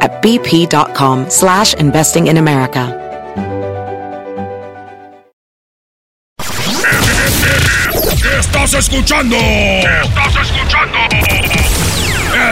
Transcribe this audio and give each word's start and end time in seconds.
at 0.00 0.22
bp.com 0.22 1.28
slash 1.30 1.74
investing 1.74 2.26
in 2.28 2.36
America. 2.38 3.00
Estás 8.40 8.74
escuchando. 8.74 9.36
Estás 9.36 10.36
escuchando. 10.42 10.98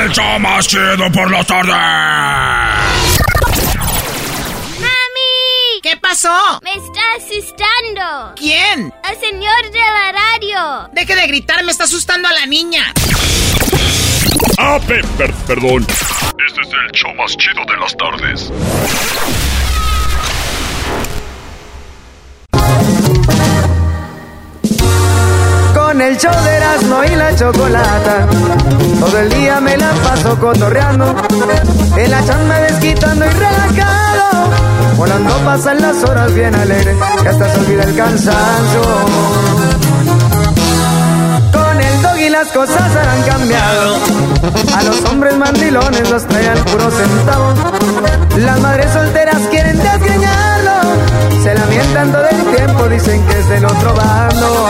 El 0.05 0.11
show 0.13 0.39
más 0.39 0.67
chido 0.67 1.11
por 1.13 1.31
la 1.31 1.43
tarde. 1.45 1.73
¡Mami! 4.79 5.81
¿Qué 5.83 5.97
pasó? 5.97 6.31
Me 6.63 6.73
está 6.73 7.01
asustando. 7.17 8.35
¿Quién? 8.37 8.93
El 9.11 9.21
señor 9.21 9.71
de 9.73 9.79
la 9.79 10.13
radio. 10.13 10.89
Deje 10.93 11.15
de 11.17 11.27
gritar, 11.27 11.65
me 11.65 11.73
está 11.73 11.85
asustando 11.85 12.29
a 12.29 12.33
la 12.33 12.47
niña. 12.47 12.93
Ah, 14.59 14.79
pe- 14.87 15.03
per- 15.17 15.33
perdón. 15.47 15.87
Este 16.39 16.61
es 16.63 16.69
el 16.69 16.91
show 16.93 17.15
más 17.15 17.37
chido 17.37 17.63
de 17.67 17.77
las 17.77 17.97
tardes. 17.97 18.51
Con 25.75 26.01
el 26.01 26.17
show 26.17 26.45
de 26.45 26.57
Erasmo 26.57 27.05
y 27.05 27.17
la 27.17 27.37
chocolata. 27.37 28.29
Todo 28.99 29.19
el 29.19 29.29
día 29.29 29.61
me 29.61 29.77
la 29.77 29.93
paso 29.93 30.39
cotorreando. 30.39 31.15
En 31.97 32.11
la 32.11 32.25
chamba 32.25 32.61
desquitando 32.61 33.27
y 33.27 33.31
relajado. 33.31 34.51
Volando 34.97 35.37
pasan 35.45 35.83
las 35.83 36.03
horas 36.03 36.35
bien 36.35 36.55
alegre. 36.55 36.97
Que 37.23 37.29
hasta 37.29 37.49
se 37.51 37.61
olvida 37.61 37.83
el 37.85 37.95
cansancio. 37.95 39.92
Y 42.25 42.29
las 42.29 42.49
cosas 42.53 42.81
han 42.95 43.23
cambiado. 43.23 43.97
A 44.77 44.83
los 44.85 45.03
hombres 45.11 45.37
mandilones 45.37 46.09
los 46.09 46.25
traen 46.29 46.65
puro 46.67 46.89
centavo. 46.89 47.53
Las 48.37 48.61
madres 48.61 48.93
solteras 48.93 49.41
quieren 49.51 49.77
desgreñarlo. 49.77 50.73
Se 51.43 51.53
lamentan 51.53 52.13
todo 52.13 52.29
el 52.29 52.57
tiempo, 52.57 52.89
dicen 52.89 53.27
que 53.27 53.39
es 53.41 53.49
del 53.49 53.65
otro 53.65 53.95
bando. 53.95 54.69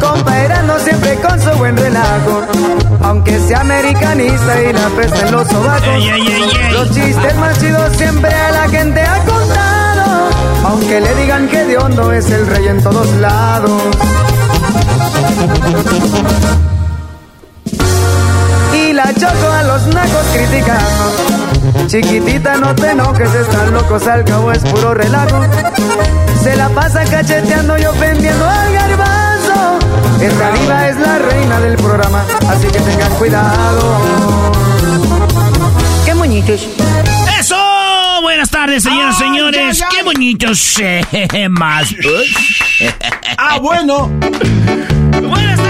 Compa 0.00 0.62
no 0.66 0.78
siempre 0.80 1.14
con 1.20 1.40
su 1.40 1.50
buen 1.56 1.78
relajo. 1.78 2.42
Aunque 3.02 3.38
sea 3.40 3.60
americanista 3.60 4.62
y 4.62 4.72
la 4.74 4.88
peste 4.90 5.20
en 5.20 5.32
los 5.32 5.48
sobacos. 5.48 6.04
Los 6.72 6.90
chistes 6.90 7.36
más 7.36 7.58
chidos 7.58 7.96
siempre 7.96 8.34
a 8.34 8.50
la 8.50 8.68
gente 8.68 9.02
contado. 9.26 9.39
Aunque 10.64 11.00
le 11.00 11.14
digan 11.14 11.48
que 11.48 11.64
de 11.64 11.78
hondo 11.78 12.12
es 12.12 12.30
el 12.30 12.46
rey 12.46 12.68
en 12.68 12.82
todos 12.82 13.06
lados. 13.16 13.82
Y 18.74 18.92
la 18.92 19.12
choco 19.14 19.50
a 19.52 19.62
los 19.62 19.86
nacos 19.86 20.26
criticando. 20.32 21.86
Chiquitita, 21.86 22.56
no 22.56 22.74
te 22.74 22.90
enojes, 22.90 23.34
están 23.34 23.72
locos, 23.72 24.06
al 24.06 24.24
cabo 24.24 24.52
es 24.52 24.60
puro 24.60 24.94
relajo. 24.94 25.40
Se 26.42 26.56
la 26.56 26.68
pasa 26.68 27.04
cacheteando 27.04 27.78
y 27.78 27.84
ofendiendo 27.84 28.44
al 28.48 28.72
garbanzo. 28.72 29.78
Esta 30.20 30.50
diva 30.52 30.88
es 30.88 30.96
la 30.98 31.18
reina 31.18 31.60
del 31.60 31.76
programa, 31.76 32.24
así 32.48 32.66
que 32.68 32.80
tengan 32.80 33.12
cuidado. 33.14 33.82
¡Qué! 36.04 37.09
Buenas 38.30 38.50
tardes, 38.50 38.84
señoras 38.84 39.16
y 39.16 39.24
señores. 39.24 39.78
ya, 39.78 39.86
ya. 39.86 39.88
¡Qué 39.88 40.04
bonitos 40.04 40.78
eh, 40.78 41.48
más! 41.50 41.92
Ah, 43.36 43.58
bueno. 43.58 44.06
Buenas 45.20 45.56
tardes, 45.56 45.69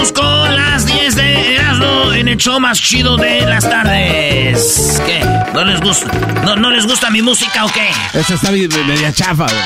vamos 0.00 0.12
con 0.12 0.54
las 0.56 0.86
10 0.86 1.14
de 1.14 1.54
Erasmo 1.56 2.12
en 2.14 2.28
el 2.28 2.36
show 2.38 2.58
más 2.58 2.80
chido 2.80 3.18
de 3.18 3.42
las 3.42 3.68
tardes. 3.68 4.98
¿Qué? 5.04 5.20
¿No 5.52 5.62
les 5.64 5.78
gusta, 5.82 6.06
no, 6.42 6.56
no 6.56 6.70
les 6.70 6.86
gusta 6.86 7.10
mi 7.10 7.20
música 7.20 7.66
o 7.66 7.68
qué? 7.70 7.90
Esa 8.18 8.34
está 8.34 8.50
me- 8.50 8.66
media 8.66 9.12
chafa, 9.12 9.44
güey. 9.44 9.58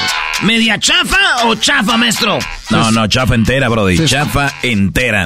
¿Media 0.42 0.76
chafa 0.80 1.44
o 1.46 1.54
chafa, 1.54 1.96
maestro? 1.96 2.40
No, 2.70 2.90
no, 2.90 3.06
chafa 3.06 3.36
entera, 3.36 3.68
Brody. 3.68 3.96
Sí. 3.98 4.06
Chafa 4.06 4.52
entera. 4.62 5.24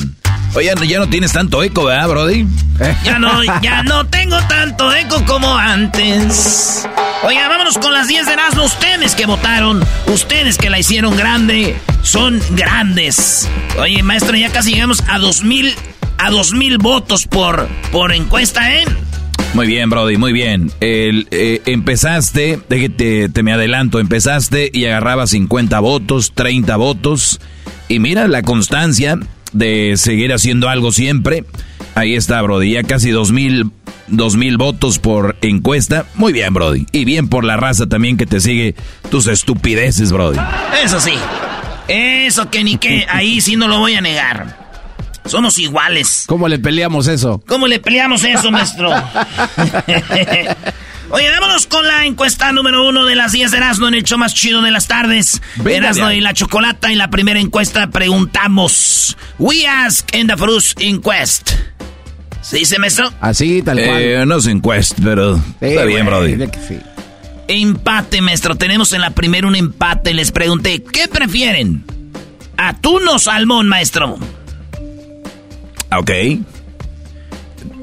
Oye, 0.54 0.72
ya 0.86 0.98
no 0.98 1.08
tienes 1.08 1.32
tanto 1.32 1.62
eco, 1.62 1.84
¿verdad, 1.84 2.08
Brody? 2.08 2.46
Ya 3.04 3.18
no, 3.18 3.42
ya 3.62 3.82
no 3.82 4.06
tengo 4.06 4.38
tanto 4.48 4.94
eco 4.94 5.24
como 5.24 5.56
antes. 5.56 6.86
Oiga, 7.22 7.48
vámonos 7.48 7.76
con 7.78 7.92
las 7.92 8.08
10 8.08 8.26
de 8.26 8.32
Erasmo. 8.32 8.64
Ustedes 8.64 9.14
que 9.14 9.26
votaron, 9.26 9.84
ustedes 10.06 10.56
que 10.56 10.70
la 10.70 10.78
hicieron 10.78 11.16
grande, 11.16 11.76
son 12.02 12.40
grandes. 12.50 13.48
Oye, 13.78 14.02
maestro, 14.02 14.36
ya 14.36 14.50
casi 14.50 14.72
llegamos 14.72 14.97
a 15.08 15.18
2000, 15.18 15.72
a 16.18 16.30
2000 16.30 16.78
votos 16.78 17.26
por, 17.26 17.68
por 17.92 18.12
encuesta, 18.12 18.74
¿eh? 18.74 18.84
Muy 19.54 19.66
bien, 19.66 19.90
Brody, 19.90 20.16
muy 20.16 20.32
bien. 20.32 20.70
El, 20.80 21.26
eh, 21.30 21.62
empezaste, 21.66 22.60
déjate, 22.68 23.28
te 23.28 23.42
me 23.42 23.52
adelanto, 23.52 23.98
empezaste 23.98 24.70
y 24.72 24.84
agarrabas 24.84 25.30
50 25.30 25.80
votos, 25.80 26.32
30 26.34 26.76
votos. 26.76 27.40
Y 27.88 27.98
mira 27.98 28.28
la 28.28 28.42
constancia 28.42 29.18
de 29.52 29.94
seguir 29.96 30.32
haciendo 30.32 30.68
algo 30.68 30.92
siempre. 30.92 31.44
Ahí 31.94 32.14
está, 32.14 32.40
Brody, 32.42 32.72
ya 32.72 32.82
casi 32.82 33.10
2000, 33.10 33.70
2000 34.08 34.56
votos 34.58 34.98
por 34.98 35.36
encuesta. 35.40 36.06
Muy 36.14 36.32
bien, 36.32 36.52
Brody. 36.52 36.86
Y 36.92 37.04
bien 37.04 37.28
por 37.28 37.44
la 37.44 37.56
raza 37.56 37.86
también 37.86 38.16
que 38.16 38.26
te 38.26 38.40
sigue 38.40 38.74
tus 39.10 39.26
estupideces, 39.26 40.12
Brody. 40.12 40.38
Eso 40.84 41.00
sí. 41.00 41.14
Eso 41.88 42.50
que 42.50 42.62
ni 42.62 42.76
que, 42.76 43.06
ahí 43.08 43.40
sí 43.40 43.56
no 43.56 43.66
lo 43.66 43.78
voy 43.78 43.94
a 43.94 44.00
negar. 44.02 44.67
Somos 45.28 45.58
iguales. 45.58 46.24
¿Cómo 46.26 46.48
le 46.48 46.58
peleamos 46.58 47.06
eso? 47.06 47.42
¿Cómo 47.46 47.66
le 47.66 47.78
peleamos 47.78 48.24
eso, 48.24 48.50
maestro? 48.50 48.90
Oye, 51.10 51.30
vámonos 51.30 51.66
con 51.66 51.86
la 51.86 52.04
encuesta 52.04 52.52
número 52.52 52.86
uno 52.86 53.06
de 53.06 53.14
las 53.14 53.32
10 53.32 53.50
de 53.50 53.56
Erasmo 53.56 53.88
en 53.88 53.94
el 53.94 54.02
show 54.04 54.18
más 54.18 54.34
chido 54.34 54.60
de 54.60 54.70
las 54.70 54.88
tardes. 54.88 55.40
Venga, 55.56 55.78
Erasmo 55.78 56.10
y 56.12 56.20
la 56.20 56.34
chocolata. 56.34 56.92
En 56.92 56.98
la 56.98 57.08
primera 57.08 57.40
encuesta 57.40 57.88
preguntamos. 57.90 59.16
We 59.38 59.66
ask 59.66 60.14
in 60.14 60.26
the 60.26 60.36
first 60.36 60.80
inquest. 60.82 61.52
¿Se 62.42 62.58
dice, 62.58 62.78
maestro? 62.78 63.10
Así, 63.20 63.62
tal 63.62 63.78
cual. 63.82 64.00
Eh, 64.00 64.24
no 64.26 64.36
es 64.36 64.46
encuesta, 64.46 64.96
pero 65.02 65.36
Sí, 65.36 65.42
está 65.60 65.84
bien, 65.84 66.04
Brody. 66.06 66.34
de 66.36 66.50
que 66.50 66.58
sí. 66.60 66.78
Empate, 67.48 68.20
maestro. 68.20 68.54
Tenemos 68.56 68.92
en 68.92 69.00
la 69.00 69.10
primera 69.10 69.46
un 69.46 69.56
empate. 69.56 70.12
Les 70.12 70.30
pregunté, 70.30 70.82
¿qué 70.82 71.08
prefieren? 71.08 71.84
¿Atún 72.58 73.08
o 73.08 73.18
salmón, 73.18 73.66
maestro? 73.68 74.18
Ok. 75.96 76.10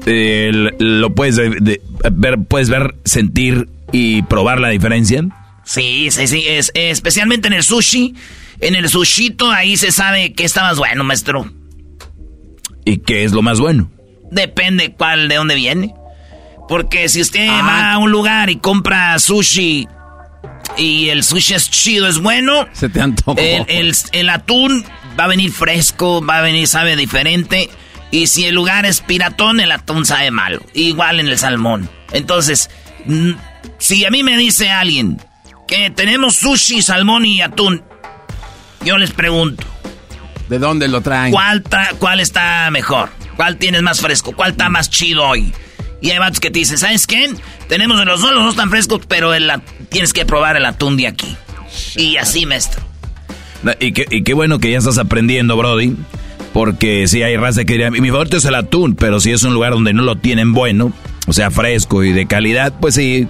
Eh, 0.06 0.50
lo 0.78 1.14
puedes 1.14 1.36
de- 1.36 1.50
de- 1.60 1.82
ver, 2.12 2.38
puedes 2.48 2.70
ver, 2.70 2.94
sentir 3.04 3.68
y 3.92 4.22
probar 4.22 4.60
la 4.60 4.68
diferencia. 4.68 5.24
Sí, 5.64 6.08
sí, 6.10 6.28
sí. 6.28 6.44
Es, 6.46 6.70
especialmente 6.74 7.48
en 7.48 7.54
el 7.54 7.62
sushi. 7.64 8.14
En 8.60 8.74
el 8.74 8.88
sushito 8.88 9.50
ahí 9.50 9.76
se 9.76 9.90
sabe 9.92 10.32
que 10.32 10.44
está 10.44 10.62
más 10.62 10.78
bueno, 10.78 11.02
maestro. 11.04 11.50
¿Y 12.84 12.98
qué 12.98 13.24
es 13.24 13.32
lo 13.32 13.42
más 13.42 13.58
bueno? 13.58 13.90
Depende 14.30 14.92
cuál, 14.92 15.28
de 15.28 15.34
dónde 15.34 15.56
viene. 15.56 15.92
Porque 16.68 17.08
si 17.08 17.20
usted 17.20 17.48
Ah. 17.50 17.62
va 17.66 17.92
a 17.92 17.98
un 17.98 18.10
lugar 18.10 18.48
y 18.50 18.56
compra 18.56 19.18
sushi 19.18 19.86
y 20.76 21.08
el 21.08 21.22
sushi 21.24 21.54
es 21.54 21.70
chido, 21.70 22.06
es 22.08 22.18
bueno, 22.18 22.66
Se 22.72 22.88
te 22.88 23.00
antojó. 23.00 23.36
el, 23.38 23.64
el- 23.68 23.94
el 24.12 24.28
atún 24.30 24.84
va 25.18 25.24
a 25.24 25.28
venir 25.28 25.50
fresco, 25.52 26.24
va 26.24 26.38
a 26.38 26.42
venir, 26.42 26.66
sabe 26.68 26.96
diferente. 26.96 27.68
Y 28.16 28.28
si 28.28 28.46
el 28.46 28.54
lugar 28.54 28.86
es 28.86 29.02
piratón, 29.02 29.60
el 29.60 29.70
atún 29.70 30.06
sabe 30.06 30.30
malo. 30.30 30.62
Igual 30.72 31.20
en 31.20 31.28
el 31.28 31.36
salmón. 31.36 31.86
Entonces, 32.12 32.70
si 33.76 34.06
a 34.06 34.10
mí 34.10 34.22
me 34.22 34.38
dice 34.38 34.70
alguien 34.70 35.20
que 35.68 35.90
tenemos 35.90 36.36
sushi, 36.36 36.80
salmón 36.80 37.26
y 37.26 37.42
atún, 37.42 37.82
yo 38.82 38.96
les 38.96 39.10
pregunto. 39.10 39.66
¿De 40.48 40.58
dónde 40.58 40.88
lo 40.88 41.02
traen? 41.02 41.30
¿Cuál, 41.30 41.62
cuál 41.98 42.20
está 42.20 42.70
mejor? 42.70 43.10
¿Cuál 43.36 43.58
tienes 43.58 43.82
más 43.82 44.00
fresco? 44.00 44.32
¿Cuál 44.32 44.52
está 44.52 44.70
más 44.70 44.88
chido 44.88 45.22
hoy? 45.22 45.52
Y 46.00 46.08
hay 46.08 46.18
vatos 46.18 46.40
que 46.40 46.50
te 46.50 46.60
dicen, 46.60 46.78
¿sabes 46.78 47.06
qué? 47.06 47.34
Tenemos 47.68 47.98
de 47.98 48.06
los 48.06 48.22
dos, 48.22 48.32
los 48.32 48.44
dos 48.44 48.54
están 48.54 48.70
frescos, 48.70 49.02
pero 49.06 49.34
el, 49.34 49.52
tienes 49.90 50.14
que 50.14 50.24
probar 50.24 50.56
el 50.56 50.64
atún 50.64 50.96
de 50.96 51.06
aquí. 51.06 51.36
Y 51.96 52.16
así, 52.16 52.46
maestro. 52.46 52.82
Y 53.78 53.92
qué, 53.92 54.06
y 54.10 54.22
qué 54.22 54.32
bueno 54.32 54.58
que 54.58 54.70
ya 54.70 54.78
estás 54.78 54.96
aprendiendo, 54.96 55.54
Brody. 55.58 55.94
Porque 56.56 57.06
si 57.06 57.22
hay 57.22 57.36
raza 57.36 57.66
que 57.66 57.74
diría, 57.74 57.90
mi 57.90 58.08
favorito 58.08 58.38
es 58.38 58.46
el 58.46 58.54
atún, 58.54 58.94
pero 58.94 59.20
si 59.20 59.30
es 59.30 59.42
un 59.42 59.52
lugar 59.52 59.74
donde 59.74 59.92
no 59.92 60.02
lo 60.02 60.16
tienen 60.16 60.54
bueno, 60.54 60.90
o 61.26 61.34
sea, 61.34 61.50
fresco 61.50 62.02
y 62.02 62.12
de 62.12 62.24
calidad, 62.24 62.72
pues 62.80 62.94
sí. 62.94 63.28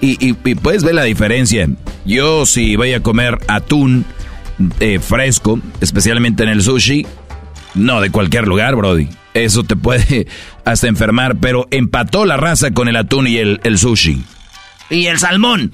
Y, 0.00 0.16
y, 0.26 0.32
puedes 0.54 0.82
ver 0.82 0.94
la 0.94 1.02
diferencia. 1.02 1.68
Yo 2.06 2.46
si 2.46 2.76
voy 2.76 2.94
a 2.94 3.02
comer 3.02 3.36
atún 3.46 4.06
eh, 4.80 5.00
fresco, 5.00 5.60
especialmente 5.82 6.44
en 6.44 6.48
el 6.48 6.62
sushi, 6.62 7.04
no 7.74 8.00
de 8.00 8.08
cualquier 8.08 8.48
lugar, 8.48 8.74
Brody. 8.74 9.06
Eso 9.34 9.64
te 9.64 9.76
puede 9.76 10.26
hasta 10.64 10.88
enfermar, 10.88 11.36
pero 11.36 11.68
empató 11.70 12.24
la 12.24 12.38
raza 12.38 12.70
con 12.70 12.88
el 12.88 12.96
atún 12.96 13.26
y 13.26 13.36
el 13.36 13.76
sushi. 13.76 14.24
Y 14.88 15.08
el 15.08 15.18
salmón. 15.18 15.72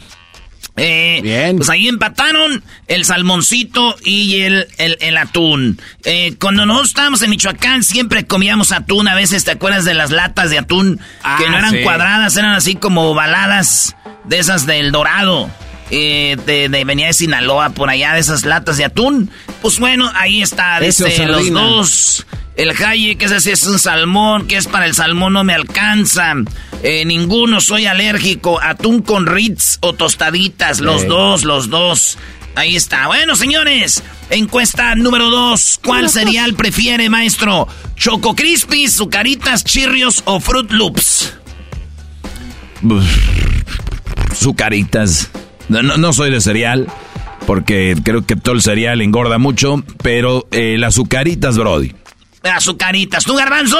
Eh, 0.78 1.20
Bien. 1.22 1.56
Pues 1.56 1.68
ahí 1.68 1.88
empataron 1.88 2.62
el 2.86 3.04
salmoncito 3.04 3.96
y 4.04 4.42
el, 4.42 4.66
el, 4.78 5.16
atún. 5.16 5.80
Eh, 6.04 6.34
cuando 6.40 6.66
nosotros 6.66 6.88
estábamos 6.88 7.22
en 7.22 7.30
Michoacán 7.30 7.82
siempre 7.82 8.26
comíamos 8.26 8.72
atún. 8.72 9.08
A 9.08 9.14
veces 9.14 9.44
te 9.44 9.52
acuerdas 9.52 9.84
de 9.84 9.94
las 9.94 10.10
latas 10.10 10.50
de 10.50 10.58
atún 10.58 10.98
que 11.38 11.48
no 11.48 11.56
ah, 11.56 11.58
eran 11.58 11.82
cuadradas, 11.82 12.36
eran 12.36 12.52
así 12.52 12.76
como 12.76 13.14
baladas 13.14 13.96
de 14.24 14.38
esas 14.38 14.66
del 14.66 14.92
dorado. 14.92 15.50
Eh, 15.90 16.36
de, 16.44 16.68
venía 16.84 17.06
de 17.06 17.12
Sinaloa 17.14 17.70
por 17.70 17.88
allá 17.88 18.14
de 18.14 18.20
esas 18.20 18.44
latas 18.44 18.76
de 18.76 18.84
atún. 18.84 19.30
Pues 19.62 19.78
bueno, 19.78 20.10
ahí 20.14 20.42
está, 20.42 20.80
dice 20.80 21.26
los 21.26 21.50
dos. 21.50 22.26
El 22.56 22.70
Hayek, 22.70 23.22
ese 23.22 23.40
sí 23.40 23.50
es 23.52 23.64
un 23.66 23.78
salmón, 23.78 24.48
que 24.48 24.56
es 24.56 24.66
para 24.66 24.84
el 24.86 24.92
salmón 24.92 25.32
no 25.32 25.44
me 25.44 25.54
alcanza. 25.54 26.34
Eh, 26.82 27.04
ninguno, 27.04 27.60
soy 27.60 27.86
alérgico. 27.86 28.60
Atún 28.60 29.02
con 29.02 29.26
Ritz 29.26 29.78
o 29.80 29.92
tostaditas, 29.92 30.80
los 30.80 31.06
dos, 31.06 31.44
los 31.44 31.70
dos. 31.70 32.18
Ahí 32.56 32.74
está. 32.74 33.06
Bueno, 33.06 33.36
señores, 33.36 34.02
encuesta 34.30 34.96
número 34.96 35.30
dos. 35.30 35.78
¿Cuál 35.84 36.10
cereal 36.10 36.54
prefiere, 36.54 37.08
maestro? 37.08 37.68
¿Choco 37.94 38.34
Crispy, 38.34 38.88
Zucaritas, 38.88 39.62
Chirrios 39.62 40.22
o 40.24 40.40
Fruit 40.40 40.72
Loops? 40.72 41.34
Zucaritas. 44.34 45.30
No, 45.68 45.82
no, 45.82 46.12
soy 46.12 46.30
de 46.30 46.40
cereal, 46.40 46.86
porque 47.46 47.96
creo 48.02 48.24
que 48.24 48.36
todo 48.36 48.54
el 48.54 48.62
cereal 48.62 49.00
engorda 49.00 49.38
mucho, 49.38 49.82
pero 50.02 50.48
eh, 50.50 50.76
las 50.78 50.94
Zucaritas, 50.94 51.58
Brody. 51.58 51.94
Azucaritas. 52.42 53.24
¿Tú, 53.24 53.34
Garbanzo? 53.34 53.78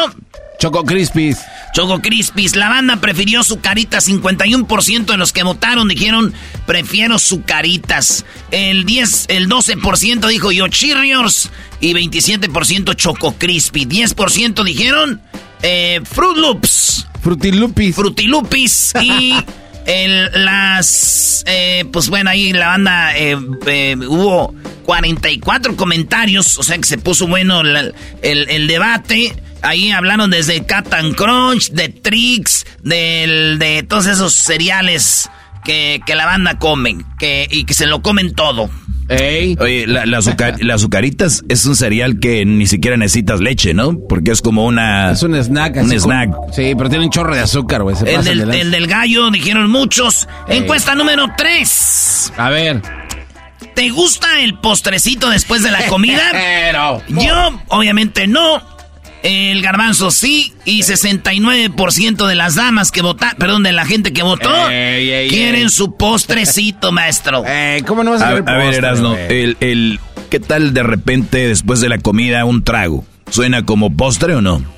Choco 0.59 0.85
Crispis. 0.85 1.39
Choco 1.73 2.01
Crispis. 2.01 2.57
La 2.57 2.69
banda 2.69 2.97
prefirió 2.97 3.45
Zucaritas. 3.45 4.09
51% 4.09 5.07
de 5.07 5.17
los 5.17 5.33
que 5.33 5.45
votaron 5.45 5.87
dijeron 5.89 6.35
prefiero 6.67 7.19
Zucaritas. 7.19 8.25
El 8.51 8.85
10, 8.85 9.27
el 9.29 9.49
12% 9.49 10.27
dijo 10.27 10.51
yo 10.51 10.67
Cheerios. 10.69 11.51
Y 11.81 11.95
27% 11.95 12.97
Choco 12.97 13.37
Crispy. 13.39 13.87
10% 13.87 14.65
dijeron 14.65 15.23
eh, 15.63 16.01
Fruit 16.05 16.37
Loops. 16.37 17.07
Frutilupis. 17.23 17.95
Frutilupis. 17.95 18.95
Y 19.01 19.35
el, 19.89 20.45
las, 20.45 21.43
eh, 21.47 21.87
pues 21.91 22.11
bueno, 22.11 22.29
ahí 22.29 22.53
la 22.53 22.69
banda 22.69 23.17
eh, 23.17 23.39
eh, 23.67 23.97
hubo 23.97 24.55
44 24.85 25.77
comentarios, 25.77 26.59
o 26.59 26.63
sea 26.63 26.77
que 26.77 26.85
se 26.85 26.99
puso 26.99 27.27
bueno 27.27 27.63
el, 27.63 27.95
el, 28.23 28.67
debate. 28.69 29.35
Ahí 29.63 29.91
hablaron 29.91 30.31
desde 30.31 30.65
Cat 30.67 30.95
Crunch, 31.17 31.71
de 31.71 31.89
Trix, 31.89 32.67
del, 32.83 33.59
de 33.59 33.83
todos 33.83 34.07
esos 34.07 34.35
cereales 34.35 35.31
que, 35.65 36.01
que 36.05 36.15
la 36.15 36.27
banda 36.27 36.59
comen, 36.59 37.07
que, 37.19 37.49
y 37.51 37.65
que 37.65 37.73
se 37.73 37.87
lo 37.87 38.03
comen 38.03 38.35
todo. 38.35 38.71
Oye, 39.09 39.87
la, 39.87 40.05
la, 40.05 40.19
azucaritas 40.75 41.43
es 41.49 41.65
un 41.65 41.77
cereal 41.77 42.19
que 42.21 42.45
ni 42.45 42.67
siquiera 42.67 42.97
necesitas 42.97 43.41
leche, 43.41 43.73
¿no? 43.73 43.99
Porque 44.09 44.33
es 44.33 44.43
como 44.43 44.67
una... 44.67 45.13
Es 45.13 45.23
un 45.23 45.35
snack. 45.35 45.77
Un 45.77 45.93
snack. 45.93 46.31
sí, 46.53 46.75
pero 46.77 46.91
tiene 46.91 47.05
un 47.05 47.11
chorro 47.11 47.35
de 47.35 47.41
azúcar, 47.41 47.83
güey. 47.83 47.97
El, 48.05 48.51
del, 48.51 48.71
del 48.71 48.87
gallo, 48.87 49.31
dijeron 49.31 49.71
muchos. 49.71 50.29
Encuesta 50.49 50.95
número 50.95 51.27
3. 51.37 52.33
A 52.37 52.51
ver. 52.51 52.83
¿Te 53.75 53.91
gusta 53.91 54.41
el 54.41 54.59
postrecito 54.59 55.31
después 55.31 55.63
de 55.63 55.71
la 55.71 55.87
comida? 55.87 56.23
Yo, 57.09 57.61
obviamente, 57.69 58.27
no. 58.27 58.78
El 59.23 59.63
garbanzo 59.63 60.11
sí, 60.11 60.53
y 60.65 60.83
69% 60.83 62.27
de 62.27 62.35
las 62.35 62.55
damas 62.55 62.93
que 62.93 63.03
votaron, 63.03 63.37
perdón, 63.37 63.63
de 63.63 63.73
la 63.73 63.85
gente 63.85 64.13
que 64.13 64.23
votó, 64.23 64.51
quieren 64.69 65.71
su 65.71 65.97
postrecito, 65.97 66.93
maestro. 66.93 67.45
¿Cómo 67.87 68.05
no 68.05 68.13
vas 68.13 68.23
a, 68.23 68.29
a, 68.29 68.37
a 68.37 68.57
ver, 68.57 68.75
Erasno, 68.75 69.17
el, 69.17 69.57
el, 69.61 69.99
¿qué 70.31 70.41
tal 70.41 70.73
de 70.75 70.83
repente 70.83 71.49
después 71.49 71.81
de 71.81 71.89
la 71.89 71.99
comida 71.99 72.45
un 72.45 72.63
trago? 72.63 73.05
¿Suena 73.31 73.65
como 73.65 73.95
postre 73.95 74.35
o 74.35 74.41
no? 74.41 74.78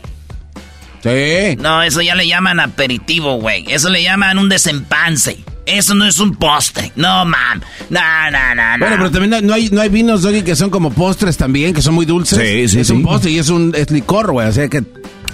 Sí. 1.02 1.56
No, 1.58 1.82
eso 1.82 2.02
ya 2.02 2.14
le 2.14 2.26
llaman 2.26 2.60
aperitivo, 2.60 3.36
güey. 3.36 3.64
Eso 3.68 3.88
le 3.88 4.02
llaman 4.02 4.38
un 4.38 4.48
desempance. 4.48 5.38
Eso 5.66 5.94
no 5.94 6.04
es 6.06 6.18
un 6.18 6.34
postre. 6.34 6.92
No, 6.96 7.24
man. 7.24 7.62
No, 7.90 8.00
no, 8.30 8.54
no, 8.54 8.78
Bueno, 8.78 8.96
pero 8.96 9.10
también 9.10 9.46
no 9.46 9.54
hay, 9.54 9.70
no 9.70 9.80
hay 9.80 9.88
vinos, 9.88 10.22
Doggy, 10.22 10.42
que 10.42 10.56
son 10.56 10.70
como 10.70 10.92
postres 10.92 11.36
también, 11.36 11.72
que 11.74 11.82
son 11.82 11.94
muy 11.94 12.06
dulces. 12.06 12.38
Sí, 12.38 12.68
sí, 12.68 12.80
Es 12.80 12.90
un 12.90 13.02
postre 13.02 13.30
y 13.30 13.38
es 13.38 13.48
un 13.48 13.72
es 13.74 13.90
licor, 13.90 14.32
güey. 14.32 14.48
O 14.48 14.52
sea 14.52 14.68
que 14.68 14.82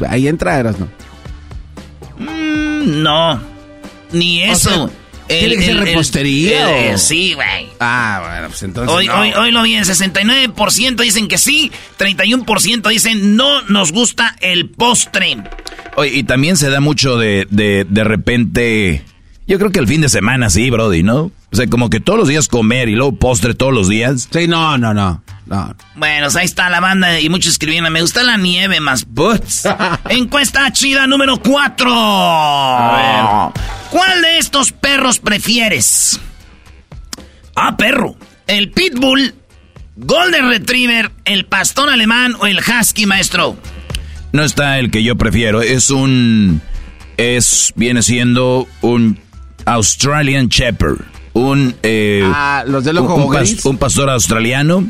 ahí 0.08 0.28
entra, 0.28 0.58
eras, 0.58 0.76
¿no? 0.78 0.88
Mm, 2.18 3.02
no. 3.02 3.40
Ni 4.12 4.42
eso. 4.42 4.90
¿Tiene 5.28 5.56
que 5.56 5.62
ser 5.62 5.76
repostería? 5.76 6.92
o? 6.94 6.98
sí, 6.98 7.34
güey. 7.34 7.68
Ah, 7.80 8.22
bueno, 8.26 8.48
pues 8.48 8.62
entonces. 8.62 8.94
Hoy, 8.94 9.06
no. 9.06 9.20
hoy, 9.20 9.32
hoy 9.32 9.50
lo 9.50 9.62
vi, 9.62 9.74
en 9.74 9.84
69% 9.84 10.96
dicen 10.96 11.28
que 11.28 11.38
sí, 11.38 11.70
31% 11.98 12.88
dicen 12.88 13.36
no 13.36 13.62
nos 13.62 13.92
gusta 13.92 14.36
el 14.40 14.70
postre. 14.70 15.38
Oye, 15.96 16.12
y 16.14 16.22
también 16.24 16.56
se 16.56 16.70
da 16.70 16.80
mucho 16.80 17.16
de, 17.16 17.46
de, 17.50 17.86
de 17.88 18.04
repente 18.04 19.02
yo 19.46 19.58
creo 19.58 19.70
que 19.70 19.78
el 19.78 19.86
fin 19.86 20.00
de 20.00 20.08
semana 20.08 20.50
sí, 20.50 20.70
Brody, 20.70 21.02
¿no? 21.02 21.30
O 21.52 21.56
sea, 21.56 21.66
como 21.68 21.90
que 21.90 22.00
todos 22.00 22.18
los 22.18 22.28
días 22.28 22.48
comer 22.48 22.88
y 22.88 22.94
luego 22.94 23.12
postre 23.16 23.54
todos 23.54 23.72
los 23.72 23.88
días. 23.88 24.28
Sí, 24.30 24.48
no, 24.48 24.76
no, 24.78 24.92
no. 24.92 25.22
no. 25.46 25.76
Bueno, 25.94 26.26
ahí 26.34 26.44
está 26.44 26.68
la 26.70 26.80
banda 26.80 27.20
y 27.20 27.28
muchos 27.28 27.52
escribieron, 27.52 27.92
me 27.92 28.00
gusta 28.00 28.22
la 28.22 28.36
nieve 28.36 28.80
más 28.80 29.06
butts. 29.06 29.68
Encuesta 30.10 30.72
chida 30.72 31.06
número 31.06 31.38
4. 31.38 31.90
A 31.90 33.52
ver. 33.52 33.62
¿Cuál 33.90 34.22
de 34.22 34.38
estos 34.38 34.72
perros 34.72 35.18
prefieres? 35.18 36.20
Ah, 37.54 37.76
perro. 37.76 38.16
El 38.46 38.70
pitbull, 38.70 39.34
golden 39.96 40.48
retriever, 40.48 41.10
el 41.24 41.46
pastor 41.46 41.88
alemán 41.88 42.34
o 42.38 42.46
el 42.46 42.58
husky, 42.58 43.06
maestro. 43.06 43.56
No 44.32 44.42
está 44.44 44.78
el 44.78 44.90
que 44.90 45.02
yo 45.02 45.16
prefiero, 45.16 45.62
es 45.62 45.90
un 45.90 46.60
es 47.16 47.72
viene 47.76 48.02
siendo 48.02 48.68
un 48.82 49.18
Australian 49.64 50.48
Shepherd. 50.48 51.15
Un, 51.36 51.74
eh, 51.82 52.22
ah, 52.24 52.64
los 52.66 52.86
un, 52.86 53.60
un, 53.64 53.76
pastor 53.76 54.08
australiano. 54.08 54.86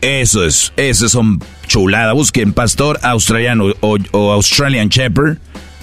Eso 0.00 0.44
es, 0.44 0.72
esos 0.76 1.12
son 1.12 1.38
chulada. 1.68 2.12
Busquen 2.14 2.52
pastor 2.52 2.98
australiano 3.04 3.66
o, 3.78 4.32
Australian 4.32 4.88
Shepherd. 4.88 5.38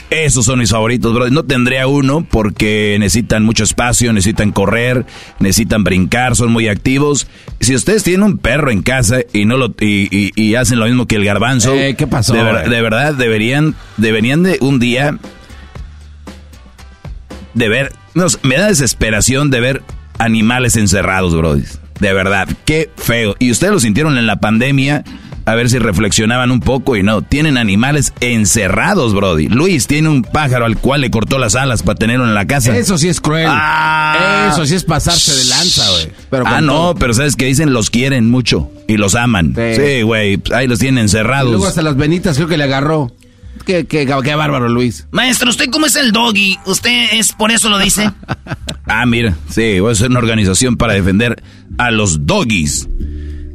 Esos 0.10 0.44
son 0.44 0.60
mis 0.60 0.72
favoritos, 0.72 1.14
bro. 1.14 1.30
No 1.30 1.44
tendría 1.44 1.88
uno 1.88 2.28
porque 2.30 2.98
necesitan 3.00 3.46
mucho 3.46 3.64
espacio, 3.64 4.12
necesitan 4.12 4.52
correr, 4.52 5.06
necesitan 5.40 5.86
brincar, 5.86 6.36
son 6.36 6.52
muy 6.52 6.68
activos. 6.68 7.28
Si 7.62 7.74
ustedes 7.74 8.04
tienen 8.04 8.24
un 8.24 8.38
perro 8.38 8.70
en 8.70 8.82
casa 8.82 9.20
y 9.32 9.46
no 9.46 9.56
lo 9.56 9.74
y, 9.80 10.56
hacen 10.56 10.78
lo 10.80 10.88
mismo 10.88 11.06
que 11.06 11.16
el 11.16 11.24
garbanzo, 11.24 11.74
eh, 11.74 11.96
¿qué 11.96 12.06
pasó? 12.06 12.34
De, 12.34 12.44
de, 12.44 12.82
verdad 12.82 13.14
deberían 13.14 13.76
deberían 13.96 14.44
de 14.44 14.58
un 14.60 14.78
día 14.78 15.18
de 17.54 17.70
ver, 17.70 17.94
me 18.44 18.58
da 18.58 18.68
desesperación 18.68 19.50
de 19.50 19.62
ver 19.62 19.84
animales 20.22 20.76
encerrados, 20.76 21.36
Brody. 21.36 21.64
De 22.00 22.14
verdad, 22.14 22.48
qué 22.66 22.90
feo. 22.96 23.36
Y 23.40 23.52
ustedes 23.52 23.74
lo 23.74 23.80
sintieron 23.80 24.18
en 24.18 24.26
la 24.26 24.40
pandemia, 24.40 25.04
a 25.46 25.56
ver 25.56 25.70
si 25.70 25.80
reflexionaban 25.80 26.52
un 26.52 26.60
poco 26.60 26.96
y 26.96 27.04
no. 27.04 27.22
Tienen 27.22 27.58
animales 27.58 28.14
encerrados, 28.22 29.14
Brody. 29.14 29.50
Luis 29.50 29.88
tiene 29.88 30.10
un 30.10 30.24
pájaro 30.24 30.66
al 30.66 30.78
cual 30.78 31.02
le 31.02 31.12
cortó 31.12 31.38
las 31.38 31.56
alas 31.56 31.84
para 31.84 31.98
tenerlo 31.98 32.26
en 32.26 32.34
la 32.34 32.46
casa. 32.46 32.76
Eso 32.76 32.98
sí 32.98 33.10
es 33.10 33.20
cruel. 33.20 33.48
Ah. 33.50 34.50
Eso 34.52 34.66
sí 34.66 34.76
es 34.76 34.84
pasarse 34.84 35.34
de 35.36 35.46
lanza, 35.46 35.84
güey. 35.92 36.44
Ah, 36.46 36.62
no, 36.62 36.96
pero 36.98 37.14
¿sabes 37.14 37.36
que 37.36 37.46
dicen? 37.46 37.74
Los 37.74 37.90
quieren 37.90 38.30
mucho 38.30 38.72
y 38.88 38.98
los 38.98 39.16
aman. 39.16 39.56
Sí, 39.56 40.02
güey, 40.04 40.42
ahí 40.54 40.68
los 40.68 40.80
tienen 40.80 41.04
encerrados. 41.04 41.50
Y 41.50 41.52
luego 41.52 41.68
hasta 41.68 41.82
las 41.82 41.98
venitas 41.98 42.36
creo 42.36 42.48
que 42.48 42.58
le 42.58 42.64
agarró. 42.64 43.12
Qué, 43.64 43.86
qué, 43.86 44.06
qué 44.06 44.36
bárbaro, 44.36 44.70
Luis. 44.70 45.08
Maestro, 45.12 45.50
¿usted 45.50 45.70
cómo 45.70 45.86
es 45.86 45.96
el 45.96 46.12
doggy? 46.12 46.58
¿Usted 46.66 47.10
es 47.14 47.34
por 47.34 47.52
eso 47.52 47.70
lo 47.70 47.78
dice? 47.78 48.12
ah, 48.86 49.06
mira, 49.06 49.36
sí, 49.50 49.80
voy 49.80 49.90
a 49.90 49.92
hacer 49.94 50.10
una 50.10 50.20
organización 50.20 50.78
para 50.78 50.94
defender 50.94 51.42
a 51.78 51.92
los 51.92 52.26
doggies. 52.26 52.88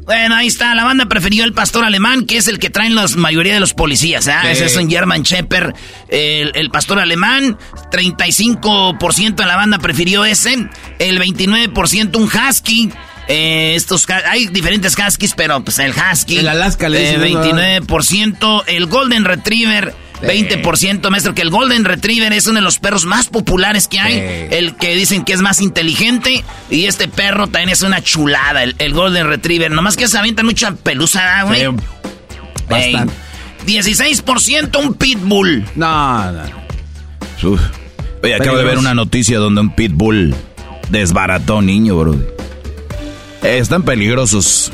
Bueno, 0.07 0.35
ahí 0.35 0.47
está, 0.47 0.73
la 0.73 0.85
banda 0.85 1.07
prefirió 1.07 1.43
el 1.43 1.51
pastor 1.51 1.83
alemán, 1.83 2.25
que 2.25 2.37
es 2.37 2.47
el 2.47 2.59
que 2.59 2.69
traen 2.69 2.95
la 2.95 3.05
mayoría 3.17 3.53
de 3.53 3.59
los 3.59 3.73
policías, 3.73 4.25
¿eh? 4.27 4.35
Ese 4.49 4.65
es 4.67 4.77
un 4.77 4.89
German 4.89 5.23
Shepherd, 5.23 5.73
el, 6.07 6.69
pastor 6.69 6.99
alemán, 6.99 7.57
35% 7.91 9.35
de 9.35 9.45
la 9.45 9.57
banda 9.57 9.79
prefirió 9.79 10.23
ese, 10.23 10.69
el 10.99 11.19
29% 11.19 12.15
un 12.15 12.23
husky, 12.23 12.89
eh, 13.27 13.73
estos 13.75 14.05
hay 14.09 14.47
diferentes 14.47 14.95
huskies, 14.97 15.33
pero 15.35 15.63
pues 15.63 15.79
el 15.79 15.93
husky. 15.93 16.37
El 16.37 16.47
Alaska 16.47 16.89
le 16.89 17.15
eh, 17.15 17.17
29%, 17.17 18.63
el 18.67 18.85
Golden 18.87 19.25
Retriever 19.25 19.93
20%, 20.21 21.09
maestro, 21.09 21.35
que 21.35 21.41
el 21.41 21.49
Golden 21.49 21.85
Retriever 21.85 22.33
es 22.33 22.47
uno 22.47 22.55
de 22.55 22.61
los 22.61 22.79
perros 22.79 23.05
más 23.05 23.27
populares 23.27 23.87
que 23.87 23.99
hay. 23.99 24.47
El 24.51 24.75
que 24.75 24.95
dicen 24.95 25.23
que 25.23 25.33
es 25.33 25.41
más 25.41 25.61
inteligente. 25.61 26.43
Y 26.69 26.85
este 26.85 27.07
perro 27.07 27.47
también 27.47 27.69
es 27.69 27.81
una 27.83 28.01
chulada, 28.01 28.63
el, 28.63 28.93
Golden 28.93 29.27
Retriever. 29.27 29.71
Nomás 29.71 29.95
que 29.95 30.07
se 30.07 30.17
avienta 30.17 30.43
mucha 30.43 30.73
pelusa, 30.73 31.43
güey. 31.43 31.67
Bastante. 32.69 33.13
16% 33.65 34.79
un 34.79 34.93
Pitbull. 34.93 35.65
No, 35.75 36.31
no. 36.31 36.41
Oye, 38.23 38.35
acabo 38.35 38.57
de 38.57 38.63
ver 38.63 38.77
una 38.77 38.93
noticia 38.93 39.37
donde 39.37 39.61
un 39.61 39.75
Pitbull 39.75 40.33
desbarató 40.89 41.61
niño, 41.61 41.97
bro. 41.97 42.36
Están 43.43 43.83
peligrosos 43.83 44.71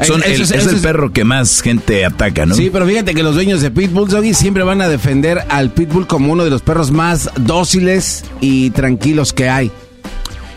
es, 0.00 0.50
el 0.50 0.80
perro 0.80 1.12
que 1.12 1.24
más 1.24 1.60
gente 1.60 2.04
ataca, 2.04 2.46
¿no? 2.46 2.54
Sí, 2.54 2.70
pero 2.72 2.86
fíjate 2.86 3.14
que 3.14 3.22
los 3.22 3.34
dueños 3.34 3.60
de 3.60 3.70
Pitbull, 3.70 4.08
Doggy, 4.08 4.34
siempre 4.34 4.62
van 4.62 4.80
a 4.80 4.88
defender 4.88 5.42
al 5.48 5.70
Pitbull 5.70 6.06
como 6.06 6.32
uno 6.32 6.44
de 6.44 6.50
los 6.50 6.62
perros 6.62 6.90
más 6.90 7.30
dóciles 7.36 8.24
y 8.40 8.70
tranquilos 8.70 9.32
que 9.32 9.48
hay. 9.48 9.70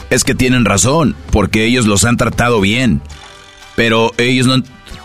Es 0.10 0.24
que 0.24 0.36
tienen 0.36 0.66
razón, 0.66 1.16
porque 1.32 1.66
ellos 1.66 1.86
los 1.86 2.04
han 2.04 2.18
tratado 2.18 2.62
bien. 2.62 3.02
Pero 3.76 4.12
ellos 4.18 4.46
no 4.46 4.62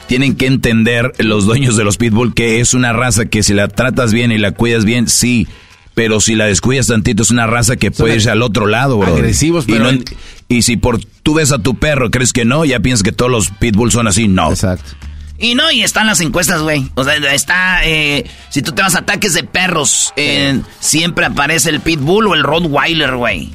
tienen 0.06 0.36
que 0.36 0.46
entender, 0.46 1.12
los 1.18 1.46
dueños 1.46 1.76
de 1.76 1.84
los 1.84 1.96
Pitbull, 1.96 2.34
que 2.34 2.60
es 2.60 2.74
una 2.74 2.92
raza 2.92 3.26
que 3.26 3.42
si 3.42 3.54
la 3.54 3.68
tratas 3.68 4.12
bien 4.12 4.32
y 4.32 4.38
la 4.38 4.52
cuidas 4.52 4.84
bien, 4.84 5.08
sí 5.08 5.46
pero 5.96 6.20
si 6.20 6.34
la 6.34 6.44
descuidas 6.44 6.88
tantito 6.88 7.22
es 7.22 7.30
una 7.30 7.46
raza 7.46 7.76
que 7.76 7.90
puede 7.90 8.16
irse 8.16 8.28
al 8.30 8.42
otro 8.42 8.66
lado, 8.66 8.98
bro. 8.98 9.14
Agresivos, 9.14 9.64
pero... 9.66 9.90
Y, 10.46 10.60
si 10.60 10.76
por 10.76 11.02
tú 11.22 11.32
ves 11.32 11.52
a 11.52 11.58
tu 11.58 11.76
perro, 11.76 12.10
crees 12.10 12.34
que 12.34 12.44
no, 12.44 12.66
ya 12.66 12.80
piensas 12.80 13.02
que 13.02 13.12
todos 13.12 13.32
los 13.32 13.48
pitbulls 13.48 13.94
son 13.94 14.06
así, 14.06 14.28
no. 14.28 14.50
Exacto. 14.50 14.90
Y 15.38 15.54
no, 15.54 15.70
y 15.70 15.82
están 15.82 16.06
las 16.06 16.20
encuestas, 16.20 16.60
güey. 16.60 16.86
O 16.96 17.02
sea, 17.02 17.16
está, 17.32 17.80
eh, 17.82 18.26
si 18.50 18.60
tú 18.60 18.72
te 18.72 18.82
vas 18.82 18.94
a 18.94 18.98
ataques 18.98 19.32
de 19.32 19.44
perros, 19.44 20.12
siempre 20.80 21.24
aparece 21.24 21.70
el 21.70 21.80
pitbull 21.80 22.26
o 22.26 22.34
el 22.34 22.42
Rottweiler, 22.42 23.16
güey. 23.16 23.50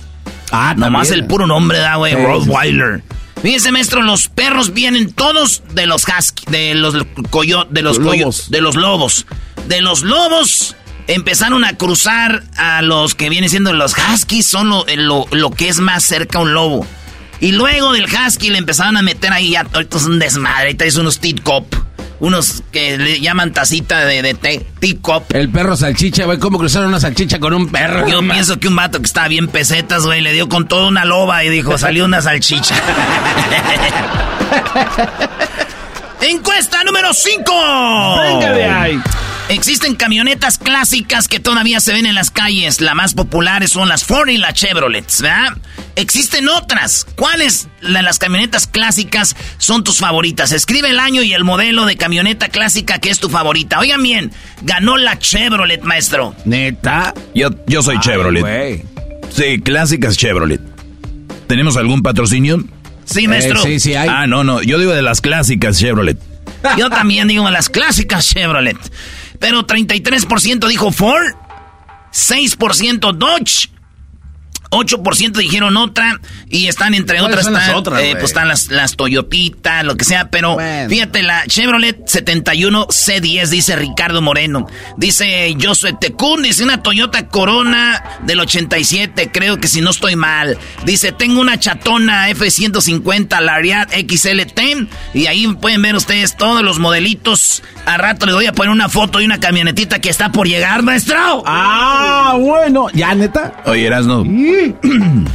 Ah, 0.51 0.73
Nomás 0.75 1.11
el 1.11 1.27
puro 1.27 1.45
nombre 1.45 1.77
da, 1.77 1.97
güey, 1.97 2.15
Rottweiler. 2.15 3.03
Fíjense, 3.43 3.71
maestro, 3.71 4.01
los 4.01 4.29
perros 4.29 4.73
vienen 4.73 5.13
todos 5.13 5.61
de 5.75 5.85
los 5.85 6.05
husky, 6.07 6.45
de 6.49 6.73
los 6.73 6.95
coyotes, 7.29 7.71
de 7.71 7.83
los, 7.83 7.99
lobos. 7.99 8.49
de 8.49 8.61
los 8.61 8.75
lobos. 8.75 9.27
De 9.67 9.81
los 9.81 10.01
lobos 10.01 10.75
empezaron 11.13 11.63
a 11.63 11.77
cruzar 11.77 12.43
a 12.57 12.81
los 12.81 13.15
que 13.15 13.29
vienen 13.29 13.49
siendo 13.49 13.71
los 13.73 13.95
huskies, 13.97 14.45
son 14.45 14.69
lo, 14.69 14.85
lo, 15.31 15.51
que 15.51 15.69
es 15.69 15.79
más 15.79 16.03
cerca 16.03 16.39
a 16.39 16.41
un 16.41 16.53
lobo. 16.53 16.85
Y 17.39 17.53
luego 17.53 17.93
del 17.93 18.05
husky 18.05 18.49
le 18.49 18.57
empezaron 18.59 18.97
a 18.97 19.01
meter 19.01 19.33
ahí, 19.33 19.51
ya, 19.51 19.65
ahorita 19.73 19.97
es 19.97 20.03
un 20.03 20.19
desmadre, 20.19 20.67
ahorita 20.67 20.85
es 20.85 20.95
unos 20.95 21.19
cop 21.43 21.65
unos 22.19 22.61
que 22.71 22.99
le 22.99 23.19
llaman 23.19 23.51
tacita 23.51 24.05
de, 24.05 24.21
de 24.21 24.97
cop 25.01 25.23
El 25.33 25.49
perro 25.49 25.75
salchicha, 25.75 26.25
güey, 26.25 26.37
¿cómo 26.37 26.59
cruzaron 26.59 26.89
una 26.89 26.99
salchicha 26.99 27.39
con 27.39 27.51
un 27.53 27.71
perro? 27.71 28.07
Yo 28.07 28.21
pienso 28.21 28.59
que 28.59 28.67
un 28.67 28.75
vato 28.75 28.99
que 28.99 29.07
estaba 29.07 29.27
bien 29.27 29.47
pesetas, 29.47 30.05
güey, 30.05 30.21
le 30.21 30.31
dio 30.31 30.47
con 30.47 30.67
toda 30.67 30.87
una 30.87 31.03
loba 31.03 31.43
y 31.43 31.49
dijo, 31.49 31.79
salió 31.79 32.05
una 32.05 32.21
salchicha. 32.21 32.75
Encuesta 36.21 36.83
número 36.83 37.11
5. 37.11 38.19
Venga 38.21 38.53
de 38.53 38.65
ahí. 38.65 39.01
Existen 39.51 39.95
camionetas 39.95 40.57
clásicas 40.57 41.27
que 41.27 41.41
todavía 41.41 41.81
se 41.81 41.91
ven 41.91 42.05
en 42.05 42.15
las 42.15 42.31
calles. 42.31 42.79
Las 42.79 42.95
más 42.95 43.13
populares 43.13 43.71
son 43.71 43.89
las 43.89 44.05
Ford 44.05 44.29
y 44.29 44.37
las 44.37 44.53
Chevrolet, 44.53 45.05
¿verdad? 45.19 45.57
Existen 45.97 46.47
otras. 46.47 47.05
¿Cuáles 47.17 47.67
de 47.81 48.01
las 48.01 48.17
camionetas 48.17 48.65
clásicas 48.65 49.35
son 49.57 49.83
tus 49.83 49.97
favoritas? 49.97 50.53
Escribe 50.53 50.89
el 50.89 50.99
año 50.99 51.21
y 51.21 51.33
el 51.33 51.43
modelo 51.43 51.85
de 51.85 51.97
camioneta 51.97 52.47
clásica 52.47 52.99
que 52.99 53.09
es 53.09 53.19
tu 53.19 53.27
favorita. 53.27 53.79
Oigan 53.79 54.01
bien, 54.01 54.31
ganó 54.61 54.95
la 54.95 55.19
Chevrolet, 55.19 55.83
maestro. 55.83 56.33
¿Neta? 56.45 57.13
Yo, 57.35 57.49
yo 57.67 57.83
soy 57.83 57.99
Chevrolet. 57.99 58.85
Sí, 59.31 59.59
clásicas 59.59 60.15
Chevrolet. 60.15 60.61
¿Tenemos 61.47 61.75
algún 61.75 62.01
patrocinio? 62.01 62.63
Sí, 63.03 63.27
maestro. 63.27 63.59
Eh, 63.59 63.63
sí, 63.63 63.79
sí 63.81 63.95
hay. 63.95 64.07
Ah, 64.09 64.27
no, 64.27 64.45
no. 64.45 64.61
Yo 64.61 64.79
digo 64.79 64.93
de 64.93 65.01
las 65.01 65.19
clásicas 65.19 65.77
Chevrolet. 65.77 66.17
Yo 66.77 66.89
también 66.89 67.27
digo 67.27 67.43
de 67.43 67.51
las 67.51 67.67
clásicas 67.67 68.29
Chevrolet. 68.29 68.77
Pero 69.41 69.65
33% 69.65 70.67
dijo 70.67 70.91
Ford, 70.91 71.33
6% 72.13 73.11
Dodge, 73.13 73.69
8% 74.71 75.33
dijeron 75.33 75.75
otra 75.75 76.19
y 76.49 76.67
están 76.67 76.93
entre 76.93 77.19
otras, 77.21 77.45
están, 77.45 77.75
otras 77.75 78.01
eh, 78.01 78.11
pues 78.13 78.25
están 78.25 78.47
las, 78.47 78.69
las 78.69 78.95
Toyotitas, 78.95 79.83
lo 79.83 79.97
que 79.97 80.05
sea, 80.05 80.29
pero 80.29 80.57
fíjate, 80.87 81.23
la 81.23 81.45
Chevrolet 81.45 82.05
71C10 82.05 83.47
dice 83.47 83.75
Ricardo 83.75 84.21
Moreno. 84.21 84.67
Dice 84.97 85.55
Josué 85.61 85.93
Tecún, 85.99 86.43
dice 86.43 86.63
una 86.63 86.81
Toyota 86.81 87.27
Corona 87.27 88.03
del 88.23 88.39
87, 88.39 89.29
creo 89.31 89.59
que 89.59 89.67
si 89.67 89.81
no 89.81 89.89
estoy 89.89 90.15
mal. 90.15 90.57
Dice, 90.85 91.11
tengo 91.11 91.41
una 91.41 91.59
chatona 91.59 92.29
F150 92.29 93.41
Lariat 93.41 93.91
XLT 93.91 94.61
y 95.13 95.27
ahí 95.27 95.47
pueden 95.53 95.81
ver 95.81 95.95
ustedes 95.95 96.37
todos 96.37 96.61
los 96.63 96.79
modelitos. 96.79 97.61
A 97.85 97.97
rato 97.97 98.25
les 98.25 98.35
voy 98.35 98.45
a 98.45 98.53
poner 98.53 98.71
una 98.71 98.87
foto 98.87 99.19
de 99.19 99.25
una 99.25 99.39
camionetita 99.39 99.99
que 99.99 100.09
está 100.09 100.31
por 100.31 100.47
llegar, 100.47 100.81
maestro. 100.81 101.43
Ah, 101.45 102.37
bueno, 102.39 102.87
ya 102.93 103.13
neta. 103.15 103.61
Oye, 103.65 103.89
no 103.89 104.23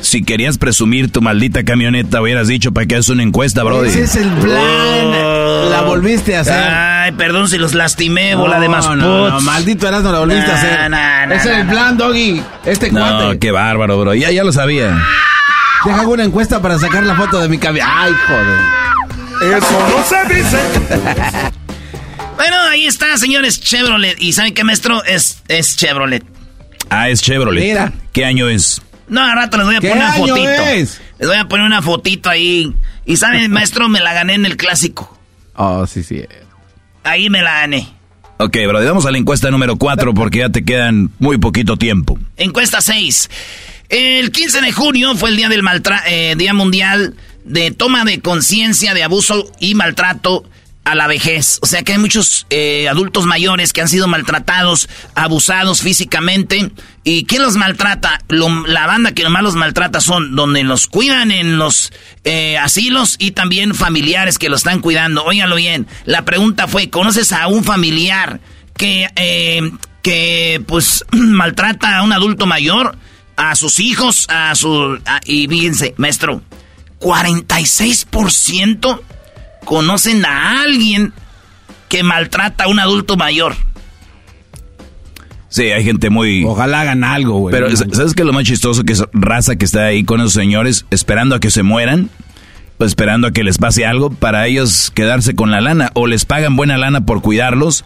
si 0.00 0.22
querías 0.22 0.58
presumir 0.58 1.10
tu 1.10 1.20
maldita 1.20 1.64
camioneta, 1.64 2.20
hubieras 2.20 2.48
dicho 2.48 2.72
para 2.72 2.86
que 2.86 2.94
hagas 2.94 3.08
una 3.08 3.22
encuesta, 3.22 3.62
brody. 3.62 3.88
Ese 3.88 4.02
es 4.02 4.16
el 4.16 4.28
plan. 4.28 5.70
la 5.70 5.82
volviste 5.86 6.36
a 6.36 6.40
hacer. 6.40 6.54
Ay, 6.54 7.12
perdón 7.12 7.48
si 7.48 7.58
los 7.58 7.74
lastimé, 7.74 8.34
bola 8.34 8.60
de 8.60 8.68
más 8.68 8.86
no, 8.88 8.96
no, 8.96 9.40
maldito 9.40 9.88
eras, 9.88 10.02
no 10.02 10.12
la 10.12 10.20
volviste 10.20 10.50
a 10.50 10.54
hacer. 10.54 11.32
Ese 11.32 11.52
es 11.52 11.58
el 11.58 11.66
plan, 11.66 11.96
doggy. 11.96 12.42
Este 12.64 12.90
cuate. 12.90 13.24
No, 13.24 13.38
qué 13.38 13.50
bárbaro, 13.50 13.98
bro. 14.00 14.14
Ya, 14.14 14.30
ya 14.30 14.44
lo 14.44 14.52
sabía. 14.52 14.96
Deja 15.84 16.06
una 16.06 16.24
encuesta 16.24 16.60
para 16.60 16.78
sacar 16.78 17.04
la 17.04 17.14
foto 17.14 17.38
de 17.38 17.48
mi 17.48 17.58
camioneta. 17.58 18.02
Ay, 18.02 18.12
joder. 18.26 19.56
Eso 19.58 19.88
no 19.88 20.02
se 20.04 20.34
dice. 20.34 20.58
bueno, 22.36 22.56
ahí 22.70 22.86
está, 22.86 23.16
señores, 23.18 23.60
Chevrolet. 23.60 24.16
¿Y 24.18 24.32
saben 24.32 24.54
qué, 24.54 24.64
maestro? 24.64 25.04
Es, 25.04 25.42
es 25.48 25.76
Chevrolet. 25.76 26.35
Ah, 26.90 27.08
es 27.08 27.22
Chevrolet. 27.22 27.62
Mira. 27.62 27.92
¿Qué 28.12 28.24
año 28.24 28.48
es? 28.48 28.82
No, 29.08 29.22
a 29.22 29.34
rato 29.34 29.56
les 29.56 29.66
voy 29.66 29.76
a 29.76 29.80
poner 29.80 29.96
una 29.96 30.12
fotito. 30.12 30.64
Les 31.18 31.28
voy 31.28 31.36
a 31.36 31.48
poner 31.48 31.66
una 31.66 31.82
fotito 31.82 32.30
ahí. 32.30 32.74
Y 33.04 33.16
saben, 33.16 33.50
maestro, 33.52 33.88
me 33.88 34.00
la 34.00 34.12
gané 34.12 34.34
en 34.34 34.46
el 34.46 34.56
clásico. 34.56 35.16
Oh, 35.54 35.86
sí, 35.86 36.02
sí. 36.02 36.22
Ahí 37.04 37.30
me 37.30 37.42
la 37.42 37.60
gané. 37.60 37.88
Ok, 38.38 38.56
bro, 38.68 38.84
vamos 38.84 39.06
a 39.06 39.10
la 39.10 39.18
encuesta 39.18 39.50
número 39.50 39.76
4 39.76 40.12
porque 40.12 40.40
ya 40.40 40.50
te 40.50 40.64
quedan 40.64 41.10
muy 41.18 41.38
poquito 41.38 41.76
tiempo. 41.76 42.18
Encuesta 42.36 42.82
6. 42.82 43.30
El 43.88 44.30
15 44.30 44.60
de 44.60 44.72
junio 44.72 45.14
fue 45.16 45.30
el 45.30 45.36
día 45.36 45.48
del 45.48 45.62
maltra 45.62 46.02
eh, 46.06 46.34
Día 46.36 46.52
Mundial 46.52 47.14
de 47.44 47.70
Toma 47.70 48.04
de 48.04 48.20
Conciencia 48.20 48.92
de 48.92 49.04
Abuso 49.04 49.50
y 49.60 49.74
Maltrato 49.74 50.44
a 50.86 50.94
la 50.94 51.08
vejez. 51.08 51.58
O 51.62 51.66
sea 51.66 51.82
que 51.82 51.92
hay 51.92 51.98
muchos 51.98 52.46
eh, 52.48 52.88
adultos 52.88 53.26
mayores 53.26 53.72
que 53.72 53.80
han 53.80 53.88
sido 53.88 54.06
maltratados, 54.06 54.88
abusados 55.16 55.82
físicamente. 55.82 56.70
¿Y 57.02 57.24
quién 57.24 57.42
los 57.42 57.56
maltrata? 57.56 58.20
la 58.28 58.86
banda 58.86 59.12
que 59.12 59.28
más 59.28 59.42
los 59.42 59.56
maltrata 59.56 60.00
son 60.00 60.36
donde 60.36 60.62
los 60.62 60.86
cuidan 60.86 61.32
en 61.32 61.58
los 61.58 61.92
eh, 62.24 62.56
asilos 62.58 63.16
y 63.18 63.32
también 63.32 63.74
familiares 63.74 64.38
que 64.38 64.48
los 64.48 64.60
están 64.60 64.80
cuidando. 64.80 65.24
Óigalo 65.24 65.56
bien. 65.56 65.88
La 66.04 66.24
pregunta 66.24 66.68
fue, 66.68 66.88
¿conoces 66.88 67.32
a 67.32 67.48
un 67.48 67.64
familiar 67.64 68.38
que, 68.76 69.08
eh, 69.16 69.68
que 70.02 70.62
pues 70.68 71.04
maltrata 71.10 71.98
a 71.98 72.02
un 72.04 72.12
adulto 72.12 72.46
mayor? 72.46 72.96
A 73.36 73.56
sus 73.56 73.80
hijos, 73.80 74.26
a 74.30 74.54
su... 74.54 74.98
y 75.26 75.46
fíjense, 75.46 75.94
maestro, 75.98 76.40
46% 77.00 79.02
conocen 79.66 80.24
a 80.24 80.62
alguien 80.62 81.12
que 81.90 82.02
maltrata 82.02 82.64
a 82.64 82.68
un 82.68 82.80
adulto 82.80 83.18
mayor. 83.18 83.54
Sí, 85.48 85.64
hay 85.64 85.84
gente 85.84 86.10
muy... 86.10 86.44
Ojalá 86.44 86.80
hagan 86.80 87.04
algo, 87.04 87.38
güey. 87.38 87.52
Pero 87.52 87.74
¿sabes 87.76 88.14
qué 88.14 88.22
es 88.22 88.26
lo 88.26 88.32
más 88.32 88.44
chistoso? 88.44 88.84
Que 88.84 88.94
es 88.94 89.04
raza 89.12 89.56
que 89.56 89.64
está 89.64 89.84
ahí 89.84 90.04
con 90.04 90.20
esos 90.20 90.32
señores 90.32 90.86
esperando 90.90 91.34
a 91.34 91.40
que 91.40 91.50
se 91.50 91.62
mueran, 91.62 92.10
esperando 92.78 93.28
a 93.28 93.32
que 93.32 93.44
les 93.44 93.58
pase 93.58 93.86
algo 93.86 94.10
para 94.10 94.46
ellos 94.46 94.90
quedarse 94.94 95.34
con 95.34 95.50
la 95.50 95.60
lana, 95.60 95.90
o 95.94 96.06
les 96.06 96.24
pagan 96.24 96.56
buena 96.56 96.76
lana 96.78 97.06
por 97.06 97.22
cuidarlos, 97.22 97.84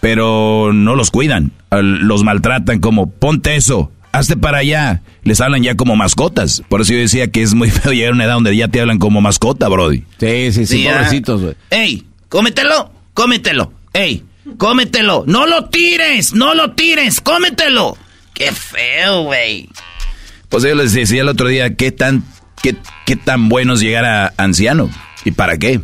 pero 0.00 0.72
no 0.72 0.96
los 0.96 1.10
cuidan, 1.10 1.52
los 1.70 2.24
maltratan 2.24 2.80
como, 2.80 3.10
ponte 3.10 3.54
eso, 3.54 3.92
hazte 4.12 4.36
para 4.36 4.58
allá. 4.58 5.02
Les 5.24 5.40
hablan 5.40 5.62
ya 5.62 5.74
como 5.74 5.96
mascotas. 5.96 6.62
Por 6.68 6.80
eso 6.80 6.92
yo 6.92 7.00
decía 7.00 7.30
que 7.30 7.42
es 7.42 7.54
muy 7.54 7.70
feo 7.70 7.92
llegar 7.92 8.12
a 8.12 8.14
una 8.14 8.24
edad 8.24 8.34
donde 8.34 8.56
ya 8.56 8.68
te 8.68 8.80
hablan 8.80 8.98
como 8.98 9.20
mascota, 9.20 9.68
Brody. 9.68 10.04
Sí, 10.20 10.52
sí, 10.52 10.66
sí, 10.66 10.84
pobrecitos, 10.84 11.40
güey. 11.40 11.54
Ey, 11.70 12.04
cómetelo, 12.28 12.92
cómetelo. 13.14 13.72
Ey, 13.92 14.24
cómetelo. 14.58 15.24
No 15.26 15.46
lo 15.46 15.66
tires, 15.66 16.34
no 16.34 16.54
lo 16.54 16.72
tires, 16.72 17.20
cómetelo. 17.20 17.96
Qué 18.34 18.52
feo, 18.52 19.24
güey. 19.24 19.68
Pues 20.48 20.62
yo 20.64 20.74
les 20.74 20.92
decía 20.92 21.22
el 21.22 21.28
otro 21.28 21.48
día, 21.48 21.74
¿qué 21.74 21.92
tan, 21.92 22.24
qué, 22.62 22.76
qué 23.06 23.16
tan 23.16 23.48
bueno 23.48 23.74
es 23.74 23.80
llegar 23.80 24.04
a 24.04 24.34
anciano? 24.36 24.90
¿Y 25.24 25.30
para 25.30 25.56
qué? 25.56 25.80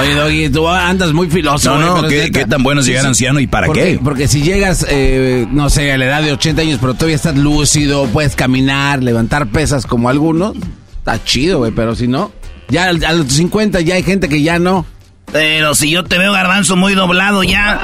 Oye, 0.00 0.14
Doggy, 0.14 0.48
tú 0.50 0.68
andas 0.68 1.12
muy 1.12 1.28
filoso. 1.28 1.78
No, 1.78 2.02
no, 2.02 2.08
¿qué, 2.08 2.30
tan 2.48 2.62
bueno 2.62 2.80
es 2.80 2.86
llegar 2.86 3.06
anciano 3.06 3.40
y 3.40 3.46
para 3.46 3.68
qué? 3.68 4.00
Porque 4.02 4.26
si 4.26 4.42
llegas, 4.42 4.86
eh, 4.88 5.46
no 5.50 5.68
sé, 5.70 5.92
a 5.92 5.98
la 5.98 6.06
edad 6.06 6.22
de 6.22 6.32
80 6.32 6.62
años, 6.62 6.78
pero 6.80 6.94
todavía 6.94 7.16
estás 7.16 7.36
lúcido, 7.36 8.06
puedes 8.06 8.34
caminar, 8.34 9.02
levantar 9.02 9.48
pesas 9.48 9.86
como 9.86 10.08
algunos, 10.08 10.56
está 10.98 11.22
chido, 11.22 11.58
güey, 11.58 11.72
pero 11.72 11.94
si 11.94 12.08
no, 12.08 12.32
ya 12.68 12.88
a 12.88 13.12
los 13.12 13.26
50 13.28 13.80
ya 13.82 13.96
hay 13.96 14.02
gente 14.02 14.28
que 14.28 14.42
ya 14.42 14.58
no. 14.58 14.86
Pero 15.30 15.74
si 15.74 15.90
yo 15.90 16.04
te 16.04 16.18
veo 16.18 16.32
garbanzo 16.32 16.76
muy 16.76 16.94
doblado 16.94 17.42
ya. 17.42 17.80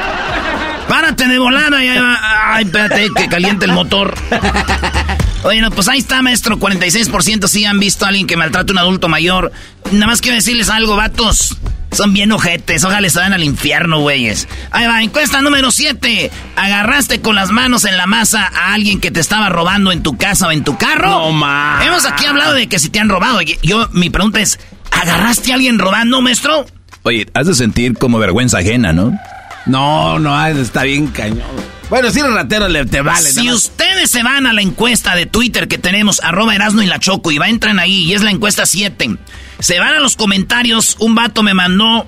Párate 0.88 1.28
de 1.28 1.38
volada 1.38 1.82
ya. 1.84 2.18
Ay, 2.54 2.64
espérate, 2.64 3.08
que 3.14 3.28
caliente 3.28 3.66
el 3.66 3.72
motor. 3.72 4.14
Oye, 5.44 5.60
no, 5.60 5.70
pues 5.70 5.88
ahí 5.88 5.98
está, 5.98 6.20
maestro. 6.20 6.58
46% 6.58 7.46
sí 7.46 7.64
han 7.64 7.78
visto 7.78 8.04
a 8.04 8.08
alguien 8.08 8.26
que 8.26 8.36
maltrata 8.36 8.72
a 8.72 8.74
un 8.74 8.78
adulto 8.78 9.08
mayor. 9.08 9.52
Nada 9.92 10.06
más 10.06 10.20
quiero 10.20 10.34
decirles 10.34 10.68
algo, 10.68 10.96
vatos. 10.96 11.56
Son 11.92 12.12
bien 12.12 12.32
ojetes. 12.32 12.84
Ojalá 12.84 13.08
se 13.08 13.18
vayan 13.18 13.32
al 13.32 13.44
infierno, 13.44 14.00
güeyes. 14.00 14.46
Ahí 14.72 14.86
va, 14.86 15.02
encuesta 15.02 15.40
número 15.40 15.70
7. 15.70 16.30
¿Agarraste 16.56 17.20
con 17.20 17.34
las 17.34 17.50
manos 17.50 17.84
en 17.84 17.96
la 17.96 18.06
masa 18.06 18.46
a 18.46 18.74
alguien 18.74 19.00
que 19.00 19.10
te 19.10 19.20
estaba 19.20 19.48
robando 19.48 19.92
en 19.92 20.02
tu 20.02 20.18
casa 20.18 20.48
o 20.48 20.50
en 20.50 20.64
tu 20.64 20.76
carro? 20.76 21.08
No, 21.08 21.32
ma. 21.32 21.80
Hemos 21.84 22.04
aquí 22.04 22.26
hablado 22.26 22.54
de 22.54 22.66
que 22.66 22.78
si 22.78 22.90
te 22.90 22.98
han 23.00 23.08
robado. 23.08 23.40
Yo, 23.62 23.88
mi 23.92 24.10
pregunta 24.10 24.40
es, 24.40 24.58
¿agarraste 24.90 25.52
a 25.52 25.54
alguien 25.54 25.78
robando, 25.78 26.20
maestro? 26.20 26.66
Oye, 27.04 27.26
has 27.32 27.46
de 27.46 27.54
sentir 27.54 27.96
como 27.96 28.18
vergüenza 28.18 28.58
ajena, 28.58 28.92
¿no? 28.92 29.18
No, 29.64 30.18
no, 30.18 30.46
está 30.46 30.82
bien 30.82 31.06
cañón. 31.06 31.77
Bueno, 31.90 32.10
si 32.10 32.20
eres 32.20 32.32
ratero, 32.32 32.68
le, 32.68 32.84
te 32.84 33.00
vale. 33.00 33.30
Si 33.30 33.50
ustedes 33.50 34.10
se 34.10 34.22
van 34.22 34.46
a 34.46 34.52
la 34.52 34.60
encuesta 34.60 35.14
de 35.14 35.26
Twitter 35.26 35.68
que 35.68 35.78
tenemos, 35.78 36.20
arroba 36.22 36.54
Erasno 36.54 36.82
y 36.82 36.86
la 36.86 36.98
Choco, 36.98 37.30
y 37.30 37.38
va, 37.38 37.48
entran 37.48 37.78
ahí, 37.78 38.04
y 38.04 38.12
es 38.12 38.22
la 38.22 38.30
encuesta 38.30 38.66
7. 38.66 39.16
Se 39.58 39.78
van 39.78 39.94
a 39.94 40.00
los 40.00 40.14
comentarios, 40.16 40.96
un 40.98 41.14
vato 41.14 41.42
me 41.42 41.54
mandó 41.54 42.06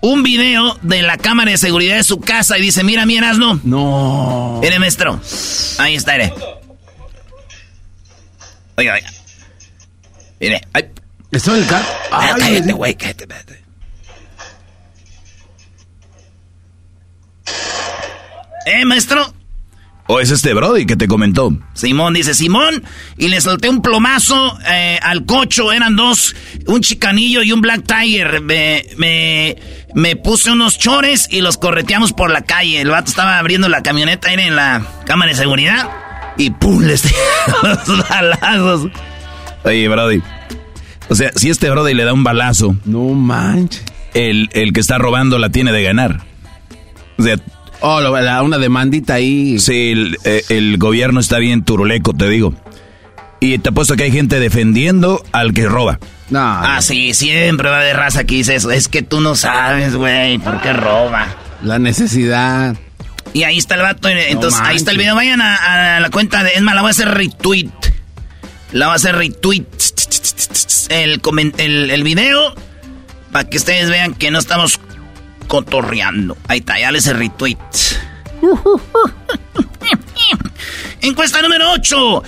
un 0.00 0.22
video 0.22 0.78
de 0.82 1.02
la 1.02 1.16
cámara 1.16 1.50
de 1.50 1.58
seguridad 1.58 1.96
de 1.96 2.04
su 2.04 2.20
casa 2.20 2.58
y 2.58 2.62
dice, 2.62 2.84
mira 2.84 3.06
mi 3.06 3.16
Erasno. 3.16 3.60
No. 3.64 4.58
Mire, 4.62 4.78
maestro. 4.78 5.20
Ahí 5.78 5.94
está, 5.94 6.12
mire. 6.12 6.32
Oiga, 8.76 8.94
oiga. 8.94 9.10
Mire, 10.38 10.60
ay. 10.72 10.84
¿Está 11.30 11.50
en 11.54 11.62
el 11.62 11.66
carro? 11.66 11.86
Cállate, 12.10 12.72
güey, 12.72 12.94
cállate, 12.94 13.26
cállate. 13.26 13.67
¿Eh, 18.68 18.84
maestro? 18.84 19.32
¿O 20.08 20.20
es 20.20 20.30
este 20.30 20.52
Brody 20.52 20.84
que 20.84 20.96
te 20.96 21.08
comentó? 21.08 21.56
Simón 21.72 22.12
dice 22.12 22.34
Simón, 22.34 22.82
y 23.16 23.28
le 23.28 23.40
solté 23.40 23.70
un 23.70 23.80
plomazo 23.80 24.58
eh, 24.68 24.98
al 25.02 25.24
cocho, 25.24 25.72
eran 25.72 25.96
dos, 25.96 26.36
un 26.66 26.82
chicanillo 26.82 27.42
y 27.42 27.52
un 27.52 27.62
black 27.62 27.84
tiger. 27.86 28.42
Me, 28.42 28.84
me, 28.98 29.56
me, 29.94 30.16
puse 30.16 30.50
unos 30.50 30.78
chores 30.78 31.28
y 31.30 31.40
los 31.40 31.56
correteamos 31.56 32.12
por 32.12 32.30
la 32.30 32.42
calle. 32.42 32.82
El 32.82 32.90
vato 32.90 33.10
estaba 33.10 33.38
abriendo 33.38 33.70
la 33.70 33.82
camioneta, 33.82 34.30
era 34.30 34.42
en 34.42 34.56
la 34.56 34.86
cámara 35.06 35.30
de 35.30 35.38
seguridad, 35.38 35.90
y 36.36 36.50
¡pum! 36.50 36.82
les 36.82 37.04
los 37.62 38.08
balazos. 38.08 38.90
Oye, 39.64 39.88
Brody, 39.88 40.22
o 41.08 41.14
sea, 41.14 41.32
si 41.34 41.48
este 41.48 41.70
Brody 41.70 41.94
le 41.94 42.04
da 42.04 42.12
un 42.12 42.24
balazo... 42.24 42.76
No 42.84 43.04
manches. 43.14 43.82
El, 44.12 44.50
el 44.52 44.72
que 44.74 44.80
está 44.80 44.98
robando 44.98 45.38
la 45.38 45.50
tiene 45.50 45.72
de 45.72 45.82
ganar. 45.82 46.22
O 47.18 47.22
sea, 47.22 47.36
Oh, 47.80 48.00
una 48.42 48.58
demandita 48.58 49.14
ahí. 49.14 49.58
Sí, 49.58 49.94
eh, 50.24 50.42
el, 50.48 50.78
gobierno 50.78 51.20
está 51.20 51.38
bien 51.38 51.64
turuleco, 51.64 52.12
te 52.12 52.28
digo. 52.28 52.54
Y 53.40 53.58
te 53.58 53.68
apuesto 53.68 53.94
que 53.94 54.04
hay 54.04 54.10
gente 54.10 54.40
defendiendo 54.40 55.22
al 55.30 55.54
que 55.54 55.66
roba. 55.66 56.00
No. 56.30 56.40
Ah, 56.40 56.80
sí, 56.82 57.14
siempre 57.14 57.70
va 57.70 57.80
de 57.80 57.92
raza 57.92 58.24
que 58.24 58.34
dice 58.34 58.56
eso. 58.56 58.70
Es 58.72 58.88
que 58.88 59.02
tú 59.02 59.20
no 59.20 59.36
sabes, 59.36 59.94
güey, 59.94 60.38
por 60.38 60.60
qué 60.60 60.72
roba. 60.72 61.36
La 61.62 61.78
necesidad. 61.78 62.76
Y 63.32 63.44
ahí 63.44 63.58
está 63.58 63.76
el 63.76 63.82
vato. 63.82 64.08
Entonces, 64.08 64.60
ahí 64.62 64.76
está 64.76 64.90
el 64.90 64.98
video. 64.98 65.14
Vayan 65.14 65.40
a, 65.40 66.00
la 66.00 66.10
cuenta 66.10 66.42
de. 66.42 66.50
Es 66.54 66.62
más, 66.62 66.74
la 66.74 66.80
voy 66.80 66.88
a 66.88 66.90
hacer 66.90 67.08
retweet. 67.08 67.70
La 68.72 68.86
voy 68.86 68.94
a 68.94 68.96
hacer 68.96 69.14
retweet. 69.14 69.66
El, 70.88 71.20
el, 71.58 71.90
el 71.90 72.02
video. 72.02 72.54
Para 73.30 73.48
que 73.48 73.58
ustedes 73.58 73.88
vean 73.88 74.14
que 74.14 74.30
no 74.30 74.38
estamos 74.38 74.80
cotorreando. 75.48 76.36
Ahí 76.46 76.60
está, 76.60 76.78
ya 76.78 76.92
les 76.92 77.06
retweet. 77.06 77.56
Encuesta 81.00 81.42
número 81.42 81.72
8. 81.72 82.22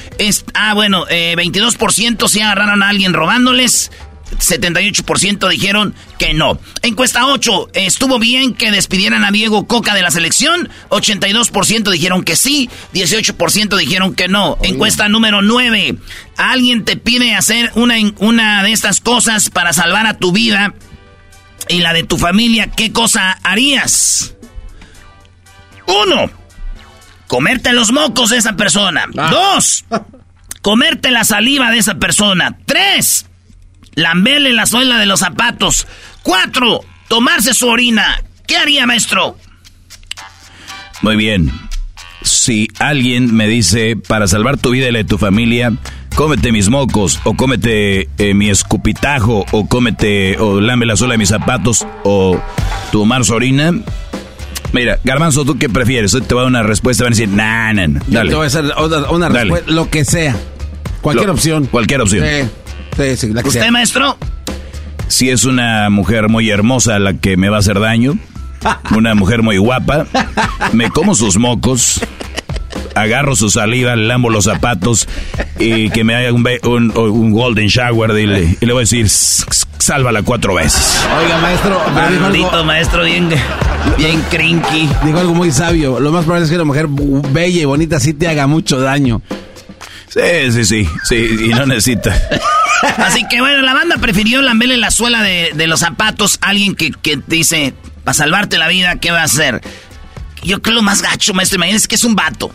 ah, 0.54 0.74
bueno, 0.74 1.06
22% 1.06 2.28
si 2.28 2.40
agarraron 2.40 2.82
a 2.82 2.88
alguien 2.88 3.12
robándoles. 3.12 3.90
78% 4.38 5.48
dijeron 5.48 5.94
que 6.18 6.34
no. 6.34 6.58
Encuesta 6.82 7.26
8. 7.26 7.70
¿Estuvo 7.74 8.18
bien 8.18 8.54
que 8.54 8.70
despidieran 8.70 9.24
a 9.24 9.30
Diego 9.30 9.66
Coca 9.66 9.94
de 9.94 10.02
la 10.02 10.10
selección? 10.10 10.68
82% 10.90 11.90
dijeron 11.90 12.22
que 12.22 12.36
sí. 12.36 12.70
18% 12.94 13.76
dijeron 13.76 14.14
que 14.14 14.28
no. 14.28 14.56
Encuesta 14.62 15.08
número 15.08 15.42
9. 15.42 15.96
¿Alguien 16.36 16.84
te 16.84 16.96
pide 16.96 17.34
hacer 17.34 17.72
una, 17.74 17.96
una 18.18 18.62
de 18.62 18.72
estas 18.72 19.00
cosas 19.00 19.50
para 19.50 19.72
salvar 19.72 20.06
a 20.06 20.18
tu 20.18 20.32
vida? 20.32 20.74
Y 21.68 21.80
la 21.80 21.92
de 21.92 22.02
tu 22.04 22.18
familia, 22.18 22.70
¿qué 22.70 22.92
cosa 22.92 23.38
harías? 23.42 24.34
Uno, 25.86 26.30
comerte 27.26 27.72
los 27.72 27.92
mocos 27.92 28.30
de 28.30 28.38
esa 28.38 28.54
persona. 28.54 29.06
Ah. 29.16 29.30
Dos, 29.30 29.84
comerte 30.62 31.10
la 31.10 31.24
saliva 31.24 31.70
de 31.70 31.78
esa 31.78 31.96
persona. 31.96 32.56
Tres, 32.66 33.26
lamberle 33.94 34.52
la 34.52 34.66
suela 34.66 34.98
de 34.98 35.06
los 35.06 35.20
zapatos. 35.20 35.86
Cuatro, 36.22 36.80
tomarse 37.08 37.54
su 37.54 37.68
orina. 37.68 38.22
¿Qué 38.46 38.56
haría, 38.56 38.86
maestro? 38.86 39.38
Muy 41.02 41.16
bien. 41.16 41.50
Si 42.22 42.68
alguien 42.78 43.34
me 43.34 43.46
dice, 43.46 43.96
para 43.96 44.26
salvar 44.26 44.58
tu 44.58 44.70
vida 44.70 44.88
y 44.88 44.92
la 44.92 44.98
de 44.98 45.04
tu 45.04 45.18
familia, 45.18 45.72
cómete 46.20 46.52
mis 46.52 46.68
mocos, 46.68 47.18
o 47.24 47.32
cómete 47.32 48.10
eh, 48.18 48.34
mi 48.34 48.50
escupitajo, 48.50 49.46
o 49.52 49.66
cómete, 49.66 50.36
o 50.38 50.60
lame 50.60 50.84
la 50.84 50.94
suela 50.94 51.14
de 51.14 51.18
mis 51.18 51.30
zapatos, 51.30 51.86
o 52.04 52.38
tomar 52.92 53.24
su 53.24 53.32
orina. 53.32 53.72
Mira, 54.74 54.98
Garbanzo, 55.02 55.46
¿tú 55.46 55.56
qué 55.56 55.70
prefieres? 55.70 56.12
Te 56.12 56.18
voy 56.34 56.40
a 56.40 56.42
dar 56.42 56.46
una 56.48 56.62
respuesta, 56.62 57.04
van 57.04 57.14
a 57.14 57.16
decir, 57.16 57.30
nah, 57.30 57.72
nah, 57.72 58.00
dale. 58.06 58.28
Te 58.28 58.36
voy 58.36 58.44
a 58.44 58.48
hacer 58.48 58.66
una, 59.10 59.30
respuesta, 59.30 59.70
lo 59.70 59.88
que 59.88 60.04
sea. 60.04 60.36
Cualquier 61.00 61.30
opción. 61.30 61.64
Cualquier 61.64 62.02
opción. 62.02 62.22
Sí, 62.98 63.16
sí, 63.16 63.32
la 63.32 63.42
que 63.42 63.48
¿Usted, 63.48 63.70
maestro? 63.70 64.18
Si 65.08 65.30
es 65.30 65.46
una 65.46 65.88
mujer 65.88 66.28
muy 66.28 66.50
hermosa 66.50 66.98
la 66.98 67.14
que 67.14 67.38
me 67.38 67.48
va 67.48 67.56
a 67.56 67.60
hacer 67.60 67.80
daño, 67.80 68.18
una 68.94 69.14
mujer 69.14 69.42
muy 69.42 69.56
guapa, 69.56 70.06
me 70.74 70.90
como 70.90 71.14
sus 71.14 71.38
mocos, 71.38 72.02
agarro 72.94 73.36
su 73.36 73.50
saliva, 73.50 73.96
le 73.96 74.06
lambo 74.06 74.30
los 74.30 74.44
zapatos 74.44 75.08
y 75.58 75.90
que 75.90 76.04
me 76.04 76.14
haga 76.14 76.32
un, 76.32 76.92
un, 76.96 77.32
golden 77.32 77.68
shower 77.68 78.10
y 78.18 78.26
le, 78.26 78.56
y 78.60 78.66
le, 78.66 78.72
voy 78.72 78.80
a 78.80 78.84
decir, 78.84 79.08
sálvala 79.08 80.22
cuatro 80.22 80.54
veces. 80.54 81.00
Oiga, 81.22 81.38
maestro, 81.38 81.80
maldito 82.20 82.64
maestro, 82.64 83.04
bien, 83.04 83.28
bien 83.98 84.22
crinky. 84.30 84.88
Dijo 85.04 85.18
algo 85.18 85.34
muy 85.34 85.50
sabio. 85.52 86.00
Lo 86.00 86.12
más 86.12 86.24
probable 86.24 86.44
es 86.44 86.50
que 86.50 86.56
una 86.56 86.64
mujer 86.64 86.86
bella 86.88 87.60
y 87.60 87.64
bonita 87.64 88.00
sí 88.00 88.14
te 88.14 88.28
haga 88.28 88.46
mucho 88.46 88.80
daño. 88.80 89.22
Sí, 90.08 90.50
sí, 90.50 90.64
sí, 90.64 90.88
sí, 91.04 91.36
y 91.46 91.48
no 91.50 91.66
necesita. 91.66 92.12
Así 92.96 93.24
que 93.28 93.40
bueno, 93.40 93.62
la 93.62 93.74
banda 93.74 93.96
prefirió 93.98 94.42
lamberle 94.42 94.76
la 94.76 94.90
suela 94.90 95.22
de, 95.22 95.52
de 95.54 95.66
los 95.66 95.80
zapatos 95.80 96.38
a 96.40 96.48
alguien 96.48 96.74
que, 96.74 96.90
que 96.90 97.20
dice, 97.26 97.74
para 98.02 98.14
salvarte 98.14 98.58
la 98.58 98.66
vida, 98.68 98.96
¿qué 98.96 99.12
va 99.12 99.20
a 99.20 99.24
hacer? 99.24 99.60
Yo 100.42 100.62
creo 100.62 100.76
lo 100.76 100.82
más 100.82 101.02
gacho, 101.02 101.34
maestro, 101.34 101.56
imagínese 101.56 101.88
que 101.88 101.94
es 101.94 102.04
un 102.04 102.14
vato. 102.14 102.50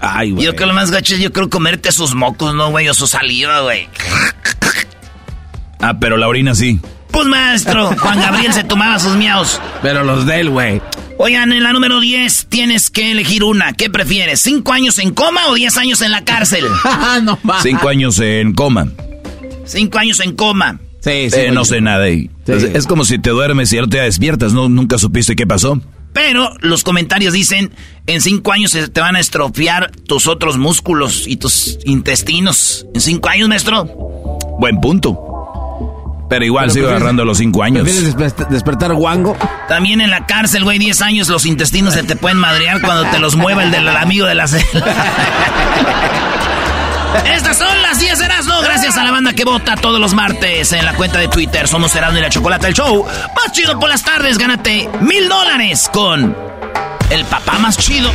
Ay, 0.00 0.32
güey. 0.32 0.44
Yo 0.44 0.54
creo 0.54 0.68
lo 0.68 0.74
más 0.74 0.90
gacho 0.90 1.14
es 1.14 1.20
yo 1.20 1.32
creo 1.32 1.48
comerte 1.48 1.90
sus 1.92 2.14
mocos, 2.14 2.54
¿no, 2.54 2.70
güey? 2.70 2.88
O 2.88 2.94
su 2.94 3.06
saliva, 3.06 3.60
güey. 3.60 3.88
Ah, 5.80 5.98
pero 5.98 6.16
la 6.16 6.28
orina 6.28 6.54
sí. 6.54 6.80
Pues 7.10 7.26
maestro, 7.26 7.94
Juan 7.96 8.18
Gabriel 8.20 8.52
se 8.52 8.64
tomaba 8.64 8.98
sus 8.98 9.14
miaos. 9.16 9.60
Pero 9.82 10.02
los 10.02 10.26
de 10.26 10.40
él, 10.40 10.50
güey. 10.50 10.82
Oigan, 11.16 11.52
en 11.52 11.62
la 11.62 11.72
número 11.72 12.00
10 12.00 12.46
tienes 12.48 12.90
que 12.90 13.12
elegir 13.12 13.44
una. 13.44 13.72
¿Qué 13.72 13.88
prefieres? 13.88 14.40
¿Cinco 14.40 14.72
años 14.72 14.98
en 14.98 15.12
coma 15.12 15.46
o 15.48 15.54
diez 15.54 15.76
años 15.76 16.02
en 16.02 16.10
la 16.10 16.24
cárcel? 16.24 16.64
no 17.22 17.38
Cinco 17.62 17.88
años 17.88 18.18
en 18.18 18.52
coma. 18.52 18.88
Cinco 19.64 19.98
años 19.98 20.20
en 20.20 20.34
coma. 20.34 20.80
Sí, 21.00 21.30
sí. 21.30 21.36
Eh, 21.38 21.50
no 21.52 21.64
sé 21.64 21.80
nada. 21.80 22.08
Y, 22.08 22.30
Es 22.46 22.86
como 22.86 23.04
si 23.04 23.18
te 23.18 23.30
duermes 23.30 23.72
y 23.72 23.76
ya 23.76 23.86
te 23.86 24.00
despiertas, 24.00 24.52
¿no? 24.52 24.68
Nunca 24.68 24.98
supiste 24.98 25.36
qué 25.36 25.46
pasó. 25.46 25.80
Pero 26.14 26.54
los 26.60 26.84
comentarios 26.84 27.34
dicen, 27.34 27.72
en 28.06 28.20
cinco 28.22 28.52
años 28.52 28.70
se 28.70 28.88
te 28.88 29.00
van 29.00 29.16
a 29.16 29.20
estropear 29.20 29.90
tus 29.90 30.28
otros 30.28 30.56
músculos 30.56 31.26
y 31.26 31.36
tus 31.36 31.78
intestinos. 31.84 32.86
¿En 32.94 33.00
cinco 33.00 33.28
años, 33.28 33.48
maestro? 33.48 33.84
Buen 34.58 34.80
punto. 34.80 35.18
Pero 36.30 36.44
igual 36.44 36.70
sigo 36.70 36.88
agarrando 36.88 37.24
los 37.24 37.38
cinco 37.38 37.64
años. 37.64 37.84
¿Quieres 37.84 38.16
despertar 38.48 38.94
guango? 38.94 39.36
También 39.68 40.00
en 40.00 40.10
la 40.10 40.24
cárcel, 40.24 40.64
güey, 40.64 40.78
10 40.78 41.02
años, 41.02 41.28
los 41.28 41.44
intestinos 41.46 41.94
se 41.94 42.04
te 42.04 42.16
pueden 42.16 42.38
madrear 42.38 42.80
cuando 42.80 43.10
te 43.10 43.18
los 43.18 43.34
mueva 43.36 43.64
el 43.64 43.70
del 43.72 43.88
amigo 43.88 44.26
de 44.26 44.34
la 44.36 44.46
celda. 44.46 44.64
Estas 47.22 47.58
son 47.58 47.82
las 47.82 47.98
10 48.00 48.18
de 48.18 48.24
Erasmo, 48.24 48.60
gracias 48.60 48.96
a 48.96 49.04
la 49.04 49.10
banda 49.12 49.32
que 49.32 49.44
vota 49.44 49.76
todos 49.76 50.00
los 50.00 50.14
martes 50.14 50.72
en 50.72 50.84
la 50.84 50.94
cuenta 50.94 51.18
de 51.18 51.28
Twitter. 51.28 51.68
Somos 51.68 51.94
Erasmo 51.94 52.18
y 52.18 52.20
la 52.22 52.28
Chocolata, 52.28 52.66
el 52.68 52.74
show 52.74 53.04
más 53.04 53.52
chido 53.52 53.78
por 53.78 53.88
las 53.88 54.02
tardes. 54.02 54.36
Gánate 54.36 54.88
mil 55.00 55.28
dólares 55.28 55.88
con 55.92 56.36
el 57.10 57.24
papá 57.26 57.58
más 57.58 57.78
chido. 57.78 58.10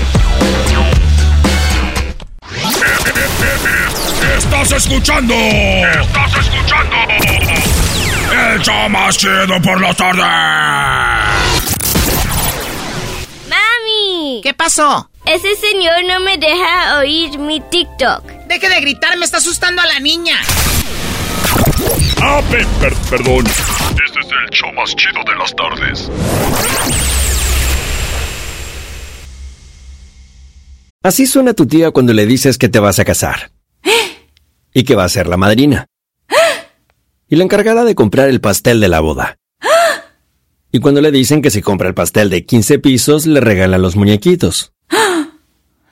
Estás 4.38 4.72
escuchando. 4.74 5.34
Estás 5.34 6.38
escuchando. 6.40 6.96
El 8.52 8.62
show 8.62 8.90
más 8.90 9.18
chido 9.18 9.62
por 9.64 9.80
la 9.82 9.94
tarde. 9.94 10.22
¡Mami! 13.48 14.42
¿Qué 14.44 14.54
pasó? 14.54 15.10
Ese 15.30 15.56
señor 15.58 16.06
no 16.08 16.22
me 16.22 16.40
deja 16.40 16.98
oír 16.98 17.38
mi 17.38 17.60
TikTok. 17.60 18.24
Deje 18.48 18.68
de 18.68 18.82
gritar, 18.82 19.16
me 19.16 19.26
está 19.26 19.38
asustando 19.38 19.80
a 19.80 19.86
la 19.86 20.00
niña. 20.00 20.36
Ah, 22.20 22.42
perdón. 23.12 23.46
Este 23.46 24.20
es 24.22 24.26
el 24.26 24.50
show 24.50 24.74
más 24.74 24.96
chido 24.96 25.22
de 25.28 25.36
las 25.38 25.56
tardes. 25.56 26.10
Así 31.04 31.28
suena 31.28 31.54
tu 31.54 31.68
tía 31.68 31.92
cuando 31.92 32.14
le 32.14 32.26
dices 32.26 32.58
que 32.58 32.68
te 32.68 32.80
vas 32.80 32.98
a 32.98 33.06
casar. 33.06 33.52
Y 34.74 34.84
que 34.84 34.96
va 34.96 35.04
a 35.04 35.10
ser 35.10 35.28
la 35.28 35.38
madrina. 35.38 35.86
Y 37.30 37.36
la 37.36 37.44
encargada 37.44 37.84
de 37.84 37.94
comprar 37.94 38.30
el 38.30 38.42
pastel 38.42 38.80
de 38.80 38.88
la 38.88 39.00
boda. 39.00 39.38
Y 40.72 40.80
cuando 40.80 41.02
le 41.02 41.12
dicen 41.12 41.44
que 41.44 41.52
si 41.52 41.62
compra 41.62 41.88
el 41.88 41.94
pastel 41.94 42.32
de 42.32 42.48
15 42.48 42.80
pisos, 42.80 43.28
le 43.28 43.42
regalan 43.42 43.84
los 43.84 43.96
muñequitos. 43.96 44.74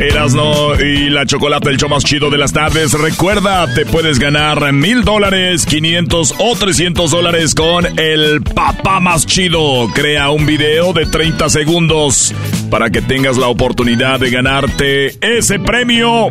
Erasno 0.00 0.80
y 0.80 1.10
la 1.10 1.26
chocolate, 1.26 1.68
el 1.68 1.76
show 1.76 1.90
más 1.90 2.04
chido 2.04 2.30
de 2.30 2.38
las 2.38 2.54
tardes. 2.54 2.94
Recuerda, 2.94 3.72
te 3.74 3.84
puedes 3.84 4.18
ganar 4.18 4.72
mil 4.72 5.04
dólares, 5.04 5.66
500 5.66 6.36
o 6.38 6.56
300 6.56 7.10
dólares 7.10 7.54
con 7.54 7.86
el 7.98 8.40
papá 8.40 8.98
más 9.00 9.26
chido. 9.26 9.88
Crea 9.94 10.30
un 10.30 10.46
video 10.46 10.94
de 10.94 11.04
30 11.04 11.50
segundos 11.50 12.34
para 12.70 12.88
que 12.88 13.02
tengas 13.02 13.36
la 13.36 13.48
oportunidad 13.48 14.18
de 14.20 14.30
ganarte 14.30 15.18
ese 15.20 15.58
premio 15.58 16.28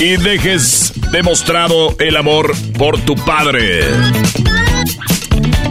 y 0.00 0.16
dejes 0.16 0.92
demostrado 1.12 1.94
el 2.00 2.16
amor 2.16 2.52
por 2.76 2.98
tu 2.98 3.14
padre. 3.14 3.84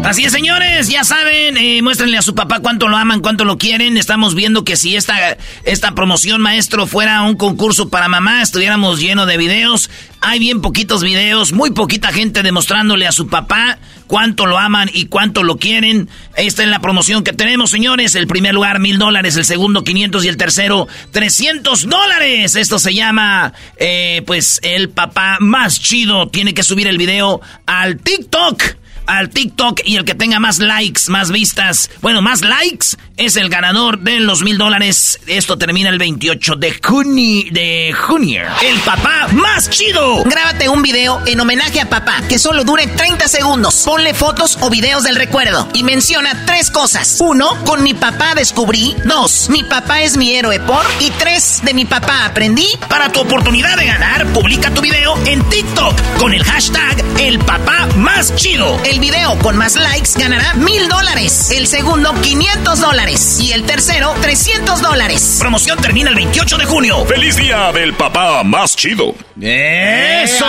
Así 0.03 0.25
es, 0.25 0.33
señores, 0.33 0.89
ya 0.89 1.05
saben, 1.05 1.55
eh, 1.55 1.81
muéstrenle 1.81 2.17
a 2.17 2.21
su 2.21 2.35
papá 2.35 2.59
cuánto 2.59 2.89
lo 2.89 2.97
aman, 2.97 3.21
cuánto 3.21 3.45
lo 3.45 3.57
quieren. 3.57 3.95
Estamos 3.95 4.35
viendo 4.35 4.65
que 4.65 4.75
si 4.75 4.97
esta, 4.97 5.37
esta 5.63 5.95
promoción, 5.95 6.41
maestro, 6.41 6.87
fuera 6.87 7.21
un 7.21 7.37
concurso 7.37 7.87
para 7.87 8.09
mamá, 8.09 8.41
estuviéramos 8.41 8.99
lleno 8.99 9.25
de 9.25 9.37
videos. 9.37 9.89
Hay 10.19 10.39
bien 10.39 10.61
poquitos 10.61 11.03
videos, 11.03 11.53
muy 11.53 11.71
poquita 11.71 12.11
gente 12.11 12.43
demostrándole 12.43 13.07
a 13.07 13.13
su 13.13 13.29
papá 13.29 13.79
cuánto 14.07 14.45
lo 14.45 14.59
aman 14.59 14.89
y 14.93 15.05
cuánto 15.05 15.41
lo 15.41 15.55
quieren. 15.55 16.09
Esta 16.35 16.63
es 16.63 16.69
la 16.69 16.79
promoción 16.79 17.23
que 17.23 17.31
tenemos, 17.31 17.71
señores. 17.71 18.13
El 18.15 18.27
primer 18.27 18.53
lugar, 18.53 18.79
mil 18.79 18.97
dólares, 18.97 19.37
el 19.37 19.45
segundo, 19.45 19.85
500 19.85 20.25
y 20.25 20.27
el 20.27 20.35
tercero, 20.35 20.85
300 21.11 21.87
dólares. 21.87 22.57
Esto 22.57 22.77
se 22.77 22.93
llama, 22.93 23.53
eh, 23.77 24.21
pues, 24.25 24.59
el 24.63 24.89
papá 24.89 25.37
más 25.39 25.79
chido. 25.79 26.27
Tiene 26.27 26.53
que 26.53 26.63
subir 26.63 26.87
el 26.87 26.97
video 26.97 27.39
al 27.65 27.97
TikTok 27.99 28.82
al 29.05 29.29
TikTok 29.29 29.81
y 29.85 29.97
el 29.97 30.05
que 30.05 30.15
tenga 30.15 30.39
más 30.39 30.59
likes, 30.59 31.01
más 31.07 31.31
vistas, 31.31 31.89
bueno, 32.01 32.21
más 32.21 32.41
likes, 32.41 32.97
es 33.17 33.35
el 33.35 33.49
ganador 33.49 33.99
de 33.99 34.19
los 34.19 34.43
mil 34.43 34.57
dólares. 34.57 35.19
Esto 35.27 35.57
termina 35.57 35.89
el 35.89 35.97
28 35.97 36.55
de 36.55 36.79
junio, 36.83 37.45
de 37.51 37.93
junio. 37.93 38.43
El 38.61 38.79
papá 38.79 39.27
más 39.33 39.69
chido. 39.69 40.23
Grábate 40.23 40.69
un 40.69 40.81
video 40.81 41.21
en 41.25 41.39
homenaje 41.39 41.79
a 41.79 41.89
papá 41.89 42.21
que 42.27 42.39
solo 42.39 42.63
dure 42.63 42.87
30 42.87 43.27
segundos. 43.27 43.83
Ponle 43.85 44.13
fotos 44.13 44.57
o 44.61 44.69
videos 44.69 45.03
del 45.03 45.15
recuerdo 45.15 45.67
y 45.73 45.83
menciona 45.83 46.45
tres 46.45 46.71
cosas. 46.71 47.17
Uno, 47.19 47.63
con 47.65 47.83
mi 47.83 47.93
papá 47.93 48.33
descubrí. 48.35 48.95
Dos, 49.05 49.49
mi 49.49 49.63
papá 49.63 50.01
es 50.01 50.17
mi 50.17 50.35
héroe 50.35 50.59
por. 50.59 50.83
Y 50.99 51.11
tres, 51.11 51.61
de 51.63 51.73
mi 51.73 51.85
papá 51.85 52.25
aprendí. 52.25 52.67
Para 52.89 53.11
tu 53.11 53.19
oportunidad 53.19 53.77
de 53.77 53.85
ganar, 53.85 54.25
publica 54.33 54.73
tu 54.73 54.81
video 54.81 55.15
en 55.25 55.41
TikTok 55.49 56.17
con 56.17 56.33
el 56.33 56.43
hashtag 56.43 57.03
el 57.19 57.39
papá 57.39 57.87
más 57.97 58.35
chido. 58.35 58.79
El 58.83 58.92
video 58.99 59.37
con 59.39 59.57
más 59.57 59.75
likes 59.75 60.11
ganará 60.15 60.53
mil 60.55 60.87
dólares. 60.87 61.51
El 61.51 61.67
segundo, 61.67 62.13
500 62.21 62.79
dólares. 62.79 63.39
Y 63.41 63.51
el 63.51 63.63
tercero, 63.63 64.13
300 64.21 64.81
dólares. 64.81 65.37
Promoción 65.39 65.79
termina 65.79 66.09
el 66.09 66.15
28 66.15 66.57
de 66.57 66.65
junio. 66.65 67.05
¡Feliz 67.05 67.35
día 67.35 67.71
del 67.71 67.93
papá 67.93 68.43
más 68.43 68.75
chido! 68.75 69.15
¡Eso! 69.39 70.45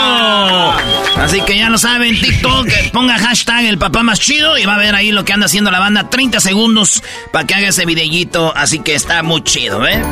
Así 1.16 1.40
que 1.42 1.56
ya 1.56 1.70
lo 1.70 1.78
saben, 1.78 2.20
TikTok, 2.20 2.68
ponga 2.92 3.18
hashtag 3.18 3.64
el 3.66 3.78
papá 3.78 4.02
más 4.02 4.20
chido 4.20 4.58
y 4.58 4.64
va 4.64 4.74
a 4.74 4.78
ver 4.78 4.94
ahí 4.94 5.10
lo 5.12 5.24
que 5.24 5.32
anda 5.32 5.46
haciendo 5.46 5.70
la 5.70 5.80
banda. 5.80 6.10
30 6.10 6.40
segundos 6.40 7.02
para 7.32 7.46
que 7.46 7.54
haga 7.54 7.68
ese 7.68 7.86
videíto. 7.86 8.52
Así 8.56 8.80
que 8.80 8.94
está 8.94 9.22
muy 9.22 9.42
chido, 9.42 9.86
¿eh? 9.86 10.02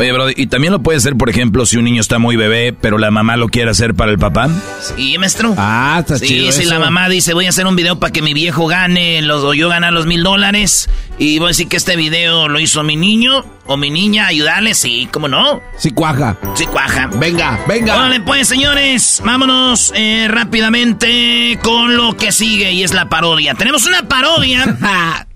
Oye, 0.00 0.12
bro, 0.12 0.30
¿y 0.34 0.46
también 0.46 0.72
lo 0.72 0.82
puede 0.82 0.96
hacer, 0.96 1.14
por 1.14 1.28
ejemplo, 1.28 1.66
si 1.66 1.76
un 1.76 1.84
niño 1.84 2.00
está 2.00 2.18
muy 2.18 2.34
bebé, 2.34 2.72
pero 2.72 2.96
la 2.96 3.10
mamá 3.10 3.36
lo 3.36 3.50
quiere 3.50 3.70
hacer 3.70 3.94
para 3.94 4.10
el 4.10 4.18
papá? 4.18 4.48
Sí, 4.80 5.18
maestro. 5.18 5.54
Ah, 5.58 5.98
está 6.00 6.16
sí, 6.16 6.26
chido 6.26 6.52
si 6.52 6.62
eso. 6.62 6.70
la 6.70 6.78
mamá 6.78 7.10
dice, 7.10 7.34
voy 7.34 7.44
a 7.44 7.50
hacer 7.50 7.66
un 7.66 7.76
video 7.76 8.00
para 8.00 8.10
que 8.10 8.22
mi 8.22 8.32
viejo 8.32 8.66
gane, 8.66 9.20
los, 9.20 9.44
o 9.44 9.52
yo 9.52 9.68
ganar 9.68 9.92
los 9.92 10.06
mil 10.06 10.22
dólares, 10.22 10.88
y 11.18 11.38
voy 11.38 11.48
a 11.48 11.48
decir 11.48 11.68
que 11.68 11.76
este 11.76 11.96
video 11.96 12.48
lo 12.48 12.58
hizo 12.58 12.82
mi 12.82 12.96
niño 12.96 13.44
o 13.66 13.76
mi 13.76 13.90
niña, 13.90 14.26
ayudarle, 14.26 14.72
sí, 14.72 15.06
¿cómo 15.12 15.28
no? 15.28 15.60
Sí, 15.76 15.90
cuaja. 15.90 16.34
Sí, 16.54 16.64
cuaja. 16.64 17.10
Venga, 17.16 17.60
venga. 17.68 17.96
Órale, 17.96 18.20
pues, 18.20 18.48
señores, 18.48 19.20
vámonos 19.22 19.92
eh, 19.94 20.28
rápidamente 20.30 21.58
con 21.62 21.94
lo 21.94 22.16
que 22.16 22.32
sigue, 22.32 22.72
y 22.72 22.84
es 22.84 22.94
la 22.94 23.10
parodia. 23.10 23.52
Tenemos 23.52 23.86
una 23.86 24.08
parodia... 24.08 25.26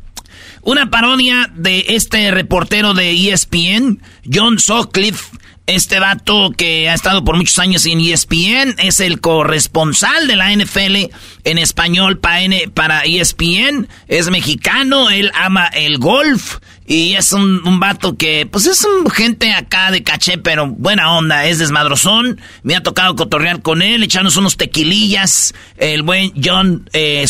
Una 0.65 0.89
parodia 0.89 1.51
de 1.55 1.85
este 1.89 2.31
reportero 2.31 2.95
de 2.95 3.13
ESPN, 3.31 4.01
John 4.33 4.59
Sutcliffe. 4.59 5.37
Este 5.67 5.99
vato 5.99 6.51
que 6.51 6.91
ha 6.91 6.95
estado 6.95 7.25
por 7.25 7.39
muchos 7.39 7.59
años 7.59 7.87
en 7.87 7.99
ESPN 7.99 8.75
es 8.77 9.01
el 9.01 9.23
corresponsal 9.23 10.27
de 10.27 10.37
la 10.37 10.55
NFL 10.55 11.11
en 11.45 11.57
español 11.57 12.19
para 12.19 13.05
ESPN. 13.05 13.89
Es 14.07 14.29
mexicano, 14.29 15.09
él 15.09 15.31
ama 15.33 15.67
el 15.69 15.97
golf 15.97 16.59
y 16.87 17.15
es 17.15 17.33
un, 17.33 17.67
un 17.67 17.81
vato 17.81 18.19
que, 18.19 18.45
pues 18.45 18.67
es 18.67 18.85
un 18.85 19.11
gente 19.11 19.55
acá 19.55 19.91
de 19.91 20.03
caché, 20.03 20.37
pero 20.37 20.69
buena 20.69 21.17
onda, 21.17 21.47
es 21.47 21.61
desmadrozón. 21.61 22.39
Me 22.63 22.77
ha 22.77 22.83
tocado 22.83 23.17
cotorrear 23.17 23.63
con 23.63 23.81
él, 23.81 24.03
echarnos 24.03 24.37
unos 24.37 24.59
tequilillas, 24.59 25.55
el 25.79 26.03
buen 26.03 26.35
John 26.45 26.91
eh, 26.93 27.25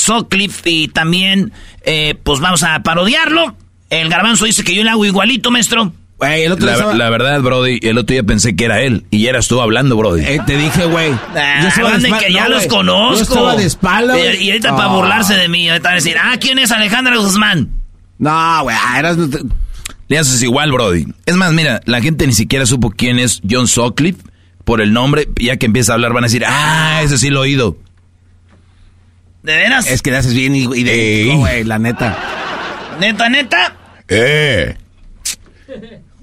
y 0.65 0.89
también, 0.89 1.53
eh, 1.83 2.17
pues 2.21 2.41
vamos 2.41 2.65
a 2.65 2.83
parodiarlo. 2.83 3.57
El 3.91 4.09
garbanzo 4.09 4.45
dice 4.45 4.65
que 4.65 4.75
yo 4.75 4.83
le 4.83 4.91
hago 4.91 5.05
igualito, 5.05 5.53
maestro. 5.53 5.93
El 6.25 6.53
otro 6.53 6.67
La, 6.67 6.73
estaba- 6.73 6.95
la 6.95 7.11
verdad, 7.11 7.41
Brody, 7.41 7.79
el 7.83 7.99
otro 7.99 8.13
día 8.15 8.23
pensé 8.23 8.57
que 8.57 8.65
era 8.65 8.81
él 8.83 9.05
y 9.11 9.27
eras 9.27 9.49
tú 9.49 9.61
hablando, 9.61 9.97
Brody. 9.97 10.25
Eh, 10.25 10.41
te 10.47 10.57
dije, 10.57 10.85
güey. 10.87 11.13
Ah, 11.35 11.59
Yo 11.63 11.69
estaba 11.69 11.89
de 11.89 11.95
manden 11.95 12.13
espal- 12.13 12.25
que 12.27 12.33
ya 12.33 12.43
no, 12.45 12.49
los 12.51 12.67
conozco. 12.67 13.17
Yo 13.17 13.23
estaba 13.23 13.57
de 13.57 13.65
espalda, 13.67 14.19
Y, 14.19 14.51
ahorita 14.51 14.71
para 14.77 14.91
Ah. 14.91 14.95
burlarse 14.95 15.35
de 15.37 15.49
mí, 15.49 15.69
ahorita 15.69 15.89
van 15.89 15.93
a 15.93 15.97
decir, 15.97 16.17
ah, 16.21 16.37
¿quién 16.41 16.59
es 16.59 16.71
Alejandra 16.73 17.17
Guzmán? 17.17 17.71
No, 18.19 18.63
güey, 18.63 18.77
ah, 18.79 18.99
eras... 18.99 19.17
Le 20.07 20.19
haces 20.19 20.43
igual, 20.43 20.71
Brody. 20.71 21.07
Es 21.25 21.35
más, 21.35 21.53
mira, 21.53 21.81
la 21.87 22.01
gente 22.03 22.27
ni 22.27 22.35
siquiera 22.35 22.67
supo 22.67 22.91
quién 22.91 23.19
es 23.19 23.41
John 23.49 23.67
Sutcliffe 23.67 24.23
por 24.65 24.81
el 24.83 24.93
nombre. 24.93 25.29
Ya 25.41 25.57
que 25.57 25.65
empieza 25.67 25.93
a 25.93 25.95
hablar, 25.95 26.13
van 26.13 26.25
a 26.25 26.27
decir, 26.27 26.45
ah, 26.47 27.01
ese 27.03 27.17
sí 27.17 27.31
lo 27.31 27.39
he 27.41 27.49
oído. 27.49 27.79
¿De 29.43 29.57
veras? 29.57 29.87
Es 29.91 30.03
que 30.03 30.11
le 30.11 30.19
haces 30.19 30.35
bien 30.35 30.55
y, 30.55 30.65
y 30.65 30.83
de... 30.85 31.23
Ey. 31.31 31.37
güey, 31.37 31.65
la 31.65 31.79
neta. 31.79 32.17
¿Neta, 33.01 33.29
neta? 33.31 33.77
¡Eh! 34.09 34.77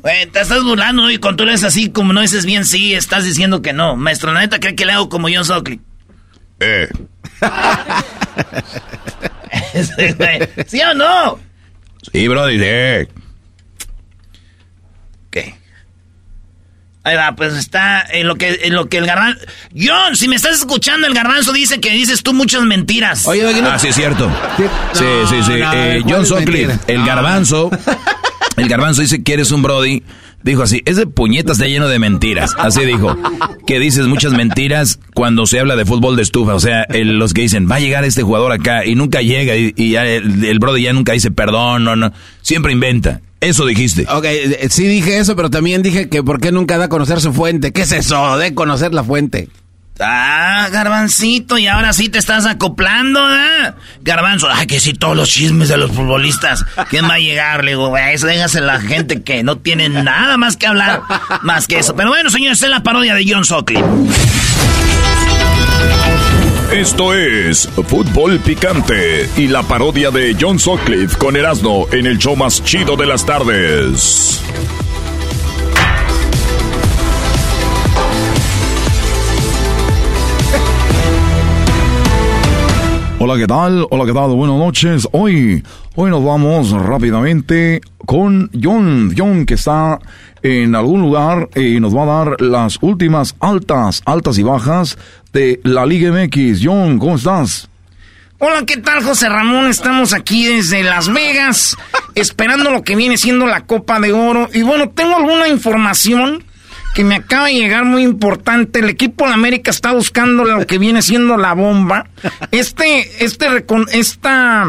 Güey, 0.02 0.26
te 0.28 0.42
estás 0.42 0.64
burlando 0.64 1.10
y 1.12 1.18
cuando 1.18 1.44
tú 1.44 1.50
eres 1.50 1.64
así, 1.64 1.92
como 1.92 2.12
no 2.14 2.22
dices 2.22 2.46
bien 2.46 2.66
sí, 2.66 2.94
estás 2.96 3.24
diciendo 3.24 3.62
que 3.62 3.72
no. 3.74 3.96
Maestro, 3.96 4.32
la 4.34 4.40
neta 4.42 4.60
cree 4.60 4.76
que 4.76 4.86
le 4.86 4.94
hago 4.94 5.10
como 5.10 5.28
John 5.34 5.46
Sutcliffe. 5.46 5.84
¡Eh! 6.60 6.90
¿Sí 10.68 10.82
o 10.82 10.94
no? 10.94 11.40
Sí, 12.12 12.28
Brody, 12.28 12.58
sí. 12.58 13.08
¿Qué? 15.30 15.56
Ahí 17.04 17.16
va, 17.16 17.36
pues 17.36 17.54
está 17.54 18.02
en 18.12 18.28
lo 18.28 18.36
que, 18.36 18.60
en 18.64 18.74
lo 18.76 18.88
que 18.90 18.98
el 18.98 19.08
garbanzo... 19.08 19.40
John, 19.76 20.16
si 20.16 20.28
me 20.28 20.36
estás 20.36 20.58
escuchando, 20.60 21.08
el 21.08 21.14
garbanzo 21.16 21.52
dice 21.54 21.80
que 21.80 21.90
dices 21.92 22.22
tú 22.22 22.34
muchas 22.34 22.62
mentiras. 22.64 23.26
Oye, 23.28 23.44
Ah, 23.64 23.80
sí, 23.80 23.88
es 23.88 23.96
cierto. 23.96 24.30
Sí, 24.58 24.64
Sí, 24.94 25.06
sí, 25.30 25.44
sí. 25.44 25.54
no, 25.60 25.74
Eh, 25.74 26.02
¿cuál 26.04 26.26
John 26.28 26.44
mentira? 26.46 26.80
el 26.88 27.00
No. 27.00 27.06
garbanzo. 27.06 27.72
El 28.58 28.68
garbanzo 28.68 29.02
dice 29.02 29.24
que 29.24 29.34
eres 29.34 29.52
un 29.52 29.62
Brody. 29.64 30.04
Dijo 30.44 30.64
así, 30.64 30.82
ese 30.86 31.06
puñeta 31.08 31.52
está 31.54 31.68
lleno 31.68 31.88
de 31.88 32.00
mentiras. 32.00 32.54
Así 32.58 32.84
dijo. 32.86 33.16
Que 33.68 33.80
dices 33.80 34.08
muchas 34.08 34.34
mentiras 34.34 35.00
cuando 35.14 35.46
se 35.46 35.60
habla 35.60 35.76
de 35.76 35.86
fútbol 35.86 36.16
de 36.16 36.24
estufa. 36.24 36.56
O 36.56 36.60
sea, 36.60 36.84
el- 36.84 37.20
los 37.20 37.34
que 37.34 37.42
dicen, 37.44 37.70
va 37.70 37.76
a 37.76 37.80
llegar 37.80 38.04
este 38.06 38.24
jugador 38.24 38.52
acá 38.52 38.86
y 38.86 38.96
nunca 38.96 39.22
llega 39.22 39.56
y, 39.56 39.92
ya 39.92 40.06
el, 40.06 40.44
el 40.44 40.60
Brody 40.60 40.84
ya 40.84 40.94
nunca 40.94 41.14
dice 41.14 41.32
perdón, 41.32 41.84
no, 41.84 41.96
no. 41.96 42.12
Siempre 42.42 42.72
inventa. 42.74 43.22
Eso 43.40 43.66
dijiste. 43.66 44.06
Ok, 44.12 44.26
eh, 44.26 44.68
sí 44.70 44.86
dije 44.86 45.18
eso, 45.18 45.36
pero 45.36 45.50
también 45.50 45.82
dije 45.82 46.10
que 46.10 46.22
por 46.24 46.40
qué 46.40 46.52
nunca 46.52 46.78
da 46.78 46.86
a 46.86 46.90
conocer 46.90 47.22
su 47.22 47.34
fuente. 47.34 47.72
¿Qué 47.72 47.82
es 47.84 47.92
eso 47.92 48.38
de 48.38 48.54
conocer 48.54 48.94
la 48.94 49.04
fuente? 49.04 49.48
Ah, 50.04 50.68
garbancito, 50.72 51.58
y 51.58 51.68
ahora 51.68 51.94
sí 51.94 52.10
te 52.10 52.18
estás 52.18 52.46
acoplando, 52.46 53.20
¿eh? 53.34 53.74
Garbanzo, 54.02 54.50
ay, 54.50 54.66
que 54.68 54.80
sí, 54.80 54.94
todos 54.94 55.16
los 55.16 55.30
chismes 55.30 55.70
de 55.70 55.78
los 55.78 55.92
futbolistas. 55.92 56.66
¿Quién 56.90 57.08
va 57.08 57.16
a 57.16 57.20
llegar? 57.20 57.64
Le 57.64 57.72
digo, 57.72 57.96
eso 57.98 58.28
déjase 58.28 58.62
la 58.62 58.80
gente 58.80 59.22
que 59.22 59.44
no 59.44 59.58
tiene 59.58 59.90
nada 59.90 60.38
más 60.38 60.58
que 60.58 60.68
hablar, 60.68 61.04
más 61.44 61.68
que 61.68 61.80
eso. 61.80 61.96
Pero 61.96 62.10
bueno, 62.10 62.30
señores, 62.30 62.58
esta 62.58 62.66
es 62.68 62.72
la 62.72 62.84
parodia 62.84 63.14
de 63.14 63.26
John 63.28 63.46
Sockley. 63.46 63.84
Esto 66.72 67.14
es 67.14 67.68
Fútbol 67.88 68.40
Picante 68.40 69.30
y 69.36 69.48
la 69.48 69.62
parodia 69.62 70.10
de 70.10 70.38
John 70.40 70.58
Sutcliffe 70.58 71.18
con 71.18 71.36
Erasmo 71.36 71.86
en 71.92 72.08
el 72.08 72.18
show 72.18 72.36
más 72.36 72.64
chido 72.64 72.96
de 72.96 73.06
las 73.06 73.26
tardes. 73.26 74.42
Hola, 83.24 83.38
¿qué 83.38 83.46
tal? 83.46 83.86
Hola, 83.92 84.08
¿qué 84.08 84.14
tal? 84.14 84.32
Buenas 84.32 84.58
noches. 84.58 85.08
Hoy, 85.12 85.64
hoy 85.94 86.10
nos 86.10 86.26
vamos 86.26 86.72
rápidamente 86.72 87.80
con 88.08 88.50
John. 88.60 89.14
John 89.16 89.46
que 89.46 89.54
está 89.54 90.00
en 90.42 90.74
algún 90.74 91.02
lugar 91.02 91.48
y 91.56 91.80
nos 91.80 91.96
va 91.96 92.02
a 92.02 92.06
dar 92.26 92.42
las 92.42 92.80
últimas 92.82 93.36
altas, 93.40 94.02
altas 94.06 94.40
y 94.40 94.42
bajas 94.42 94.98
de 95.34 95.62
la 95.64 95.86
Liga 95.86 96.12
MX. 96.12 96.62
John, 96.64 96.98
¿cómo 96.98 97.18
estás? 97.18 97.70
Hola, 98.40 98.66
¿qué 98.66 98.78
tal, 98.78 99.04
José 99.04 99.30
Ramón? 99.30 99.68
Estamos 99.68 100.16
aquí 100.16 100.48
desde 100.48 100.82
Las 100.82 101.14
Vegas, 101.14 101.78
esperando 102.16 102.72
lo 102.72 102.82
que 102.82 102.96
viene 102.96 103.20
siendo 103.20 103.46
la 103.46 103.68
Copa 103.68 104.00
de 104.00 104.14
Oro. 104.14 104.50
Y 104.52 104.64
bueno, 104.64 104.90
tengo 104.90 105.16
alguna 105.16 105.48
información 105.48 106.44
que 106.94 107.04
me 107.04 107.16
acaba 107.16 107.48
de 107.48 107.54
llegar 107.54 107.86
muy 107.86 108.04
importante. 108.04 108.80
El 108.80 108.90
equipo 108.90 109.28
de 109.28 109.34
América 109.34 109.72
está 109.72 109.92
buscando 109.94 110.44
lo 110.44 110.66
que 110.68 110.78
viene 110.78 111.02
siendo 111.02 111.38
la 111.38 111.54
bomba. 111.54 112.08
Este, 112.52 113.24
este, 113.24 113.48
esta, 113.94 114.66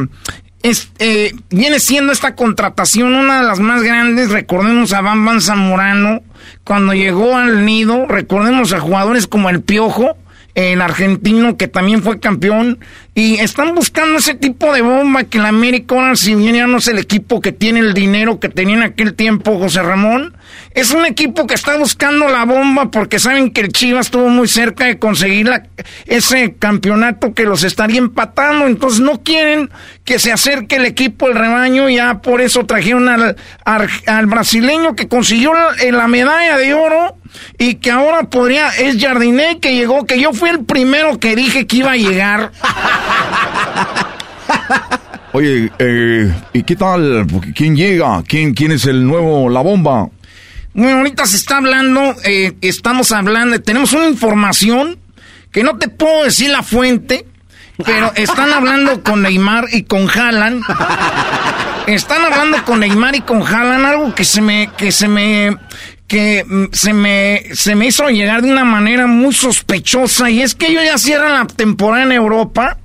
es- 0.63 0.91
eh, 0.99 1.33
viene 1.51 1.81
siendo 1.81 2.13
esta 2.13 2.35
contratación 2.35 3.15
una 3.15 3.41
de 3.41 3.47
las 3.47 3.61
más 3.61 3.83
grandes. 3.83 4.31
Recordemos 4.31 4.93
a 4.93 5.01
Bam 5.01 5.25
Bam 5.25 5.41
Zamorano 5.41 6.23
cuando 6.65 6.93
llegó 6.95 7.37
al 7.37 7.65
nido. 7.65 8.07
Recordemos 8.07 8.73
a 8.73 8.81
jugadores 8.81 9.27
como 9.27 9.51
el 9.51 9.63
Piojo 9.63 10.17
el 10.55 10.83
argentino 10.83 11.57
que 11.57 11.67
también 11.67 12.03
fue 12.03 12.21
campeón 12.21 12.79
y 13.15 13.37
están 13.37 13.75
buscando 13.75 14.19
ese 14.19 14.35
tipo 14.35 14.75
de 14.75 14.83
bomba 14.83 15.25
que 15.25 15.39
la 15.39 15.49
América 15.49 15.95
ahora 15.95 16.15
si 16.15 16.35
bien 16.35 16.55
ya 16.57 16.67
no 16.67 16.77
es 16.77 16.89
el 16.89 16.99
equipo 16.99 17.41
que 17.41 17.53
tiene 17.53 17.81
el 17.81 17.95
dinero 17.95 18.39
que 18.39 18.51
tenía 18.51 18.75
en 18.77 18.83
aquel 18.83 19.15
tiempo 19.15 19.59
José 19.59 19.83
Ramón 19.83 20.37
es 20.75 20.93
un 20.93 21.05
equipo 21.05 21.47
que 21.47 21.55
está 21.55 21.77
buscando 21.77 22.29
la 22.29 22.45
bomba 22.45 22.91
porque 22.91 23.19
saben 23.19 23.51
que 23.51 23.63
el 23.63 23.69
Chivas 23.69 24.07
estuvo 24.07 24.29
muy 24.29 24.49
cerca 24.49 24.87
de 24.87 24.99
conseguir 24.99 25.51
ese 26.07 26.55
campeonato 26.55 27.35
que 27.35 27.45
los 27.45 27.65
estaría 27.65 27.99
empatando 27.99 28.67
entonces 28.67 29.01
no 29.01 29.23
quieren 29.23 29.71
que 30.05 30.19
se 30.19 30.33
acerque 30.33 30.77
el 30.77 30.85
equipo 30.85 31.29
el 31.29 31.35
rebaño 31.35 31.89
ya 31.89 32.21
por 32.21 32.41
eso 32.41 32.67
trajeron 32.67 33.09
al, 33.09 33.37
al, 33.65 34.27
brasileño 34.27 34.97
que 34.97 35.09
consiguió 35.09 35.53
la, 35.53 35.75
la 35.91 36.09
medalla 36.09 36.57
de 36.57 36.75
oro 36.75 37.17
y 37.59 37.77
que 37.77 37.91
ahora 37.91 38.25
podría, 38.25 38.69
es 38.71 39.01
Jardiné 39.01 39.59
que 39.61 39.75
llegó, 39.75 40.05
que 40.05 40.21
yo 40.21 40.33
fui 40.33 40.51
el 40.51 40.65
primero 40.65 41.19
que 41.19 41.37
dije 41.37 41.67
que 41.67 41.77
iba 41.77 41.93
a 41.93 41.97
llegar. 41.97 42.53
Oye, 45.33 45.71
eh, 45.79 46.31
¿y 46.53 46.63
qué 46.63 46.77
tal? 46.77 47.27
¿Quién 47.55 47.75
llega? 47.75 48.23
¿Quién, 48.27 48.53
quién 48.53 48.73
es 48.73 48.85
el 48.85 49.07
nuevo 49.07 49.49
La 49.49 49.63
Bomba? 49.63 50.11
Bueno, 50.75 50.99
ahorita 50.99 51.27
se 51.27 51.37
está 51.37 51.59
hablando, 51.59 52.17
eh, 52.25 52.55
estamos 52.63 53.13
hablando, 53.13 53.61
tenemos 53.61 53.93
una 53.93 54.09
información 54.09 54.99
que 55.51 55.63
no 55.63 55.77
te 55.77 55.89
puedo 55.89 56.25
decir 56.25 56.49
la 56.49 56.63
fuente, 56.63 57.27
pero 57.85 58.11
están 58.15 58.53
hablando 58.53 59.03
con 59.03 59.23
Neymar 59.23 59.67
y 59.71 59.83
con 59.83 60.09
Haaland. 60.09 60.63
Están 61.87 62.25
hablando 62.25 62.65
con 62.65 62.81
Neymar 62.81 63.17
y 63.17 63.21
con 63.21 63.43
Haaland, 63.43 63.85
algo 63.85 64.15
que 64.15 64.25
se 64.25 64.41
me, 64.41 64.71
que 64.79 64.93
se 64.93 65.09
me, 65.09 65.59
que 66.07 66.45
mm, 66.47 66.65
se 66.73 66.93
me, 66.95 67.43
se 67.53 67.75
me 67.75 67.87
hizo 67.87 68.09
llegar 68.09 68.41
de 68.41 68.51
una 68.51 68.65
manera 68.65 69.07
muy 69.07 69.35
sospechosa 69.35 70.31
y 70.31 70.41
es 70.41 70.55
que 70.55 70.69
ellos 70.69 70.85
ya 70.85 70.97
cierran 70.97 71.33
la 71.33 71.47
temporada 71.47 72.05
en 72.05 72.13
Europa. 72.13 72.79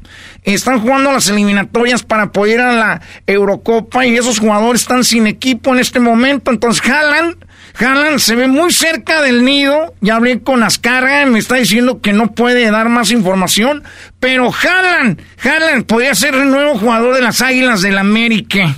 Están 0.43 0.79
jugando 0.79 1.11
las 1.11 1.29
eliminatorias 1.29 2.03
para 2.03 2.31
poder 2.31 2.55
ir 2.55 2.61
a 2.61 2.71
la 2.71 3.01
Eurocopa 3.27 4.05
y 4.05 4.17
esos 4.17 4.39
jugadores 4.39 4.81
están 4.81 5.03
sin 5.03 5.27
equipo 5.27 5.73
en 5.73 5.79
este 5.79 5.99
momento. 5.99 6.51
Entonces, 6.51 6.89
Haaland, 6.89 7.35
Haaland 7.79 8.19
se 8.19 8.35
ve 8.35 8.47
muy 8.47 8.71
cerca 8.71 9.21
del 9.21 9.45
nido. 9.45 9.93
Ya 10.01 10.15
hablé 10.15 10.41
con 10.41 10.63
Azcarra, 10.63 11.25
me 11.25 11.39
está 11.39 11.55
diciendo 11.55 12.01
que 12.01 12.13
no 12.13 12.31
puede 12.33 12.69
dar 12.71 12.89
más 12.89 13.11
información. 13.11 13.83
Pero 14.19 14.51
Haaland, 14.51 15.21
Haaland 15.43 15.85
podría 15.85 16.15
ser 16.15 16.35
el 16.35 16.49
nuevo 16.49 16.77
jugador 16.77 17.15
de 17.15 17.21
las 17.21 17.41
Águilas 17.41 17.81
del 17.81 17.97
América. 17.97 18.75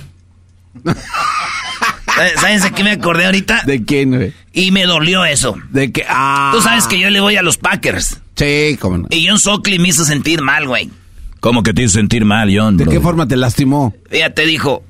¿Sabes 2.36 2.62
de 2.62 2.70
qué 2.72 2.84
me 2.84 2.90
acordé 2.90 3.26
ahorita? 3.26 3.62
¿De 3.64 3.84
quién, 3.84 4.14
güey? 4.14 4.32
Y 4.52 4.72
me 4.72 4.84
dolió 4.84 5.24
eso. 5.24 5.56
¿De 5.70 5.90
qué? 5.92 6.04
Ah. 6.08 6.50
Tú 6.52 6.60
sabes 6.60 6.86
que 6.86 6.98
yo 6.98 7.08
le 7.08 7.20
voy 7.20 7.36
a 7.36 7.42
los 7.42 7.56
Packers. 7.56 8.20
Sí, 8.36 8.76
cómo 8.80 8.98
no. 8.98 9.06
Y 9.10 9.26
John 9.26 9.38
Sockley 9.38 9.78
me 9.78 9.88
hizo 9.88 10.04
sentir 10.04 10.42
mal, 10.42 10.66
güey. 10.66 10.90
¿Cómo 11.40 11.62
que 11.62 11.72
te 11.72 11.82
hizo 11.82 11.94
sentir 11.94 12.24
mal, 12.24 12.50
John? 12.54 12.76
¿De 12.76 12.84
qué 12.86 13.00
forma 13.00 13.26
te 13.26 13.36
lastimó? 13.36 13.94
Ella 14.10 14.34
te 14.34 14.44
dijo, 14.44 14.82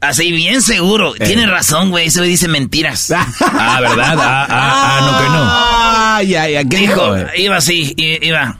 así 0.00 0.32
bien 0.32 0.62
seguro. 0.62 1.14
Eh. 1.16 1.24
Tiene 1.26 1.46
razón, 1.46 1.90
güey. 1.90 2.06
Ese 2.06 2.20
güey 2.20 2.30
dice 2.30 2.48
mentiras. 2.48 3.12
Ah, 3.40 3.80
¿verdad? 3.80 4.16
Ah, 4.18 4.46
ah, 4.48 4.98
ah, 4.98 5.00
no 5.00 5.18
que 5.18 5.28
no. 5.30 5.38
Ah, 5.42 6.22
ya, 6.22 6.48
ya. 6.48 6.64
¿Qué 6.64 6.76
Dijo, 6.78 7.14
dijo? 7.14 7.28
iba 7.36 7.56
así, 7.56 7.94
iba. 7.96 8.58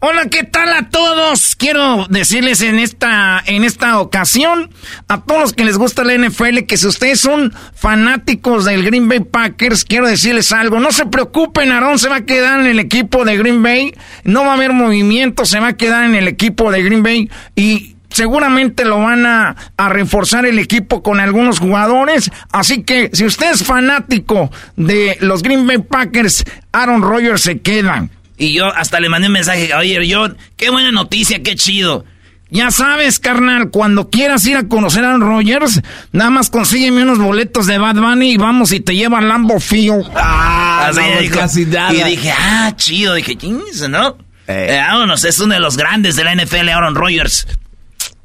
Hola, 0.00 0.26
¿qué 0.26 0.44
tal 0.44 0.72
a 0.74 0.90
todos? 0.90 1.56
Quiero 1.56 2.06
decirles 2.08 2.60
en 2.62 2.78
esta, 2.78 3.42
en 3.46 3.64
esta 3.64 3.98
ocasión 3.98 4.70
a 5.08 5.22
todos 5.22 5.40
los 5.40 5.52
que 5.54 5.64
les 5.64 5.76
gusta 5.76 6.04
la 6.04 6.14
NFL 6.16 6.60
que 6.68 6.76
si 6.76 6.86
ustedes 6.86 7.18
son 7.18 7.52
fanáticos 7.74 8.64
del 8.64 8.84
Green 8.84 9.08
Bay 9.08 9.20
Packers, 9.20 9.84
quiero 9.84 10.06
decirles 10.06 10.52
algo. 10.52 10.78
No 10.78 10.92
se 10.92 11.06
preocupen, 11.06 11.72
Aaron 11.72 11.98
se 11.98 12.08
va 12.08 12.16
a 12.16 12.24
quedar 12.24 12.60
en 12.60 12.66
el 12.66 12.78
equipo 12.78 13.24
de 13.24 13.36
Green 13.38 13.60
Bay. 13.60 13.92
No 14.22 14.42
va 14.44 14.52
a 14.52 14.54
haber 14.54 14.72
movimiento, 14.72 15.44
se 15.44 15.58
va 15.58 15.68
a 15.68 15.76
quedar 15.76 16.04
en 16.04 16.14
el 16.14 16.28
equipo 16.28 16.70
de 16.70 16.82
Green 16.84 17.02
Bay 17.02 17.28
y 17.56 17.96
seguramente 18.10 18.84
lo 18.84 18.98
van 19.00 19.26
a, 19.26 19.56
a 19.76 19.88
reforzar 19.88 20.46
el 20.46 20.58
equipo 20.58 21.02
con 21.02 21.20
algunos 21.20 21.58
jugadores. 21.58 22.30
Así 22.52 22.82
que 22.82 23.10
si 23.12 23.24
usted 23.24 23.50
es 23.52 23.64
fanático 23.64 24.50
de 24.76 25.16
los 25.20 25.42
Green 25.42 25.66
Bay 25.66 25.78
Packers, 25.78 26.44
Aaron 26.72 27.02
Rodgers 27.02 27.42
se 27.42 27.60
queda. 27.60 28.08
Y 28.36 28.52
yo 28.52 28.66
hasta 28.66 29.00
le 29.00 29.08
mandé 29.08 29.26
un 29.26 29.32
mensaje, 29.34 29.74
oye, 29.74 29.98
John, 30.10 30.36
qué 30.56 30.70
buena 30.70 30.92
noticia, 30.92 31.42
qué 31.42 31.56
chido. 31.56 32.04
Ya 32.50 32.70
sabes, 32.70 33.18
carnal, 33.18 33.68
cuando 33.70 34.08
quieras 34.08 34.46
ir 34.46 34.56
a 34.56 34.68
conocer 34.68 35.04
a 35.04 35.08
Aaron 35.08 35.20
Rodgers, 35.20 35.82
nada 36.12 36.30
más 36.30 36.48
consígueme 36.48 37.02
unos 37.02 37.18
boletos 37.18 37.66
de 37.66 37.76
Bad 37.76 37.96
Bunny 37.96 38.32
y 38.32 38.36
vamos 38.38 38.72
y 38.72 38.80
te 38.80 38.94
lleva 38.94 39.18
al 39.18 39.28
Lambo 39.28 39.60
Field. 39.60 40.06
Ah, 40.14 40.86
Así 40.88 41.00
no, 41.00 41.20
dijo. 41.20 41.36
casi 41.38 41.66
nada. 41.66 41.92
Y 41.92 42.02
dije, 42.04 42.32
ah, 42.32 42.72
chido. 42.74 43.14
Dije, 43.14 43.36
"Chins, 43.36 43.86
¿no? 43.90 44.16
Eh. 44.46 44.68
Eh, 44.70 44.78
vámonos, 44.78 45.24
es 45.26 45.38
uno 45.40 45.52
de 45.52 45.60
los 45.60 45.76
grandes 45.76 46.16
de 46.16 46.24
la 46.24 46.32
NFL, 46.34 46.70
Aaron 46.70 46.94
Rodgers. 46.94 47.46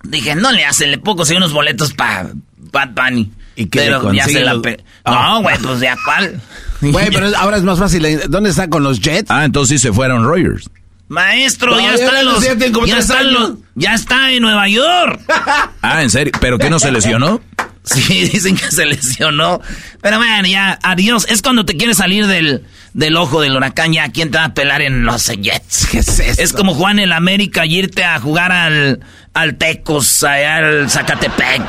Dije, 0.03 0.35
no 0.35 0.51
le 0.51 0.65
hacen, 0.65 0.91
le 0.91 0.97
puedo 0.97 1.17
conseguir 1.17 1.37
unos 1.39 1.53
boletos 1.53 1.93
para 1.93 2.29
Bad 2.57 2.89
Bunny. 2.89 3.31
¿Y 3.55 3.67
qué 3.67 3.79
Pero 3.79 4.11
ya 4.13 4.25
se 4.25 4.41
la 4.41 4.59
pe- 4.61 4.83
Ah. 5.05 5.33
No, 5.35 5.41
güey, 5.43 5.57
pues 5.59 5.79
ya 5.79 5.95
cuál. 6.03 6.39
Güey, 6.81 7.11
pero 7.11 7.27
ahora 7.37 7.55
es 7.57 7.63
más 7.63 7.79
fácil. 7.79 8.05
¿Dónde 8.27 8.49
está 8.49 8.69
con 8.69 8.83
los 8.83 8.99
Jets? 8.99 9.31
Ah, 9.31 9.45
entonces 9.45 9.79
sí 9.79 9.87
se 9.87 9.93
fueron 9.93 10.25
Rogers. 10.25 10.69
Maestro, 11.07 11.71
No, 11.71 11.79
ya 11.79 11.91
los, 11.91 11.99
ya 12.43 12.57
tres 12.57 12.97
está 12.99 13.21
en 13.21 13.27
años. 13.27 13.39
los- 13.49 13.57
ya 13.75 13.93
está 13.93 14.31
en 14.31 14.41
Nueva 14.41 14.67
York. 14.67 15.21
Ah, 15.81 16.01
¿en 16.03 16.09
serio? 16.09 16.33
¿Pero 16.41 16.57
qué 16.57 16.69
no 16.69 16.79
se 16.79 16.91
lesionó? 16.91 17.41
Sí, 17.85 18.29
dicen 18.29 18.55
que 18.55 18.71
se 18.71 18.85
lesionó. 18.85 19.59
Pero 20.01 20.15
bueno, 20.17 20.47
ya, 20.47 20.79
adiós. 20.83 21.25
Es 21.29 21.41
cuando 21.41 21.65
te 21.65 21.75
quieres 21.75 21.97
salir 21.97 22.27
del, 22.27 22.63
del 22.93 23.15
ojo 23.17 23.41
del 23.41 23.55
huracán, 23.55 23.93
ya, 23.93 24.09
¿quién 24.09 24.31
te 24.31 24.37
va 24.37 24.45
a 24.45 24.53
pelar 24.53 24.81
en 24.81 25.03
los 25.03 25.25
Jets? 25.27 25.87
¿Qué 25.91 25.99
es 25.99 26.19
esto? 26.19 26.41
Es 26.41 26.53
como 26.53 26.73
jugar 26.73 26.93
en 26.93 26.99
el 26.99 27.11
América 27.11 27.65
y 27.65 27.77
irte 27.77 28.03
a 28.03 28.19
jugar 28.19 28.51
al, 28.51 28.99
al 29.33 29.55
Tecos, 29.55 30.23
allá 30.23 30.57
al 30.57 30.89
Zacatepec. 30.89 31.63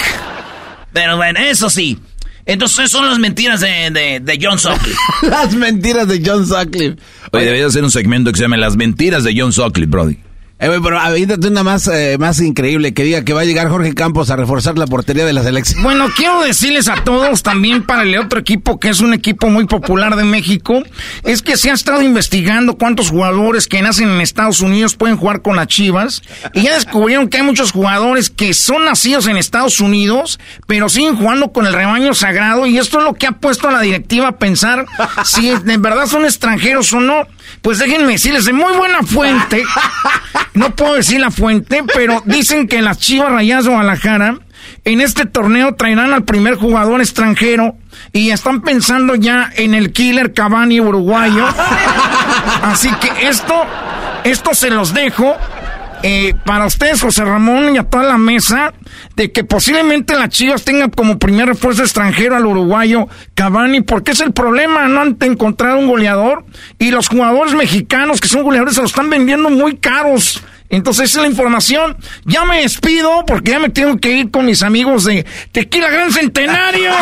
Pero 0.93 1.17
bueno, 1.17 1.41
eso 1.41 1.71
sí. 1.71 1.99
Entonces 2.47 2.91
son 2.91 3.07
las 3.09 3.19
mentiras 3.19 3.61
de, 3.61 3.91
de, 3.91 4.21
de 4.21 4.39
John 4.41 4.59
Sockley. 4.59 4.95
Las 5.23 5.55
mentiras 5.55 6.07
de 6.07 6.23
John 6.25 6.47
Sutcliffe. 6.47 6.99
Oye, 7.33 7.45
debería 7.45 7.67
hacer 7.67 7.83
un 7.83 7.91
segmento 7.91 8.31
que 8.31 8.37
se 8.37 8.43
llame 8.45 8.59
Las 8.59 8.77
mentiras 8.77 9.25
de 9.25 9.35
John 9.35 9.51
Sockley, 9.53 9.87
Brody. 9.87 10.19
Eh, 10.61 10.71
pero 10.83 11.01
avítate 11.01 11.49
una 11.49 11.65
más, 11.65 11.89
eh, 11.89 12.17
más 12.19 12.41
increíble, 12.41 12.95
que 12.95 13.03
diga 13.03 13.25
que 13.25 13.33
va 13.33 13.41
a 13.41 13.45
llegar 13.45 13.69
Jorge 13.69 13.93
Campos 13.93 14.31
a 14.31 14.37
reforzar 14.37 14.79
la 14.79 14.87
portería 14.87 15.27
de 15.27 15.33
la 15.33 15.43
selección. 15.43 15.83
Bueno, 15.83 16.09
quiero 16.17 16.43
decirles 16.43 16.89
a 16.89 17.03
todos 17.03 17.43
también 17.43 17.83
para 17.83 18.05
el 18.05 18.17
otro 18.17 18.39
equipo 18.39 18.79
que 18.79 18.89
es 18.89 19.01
un 19.01 19.15
equipo 19.15 19.49
muy 19.49 19.67
popular 19.67 20.15
de 20.15 20.23
México, 20.23 20.83
es 21.25 21.43
que 21.43 21.57
se 21.57 21.71
ha 21.71 21.75
estado 21.75 22.03
investigando 22.03 22.77
cuántos 22.77 23.11
jugadores 23.11 23.67
que 23.67 23.83
nacen 23.83 24.09
en 24.09 24.21
Estados 24.21 24.61
Unidos 24.61 24.95
pueden 24.95 25.17
jugar 25.17 25.43
con 25.43 25.57
las 25.57 25.67
Chivas 25.67 26.23
y 26.53 26.63
ya 26.63 26.75
descubrieron 26.75 27.29
que 27.29 27.39
hay 27.39 27.43
muchos 27.43 27.73
jugadores 27.73 28.31
que 28.31 28.55
son 28.55 28.85
nacidos 28.85 29.27
en 29.27 29.37
Estados 29.37 29.81
Unidos, 29.81 30.39
pero 30.69 30.89
siguen 30.89 31.17
jugando 31.17 31.53
con 31.53 31.67
el 31.67 31.75
rebaño 31.75 32.15
sagrado 32.15 32.67
y 32.67 32.79
esto 32.79 32.99
es 32.99 33.05
lo 33.05 33.15
que 33.15 33.27
ha 33.27 33.33
puesto 33.33 33.69
a 33.69 33.73
la 33.73 33.81
directiva 33.81 34.29
a 34.29 34.37
pensar 34.39 34.87
si 35.25 35.51
de 35.51 35.77
verdad 35.79 36.07
son 36.07 36.25
extranjeros 36.25 36.93
o 36.93 37.01
no. 37.01 37.27
Pues 37.63 37.79
déjenme 37.79 38.13
decirles 38.13 38.45
de 38.45 38.53
muy 38.53 38.73
buena 38.75 39.03
fuente, 39.03 39.63
no 40.55 40.75
puedo 40.75 40.95
decir 40.95 41.21
la 41.21 41.31
fuente, 41.31 41.83
pero 41.95 42.23
dicen 42.27 42.69
que 42.69 42.83
las 42.83 42.99
Chivas 42.99 43.33
Rayadas 43.33 43.65
de 43.65 43.71
Guadalajara 43.71 44.39
en 44.85 45.01
este 45.01 45.27
torneo 45.27 45.75
traerán 45.75 46.13
al 46.13 46.25
primer 46.25 46.57
jugador 46.57 47.01
extranjero 47.01 47.77
y 48.13 48.31
están 48.31 48.61
pensando 48.63 49.15
ya 49.15 49.51
en 49.57 49.75
el 49.75 49.93
killer 49.93 50.33
Cavani 50.35 50.81
uruguayo. 50.81 51.47
Así 52.63 52.91
que 53.01 53.29
esto, 53.29 53.55
esto 54.25 54.55
se 54.55 54.71
los 54.71 54.93
dejo 54.93 55.37
eh, 56.07 56.35
para 56.45 56.67
ustedes, 56.67 57.01
José 57.01 57.25
Ramón, 57.25 57.75
y 57.75 57.79
a 57.79 57.85
toda 57.85 58.05
la 58.05 58.19
mesa, 58.19 58.75
de 59.17 59.33
que 59.33 59.43
posiblemente 59.43 60.15
las 60.15 60.29
Chivas 60.29 60.63
tengan 60.63 60.91
como 60.91 61.19
primer 61.19 61.49
refuerzo 61.49 61.83
extranjero 61.83 62.37
al 62.37 62.45
uruguayo 62.45 63.09
Cavani, 63.33 63.81
porque 63.81 64.11
es 64.11 64.21
el 64.21 64.35
problema, 64.35 64.87
no 64.87 65.01
han 65.01 65.17
encontrado 65.21 65.79
un 65.79 65.87
goleador 65.87 66.45
y 66.79 66.91
los 66.91 67.09
jugadores 67.09 67.55
mexicanos 67.55 68.21
que 68.21 68.29
son 68.29 68.43
goleadores 68.43 68.75
se 68.75 68.83
los 68.83 68.91
están 68.91 69.09
vendiendo 69.09 69.49
muy 69.49 69.79
caros. 69.79 70.43
Entonces 70.69 71.09
esa 71.09 71.21
es 71.21 71.23
la 71.23 71.31
información. 71.31 71.97
Ya 72.27 72.45
me 72.45 72.61
despido 72.61 73.25
porque 73.27 73.53
ya 73.53 73.59
me 73.59 73.71
tengo 73.71 73.97
que 73.97 74.11
ir 74.11 74.31
con 74.31 74.45
mis 74.45 74.63
amigos 74.63 75.05
de 75.05 75.25
Tequila 75.53 75.89
Gran 75.89 76.13
Centenario. 76.13 76.93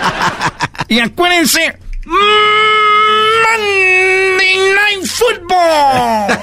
y 0.88 1.00
acuérdense, 1.00 1.76
Monday 3.44 4.56
Night 4.74 5.06
Football. 5.06 6.38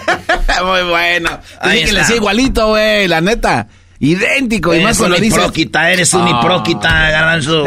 Muy 0.65 0.89
bueno. 0.89 1.39
Dice 1.63 1.86
que 1.86 1.91
le 1.93 2.02
hacía 2.02 2.15
igualito, 2.17 2.67
güey, 2.69 3.08
la 3.08 3.21
neta. 3.21 3.67
Idéntico. 4.04 4.74
y 4.74 4.78
más 4.80 4.86
Eres 4.86 4.97
cuando 4.97 5.15
un 5.17 5.21
dice... 5.21 5.36
hipróquita, 5.38 5.91
eres 5.91 6.12
un 6.15 6.26
Ah. 6.26 6.39
hipróquita, 6.39 7.12
Garbanzo. 7.12 7.65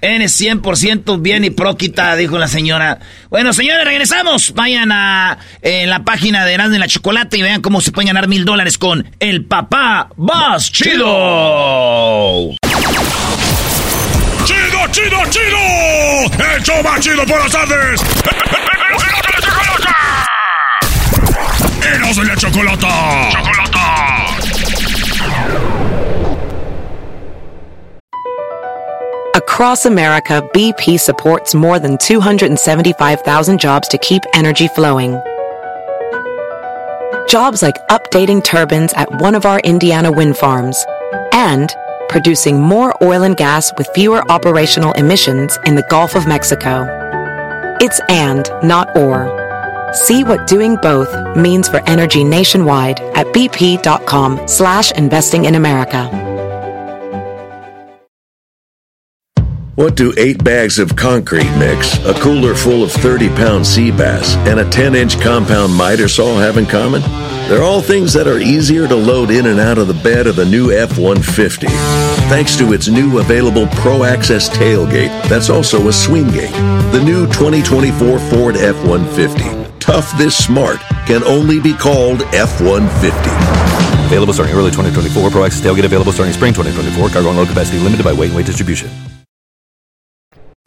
Eres 0.00 0.40
100% 0.40 1.22
bien 1.22 1.44
hipróquita, 1.44 2.16
dijo 2.16 2.38
la 2.38 2.48
señora. 2.48 2.98
Bueno, 3.30 3.52
señores, 3.52 3.84
regresamos. 3.84 4.52
Vayan 4.54 4.90
a 4.90 5.38
eh, 5.62 5.86
la 5.86 6.02
página 6.02 6.44
de 6.44 6.54
Erasmo 6.54 6.74
y 6.74 6.78
la 6.80 6.88
Chocolate 6.88 7.38
y 7.38 7.42
vean 7.42 7.62
cómo 7.62 7.80
se 7.80 7.92
pueden 7.92 8.08
ganar 8.08 8.26
mil 8.26 8.44
dólares 8.44 8.78
con 8.78 9.08
el 9.20 9.44
papá 9.44 10.08
más 10.16 10.72
chido. 10.72 11.06
¡Chido, 14.90 15.18
chido! 15.30 15.58
¡El 16.54 16.62
show 16.62 16.82
más 16.82 17.00
chido 17.00 17.26
por 17.26 17.38
las 17.38 17.52
tardes! 17.52 18.00
¡Eros 21.82 22.16
de 22.16 22.24
la 22.24 22.36
chocolata! 22.36 23.30
¡Chocolata! 23.32 24.26
Across 29.34 29.86
America, 29.86 30.42
BP 30.54 30.98
supports 30.98 31.54
more 31.54 31.78
than 31.78 31.98
275,000 31.98 33.60
jobs 33.60 33.88
to 33.88 33.98
keep 33.98 34.22
energy 34.34 34.68
flowing. 34.68 35.20
Jobs 37.28 37.60
like 37.60 37.76
updating 37.88 38.42
turbines 38.42 38.92
at 38.94 39.20
one 39.20 39.34
of 39.34 39.44
our 39.44 39.58
Indiana 39.60 40.10
wind 40.12 40.36
farms 40.36 40.84
and 41.32 41.74
producing 42.08 42.60
more 42.60 42.94
oil 43.02 43.22
and 43.22 43.36
gas 43.36 43.72
with 43.76 43.88
fewer 43.94 44.22
operational 44.30 44.92
emissions 44.92 45.58
in 45.66 45.74
the 45.74 45.86
Gulf 45.88 46.14
of 46.14 46.26
Mexico. 46.26 46.86
It's 47.80 48.00
and, 48.08 48.48
not 48.62 48.96
or. 48.96 49.28
See 49.92 50.24
what 50.24 50.46
doing 50.46 50.76
both 50.76 51.36
means 51.36 51.68
for 51.68 51.80
energy 51.88 52.24
nationwide 52.24 53.00
at 53.00 53.26
bp.com 53.28 54.46
slash 54.48 54.92
investing 54.92 55.44
in 55.44 55.54
America. 55.54 56.26
What 59.76 59.94
do 59.94 60.14
eight 60.16 60.42
bags 60.42 60.78
of 60.78 60.96
concrete 60.96 61.54
mix, 61.58 62.02
a 62.06 62.14
cooler 62.14 62.54
full 62.54 62.82
of 62.82 62.90
30 62.92 63.28
pound 63.28 63.66
sea 63.66 63.90
bass, 63.90 64.34
and 64.48 64.58
a 64.58 64.70
10 64.70 64.94
inch 64.94 65.20
compound 65.20 65.74
miter 65.74 66.08
saw 66.08 66.38
have 66.38 66.56
in 66.56 66.64
common? 66.64 67.02
They're 67.48 67.62
all 67.62 67.80
things 67.80 68.12
that 68.14 68.26
are 68.26 68.40
easier 68.40 68.88
to 68.88 68.96
load 68.96 69.30
in 69.30 69.46
and 69.46 69.60
out 69.60 69.78
of 69.78 69.86
the 69.86 69.94
bed 69.94 70.26
of 70.26 70.34
the 70.34 70.44
new 70.44 70.72
F 70.72 70.98
150. 70.98 71.68
Thanks 72.26 72.56
to 72.56 72.72
its 72.72 72.88
new 72.88 73.20
available 73.20 73.68
Pro 73.68 74.02
Access 74.02 74.48
tailgate, 74.48 75.28
that's 75.28 75.48
also 75.48 75.86
a 75.86 75.92
swing 75.92 76.26
gate. 76.32 76.50
The 76.90 77.00
new 77.04 77.24
2024 77.26 78.18
Ford 78.18 78.56
F 78.56 78.74
150. 78.84 79.78
Tough 79.78 80.10
this 80.18 80.34
smart 80.34 80.80
can 81.06 81.22
only 81.22 81.60
be 81.60 81.72
called 81.72 82.22
F 82.34 82.60
150. 82.60 83.14
Available 84.10 84.32
starting 84.34 84.56
early 84.56 84.72
2024. 84.74 85.30
Pro 85.30 85.44
Access 85.44 85.62
tailgate 85.62 85.84
available 85.84 86.10
starting 86.10 86.34
spring 86.34 86.52
2024. 86.52 87.10
Cargo 87.10 87.28
and 87.28 87.38
load 87.38 87.46
capacity 87.46 87.78
limited 87.78 88.02
by 88.02 88.12
weight 88.12 88.34
and 88.34 88.36
weight 88.36 88.46
distribution. 88.46 88.90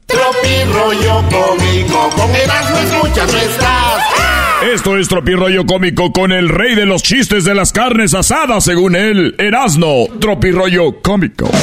Tropi 0.07 0.63
rollo 0.71 1.27
cómico, 1.27 2.09
con 2.15 2.31
Erasmo 2.31 2.77
escuchas 2.79 3.33
no 3.33 3.39
estás. 3.39 4.18
Esto 4.61 4.97
es 4.97 5.07
Tropirroyo 5.07 5.65
Cómico 5.65 6.11
con 6.11 6.33
el 6.33 6.49
rey 6.49 6.75
de 6.75 6.85
los 6.85 7.01
chistes 7.01 7.45
de 7.45 7.55
las 7.55 7.71
carnes 7.71 8.13
asadas, 8.13 8.65
según 8.65 8.93
él, 8.93 9.33
Erasno. 9.37 10.07
Tropirroyo 10.19 11.01
Cómico. 11.01 11.49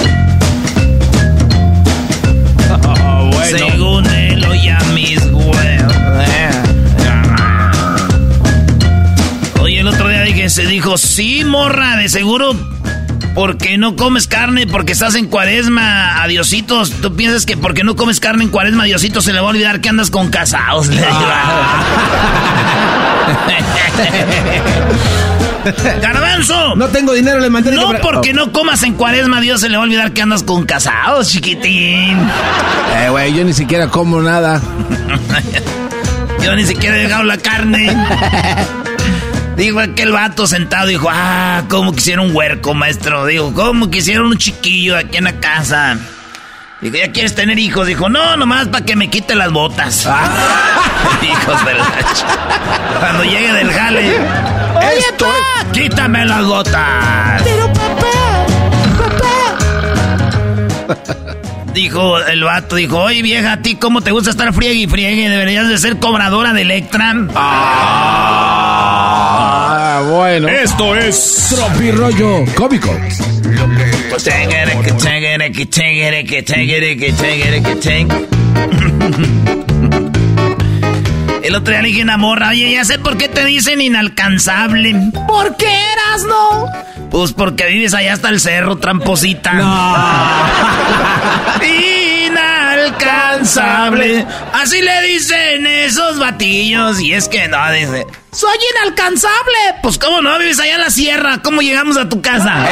Según 3.47 4.07
él, 4.07 4.45
oye 4.45 4.75
mis 4.95 5.23
huevos. 5.27 5.95
Oye, 9.61 9.81
el 9.81 9.87
otro 9.87 10.09
día 10.09 10.23
dije, 10.23 10.51
se 10.51 10.67
dijo, 10.67 10.99
sí, 10.99 11.45
morra, 11.45 11.97
de 11.97 12.09
seguro 12.09 12.57
porque 13.37 13.77
no 13.77 13.95
comes 13.97 14.27
carne, 14.27 14.67
porque 14.67 14.93
estás 14.93 15.15
en 15.15 15.27
cuaresma, 15.27 16.23
adiositos. 16.23 16.91
¿Tú 16.91 17.15
piensas 17.15 17.45
que 17.45 17.59
porque 17.59 17.85
no 17.85 17.95
comes 17.95 18.19
carne 18.19 18.45
en 18.45 18.51
cuaresma, 18.51 18.85
adiositos, 18.85 19.25
se 19.25 19.35
le 19.35 19.41
va 19.41 19.49
a 19.49 19.51
olvidar 19.51 19.83
que 19.83 19.91
andas 19.91 20.11
con 20.11 20.31
casados? 20.31 20.89
Le 20.89 21.03
Garbanzo. 26.01 26.77
No 26.77 26.89
tengo 26.89 27.13
dinero, 27.13 27.39
le 27.41 27.51
mandé. 27.51 27.73
No 27.73 27.93
porque 28.01 28.33
no 28.33 28.53
comas 28.53 28.83
en 28.85 28.95
cuaresma, 28.95 29.43
Dios 29.43 29.61
se 29.61 29.69
le 29.69 29.77
va 29.77 29.83
a 29.83 29.87
olvidar 29.87 30.13
que 30.13 30.23
andas 30.23 30.43
con 30.43 30.65
casados, 30.65 31.29
chiquitín. 31.29 32.17
Eh, 32.97 33.09
güey, 33.11 33.35
yo 33.35 33.45
ni 33.45 33.53
siquiera 33.53 33.89
como 33.89 34.23
nada. 34.23 34.63
yo 36.43 36.57
ni 36.57 36.65
siquiera 36.65 36.97
he 36.97 37.03
dejado 37.03 37.25
la 37.25 37.37
carne. 37.37 37.95
Dijo 39.57 39.81
aquel 39.81 40.13
vato 40.13 40.47
sentado, 40.47 40.87
dijo, 40.87 41.09
ah, 41.11 41.65
cómo 41.71 41.95
quisiera 41.95 42.21
un 42.21 42.37
huerco, 42.37 42.75
maestro. 42.75 43.25
Dijo, 43.25 43.55
cómo 43.55 43.91
quisiera 43.91 44.23
un 44.23 44.37
chiquillo 44.37 44.99
aquí 44.99 45.17
en 45.17 45.25
la 45.25 45.41
casa. 45.41 45.97
Dijo, 46.83 46.97
¿ya 46.97 47.11
quieres 47.11 47.35
tener 47.35 47.59
hijos? 47.59 47.87
Dijo, 47.87 48.11
no, 48.11 48.37
nomás 48.37 48.69
para 48.69 48.85
que 48.85 48.95
me 48.97 49.09
quite 49.09 49.35
las 49.35 49.51
botas. 49.51 50.07
Ah. 50.07 50.29
Hijos 51.23 51.65
de 51.65 51.75
la 51.75 51.85
Cuando 53.01 53.25
llegue 53.25 53.53
del 53.53 53.73
jale. 53.73 54.19
Oye, 54.77 55.13
pa, 55.19 55.73
quítame 55.73 56.27
las 56.27 56.45
botas. 56.45 57.43
Pero 57.43 57.73
papá, 57.73 58.47
papá. 60.87 60.97
Dijo 61.73 62.19
el 62.19 62.45
vato, 62.45 62.77
dijo, 62.77 62.99
oye 62.99 63.23
vieja, 63.23 63.53
¿a 63.53 63.63
ti 63.63 63.77
cómo 63.77 64.03
te 64.03 64.11
gusta 64.11 64.31
estar 64.31 64.53
friegue 64.53 64.81
y 64.81 64.87
friegue? 64.87 65.31
Deberías 65.31 65.69
de 65.69 65.79
ser 65.79 65.99
cobradora 65.99 66.53
de 66.53 66.63
Electra. 66.63 67.15
Ah, 67.35 68.66
bueno. 70.11 70.49
Esto 70.49 70.97
es 70.97 71.49
Tropirollo 71.51 72.45
Cómico. 72.55 72.95
El 81.43 81.55
otro 81.55 81.73
día 81.73 81.83
le 81.83 81.89
dije 81.89 82.01
a 82.01 82.05
una 82.05 82.17
morra, 82.17 82.49
oye, 82.49 82.73
ya 82.73 82.85
sé 82.85 82.99
por 82.99 83.17
qué 83.17 83.29
te 83.29 83.45
dicen 83.45 83.81
inalcanzable. 83.81 84.95
¿Por 85.29 85.57
qué 85.57 85.67
eras, 85.67 86.25
no? 86.27 86.67
Pues 87.11 87.33
porque 87.33 87.67
vives 87.67 87.95
allá 87.95 88.15
hasta 88.15 88.31
el 88.31 88.41
cerro, 88.41 88.77
tramposita. 88.77 89.53
inalcanzable. 92.87 94.27
Así 94.53 94.81
le 94.81 95.03
dicen 95.03 95.67
esos 95.67 96.19
batillos. 96.19 97.01
Y 97.01 97.13
es 97.13 97.29
que 97.29 97.49
no, 97.49 97.73
dice. 97.73 98.07
Soy 98.33 98.57
inalcanzable. 98.75 99.57
Pues 99.83 99.99
cómo 99.99 100.23
no, 100.23 100.39
vives 100.39 100.61
allá 100.61 100.75
en 100.75 100.81
la 100.81 100.91
sierra. 100.91 101.43
¿Cómo 101.43 101.63
llegamos 101.63 101.97
a 101.97 102.09
tu 102.09 102.21
casa? 102.21 102.67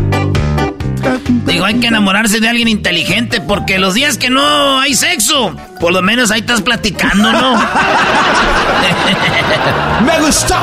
Digo, 1.46 1.66
hay 1.66 1.80
que 1.80 1.88
enamorarse 1.88 2.40
de 2.40 2.50
alguien 2.50 2.68
inteligente 2.68 3.42
porque 3.42 3.80
los 3.80 3.94
días 3.94 4.18
que 4.18 4.30
no 4.30 4.80
hay 4.80 4.96
sexo, 4.96 5.56
por 5.80 5.94
lo 5.94 6.02
menos 6.02 6.30
ahí 6.30 6.42
estás 6.42 6.62
platicando, 6.62 7.32
¿no? 7.32 7.56
Me 10.06 10.20
gustó. 10.20 10.56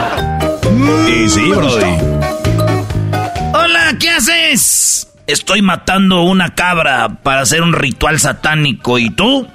Y 1.09 1.29
sí, 1.29 1.51
Brody. 1.51 1.97
Hola, 3.55 3.97
¿qué 3.99 4.11
haces? 4.11 5.09
Estoy 5.27 5.62
matando 5.62 6.23
una 6.23 6.55
cabra 6.55 7.09
para 7.23 7.41
hacer 7.41 7.62
un 7.62 7.73
ritual 7.73 8.21
satánico. 8.21 8.99
¿Y 8.99 9.11
tú? 9.11 9.49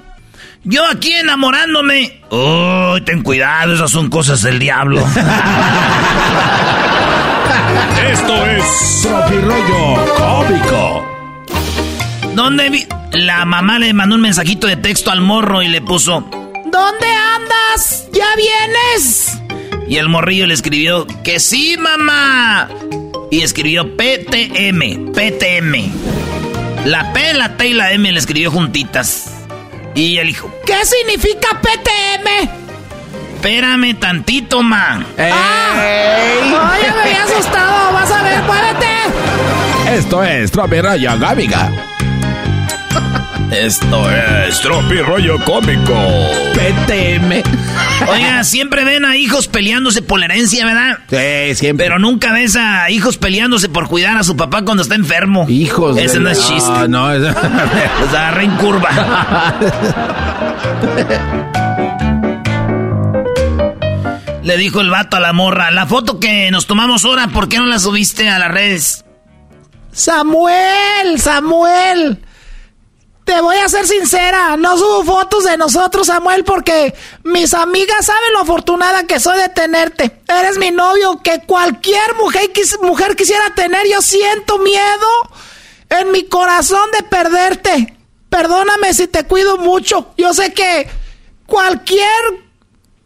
Yo 0.64 0.84
aquí 0.88 1.12
enamorándome. 1.12 2.20
Oh, 2.30 2.96
ten 3.04 3.22
cuidado, 3.22 3.74
esas 3.74 3.90
son 3.90 4.10
cosas 4.10 4.42
del 4.42 4.58
diablo. 4.58 5.06
Esto 8.10 8.46
es 8.46 9.08
Rollo 9.42 10.14
Cómico. 10.16 11.06
¿Dónde 12.34 12.70
vi? 12.70 12.86
La 13.12 13.44
mamá 13.44 13.78
le 13.78 13.92
mandó 13.92 14.16
un 14.16 14.20
mensajito 14.20 14.66
de 14.66 14.76
texto 14.76 15.10
al 15.10 15.20
morro 15.20 15.62
y 15.62 15.68
le 15.68 15.80
puso: 15.80 16.28
¿Dónde 16.30 17.06
andas? 17.06 18.08
¿Ya 18.12 18.26
vienes? 18.36 19.38
Y 19.88 19.96
el 19.96 20.08
morrillo 20.08 20.46
le 20.46 20.54
escribió: 20.54 21.06
Que 21.22 21.38
sí, 21.40 21.76
mamá. 21.78 22.68
Y 23.30 23.42
escribió 23.42 23.96
PTM, 23.96 25.12
PTM. 25.12 25.92
La 26.86 27.12
P, 27.12 27.34
la 27.34 27.56
T 27.56 27.68
y 27.68 27.72
la 27.72 27.92
M 27.92 28.10
le 28.10 28.18
escribió 28.18 28.50
juntitas. 28.50 29.30
Y 29.94 30.18
él 30.18 30.28
dijo: 30.28 30.52
¿Qué 30.66 30.76
significa 30.84 31.60
PTM? 31.60 32.63
Espérame 33.44 33.92
tantito, 34.00 34.62
man. 34.62 35.04
¡Ey! 35.18 35.30
¡Ay, 35.30 36.82
ya 36.82 36.94
me 36.94 37.02
había 37.02 37.24
asustado! 37.24 37.92
¡Vas 37.92 38.10
a 38.10 38.22
ver, 38.22 38.42
muévete! 38.44 38.86
Esto 39.94 40.24
es 40.24 40.50
Tropi 40.50 40.80
Rollo 40.80 41.10
Cómico. 41.20 41.58
Esto 43.50 44.10
es 44.10 44.60
Tropi 44.62 44.96
Rollo 45.02 45.38
Cómico. 45.44 45.94
PTM. 46.54 47.42
Oiga, 48.08 48.44
siempre 48.44 48.82
ven 48.82 49.04
a 49.04 49.14
hijos 49.18 49.46
peleándose 49.46 50.00
por 50.00 50.20
la 50.20 50.24
herencia, 50.24 50.64
¿verdad? 50.64 51.00
Sí, 51.10 51.54
siempre. 51.54 51.84
Pero 51.84 51.98
nunca 51.98 52.32
ves 52.32 52.56
a 52.56 52.88
hijos 52.88 53.18
peleándose 53.18 53.68
por 53.68 53.88
cuidar 53.88 54.16
a 54.16 54.22
su 54.22 54.38
papá 54.38 54.62
cuando 54.64 54.82
está 54.82 54.94
enfermo. 54.94 55.44
Hijos. 55.50 55.98
Ese 55.98 56.18
no 56.18 56.30
es 56.30 56.48
chiste. 56.48 56.72
Ah, 56.74 56.86
no, 56.88 57.12
es... 57.12 57.20
o 58.06 58.10
sea, 58.10 58.34
en 58.40 58.56
curva. 58.56 58.88
Le 64.44 64.58
dijo 64.58 64.82
el 64.82 64.90
vato 64.90 65.16
a 65.16 65.20
la 65.20 65.32
morra, 65.32 65.70
la 65.70 65.86
foto 65.86 66.20
que 66.20 66.50
nos 66.50 66.66
tomamos 66.66 67.06
ahora, 67.06 67.28
¿por 67.28 67.48
qué 67.48 67.56
no 67.56 67.64
la 67.64 67.78
subiste 67.78 68.28
a 68.28 68.38
las 68.38 68.50
redes? 68.50 69.02
Samuel, 69.90 71.18
Samuel. 71.18 72.22
Te 73.24 73.40
voy 73.40 73.56
a 73.56 73.70
ser 73.70 73.86
sincera, 73.86 74.58
no 74.58 74.76
subo 74.76 75.02
fotos 75.02 75.44
de 75.44 75.56
nosotros, 75.56 76.08
Samuel, 76.08 76.44
porque 76.44 76.94
mis 77.22 77.54
amigas 77.54 78.04
saben 78.04 78.34
lo 78.34 78.40
afortunada 78.40 79.06
que 79.06 79.18
soy 79.18 79.38
de 79.38 79.48
tenerte. 79.48 80.20
Eres 80.28 80.58
mi 80.58 80.70
novio 80.70 81.22
que 81.22 81.40
cualquier 81.46 82.14
mujer, 82.20 82.50
mujer 82.82 83.16
quisiera 83.16 83.54
tener. 83.54 83.86
Yo 83.90 84.02
siento 84.02 84.58
miedo 84.58 85.08
en 85.88 86.12
mi 86.12 86.24
corazón 86.24 86.90
de 86.92 87.02
perderte. 87.04 87.96
Perdóname 88.28 88.92
si 88.92 89.08
te 89.08 89.24
cuido 89.24 89.56
mucho. 89.56 90.12
Yo 90.18 90.34
sé 90.34 90.52
que 90.52 90.86
cualquier 91.46 92.43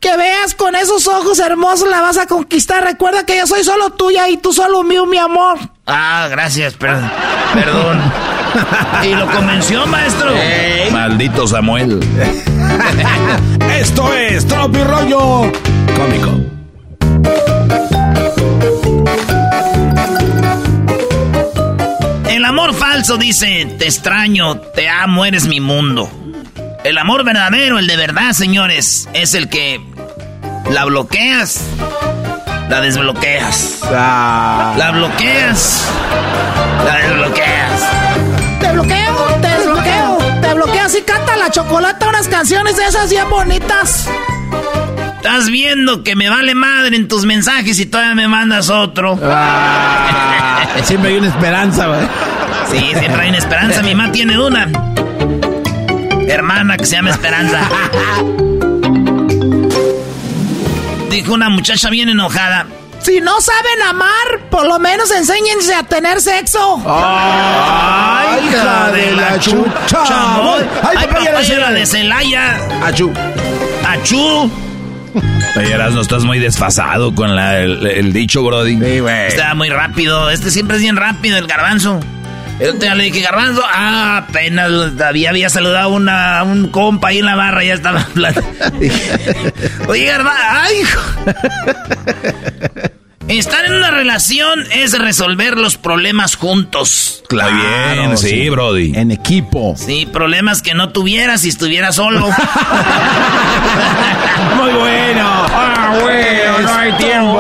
que 0.01 0.17
veas 0.17 0.55
con 0.55 0.77
esos 0.77 1.07
ojos 1.07 1.39
hermosos 1.39 1.89
la 1.89 2.01
vas 2.01 2.19
a 2.19 2.27
conquistar. 2.27 2.85
Recuerda 2.85 3.25
que 3.25 3.37
yo 3.37 3.47
soy 3.47 3.65
solo 3.65 3.91
tuya 3.91 4.29
y 4.29 4.37
tú 4.37 4.53
solo 4.53 4.83
mío, 4.83 5.07
mi 5.07 5.19
amor. 5.19 5.59
Ah, 5.87 6.29
gracias, 6.31 6.75
perdón. 6.75 7.11
perdón. 7.55 8.01
y 9.05 9.15
lo 9.15 9.27
convenció, 9.31 9.87
maestro. 9.87 10.31
Maldito 10.91 11.47
Samuel. 11.47 12.01
Esto 13.71 14.13
es 14.15 14.47
Tropi 14.47 14.83
Rollo 14.83 15.51
Cómico. 15.97 16.31
El 22.29 22.45
amor 22.45 22.73
falso 22.75 23.17
dice, 23.17 23.67
te 23.79 23.87
extraño, 23.87 24.59
te 24.59 24.89
amo, 24.89 25.25
eres 25.25 25.47
mi 25.47 25.61
mundo. 25.61 26.09
El 26.85 26.97
amor 26.97 27.25
verdadero, 27.25 27.79
el 27.79 27.87
de 27.87 27.97
verdad, 27.97 28.33
señores, 28.33 29.09
es 29.13 29.35
el 29.35 29.49
que 29.49 29.81
la 30.71 30.85
bloqueas, 30.85 31.61
la 32.69 32.81
desbloqueas. 32.81 33.81
Ah. 33.85 34.75
La 34.77 34.93
bloqueas, 34.93 35.85
la 36.85 36.97
desbloqueas. 36.99 37.83
Te 38.61 38.73
bloqueo, 38.73 39.25
te 39.41 39.49
desbloqueo, 39.49 40.19
te 40.41 40.55
bloqueas 40.55 40.95
y 40.95 41.03
canta 41.03 41.37
la 41.37 41.51
chocolata 41.51 42.09
unas 42.09 42.29
canciones 42.29 42.77
de 42.77 42.87
esas 42.87 43.11
bien 43.11 43.29
bonitas. 43.29 44.09
Estás 45.17 45.51
viendo 45.51 46.05
que 46.05 46.15
me 46.15 46.29
vale 46.29 46.55
madre 46.55 46.97
en 46.97 47.09
tus 47.09 47.27
mensajes 47.27 47.81
y 47.81 47.87
todavía 47.87 48.15
me 48.15 48.29
mandas 48.29 48.71
otro. 48.71 49.19
Ah, 49.23 50.65
siempre 50.85 51.11
hay 51.11 51.19
una 51.19 51.29
esperanza, 51.29 51.89
güey. 51.89 52.01
Sí, 52.71 52.79
siempre 52.99 53.23
hay 53.23 53.29
una 53.31 53.39
esperanza. 53.39 53.83
Mi 53.83 53.95
mamá 53.95 54.13
tiene 54.13 54.39
una 54.39 54.69
hermana 56.33 56.77
que 56.77 56.87
se 56.87 56.97
llama 56.97 57.11
Esperanza. 57.11 57.69
Dijo 61.11 61.35
una 61.35 61.49
muchacha 61.49 61.91
bien 61.91 62.09
enojada. 62.09 62.67
Si 63.01 63.21
no 63.21 63.41
saben 63.41 63.83
amar, 63.89 64.49
por 64.51 64.67
lo 64.67 64.79
menos 64.79 65.11
enséñense 65.11 65.75
a 65.75 65.83
tener 65.83 66.21
sexo. 66.21 66.83
¡Ay, 66.87 68.49
hija 68.49 68.91
de 68.93 69.13
la 69.13 69.41
chucha! 69.41 70.05
¡Ay, 70.83 71.07
papaya 71.07 71.59
la 71.59 71.71
de 71.73 71.87
Celaya! 71.87 72.59
¡Achú! 72.85 73.13
¡Achú! 73.87 74.51
Oye, 75.57 75.77
no 75.77 76.01
estás 76.01 76.25
muy 76.25 76.39
desfasado 76.39 77.15
con 77.15 77.35
la, 77.35 77.61
el, 77.61 77.87
el, 77.87 78.13
dicho, 78.13 78.43
Brody. 78.43 78.79
Sí, 78.79 79.01
güey. 79.01 79.29
Está 79.29 79.55
muy 79.55 79.71
rápido. 79.71 80.31
Este 80.31 80.51
siempre 80.51 80.77
es 80.77 80.83
bien 80.83 80.97
rápido, 80.97 81.39
el 81.39 81.47
garbanzo. 81.47 82.01
El 82.59 82.69
otro 82.71 82.81
día 82.81 82.95
le 82.95 83.05
dije, 83.05 83.21
garbanzo, 83.21 83.63
ah, 83.65 84.25
apenas 84.29 84.71
había, 85.01 85.31
había 85.31 85.49
saludado 85.49 85.97
a, 86.09 86.43
un 86.43 86.69
compa 86.69 87.09
ahí 87.09 87.19
en 87.19 87.27
la 87.27 87.37
barra, 87.37 87.63
ya 87.63 87.75
estaba 87.75 88.01
hablando. 88.11 88.43
Oye, 89.87 90.05
garbanzo, 90.07 90.43
ay, 90.51 90.75
hijo. 90.81 91.01
Estar 93.29 93.65
en 93.67 93.75
una 93.75 93.91
relación 93.91 94.65
es 94.73 94.99
resolver 94.99 95.59
los 95.59 95.77
problemas 95.77 96.35
juntos. 96.35 97.23
Claro, 97.29 97.55
bien, 97.95 98.17
sí, 98.17 98.31
sí, 98.31 98.49
Brody. 98.49 98.95
En 98.97 99.11
equipo. 99.11 99.75
Sí, 99.77 100.09
problemas 100.11 100.63
que 100.63 100.73
no 100.75 100.89
tuvieras 100.93 101.43
si 101.43 101.51
estuvieras 101.51 101.97
solo. 101.97 102.21
Muy 104.57 104.73
bueno. 104.73 105.25
Ah, 105.27 105.99
bueno, 106.01 106.59
no 106.63 106.75
hay 106.75 106.93
tiempo 106.93 107.39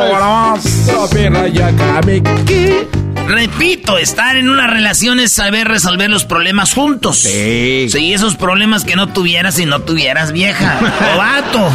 Repito, 3.29 3.99
estar 3.99 4.37
en 4.37 4.49
una 4.49 4.66
relación 4.66 5.20
es 5.20 5.35
saber 5.35 5.68
resolver 5.68 6.09
los 6.09 6.24
problemas 6.24 6.72
juntos. 6.72 7.18
Sí. 7.18 7.87
Sí, 7.91 8.14
esos 8.14 8.37
problemas 8.37 8.85
que 8.85 8.97
no 8.97 9.09
tuvieras 9.09 9.57
si 9.57 9.66
no 9.66 9.81
tuvieras 9.81 10.33
vieja 10.33 10.79
o 11.14 11.18
vato. 11.18 11.70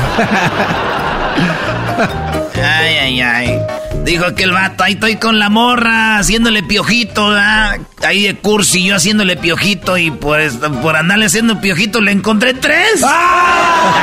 Ay, 2.56 2.96
ay, 2.96 3.22
ay. 3.22 3.60
Dijo 4.04 4.26
aquel 4.26 4.52
vato, 4.52 4.84
ahí 4.84 4.94
estoy 4.94 5.18
con 5.18 5.38
la 5.38 5.50
morra, 5.50 6.18
haciéndole 6.18 6.64
piojito, 6.64 7.30
¿verdad? 7.30 7.78
Ahí 8.04 8.24
de 8.24 8.36
cursi, 8.36 8.86
yo 8.86 8.96
haciéndole 8.96 9.38
piojito 9.38 9.96
y 9.98 10.10
pues 10.10 10.56
por 10.82 10.96
andarle 10.96 11.28
haciendo 11.28 11.62
piojito 11.62 12.02
le 12.02 12.14
encontré 12.14 12.56
tres. 12.56 13.04
¡Ah! 13.06 13.94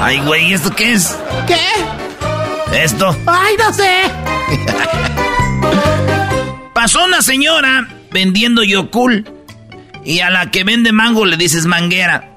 Ay, 0.02 0.20
güey, 0.20 0.52
¿esto 0.52 0.70
qué 0.70 0.92
es? 0.92 1.18
¿Qué? 1.48 1.58
Esto. 2.80 3.16
Ay, 3.26 3.54
no 3.58 3.72
sé. 3.72 4.02
Pasó 6.84 7.02
una 7.02 7.22
señora 7.22 7.88
vendiendo 8.12 8.62
yocul 8.62 9.26
y 10.04 10.20
a 10.20 10.28
la 10.28 10.50
que 10.50 10.64
vende 10.64 10.92
mango 10.92 11.24
le 11.24 11.38
dices 11.38 11.64
manguera. 11.64 12.28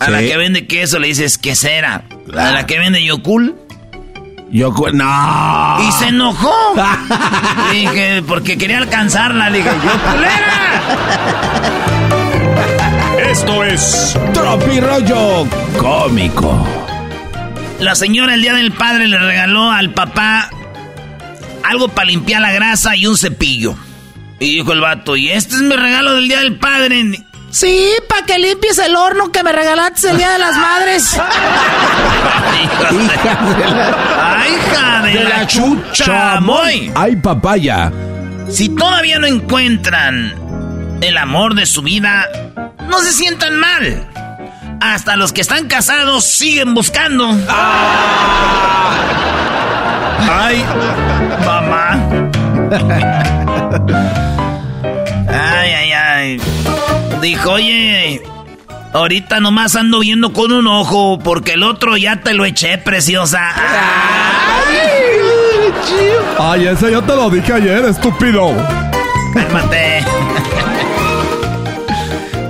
A 0.00 0.06
Sí. 0.06 0.10
la 0.10 0.18
que 0.18 0.36
vende 0.36 0.66
queso 0.66 0.98
le 0.98 1.06
dices 1.06 1.38
quesera. 1.38 2.02
A 2.36 2.50
la 2.50 2.66
que 2.66 2.76
vende 2.80 3.04
yocul 3.04 3.54
Yo, 4.50 4.74
cu- 4.74 4.90
no. 4.92 5.76
y 5.80 5.92
se 5.92 6.08
enojó. 6.08 6.52
Dije, 7.72 8.24
porque 8.26 8.58
quería 8.58 8.78
alcanzarla. 8.78 9.48
Dije, 9.48 9.70
yoculera. 9.70 10.82
Esto 13.30 13.62
es 13.62 14.18
Tropi 14.34 14.80
rollo 14.80 15.46
cómico. 15.78 16.66
La 17.78 17.94
señora 17.94 18.34
el 18.34 18.42
día 18.42 18.54
del 18.54 18.72
padre 18.72 19.06
le 19.06 19.20
regaló 19.20 19.70
al 19.70 19.90
papá 19.90 20.50
algo 21.68 21.88
para 21.88 22.06
limpiar 22.06 22.40
la 22.42 22.52
grasa 22.52 22.96
y 22.96 23.06
un 23.06 23.16
cepillo. 23.16 23.74
Y 24.40 24.56
dijo 24.56 24.72
el 24.72 24.80
vato, 24.80 25.16
y 25.16 25.30
este 25.30 25.54
es 25.56 25.62
mi 25.62 25.74
regalo 25.74 26.14
del 26.14 26.28
día 26.28 26.40
del 26.40 26.58
padre. 26.58 27.24
Sí, 27.50 27.90
para 28.08 28.26
que 28.26 28.38
limpies 28.38 28.78
el 28.78 28.94
horno 28.94 29.32
que 29.32 29.42
me 29.42 29.52
regalaste 29.52 30.10
el 30.10 30.18
Día 30.18 30.30
de 30.32 30.38
las 30.38 30.56
Madres. 30.56 31.18
¡Ay, 34.34 34.52
hija 34.54 35.02
de, 35.02 35.24
la, 35.24 35.46
chucha! 35.46 36.40
Moy! 36.40 36.92
Ay, 36.94 37.16
papaya. 37.16 37.90
Si 38.50 38.68
todavía 38.68 39.18
no 39.18 39.26
encuentran 39.26 40.34
el 41.00 41.16
amor 41.16 41.54
de 41.54 41.64
su 41.64 41.80
vida, 41.82 42.26
no 42.86 43.00
se 43.00 43.12
sientan 43.12 43.58
mal. 43.58 44.06
Hasta 44.80 45.16
los 45.16 45.32
que 45.32 45.40
están 45.40 45.68
casados 45.68 46.24
siguen 46.24 46.74
buscando. 46.74 47.30
¡Ay, 50.30 50.64
mamá! 51.44 51.98
¡Ay, 55.28 55.70
ay, 55.70 55.92
ay! 55.92 56.40
Dijo, 57.20 57.52
oye, 57.52 58.22
ahorita 58.92 59.40
nomás 59.40 59.76
ando 59.76 60.00
viendo 60.00 60.32
con 60.32 60.52
un 60.52 60.66
ojo 60.66 61.18
porque 61.18 61.52
el 61.54 61.62
otro 61.62 61.96
ya 61.96 62.20
te 62.20 62.34
lo 62.34 62.44
eché, 62.44 62.78
preciosa. 62.78 63.52
Ay, 66.38 66.66
ese 66.66 66.92
yo 66.92 67.02
te 67.02 67.16
lo 67.16 67.30
dije 67.30 67.52
ayer, 67.52 67.84
estúpido. 67.84 68.52
Cálmate. 69.34 70.04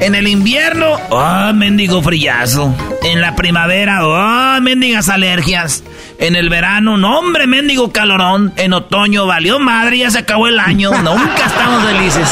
En 0.00 0.14
el 0.14 0.28
invierno, 0.28 0.96
oh, 1.10 1.52
mendigo 1.54 2.00
frillazo. 2.02 2.74
En 3.02 3.20
la 3.20 3.34
primavera, 3.34 4.06
oh, 4.06 4.60
mendigas 4.60 5.08
alergias. 5.08 5.82
En 6.18 6.34
el 6.34 6.48
verano, 6.48 6.96
no, 6.96 7.20
hombre, 7.20 7.46
mendigo 7.46 7.92
calorón. 7.92 8.52
En 8.56 8.72
otoño, 8.72 9.26
valió 9.26 9.60
madre, 9.60 9.98
ya 9.98 10.10
se 10.10 10.18
acabó 10.18 10.48
el 10.48 10.58
año. 10.58 10.90
Nunca 10.90 11.46
estamos 11.46 11.84
felices. 11.84 12.28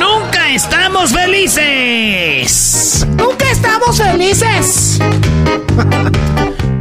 Nunca 0.00 0.50
estamos 0.50 1.12
felices. 1.12 3.06
Nunca 3.16 3.50
estamos 3.50 3.98
felices. 3.98 4.98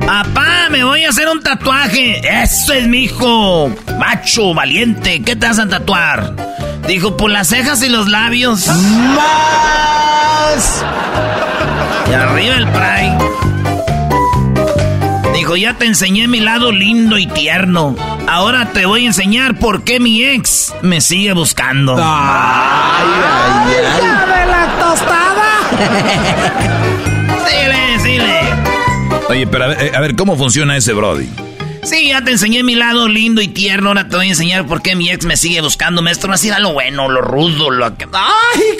Papá, 0.05 0.69
me 0.71 0.85
voy 0.85 1.03
a 1.03 1.09
hacer 1.09 1.27
un 1.27 1.41
tatuaje. 1.43 2.21
Eso 2.43 2.71
es 2.71 2.87
mi 2.87 3.03
hijo. 3.03 3.69
Macho, 3.99 4.53
valiente. 4.53 5.21
¿Qué 5.21 5.35
te 5.35 5.47
vas 5.47 5.59
a 5.59 5.67
tatuar? 5.67 6.33
Dijo, 6.87 7.17
por 7.17 7.29
las 7.29 7.49
cejas 7.49 7.83
y 7.83 7.89
los 7.89 8.07
labios. 8.07 8.67
¡Más! 8.67 9.25
Y 12.09 12.13
arriba 12.13 12.55
el 12.55 12.67
Pride. 12.69 13.17
Dijo, 15.49 15.57
ya 15.57 15.73
te 15.73 15.87
enseñé 15.87 16.27
mi 16.27 16.41
lado 16.41 16.71
lindo 16.71 17.17
y 17.17 17.25
tierno. 17.25 17.95
Ahora 18.27 18.71
te 18.71 18.85
voy 18.85 19.05
a 19.05 19.07
enseñar 19.07 19.57
por 19.57 19.83
qué 19.83 19.99
mi 19.99 20.23
ex 20.23 20.75
me 20.83 21.01
sigue 21.01 21.33
buscando. 21.33 21.95
Ay, 21.97 22.03
ay, 22.03 23.73
ay. 23.83 23.99
¡Hija 23.99 24.25
de 24.27 24.45
la 24.45 24.77
tostada! 24.79 25.49
Dile, 27.49 27.97
dile. 28.03 28.41
Oye, 29.27 29.47
pero 29.47 29.63
a 29.63 29.67
ver, 29.69 29.81
eh, 29.81 29.91
a 29.95 29.99
ver, 30.01 30.15
¿cómo 30.15 30.37
funciona 30.37 30.77
ese 30.77 30.93
Brody? 30.93 31.27
Sí, 31.83 32.09
ya 32.09 32.23
te 32.23 32.31
enseñé 32.31 32.63
mi 32.63 32.75
lado 32.75 33.07
lindo 33.07 33.41
y 33.41 33.47
tierno. 33.47 33.89
Ahora 33.89 34.07
te 34.07 34.15
voy 34.15 34.27
a 34.27 34.29
enseñar 34.29 34.65
por 34.65 34.81
qué 34.81 34.95
mi 34.95 35.09
ex 35.09 35.25
me 35.25 35.37
sigue 35.37 35.61
buscando. 35.61 36.01
Maestro, 36.01 36.27
no 36.29 36.35
hacía 36.35 36.59
lo 36.59 36.73
bueno, 36.73 37.09
lo 37.09 37.21
rudo, 37.21 37.71
lo 37.71 37.95
que... 37.97 38.07
¡Ay! 38.11 38.77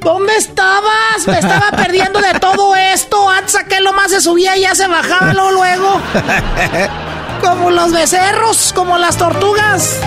¿Dónde 0.00 0.36
estabas? 0.36 1.26
Me 1.26 1.38
estaba 1.38 1.70
perdiendo 1.72 2.20
de 2.20 2.38
todo 2.40 2.74
esto. 2.74 3.28
Antes 3.28 3.52
saqué 3.52 3.80
lo 3.80 3.92
más 3.92 4.10
se 4.10 4.20
subía 4.20 4.56
y 4.56 4.62
ya 4.62 4.74
se 4.74 4.86
bajaba 4.86 5.32
luego, 5.32 5.52
luego. 5.52 6.02
Como 7.40 7.70
los 7.70 7.92
becerros, 7.92 8.72
como 8.74 8.98
las 8.98 9.16
tortugas. 9.16 10.00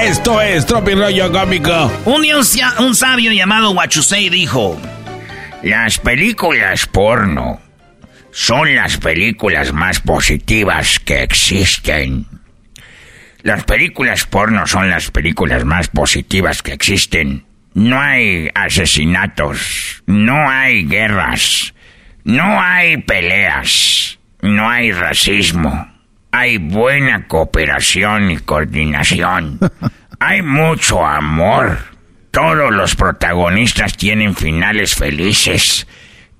Esto 0.00 0.40
es 0.40 0.66
Tropi 0.66 0.94
rollo 0.94 1.30
cómico. 1.30 1.92
Un 2.04 2.26
un 2.80 2.94
sabio 2.96 3.32
llamado 3.32 3.70
Wachusei 3.70 4.28
dijo... 4.28 4.76
Las 5.62 5.96
películas 5.98 6.86
porno 6.86 7.58
son 8.34 8.74
las 8.74 8.96
películas 8.96 9.72
más 9.72 10.00
positivas 10.00 10.98
que 10.98 11.22
existen. 11.22 12.26
Las 13.42 13.62
películas 13.62 14.26
porno 14.26 14.66
son 14.66 14.90
las 14.90 15.12
películas 15.12 15.64
más 15.64 15.86
positivas 15.86 16.60
que 16.60 16.72
existen. 16.72 17.44
No 17.74 18.00
hay 18.00 18.50
asesinatos, 18.52 20.02
no 20.06 20.50
hay 20.50 20.84
guerras, 20.84 21.74
no 22.24 22.60
hay 22.60 22.96
peleas, 22.96 24.18
no 24.42 24.68
hay 24.68 24.90
racismo. 24.90 25.88
Hay 26.32 26.58
buena 26.58 27.28
cooperación 27.28 28.32
y 28.32 28.38
coordinación. 28.38 29.60
Hay 30.18 30.42
mucho 30.42 31.06
amor. 31.06 31.78
Todos 32.32 32.72
los 32.72 32.96
protagonistas 32.96 33.96
tienen 33.96 34.34
finales 34.34 34.94
felices. 34.94 35.86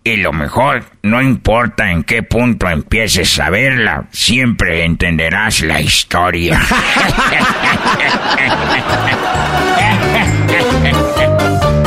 Y 0.06 0.16
lo 0.16 0.34
mejor, 0.34 0.84
no 1.02 1.22
importa 1.22 1.90
en 1.90 2.04
qué 2.04 2.22
punto 2.22 2.68
empieces 2.68 3.40
a 3.40 3.48
verla, 3.48 4.04
siempre 4.12 4.84
entenderás 4.84 5.62
la 5.62 5.80
historia. 5.80 6.60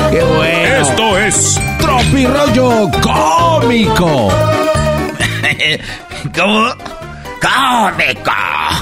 ¡Qué 0.10 0.24
bueno! 0.24 0.82
Esto 0.82 1.20
es 1.20 1.62
Tropirollo 1.78 2.90
Cómico. 3.04 4.30
¿Cómo? 6.36 6.70
¡Cómico! 7.40 8.32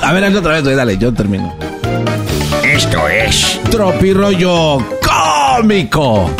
A 0.01 0.13
ver, 0.13 0.23
hazlo 0.23 0.39
otra 0.39 0.61
vez, 0.61 0.63
dale, 0.63 0.97
yo 0.97 1.13
termino. 1.13 1.53
Esto 2.63 3.09
es 3.09 3.59
Tropirollo 3.69 4.77
Cómico. 5.01 6.31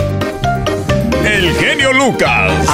el 1.25 1.53
genio 1.55 1.74
Lucas. 1.97 2.51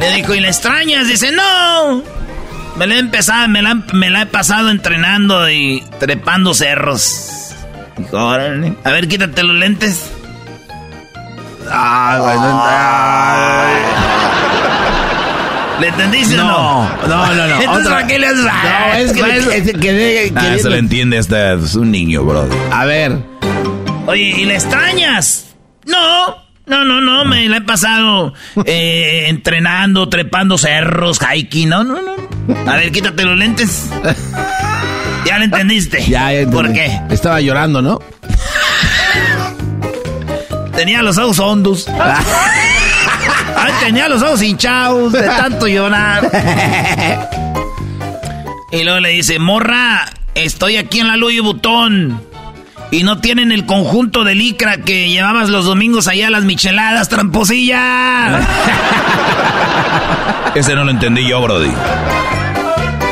Le 0.00 0.14
dijo, 0.16 0.34
¿y 0.34 0.40
la 0.40 0.48
extrañas? 0.48 1.06
Dice, 1.08 1.30
no. 1.32 2.02
Me 2.76 2.86
la 2.86 2.96
he 2.96 2.98
empezado, 2.98 3.48
me 3.48 3.62
la, 3.62 3.74
me 3.92 4.10
la 4.10 4.22
he 4.22 4.26
pasado 4.26 4.70
entrenando 4.70 5.48
y 5.48 5.82
trepando 6.00 6.52
cerros. 6.54 7.52
Dijo, 7.96 8.16
órale. 8.16 8.74
A 8.84 8.90
ver, 8.90 9.06
quítate 9.08 9.42
los 9.44 9.56
lentes. 9.56 10.10
Ah, 11.70 12.18
güey, 12.20 12.36
¿Le 15.80 15.88
entendiste 15.88 16.38
o 16.40 16.44
no? 16.44 16.88
No, 17.08 17.26
no, 17.34 17.46
no. 17.48 17.60
Entonces, 17.60 17.88
¿para 17.88 18.06
qué 18.06 18.18
le 18.18 18.26
haces? 18.28 18.44
No, 18.44 18.50
es 18.96 19.12
que, 19.12 19.22
Maestro. 19.22 19.52
es 19.52 19.62
que 19.64 19.72
quedé- 19.72 20.32
Ah, 20.36 20.40
quedé- 20.40 20.58
se 20.60 20.70
le 20.70 20.78
entiende 20.78 21.18
hasta 21.18 21.54
es 21.54 21.74
un 21.74 21.90
niño, 21.90 22.22
bro. 22.24 22.48
A 22.72 22.84
ver. 22.84 23.18
Oye, 24.06 24.22
¿y 24.36 24.44
la 24.44 24.54
extrañas? 24.54 25.43
No, 25.86 26.36
no, 26.66 26.84
no, 26.84 27.00
no, 27.00 27.24
me 27.24 27.48
la 27.48 27.58
he 27.58 27.60
pasado 27.60 28.34
eh, 28.64 29.26
entrenando, 29.28 30.08
trepando 30.08 30.56
cerros, 30.58 31.18
hiking, 31.18 31.68
no, 31.68 31.84
no, 31.84 32.00
no. 32.00 32.70
A 32.70 32.76
ver, 32.76 32.90
quítate 32.92 33.24
los 33.24 33.36
lentes. 33.36 33.90
¿Ya 35.26 35.38
lo 35.38 35.44
entendiste? 35.44 35.98
Ya, 36.08 36.32
ya 36.32 36.40
entendí. 36.40 36.56
¿Por 36.56 36.72
qué? 36.72 37.00
Estaba 37.10 37.40
llorando, 37.40 37.82
¿no? 37.82 38.00
Tenía 40.74 41.02
los 41.02 41.18
ojos 41.18 41.38
hondos. 41.38 41.86
Ay, 41.88 43.72
tenía 43.80 44.08
los 44.08 44.22
ojos 44.22 44.42
hinchados 44.42 45.12
de 45.12 45.22
tanto 45.22 45.66
llorar. 45.66 46.30
Y 48.74 48.82
luego 48.82 48.98
le 48.98 49.10
dice, 49.10 49.38
morra, 49.38 50.04
estoy 50.34 50.78
aquí 50.78 50.98
en 50.98 51.06
la 51.06 51.16
Louis 51.16 51.40
Vuitton. 51.40 52.20
Y 52.94 53.02
no 53.02 53.18
tienen 53.18 53.50
el 53.50 53.66
conjunto 53.66 54.22
de 54.22 54.36
licra 54.36 54.76
que 54.78 55.08
llevabas 55.08 55.48
los 55.50 55.64
domingos 55.64 56.06
allá 56.06 56.28
a 56.28 56.30
las 56.30 56.44
micheladas, 56.44 57.08
tramposilla. 57.08 58.38
Ese 60.54 60.74
no 60.76 60.84
lo 60.84 60.92
entendí 60.92 61.26
yo, 61.28 61.42
Brody. 61.42 61.72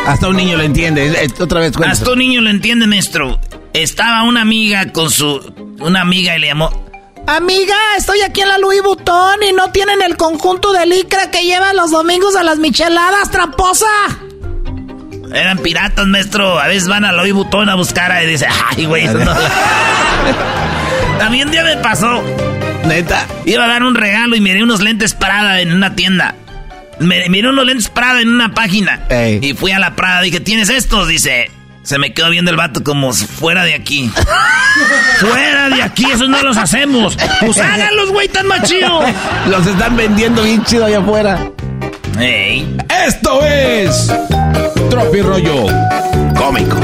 Hasta 0.07 0.29
un 0.29 0.37
niño 0.37 0.57
lo 0.57 0.63
entiende. 0.63 1.07
Es- 1.07 1.33
es- 1.33 1.41
Otra 1.41 1.61
vez 1.61 1.73
cuenta. 1.77 1.93
Hasta 1.93 2.13
un 2.13 2.19
niño 2.19 2.41
lo 2.41 2.51
entiende, 2.51 2.87
maestro. 2.87 3.39
Estaba 3.73 4.23
una 4.23 4.43
amiga 4.43 4.93
con 4.93 5.11
su... 5.11 5.53
Una 5.81 6.03
amiga 6.03 6.37
y 6.37 6.41
le 6.41 6.47
llamó... 6.49 6.71
Amiga, 7.27 7.77
estoy 7.97 8.21
aquí 8.21 8.41
en 8.41 8.49
la 8.49 8.59
Louis 8.59 8.83
Vuitton 8.83 9.43
y 9.49 9.53
no 9.53 9.71
tienen 9.71 10.03
el 10.03 10.17
conjunto 10.17 10.73
de 10.73 10.87
licra 10.87 11.31
que 11.31 11.45
llevan 11.45 11.77
los 11.77 11.91
domingos 11.93 12.35
a 12.37 12.43
las 12.45 12.59
micheladas, 12.59 13.31
tramposa. 13.31 13.87
Eran 15.35 15.59
piratas, 15.59 16.07
maestro. 16.07 16.59
A 16.59 16.67
veces 16.69 16.89
van 16.89 17.05
a 17.05 17.13
Louis 17.13 17.33
Vuitton 17.33 17.69
a 17.69 17.75
buscar 17.75 18.23
y 18.23 18.27
dice, 18.27 18.47
ay, 18.71 18.85
güey, 18.87 19.07
no". 19.07 19.35
También 21.19 21.51
día 21.51 21.63
me 21.65 21.77
pasó. 21.77 22.23
Neta. 22.87 23.27
Iba 23.45 23.65
a 23.65 23.69
dar 23.69 23.83
un 23.85 23.95
regalo 23.95 24.35
y 24.37 24.41
miré 24.41 24.63
unos 24.63 24.81
lentes 24.81 25.15
Prada 25.15 25.61
en 25.61 25.73
una 25.73 25.95
tienda. 25.95 26.35
Me- 26.99 27.29
miré 27.29 27.49
unos 27.49 27.65
lentes 27.65 27.89
Prada 27.89 28.21
en 28.21 28.29
una 28.29 28.55
página. 28.55 29.01
Y 29.41 29.55
fui 29.55 29.71
a 29.73 29.79
la 29.79 29.95
Prada. 29.95 30.21
Dije, 30.23 30.41
¿tienes 30.41 30.69
estos? 30.69 31.07
Dice, 31.09 31.51
se 31.83 31.99
me 31.99 32.13
quedó 32.13 32.31
viendo 32.31 32.51
el 32.51 32.57
vato 32.57 32.83
como 32.83 33.13
fuera 33.13 33.65
de 33.65 33.75
aquí. 33.75 34.11
fuera 35.21 35.69
de 35.69 35.83
aquí, 35.83 36.07
esos 36.11 36.29
no 36.29 36.43
los 36.43 36.57
hacemos. 36.57 37.17
Pues 37.41 37.59
háganlos, 37.61 38.11
güey, 38.11 38.29
tan 38.29 38.47
machido. 38.47 39.01
Los 39.49 39.67
están 39.67 39.97
vendiendo 39.97 40.43
bien 40.43 40.65
chido 40.65 40.87
allá 40.87 40.99
afuera. 40.99 41.39
Ey. 42.19 42.77
Esto 43.07 43.45
es 43.45 44.13
Tropirollo 44.91 45.67
Cómico. 46.37 46.77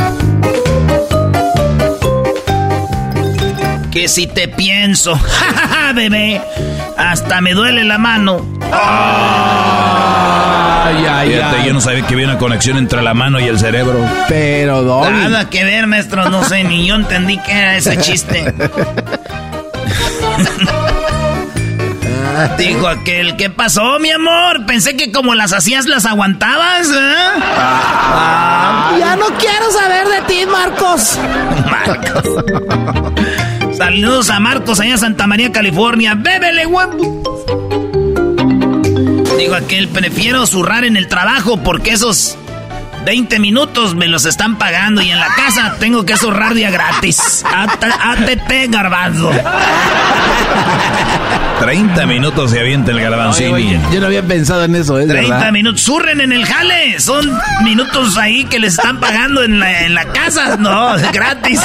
Que 3.90 4.09
si 4.09 4.26
te 4.26 4.49
pienso, 4.49 5.16
jajaja, 5.38 5.92
bebé, 5.92 6.40
hasta 6.96 7.40
me 7.40 7.53
duele 7.55 7.84
la 7.84 7.99
mano. 7.99 8.44
Ay, 8.70 8.76
ay, 11.07 11.30
Fíjate, 11.30 11.57
ay. 11.61 11.66
yo 11.66 11.72
no 11.72 11.80
sabía 11.80 12.07
que 12.07 12.14
había 12.14 12.26
una 12.26 12.38
conexión 12.38 12.76
entre 12.78 13.03
la 13.03 13.14
mano 13.14 13.40
y 13.40 13.44
el 13.44 13.59
cerebro. 13.59 13.99
Pero, 14.28 14.82
Doggy. 14.82 15.11
Nada 15.11 15.51
que 15.51 15.64
ver, 15.64 15.86
maestro, 15.86 16.28
no 16.30 16.44
sé, 16.44 16.64
ni 16.64 16.86
yo 16.86 16.94
entendí 16.94 17.38
que 17.38 17.53
era 17.53 17.76
ese 17.76 17.96
chiste. 17.99 18.55
Dijo 22.57 22.86
aquel, 22.86 23.36
¿qué 23.36 23.51
pasó, 23.51 23.99
mi 23.99 24.11
amor? 24.11 24.64
Pensé 24.66 24.97
que 24.97 25.11
como 25.11 25.34
las 25.34 25.53
hacías, 25.53 25.86
las 25.86 26.07
aguantabas, 26.07 26.89
¿eh? 26.89 27.41
Ya 28.99 29.16
no 29.16 29.26
quiero 29.39 29.70
saber 29.72 30.09
de 30.09 30.20
ti, 30.22 30.47
Marcos. 30.47 31.18
Marcos. 31.70 32.22
Saludos 33.76 34.30
a 34.30 34.41
Marcos 34.41 34.80
allá 34.80 34.93
en 34.93 34.99
Santa 34.99 35.26
María, 35.26 35.53
California. 35.53 36.14
¡Bébele, 36.16 36.66
huevo! 36.66 37.22
Digo 39.39 39.55
aquel, 39.55 39.89
prefiero 39.89 40.47
zurrar 40.47 40.84
en 40.84 40.97
el 40.97 41.09
trabajo 41.09 41.59
porque 41.59 41.93
esos 41.93 42.36
20 43.09 43.38
minutos 43.38 43.94
me 43.94 44.06
los 44.06 44.26
están 44.26 44.59
pagando 44.59 45.00
y 45.00 45.11
en 45.11 45.18
la 45.18 45.28
casa 45.28 45.76
tengo 45.80 46.04
que 46.04 46.14
zurrar 46.18 46.52
día 46.52 46.70
gratis. 46.70 47.42
AT- 47.42 47.82
ATT, 47.82 48.70
garbanzo. 48.70 49.30
30 51.59 52.04
minutos 52.04 52.50
se 52.50 52.61
avienta 52.61 52.90
el 52.90 53.00
garbanzini. 53.00 53.78
yo 53.90 54.00
no 54.00 54.06
había 54.09 54.22
pensado 54.22 54.62
en 54.64 54.74
eso, 54.74 54.98
¿es 54.98 55.09
30 55.09 55.36
verdad? 55.38 55.52
minutos, 55.52 55.80
zurren 55.84 56.20
en 56.20 56.32
el 56.34 56.44
jale. 56.44 57.00
Son 57.00 57.32
minutos 57.64 58.18
ahí 58.18 58.44
que 58.44 58.59
les 58.59 58.74
están 58.74 59.00
pagando 59.00 59.42
en 59.42 59.59
la, 59.59 59.84
en 59.86 59.94
la 59.94 60.04
casa. 60.04 60.59
No, 60.59 60.94
es 60.94 61.11
gratis. 61.12 61.62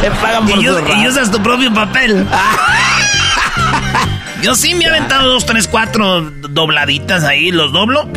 Te 0.00 0.10
pagan 0.10 0.46
por 0.46 0.58
y, 0.58 1.02
y 1.02 1.06
usas 1.06 1.30
tu 1.30 1.42
propio 1.42 1.70
papel. 1.74 2.26
Yo 4.42 4.54
sí 4.54 4.74
me 4.74 4.84
he 4.84 4.88
aventado 4.88 5.28
dos, 5.28 5.44
tres, 5.44 5.68
cuatro 5.68 6.30
dobladitas 6.48 7.24
ahí, 7.24 7.50
los 7.52 7.72
doblo. 7.74 8.08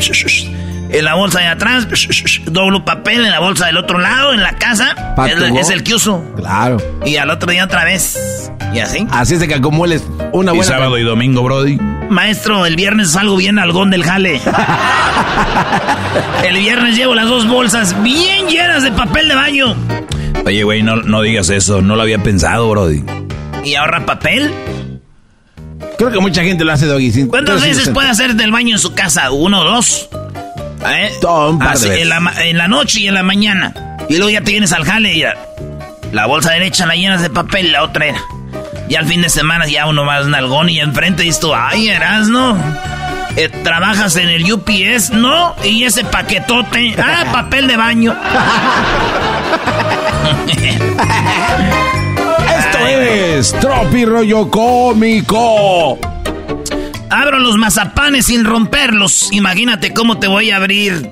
En 0.89 1.05
la 1.05 1.13
bolsa 1.13 1.39
de 1.39 1.47
atrás, 1.47 1.87
doblo 2.45 2.83
papel 2.83 3.23
en 3.23 3.31
la 3.31 3.39
bolsa 3.39 3.67
del 3.67 3.77
otro 3.77 3.99
lado, 3.99 4.33
en 4.33 4.41
la 4.41 4.57
casa. 4.57 4.95
Es, 5.59 5.69
el 5.69 5.83
que 5.83 5.93
uso. 5.93 6.23
Claro. 6.35 6.77
Y 7.05 7.17
al 7.17 7.29
otro 7.29 7.51
día 7.51 7.65
otra 7.65 7.85
vez. 7.85 8.51
Y 8.73 8.79
así. 8.79 9.05
Así 9.11 9.35
es 9.35 9.39
de 9.39 9.47
que 9.47 9.55
acumules 9.55 10.03
una 10.31 10.51
Y 10.53 10.57
buena... 10.57 10.71
sábado 10.71 10.97
y 10.97 11.03
domingo, 11.03 11.43
Brody. 11.43 11.77
Maestro, 12.09 12.65
el 12.65 12.75
viernes 12.75 13.11
salgo 13.11 13.37
bien 13.37 13.59
algón 13.59 13.91
del 13.91 14.03
jale. 14.03 14.41
el 16.43 16.57
viernes 16.57 16.95
llevo 16.95 17.13
las 17.13 17.27
dos 17.27 17.47
bolsas 17.47 18.01
bien 18.01 18.47
llenas 18.47 18.81
de 18.83 18.91
papel 18.91 19.27
de 19.27 19.35
baño. 19.35 19.75
Oye, 20.45 20.63
güey, 20.63 20.81
no, 20.81 20.95
no 20.97 21.21
digas 21.21 21.49
eso. 21.49 21.81
No 21.83 21.95
lo 21.95 22.01
había 22.01 22.17
pensado, 22.23 22.67
Brody. 22.69 23.03
¿Y 23.63 23.75
ahorra 23.75 24.05
papel? 24.05 24.51
Creo 25.99 26.11
que 26.11 26.19
mucha 26.19 26.43
gente 26.43 26.63
lo 26.63 26.71
hace, 26.71 26.85
Doggy. 26.85 27.11
sin- 27.11 27.27
¿Cuántas 27.27 27.61
veces 27.61 27.89
puede 27.89 28.09
hacer 28.09 28.35
del 28.35 28.51
baño 28.51 28.75
en 28.75 28.79
su 28.79 28.93
casa? 28.93 29.31
¿Uno 29.31 29.61
o 29.61 29.63
dos? 29.65 30.09
¿Eh? 30.85 31.11
Todo, 31.21 31.51
un 31.51 31.59
par 31.59 31.69
de 31.69 31.73
Así, 31.73 31.89
veces. 31.89 32.03
En 32.03 32.09
la, 32.09 32.19
ma- 32.19 32.33
en 32.43 32.57
la 32.57 32.67
noche 32.67 33.01
y 33.01 33.07
en 33.07 33.13
la 33.15 33.23
mañana. 33.23 33.73
Y 34.09 34.15
luego 34.17 34.29
ya 34.29 34.41
te 34.41 34.51
vienes 34.51 34.71
al 34.71 34.85
jale 34.85 35.13
y 35.13 35.19
ya, 35.19 35.35
la 36.11 36.25
bolsa 36.25 36.51
derecha 36.51 36.85
la 36.85 36.95
llenas 36.95 37.21
de 37.21 37.29
papel, 37.29 37.71
la 37.71 37.83
otra 37.83 38.07
era. 38.07 38.19
Y 38.87 38.95
al 38.95 39.05
fin 39.05 39.21
de 39.21 39.29
semana 39.29 39.67
ya 39.67 39.85
uno 39.85 40.03
más 40.03 40.25
nalgón 40.25 40.69
y 40.69 40.79
enfrente 40.79 41.23
dices 41.23 41.39
tú, 41.39 41.53
ay, 41.53 41.89
Erasno, 41.89 42.57
eh, 43.35 43.49
¿trabajas 43.63 44.15
en 44.15 44.29
el 44.29 44.51
UPS? 44.51 45.11
No, 45.11 45.55
y 45.63 45.83
ese 45.83 46.03
paquetote, 46.05 46.95
ah, 46.97 47.25
papel 47.31 47.67
de 47.67 47.77
baño. 47.77 48.15
Esto 52.57 52.87
es 52.87 53.51
Tropirollo 53.59 54.49
Cómico. 54.49 55.99
Abro 57.09 57.39
los 57.39 57.57
mazapanes 57.57 58.27
sin 58.27 58.45
romperlos. 58.45 59.29
Imagínate 59.31 59.93
cómo 59.93 60.19
te 60.19 60.27
voy 60.27 60.51
a 60.51 60.57
abrir 60.57 61.09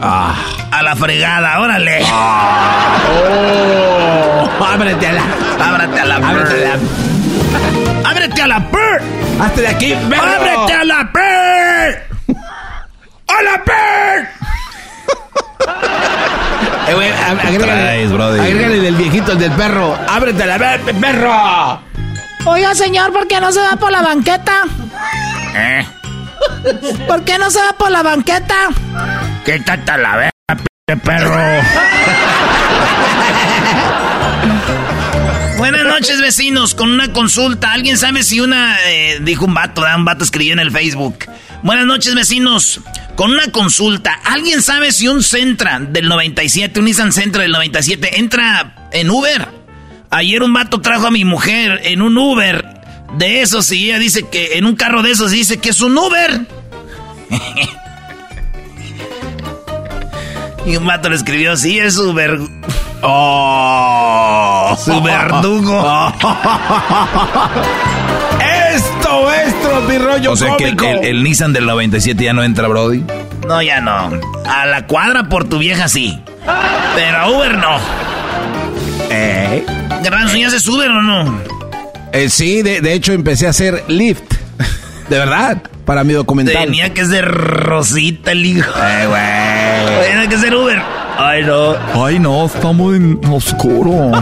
Ah. 0.00 0.34
a 0.70 0.82
la 0.82 0.94
fregada, 0.96 1.60
órale. 1.60 2.00
Oh, 2.10 2.14
ábrete 4.64 5.06
a 5.06 5.12
la... 5.12 5.22
Ábrate 5.60 6.00
a 6.00 6.04
la 6.04 6.16
Ábrete 6.16 6.66
a 6.66 6.76
la... 6.76 6.78
¡Ábrete 8.10 8.42
a 8.42 8.46
la 8.46 8.70
per! 8.70 9.02
¡Hazte 9.40 9.60
de 9.62 9.68
aquí, 9.68 9.94
perro! 10.08 10.22
¡Ábrete 10.22 10.72
a 10.72 10.84
la 10.84 11.12
per! 11.12 12.06
¡A 13.28 13.42
la 13.42 13.64
per! 13.64 14.28
Eh, 16.88 16.94
güey, 16.94 17.10
ag- 17.10 17.46
agrégale, 17.46 18.40
agrégale 18.40 18.80
del 18.80 18.94
viejito, 18.96 19.32
el 19.32 19.38
del 19.38 19.52
perro. 19.52 19.96
¡Ábrete 20.08 20.42
a 20.42 20.46
la 20.46 20.58
ver, 20.58 20.80
perro! 20.80 21.80
Oiga, 22.46 22.74
señor, 22.74 23.12
¿por 23.12 23.26
qué 23.28 23.40
no 23.40 23.52
se 23.52 23.60
va 23.60 23.76
por 23.76 23.92
la 23.92 24.00
banqueta? 24.00 24.62
¿Eh? 25.54 25.86
¿Por 27.06 27.24
qué 27.24 27.38
no 27.38 27.50
se 27.50 27.60
va 27.60 27.72
por 27.78 27.90
la 27.90 28.02
banqueta? 28.02 28.68
¿Qué 29.44 29.58
tata 29.60 29.96
la 29.96 30.16
verga, 30.16 30.64
p 30.86 30.96
perro? 30.96 31.36
Buenas 35.56 35.84
noches, 35.84 36.20
vecinos. 36.20 36.74
Con 36.74 36.90
una 36.90 37.12
consulta. 37.12 37.72
¿Alguien 37.72 37.98
sabe 37.98 38.22
si 38.22 38.40
una... 38.40 38.76
eh, 38.86 39.18
dijo 39.22 39.44
un 39.46 39.54
vato, 39.54 39.80
¿verdad? 39.82 39.96
un 39.98 40.04
vato 40.04 40.24
escribió 40.24 40.52
en 40.52 40.60
el 40.60 40.70
Facebook. 40.70 41.26
Buenas 41.62 41.86
noches, 41.86 42.14
vecinos. 42.14 42.80
Con 43.16 43.32
una 43.32 43.50
consulta. 43.50 44.14
¿Alguien 44.24 44.62
sabe 44.62 44.92
si 44.92 45.08
un 45.08 45.22
Sentra 45.22 45.80
del 45.80 46.08
97, 46.08 46.78
un 46.78 46.86
Nissan 46.86 47.12
Sentra 47.12 47.42
del 47.42 47.50
97, 47.50 48.20
entra 48.20 48.88
en 48.92 49.10
Uber? 49.10 49.48
Ayer 50.10 50.42
un 50.42 50.52
vato 50.52 50.80
trajo 50.80 51.08
a 51.08 51.10
mi 51.10 51.24
mujer 51.24 51.80
en 51.84 52.02
un 52.02 52.16
Uber 52.16 52.77
de 53.14 53.42
esos 53.42 53.70
y 53.72 53.86
ella 53.86 53.98
dice 53.98 54.28
que... 54.28 54.58
En 54.58 54.66
un 54.66 54.76
carro 54.76 55.02
de 55.02 55.10
esos 55.10 55.30
dice 55.30 55.58
que 55.58 55.70
es 55.70 55.80
un 55.80 55.96
Uber. 55.96 56.40
y 60.66 60.76
un 60.76 60.86
vato 60.86 61.08
le 61.08 61.16
escribió, 61.16 61.56
sí, 61.56 61.78
es 61.78 61.96
Uber... 61.98 62.38
¡Oh! 63.02 64.76
Su 64.84 65.00
verdugo. 65.02 66.12
Esto 68.74 69.32
es 69.32 69.62
tropirollo 69.62 70.32
O 70.32 70.36
sea 70.36 70.56
que 70.56 70.64
el, 70.68 70.76
cómico. 70.76 71.00
el- 71.02 71.06
el 71.08 71.22
Nissan 71.22 71.52
del 71.52 71.66
97 71.66 72.22
ya 72.24 72.32
no 72.32 72.42
entra, 72.42 72.68
Brody. 72.68 73.04
No, 73.46 73.62
ya 73.62 73.80
no. 73.80 74.10
A 74.46 74.66
la 74.66 74.86
cuadra 74.86 75.28
por 75.28 75.48
tu 75.48 75.58
vieja 75.58 75.88
sí. 75.88 76.20
Pero 76.94 77.18
a 77.18 77.28
Uber 77.30 77.58
no. 77.58 77.76
¿Eh? 79.10 79.64
¿ya 80.02 80.46
haces 80.48 80.66
Uber 80.68 80.90
o 80.90 81.02
no? 81.02 81.57
Eh, 82.12 82.28
sí, 82.30 82.62
de, 82.62 82.80
de 82.80 82.92
hecho 82.94 83.12
empecé 83.12 83.46
a 83.46 83.50
hacer 83.50 83.84
Lyft. 83.88 84.34
De 85.08 85.18
verdad, 85.18 85.62
para 85.84 86.04
mi 86.04 86.12
documental. 86.12 86.64
Tenía 86.64 86.92
que 86.92 87.04
ser 87.04 87.24
Rosita 87.26 88.32
el 88.32 88.44
hijo. 88.44 88.70
Tenía 88.72 90.28
que 90.28 90.36
ser 90.38 90.54
Uber. 90.54 90.80
Ay, 91.16 91.44
no. 91.44 91.74
Ay, 92.04 92.18
no, 92.18 92.46
estamos 92.46 92.94
en 92.94 93.18
oscuro. 93.30 94.12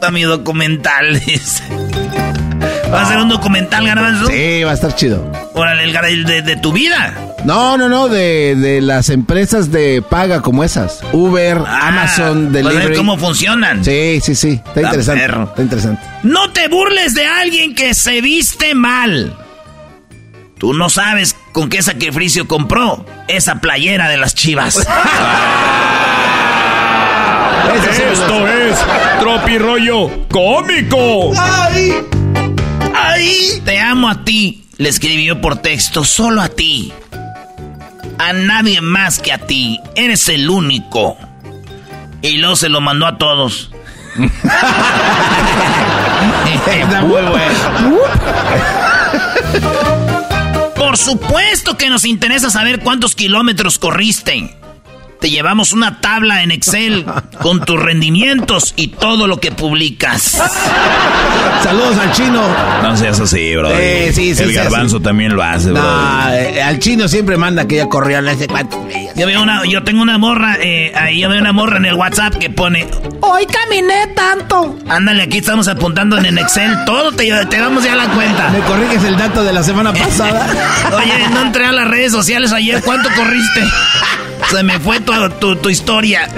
Para 0.00 0.12
mi 0.12 0.22
documental, 0.22 1.20
dice. 1.26 1.64
¿Va 2.92 3.02
a 3.02 3.06
ser 3.06 3.18
un 3.18 3.28
documental, 3.28 3.86
Garbanzo? 3.86 4.26
Sí, 4.26 4.62
va 4.64 4.72
a 4.72 4.74
estar 4.74 4.94
chido. 4.94 5.30
Órale, 5.54 5.84
el 5.84 6.24
de, 6.24 6.42
de 6.42 6.56
tu 6.56 6.72
vida. 6.72 7.14
No, 7.44 7.76
no, 7.78 7.88
no, 7.88 8.08
de, 8.08 8.54
de 8.54 8.80
las 8.80 9.08
empresas 9.08 9.70
de 9.72 10.02
paga 10.02 10.42
como 10.42 10.62
esas. 10.64 11.00
Uber, 11.12 11.58
Amazon, 11.66 12.52
Vas 12.52 12.62
a 12.62 12.64
ver 12.68 12.72
Delivery. 12.74 12.96
cómo 12.96 13.16
funcionan. 13.18 13.84
Sí, 13.84 14.20
sí, 14.22 14.34
sí. 14.34 14.60
Está 14.66 14.82
interesante. 14.82 15.20
perro. 15.22 15.44
Está 15.44 15.62
interesante. 15.62 16.02
No 16.22 16.50
te 16.52 16.68
burles 16.68 17.14
de 17.14 17.24
alguien 17.26 17.74
que 17.74 17.94
se 17.94 18.20
viste 18.20 18.74
mal. 18.74 19.34
Tú 20.58 20.74
no 20.74 20.90
sabes 20.90 21.34
con 21.52 21.70
qué 21.70 21.82
sacrificio 21.82 22.46
compró 22.46 23.06
esa 23.28 23.56
playera 23.56 24.08
de 24.10 24.18
las 24.18 24.34
chivas. 24.34 24.76
Esto 28.12 28.46
es 28.48 28.78
Tropirollo 29.20 30.28
Cómico. 30.28 31.32
¡Ay! 31.38 31.94
¡Ay! 32.94 33.62
Te 33.64 33.78
amo 33.78 34.08
a 34.08 34.24
ti. 34.24 34.64
Le 34.76 34.88
escribió 34.88 35.40
por 35.40 35.58
texto, 35.58 36.04
solo 36.04 36.40
a 36.40 36.48
ti. 36.48 36.92
A 38.20 38.34
nadie 38.34 38.82
más 38.82 39.18
que 39.18 39.32
a 39.32 39.38
ti. 39.38 39.80
Eres 39.94 40.28
el 40.28 40.50
único. 40.50 41.16
Y 42.20 42.36
luego 42.36 42.54
se 42.54 42.68
lo 42.68 42.82
mandó 42.82 43.06
a 43.06 43.16
todos. 43.16 43.70
Está 46.66 47.00
muy 47.00 47.22
bueno. 47.22 47.40
Por 50.76 50.98
supuesto 50.98 51.78
que 51.78 51.88
nos 51.88 52.04
interesa 52.04 52.50
saber 52.50 52.80
cuántos 52.80 53.14
kilómetros 53.14 53.78
corriste. 53.78 54.54
Te 55.20 55.28
llevamos 55.28 55.72
una 55.72 56.00
tabla 56.00 56.42
en 56.42 56.50
Excel 56.50 57.04
con 57.42 57.62
tus 57.64 57.78
rendimientos 57.78 58.72
y 58.76 58.88
todo 58.88 59.26
lo 59.26 59.38
que 59.38 59.52
publicas. 59.52 60.40
Saludos 61.62 61.98
al 61.98 62.12
chino. 62.12 62.42
No 62.82 62.96
seas 62.96 63.20
así, 63.20 63.54
Brody. 63.54 63.74
Eh, 63.76 64.12
sí, 64.14 64.34
sí, 64.34 64.42
El 64.44 64.48
sí, 64.48 64.54
garbanzo 64.54 65.00
también 65.00 65.36
lo 65.36 65.42
hace, 65.42 65.72
Brody. 65.72 65.82
No, 65.86 66.32
eh, 66.32 66.62
al 66.62 66.78
chino 66.78 67.06
siempre 67.06 67.36
manda 67.36 67.68
que 67.68 67.76
ya 67.76 67.88
sé 68.34 68.48
cuántos 68.48 68.88
días. 68.88 69.14
Yo 69.14 69.26
veo 69.26 69.42
una, 69.42 69.62
yo 69.66 69.82
tengo 69.84 70.00
una 70.00 70.16
morra, 70.16 70.56
eh, 70.58 70.92
ahí 70.96 71.20
yo 71.20 71.28
veo 71.28 71.40
una 71.40 71.52
morra 71.52 71.76
en 71.76 71.84
el 71.84 71.94
WhatsApp 71.94 72.36
que 72.36 72.48
pone, 72.48 72.86
Hoy 73.20 73.44
caminé 73.46 74.06
tanto. 74.16 74.78
ándale, 74.88 75.24
aquí 75.24 75.38
estamos 75.38 75.68
apuntando 75.68 76.16
en 76.16 76.24
el 76.26 76.38
Excel, 76.38 76.74
todo 76.86 77.12
te, 77.12 77.30
te 77.46 77.58
damos 77.58 77.84
ya 77.84 77.94
la 77.94 78.06
cuenta. 78.08 78.48
¿Me 78.48 78.60
corriges 78.60 79.04
el 79.04 79.18
dato 79.18 79.44
de 79.44 79.52
la 79.52 79.62
semana 79.62 79.92
pasada? 79.92 80.46
Oye, 80.96 81.28
no 81.34 81.42
entré 81.42 81.66
a 81.66 81.72
las 81.72 81.86
redes 81.88 82.12
sociales 82.12 82.52
ayer, 82.52 82.82
¿cuánto 82.82 83.10
corriste? 83.14 83.62
Se 84.50 84.62
me 84.64 84.80
fue 84.80 85.00
tu, 85.00 85.12
tu, 85.38 85.56
tu 85.56 85.68
historia. 85.68 86.28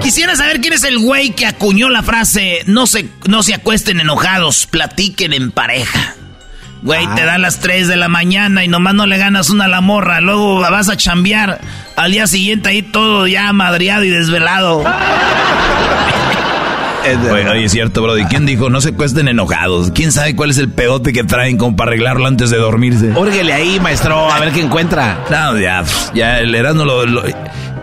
Quisiera 0.00 0.34
saber 0.34 0.60
quién 0.60 0.72
es 0.72 0.84
el 0.84 0.98
güey 0.98 1.30
que 1.30 1.46
acuñó 1.46 1.90
la 1.90 2.02
frase 2.02 2.62
no 2.66 2.86
se, 2.86 3.08
no 3.28 3.42
se 3.42 3.54
acuesten 3.54 4.00
enojados, 4.00 4.66
platiquen 4.66 5.34
en 5.34 5.50
pareja. 5.50 6.14
Güey, 6.82 7.06
te 7.14 7.26
da 7.26 7.36
las 7.36 7.60
3 7.60 7.88
de 7.88 7.96
la 7.96 8.08
mañana 8.08 8.64
y 8.64 8.68
nomás 8.68 8.94
no 8.94 9.04
le 9.04 9.18
ganas 9.18 9.50
una 9.50 9.66
a 9.66 9.68
la 9.68 9.82
morra, 9.82 10.22
luego 10.22 10.60
vas 10.60 10.88
a 10.88 10.96
chambear. 10.96 11.60
Al 11.94 12.12
día 12.12 12.26
siguiente 12.26 12.70
ahí 12.70 12.80
todo 12.80 13.26
ya 13.26 13.52
madriado 13.52 14.04
y 14.04 14.08
desvelado. 14.08 14.82
Oye, 17.02 17.48
oye, 17.48 17.64
es 17.64 17.72
cierto, 17.72 18.02
Brody. 18.02 18.24
¿Quién 18.24 18.44
dijo 18.46 18.68
no 18.70 18.80
se 18.80 18.92
cuesten 18.92 19.28
enojados? 19.28 19.90
¿Quién 19.92 20.12
sabe 20.12 20.36
cuál 20.36 20.50
es 20.50 20.58
el 20.58 20.68
pedote 20.68 21.12
que 21.12 21.24
traen 21.24 21.56
como 21.56 21.74
para 21.76 21.90
arreglarlo 21.90 22.26
antes 22.26 22.50
de 22.50 22.58
dormirse? 22.58 23.12
Órguele 23.14 23.52
ahí, 23.52 23.80
maestro, 23.80 24.30
a 24.30 24.38
ver 24.38 24.52
qué 24.52 24.60
encuentra. 24.60 25.18
No, 25.30 25.58
ya, 25.58 25.82
ya, 26.14 26.40
el 26.40 26.54
Erasmo 26.54 26.84
lo, 26.84 27.06
lo- 27.06 27.22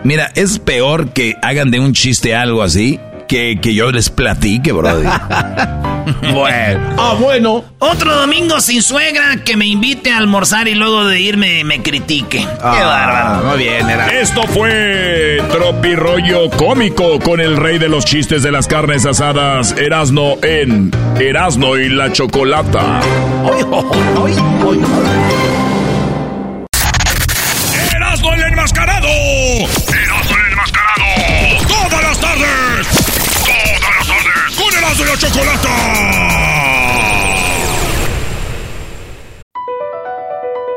Mira, 0.04 0.32
es 0.36 0.60
peor 0.60 1.10
que 1.10 1.36
hagan 1.42 1.72
de 1.72 1.80
un 1.80 1.94
chiste 1.94 2.36
algo 2.36 2.62
así 2.64 3.00
que, 3.28 3.60
que 3.62 3.74
yo 3.74 3.92
les 3.92 4.10
platique, 4.10 4.72
Brody. 4.72 5.08
Bueno. 6.34 6.96
Ah, 6.98 7.16
bueno. 7.20 7.66
Otro 7.80 8.16
domingo 8.16 8.60
sin 8.62 8.82
suegra 8.82 9.44
que 9.44 9.58
me 9.58 9.66
invite 9.66 10.12
a 10.12 10.18
almorzar 10.18 10.68
y 10.68 10.76
luego 10.76 11.06
de 11.06 11.20
irme 11.20 11.64
me 11.64 11.82
critique. 11.82 12.40
Qué 12.40 12.46
bárbaro. 12.62 13.50
Muy 13.50 13.58
bien, 13.58 13.90
era. 13.90 14.08
Esto 14.08 14.44
fue 14.44 15.42
Tropirollo 15.52 16.50
Cómico 16.52 17.20
con 17.20 17.42
el 17.42 17.58
rey 17.58 17.78
de 17.78 17.90
los 17.90 18.06
chistes 18.06 18.42
de 18.44 18.52
las 18.52 18.68
carnes 18.68 19.06
asadas, 19.06 19.76
Erasno 19.78 20.36
en 20.44 20.92
Erasno 21.20 21.78
y 21.78 21.90
la 21.90 22.12
Chocolata. 22.12 23.02
¡Erasno 23.46 23.92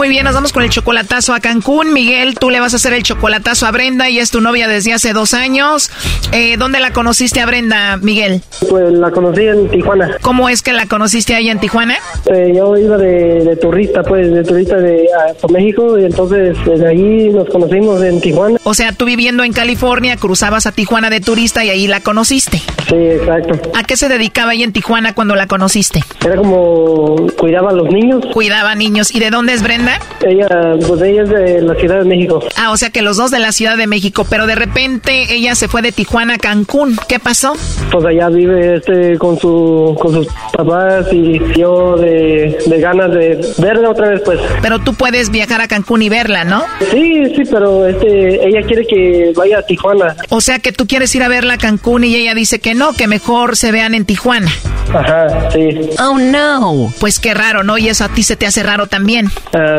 Muy 0.00 0.08
bien, 0.08 0.24
nos 0.24 0.32
vamos 0.32 0.54
con 0.54 0.62
el 0.62 0.70
chocolatazo 0.70 1.34
a 1.34 1.40
Cancún. 1.40 1.92
Miguel, 1.92 2.34
tú 2.38 2.48
le 2.48 2.58
vas 2.58 2.72
a 2.72 2.76
hacer 2.76 2.94
el 2.94 3.02
chocolatazo 3.02 3.66
a 3.66 3.70
Brenda 3.70 4.08
y 4.08 4.18
es 4.18 4.30
tu 4.30 4.40
novia 4.40 4.66
desde 4.66 4.94
hace 4.94 5.12
dos 5.12 5.34
años. 5.34 5.90
Eh, 6.32 6.56
¿Dónde 6.56 6.80
la 6.80 6.94
conociste 6.94 7.42
a 7.42 7.44
Brenda, 7.44 7.98
Miguel? 7.98 8.40
Pues 8.70 8.94
la 8.94 9.10
conocí 9.10 9.42
en 9.42 9.68
Tijuana. 9.68 10.16
¿Cómo 10.22 10.48
es 10.48 10.62
que 10.62 10.72
la 10.72 10.86
conociste 10.86 11.34
ahí 11.34 11.50
en 11.50 11.60
Tijuana? 11.60 11.98
Eh, 12.32 12.50
yo 12.56 12.78
iba 12.78 12.96
de, 12.96 13.58
turista, 13.60 14.02
pues, 14.02 14.32
de 14.32 14.42
turista 14.42 14.76
de 14.76 15.06
a, 15.12 15.52
México 15.52 15.98
y 15.98 16.06
entonces 16.06 16.56
desde 16.64 16.88
ahí 16.88 17.28
nos 17.28 17.50
conocimos 17.50 18.02
en 18.02 18.22
Tijuana. 18.22 18.58
O 18.64 18.72
sea, 18.72 18.92
tú 18.92 19.04
viviendo 19.04 19.44
en 19.44 19.52
California, 19.52 20.16
cruzabas 20.16 20.64
a 20.64 20.72
Tijuana 20.72 21.10
de 21.10 21.20
turista 21.20 21.62
y 21.62 21.68
ahí 21.68 21.86
la 21.86 22.00
conociste. 22.00 22.56
Sí, 22.88 22.94
exacto. 22.96 23.70
¿A 23.74 23.84
qué 23.84 23.98
se 23.98 24.08
dedicaba 24.08 24.52
ahí 24.52 24.62
en 24.62 24.72
Tijuana 24.72 25.14
cuando 25.14 25.36
la 25.36 25.46
conociste? 25.46 26.02
Era 26.24 26.36
como 26.36 27.26
cuidaba 27.36 27.68
a 27.68 27.74
los 27.74 27.90
niños. 27.90 28.24
Cuidaba 28.32 28.74
niños. 28.74 29.14
¿Y 29.14 29.20
de 29.20 29.28
dónde 29.28 29.52
es 29.52 29.62
Brenda? 29.62 29.89
Ella, 30.26 30.48
pues 30.86 31.02
ella 31.02 31.22
es 31.22 31.28
de 31.28 31.62
la 31.62 31.74
Ciudad 31.74 31.98
de 32.00 32.04
México. 32.04 32.42
Ah, 32.56 32.70
o 32.72 32.76
sea 32.76 32.90
que 32.90 33.02
los 33.02 33.16
dos 33.16 33.30
de 33.30 33.38
la 33.38 33.52
Ciudad 33.52 33.76
de 33.76 33.86
México, 33.86 34.26
pero 34.28 34.46
de 34.46 34.54
repente 34.54 35.34
ella 35.34 35.54
se 35.54 35.68
fue 35.68 35.82
de 35.82 35.92
Tijuana 35.92 36.34
a 36.34 36.38
Cancún. 36.38 36.98
¿Qué 37.08 37.18
pasó? 37.18 37.54
Pues 37.90 38.04
allá 38.04 38.28
vive 38.28 38.76
este 38.76 39.18
con 39.18 39.38
su 39.38 39.96
con 40.00 40.12
sus 40.12 40.28
papás 40.52 41.06
y 41.12 41.40
yo 41.58 41.96
de, 41.96 42.58
de 42.66 42.80
ganas 42.80 43.10
de 43.12 43.40
verla 43.58 43.90
otra 43.90 44.08
vez, 44.08 44.22
pues. 44.24 44.38
Pero 44.62 44.78
tú 44.80 44.94
puedes 44.94 45.30
viajar 45.30 45.60
a 45.60 45.68
Cancún 45.68 46.02
y 46.02 46.08
verla, 46.08 46.44
¿no? 46.44 46.64
Sí, 46.90 47.22
sí, 47.34 47.42
pero 47.50 47.86
este 47.86 48.46
ella 48.46 48.62
quiere 48.66 48.86
que 48.86 49.32
vaya 49.36 49.58
a 49.58 49.62
Tijuana. 49.62 50.16
O 50.28 50.40
sea 50.40 50.58
que 50.58 50.72
tú 50.72 50.86
quieres 50.86 51.14
ir 51.14 51.22
a 51.22 51.28
verla 51.28 51.54
a 51.54 51.58
Cancún 51.58 52.04
y 52.04 52.14
ella 52.14 52.34
dice 52.34 52.58
que 52.58 52.74
no, 52.74 52.92
que 52.92 53.06
mejor 53.06 53.56
se 53.56 53.72
vean 53.72 53.94
en 53.94 54.04
Tijuana. 54.04 54.50
Ajá, 54.92 55.50
sí. 55.52 55.68
Oh 56.00 56.18
no. 56.18 56.92
Pues 56.98 57.18
qué 57.18 57.34
raro, 57.34 57.62
¿no? 57.62 57.78
Y 57.78 57.88
eso 57.88 58.04
a 58.04 58.08
ti 58.08 58.22
se 58.22 58.36
te 58.36 58.46
hace 58.46 58.62
raro 58.62 58.86
también. 58.86 59.30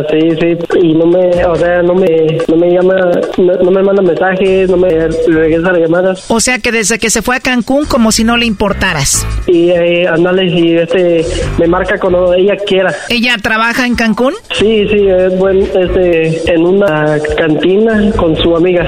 Sí, 0.09 0.19
sí. 0.39 0.57
Y 0.81 0.93
no 0.93 1.05
me, 1.05 1.45
o 1.45 1.55
sea, 1.55 1.81
no 1.81 1.93
me, 1.93 2.37
no 2.47 2.55
me 2.55 2.71
llama, 2.71 2.95
no, 3.37 3.71
me 3.71 3.83
manda 3.83 4.01
mensajes, 4.01 4.69
no 4.69 4.77
me 4.77 4.89
regresa 4.89 5.71
las 5.71 5.81
llamadas. 5.81 6.25
O 6.29 6.39
sea 6.39 6.59
que 6.59 6.71
desde 6.71 6.99
que 6.99 7.09
se 7.09 7.21
fue 7.21 7.35
a 7.35 7.39
Cancún 7.39 7.85
como 7.85 8.11
si 8.11 8.23
no 8.23 8.37
le 8.37 8.45
importaras. 8.45 9.25
Y 9.47 9.69
eh, 9.69 10.07
andale, 10.07 10.45
y 10.45 10.77
este, 10.77 11.25
me 11.57 11.67
marca 11.67 11.99
cuando 11.99 12.33
ella 12.33 12.55
quiera. 12.65 12.93
¿Ella 13.09 13.35
trabaja 13.41 13.85
en 13.85 13.95
Cancún? 13.95 14.33
Sí, 14.57 14.87
sí, 14.89 15.07
es 15.07 15.37
buen, 15.37 15.61
este, 15.61 16.51
en 16.51 16.65
una 16.65 17.19
cantina 17.37 18.11
con 18.15 18.35
su 18.37 18.55
amiga. 18.55 18.85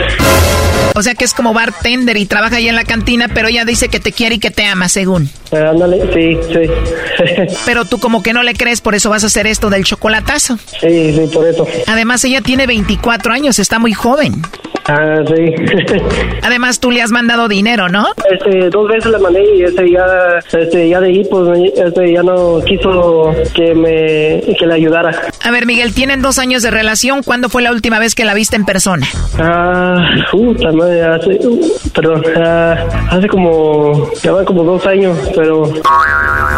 O 0.95 1.01
sea 1.01 1.15
que 1.15 1.25
es 1.25 1.33
como 1.33 1.53
bartender 1.53 2.17
y 2.17 2.25
trabaja 2.25 2.57
ahí 2.57 2.67
en 2.67 2.75
la 2.75 2.83
cantina, 2.83 3.27
pero 3.27 3.47
ella 3.47 3.65
dice 3.65 3.89
que 3.89 3.99
te 3.99 4.11
quiere 4.11 4.35
y 4.35 4.39
que 4.39 4.51
te 4.51 4.65
ama, 4.65 4.89
según. 4.89 5.29
Eh, 5.51 5.57
ándale, 5.57 6.01
sí, 6.13 6.37
sí. 6.51 7.55
pero 7.65 7.85
tú 7.85 7.99
como 7.99 8.21
que 8.21 8.31
no 8.33 8.43
le 8.43 8.53
crees, 8.53 8.81
por 8.81 8.93
eso 8.93 9.09
vas 9.09 9.23
a 9.23 9.27
hacer 9.27 9.47
esto 9.47 9.71
del 9.71 9.83
chocolatazo. 9.85 10.57
Sí, 10.81 11.02
Además, 11.87 12.23
ella 12.23 12.41
tiene 12.41 12.67
24 12.67 13.33
años, 13.33 13.59
está 13.59 13.79
muy 13.79 13.93
joven. 13.93 14.41
Ah, 14.87 15.21
sí. 15.27 15.55
Además, 16.41 16.79
tú 16.79 16.91
le 16.91 17.01
has 17.01 17.11
mandado 17.11 17.47
dinero, 17.47 17.89
¿no? 17.89 18.07
Este, 18.29 18.69
dos 18.69 18.87
veces 18.87 19.11
le 19.11 19.17
mandé 19.19 19.43
y 19.55 19.63
ese 19.63 19.89
ya, 19.89 20.05
este, 20.59 20.89
ya 20.89 20.99
de 20.99 21.07
ahí, 21.07 21.23
pues, 21.29 21.59
este, 21.75 22.13
ya 22.13 22.23
no 22.23 22.59
quiso 22.65 23.33
que 23.53 23.73
me, 23.73 24.55
que 24.57 24.65
le 24.65 24.73
ayudara. 24.73 25.11
A 25.43 25.51
ver, 25.51 25.65
Miguel, 25.65 25.93
tienen 25.93 26.21
dos 26.21 26.39
años 26.39 26.63
de 26.63 26.71
relación. 26.71 27.23
¿Cuándo 27.23 27.49
fue 27.49 27.61
la 27.61 27.71
última 27.71 27.99
vez 27.99 28.15
que 28.15 28.25
la 28.25 28.33
viste 28.33 28.55
en 28.55 28.65
persona? 28.65 29.07
Ah, 29.39 29.95
puta 30.31 30.71
madre, 30.71 31.01
hace, 31.03 31.39
perdón, 31.93 32.23
ah, 32.37 32.75
hace 33.09 33.27
como, 33.27 34.11
ya 34.21 34.31
van 34.33 34.45
como 34.45 34.63
dos 34.63 34.85
años, 34.85 35.17
pero... 35.35 35.71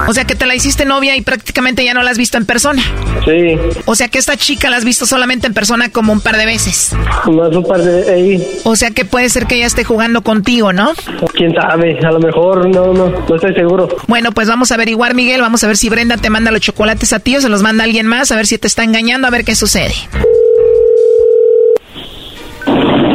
O 0.08 0.14
sea 0.14 0.26
que 0.26 0.36
te 0.36 0.46
la 0.46 0.56
hiciste 0.56 0.86
novia 0.86 1.16
y 1.16 1.22
prácticamente 1.22 1.84
ya 1.84 1.94
no 1.94 2.04
la 2.04 2.12
has 2.12 2.18
visto 2.18 2.38
en 2.38 2.46
persona. 2.46 2.82
Sí. 3.26 3.58
O 3.86 3.96
sea 3.96 4.08
que 4.08 4.18
esta 4.18 4.38
chica 4.38 4.70
la 4.70 4.78
has 4.78 4.86
visto 4.86 5.06
solamente 5.06 5.48
en 5.48 5.54
persona 5.54 5.90
como 5.90 6.14
un 6.14 6.22
par 6.22 6.38
de 6.38 6.46
veces. 6.46 6.96
Más 7.26 7.56
un 7.56 7.64
par 7.64 7.82
de 7.82 8.15
ahí. 8.16 8.48
O 8.64 8.76
sea 8.76 8.92
que 8.92 9.06
puede 9.06 9.30
ser 9.30 9.46
que 9.46 9.56
ella 9.56 9.68
esté 9.68 9.84
jugando 9.84 10.22
contigo, 10.22 10.74
¿no? 10.74 10.94
Quién 11.34 11.54
sabe, 11.54 11.98
a 12.00 12.12
lo 12.12 12.20
mejor 12.20 12.68
no, 12.70 12.94
no, 12.94 13.10
no 13.10 13.36
estoy 13.36 13.54
seguro. 13.54 13.88
Bueno, 14.08 14.32
pues 14.32 14.48
vamos 14.48 14.72
a 14.72 14.76
averiguar, 14.76 15.16
Miguel. 15.16 15.42
Vamos 15.42 15.64
a 15.64 15.68
ver 15.68 15.78
si 15.78 15.90
Brenda 15.90 16.18
te 16.18 16.30
manda 16.30 16.52
los 16.52 16.62
chocolates 16.62 17.14
a 17.14 17.20
ti 17.20 17.36
o 17.36 17.42
se 17.42 17.50
los 17.50 17.62
manda 17.62 17.84
alguien 17.84 18.08
más, 18.08 18.32
a 18.32 18.36
ver 18.36 18.48
si 18.48 18.58
te 18.58 18.68
está 18.68 18.84
engañando, 18.84 19.28
a 19.28 19.32
ver 19.32 19.46
qué 19.46 19.56
sucede. 19.56 19.94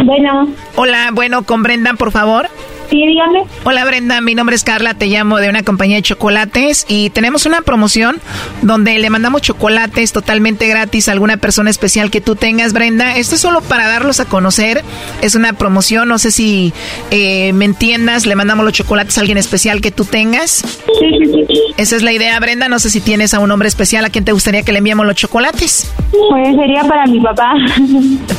Bueno. 0.04 0.48
Hola, 0.76 1.10
bueno, 1.12 1.42
con 1.42 1.62
Brenda, 1.62 1.94
por 1.94 2.10
favor. 2.10 2.48
Sí, 2.90 3.06
dígame. 3.06 3.44
Hola 3.62 3.84
Brenda, 3.84 4.20
mi 4.20 4.34
nombre 4.34 4.56
es 4.56 4.64
Carla, 4.64 4.94
te 4.94 5.06
llamo 5.06 5.38
de 5.38 5.48
una 5.48 5.62
compañía 5.62 5.96
de 5.96 6.02
chocolates 6.02 6.86
y 6.88 7.10
tenemos 7.10 7.46
una 7.46 7.60
promoción 7.60 8.18
donde 8.62 8.98
le 8.98 9.10
mandamos 9.10 9.42
chocolates 9.42 10.12
totalmente 10.12 10.66
gratis 10.66 11.08
a 11.08 11.12
alguna 11.12 11.36
persona 11.36 11.70
especial 11.70 12.10
que 12.10 12.20
tú 12.20 12.34
tengas, 12.34 12.72
Brenda. 12.72 13.16
Esto 13.16 13.36
es 13.36 13.42
solo 13.42 13.60
para 13.60 13.86
darlos 13.86 14.18
a 14.18 14.24
conocer, 14.24 14.82
es 15.22 15.36
una 15.36 15.52
promoción, 15.52 16.08
no 16.08 16.18
sé 16.18 16.32
si 16.32 16.72
eh, 17.12 17.52
me 17.52 17.64
entiendas, 17.64 18.26
le 18.26 18.34
mandamos 18.34 18.64
los 18.64 18.74
chocolates 18.74 19.16
a 19.18 19.20
alguien 19.20 19.38
especial 19.38 19.80
que 19.80 19.92
tú 19.92 20.04
tengas. 20.04 20.50
Sí, 20.98 21.10
sí, 21.18 21.44
sí. 21.46 21.60
Esa 21.76 21.94
es 21.94 22.02
la 22.02 22.12
idea, 22.12 22.40
Brenda, 22.40 22.68
no 22.68 22.80
sé 22.80 22.90
si 22.90 23.00
tienes 23.00 23.34
a 23.34 23.38
un 23.38 23.52
hombre 23.52 23.68
especial 23.68 24.04
a 24.04 24.10
quien 24.10 24.24
te 24.24 24.32
gustaría 24.32 24.64
que 24.64 24.72
le 24.72 24.78
enviemos 24.78 25.06
los 25.06 25.14
chocolates. 25.14 25.92
Pues 26.10 26.56
sería 26.56 26.82
para 26.82 27.06
mi 27.06 27.20
papá. 27.20 27.54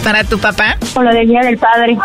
¿Para 0.03 0.25
tu 0.25 0.37
papá? 0.37 0.75
Por 0.93 1.05
lo 1.05 1.13
del 1.13 1.29
Día 1.29 1.39
del 1.39 1.57
Padre. 1.57 1.97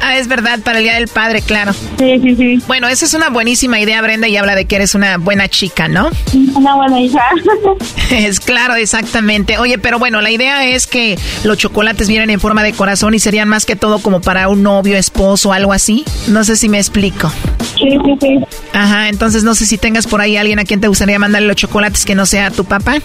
ah, 0.00 0.16
es 0.16 0.26
verdad, 0.26 0.58
para 0.64 0.78
el 0.78 0.84
Día 0.84 0.94
del 0.94 1.06
Padre, 1.06 1.42
claro. 1.42 1.59
Sí, 1.98 2.20
sí, 2.22 2.36
sí. 2.36 2.62
Bueno, 2.66 2.88
esa 2.88 3.04
es 3.04 3.14
una 3.14 3.30
buenísima 3.30 3.80
idea, 3.80 4.00
Brenda, 4.02 4.28
y 4.28 4.36
habla 4.36 4.54
de 4.54 4.64
que 4.64 4.76
eres 4.76 4.94
una 4.94 5.18
buena 5.18 5.48
chica, 5.48 5.88
¿no? 5.88 6.10
Una 6.54 6.74
buena 6.74 7.00
hija. 7.00 7.22
es 8.10 8.40
claro, 8.40 8.74
exactamente. 8.74 9.58
Oye, 9.58 9.78
pero 9.78 9.98
bueno, 9.98 10.20
la 10.20 10.30
idea 10.30 10.64
es 10.64 10.86
que 10.86 11.18
los 11.44 11.58
chocolates 11.58 12.08
vienen 12.08 12.30
en 12.30 12.40
forma 12.40 12.62
de 12.62 12.72
corazón 12.72 13.14
y 13.14 13.18
serían 13.18 13.48
más 13.48 13.66
que 13.66 13.76
todo 13.76 14.00
como 14.00 14.20
para 14.20 14.48
un 14.48 14.62
novio, 14.62 14.96
esposo, 14.96 15.52
algo 15.52 15.72
así. 15.72 16.04
No 16.28 16.44
sé 16.44 16.56
si 16.56 16.68
me 16.68 16.78
explico. 16.78 17.30
Sí, 17.78 17.88
sí, 18.04 18.14
sí. 18.20 18.38
Ajá, 18.72 19.08
entonces 19.08 19.44
no 19.44 19.54
sé 19.54 19.66
si 19.66 19.78
tengas 19.78 20.06
por 20.06 20.20
ahí 20.20 20.36
alguien 20.36 20.58
a 20.58 20.64
quien 20.64 20.80
te 20.80 20.88
gustaría 20.88 21.18
mandarle 21.18 21.48
los 21.48 21.56
chocolates 21.56 22.04
que 22.04 22.14
no 22.14 22.26
sea 22.26 22.50
tu 22.50 22.64
papá. 22.64 22.98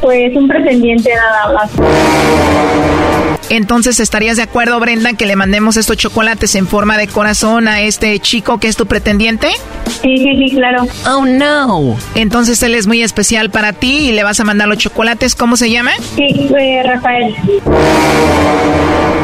Pues 0.00 0.36
un 0.36 0.48
pretendiente 0.48 1.10
nada 1.14 1.52
más. 1.52 1.70
Entonces, 3.50 4.00
¿estarías 4.00 4.38
de 4.38 4.44
acuerdo, 4.44 4.80
Brenda, 4.80 5.12
que 5.12 5.26
le 5.26 5.36
mandemos 5.36 5.76
estos 5.76 5.98
chocolates 5.98 6.54
en 6.54 6.66
forma 6.66 6.96
de 6.96 7.06
corazón 7.06 7.68
a 7.68 7.82
este 7.82 8.18
chico 8.18 8.58
que 8.58 8.68
es 8.68 8.76
tu 8.76 8.86
pretendiente? 8.86 9.48
Sí, 10.00 10.16
sí, 10.16 10.36
sí, 10.38 10.56
claro. 10.56 10.86
Oh, 11.06 11.26
no. 11.26 11.96
Entonces, 12.14 12.62
él 12.62 12.74
es 12.74 12.86
muy 12.86 13.02
especial 13.02 13.50
para 13.50 13.74
ti 13.74 14.08
y 14.08 14.12
le 14.12 14.24
vas 14.24 14.40
a 14.40 14.44
mandar 14.44 14.68
los 14.68 14.78
chocolates. 14.78 15.34
¿Cómo 15.34 15.56
se 15.56 15.70
llama? 15.70 15.90
Sí, 16.16 16.48
eh, 16.58 16.82
Rafael. 16.82 17.34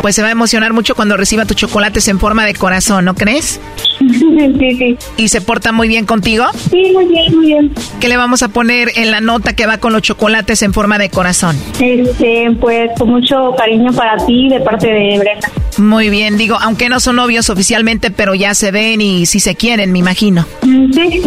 Pues 0.03 0.15
se 0.15 0.23
va 0.23 0.29
a 0.29 0.33
emocionar 0.33 0.73
mucho 0.73 0.95
cuando 0.95 1.17
reciba 1.17 1.45
tus 1.45 1.57
chocolates 1.57 2.07
en 2.09 2.19
forma 2.21 2.45
de 2.45 2.55
corazón, 2.55 3.05
¿no 3.07 3.15
crees? 3.15 3.61
Sí, 4.59 4.77
sí. 4.77 4.97
¿Y 5.17 5.29
se 5.29 5.41
porta 5.41 5.73
muy 5.73 5.89
bien 5.89 6.07
contigo? 6.07 6.45
Sí, 6.71 6.93
muy 6.93 7.07
bien, 7.07 7.37
muy 7.37 7.47
bien. 7.47 7.73
¿Qué 8.01 8.09
le 8.09 8.17
vamos 8.17 8.43
a 8.43 8.49
poner 8.49 8.91
en 8.97 9.11
la 9.11 9.21
nota 9.21 9.38
que 9.43 9.67
va 9.67 9.79
con 9.79 9.93
los 9.93 10.03
chocolates 10.03 10.63
en 10.63 10.73
forma 10.73 10.99
de 10.99 11.11
corazón? 11.11 11.57
Este, 11.81 12.51
pues 12.61 12.91
con 12.99 13.11
mucho 13.11 13.55
cariño 13.57 13.93
para 13.93 14.17
ti 14.27 14.49
de 14.49 14.61
parte 14.61 14.89
de 14.89 15.19
Brenda. 15.19 15.49
Muy 15.79 16.11
bien, 16.11 16.37
digo, 16.37 16.57
aunque 16.61 16.89
no 16.89 16.99
son 16.99 17.17
novios 17.17 17.51
oficialmente, 17.51 18.11
pero 18.11 18.35
ya 18.35 18.55
se 18.55 18.73
ven 18.73 19.01
y 19.01 19.27
si 19.27 19.39
se 19.39 19.55
quieren, 19.55 19.93
me 19.93 20.01
imagino. 20.01 20.45
Mm, 20.63 20.93
sí. 20.93 21.23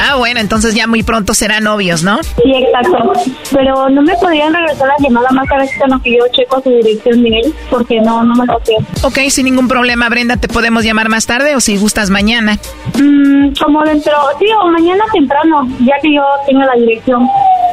Ah, 0.00 0.16
bueno, 0.16 0.40
entonces 0.40 0.74
ya 0.74 0.86
muy 0.86 1.02
pronto 1.04 1.34
serán 1.34 1.64
novios, 1.64 2.02
¿no? 2.02 2.20
Sí, 2.22 2.52
exacto. 2.52 3.12
Pero 3.52 3.88
no 3.90 4.02
me 4.02 4.16
podrían 4.16 4.52
regresar 4.52 4.88
la 4.88 4.94
llamada 4.98 5.30
más 5.30 5.50
a 5.50 5.58
veces 5.58 5.76
que 6.02 6.12
yo 6.12 6.24
checo 6.32 6.60
su 6.62 6.70
dirección 6.70 7.22
de 7.22 7.28
él, 7.28 7.54
porque 7.70 8.00
no, 8.00 8.24
no 8.24 8.34
me 8.34 8.46
lo 8.46 8.60
sé. 8.64 8.74
Ok, 9.02 9.30
sin 9.30 9.44
ningún 9.44 9.68
problema, 9.68 10.08
Brenda, 10.08 10.36
te 10.36 10.48
podemos 10.48 10.84
llamar 10.84 11.08
más 11.08 11.26
tarde 11.26 11.54
o 11.54 11.60
si 11.60 11.76
gustas 11.76 12.10
mañana. 12.10 12.58
Mm, 12.98 13.54
como 13.62 13.84
dentro, 13.84 14.12
sí, 14.38 14.46
o 14.60 14.68
mañana 14.68 15.04
temprano, 15.12 15.68
ya 15.80 15.94
que 16.02 16.14
yo 16.14 16.22
tengo 16.46 16.62
la 16.62 16.74
dirección. 16.74 17.28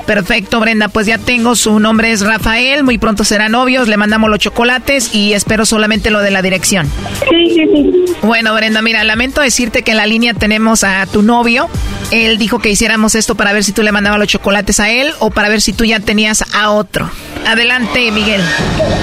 Perfecto, 0.05 0.59
Brenda, 0.59 0.87
pues 0.87 1.05
ya 1.05 1.19
tengo 1.19 1.55
su 1.55 1.79
nombre 1.79 2.11
es 2.11 2.21
Rafael, 2.21 2.83
muy 2.83 2.97
pronto 2.97 3.23
serán 3.23 3.51
novios, 3.51 3.87
le 3.87 3.95
mandamos 3.95 4.29
los 4.29 4.39
chocolates 4.39 5.13
y 5.13 5.33
espero 5.33 5.67
solamente 5.67 6.09
lo 6.09 6.21
de 6.21 6.31
la 6.31 6.41
dirección. 6.41 6.87
Sí, 7.29 7.51
sí, 7.53 7.69
sí. 7.71 8.15
Bueno, 8.23 8.55
Brenda, 8.55 8.81
mira, 8.81 9.03
lamento 9.03 9.39
decirte 9.41 9.83
que 9.83 9.91
en 9.91 9.97
la 9.97 10.07
línea 10.07 10.33
tenemos 10.33 10.83
a 10.83 11.05
tu 11.05 11.21
novio. 11.21 11.69
Él 12.11 12.39
dijo 12.39 12.57
que 12.57 12.69
hiciéramos 12.69 13.13
esto 13.13 13.35
para 13.35 13.53
ver 13.53 13.63
si 13.63 13.71
tú 13.71 13.83
le 13.83 13.91
mandabas 13.91 14.17
los 14.17 14.27
chocolates 14.27 14.79
a 14.79 14.89
él 14.89 15.11
o 15.19 15.29
para 15.29 15.47
ver 15.47 15.61
si 15.61 15.73
tú 15.73 15.85
ya 15.85 15.99
tenías 15.99 16.43
a 16.55 16.71
otro. 16.71 17.09
Adelante, 17.45 18.11
Miguel. 18.11 18.41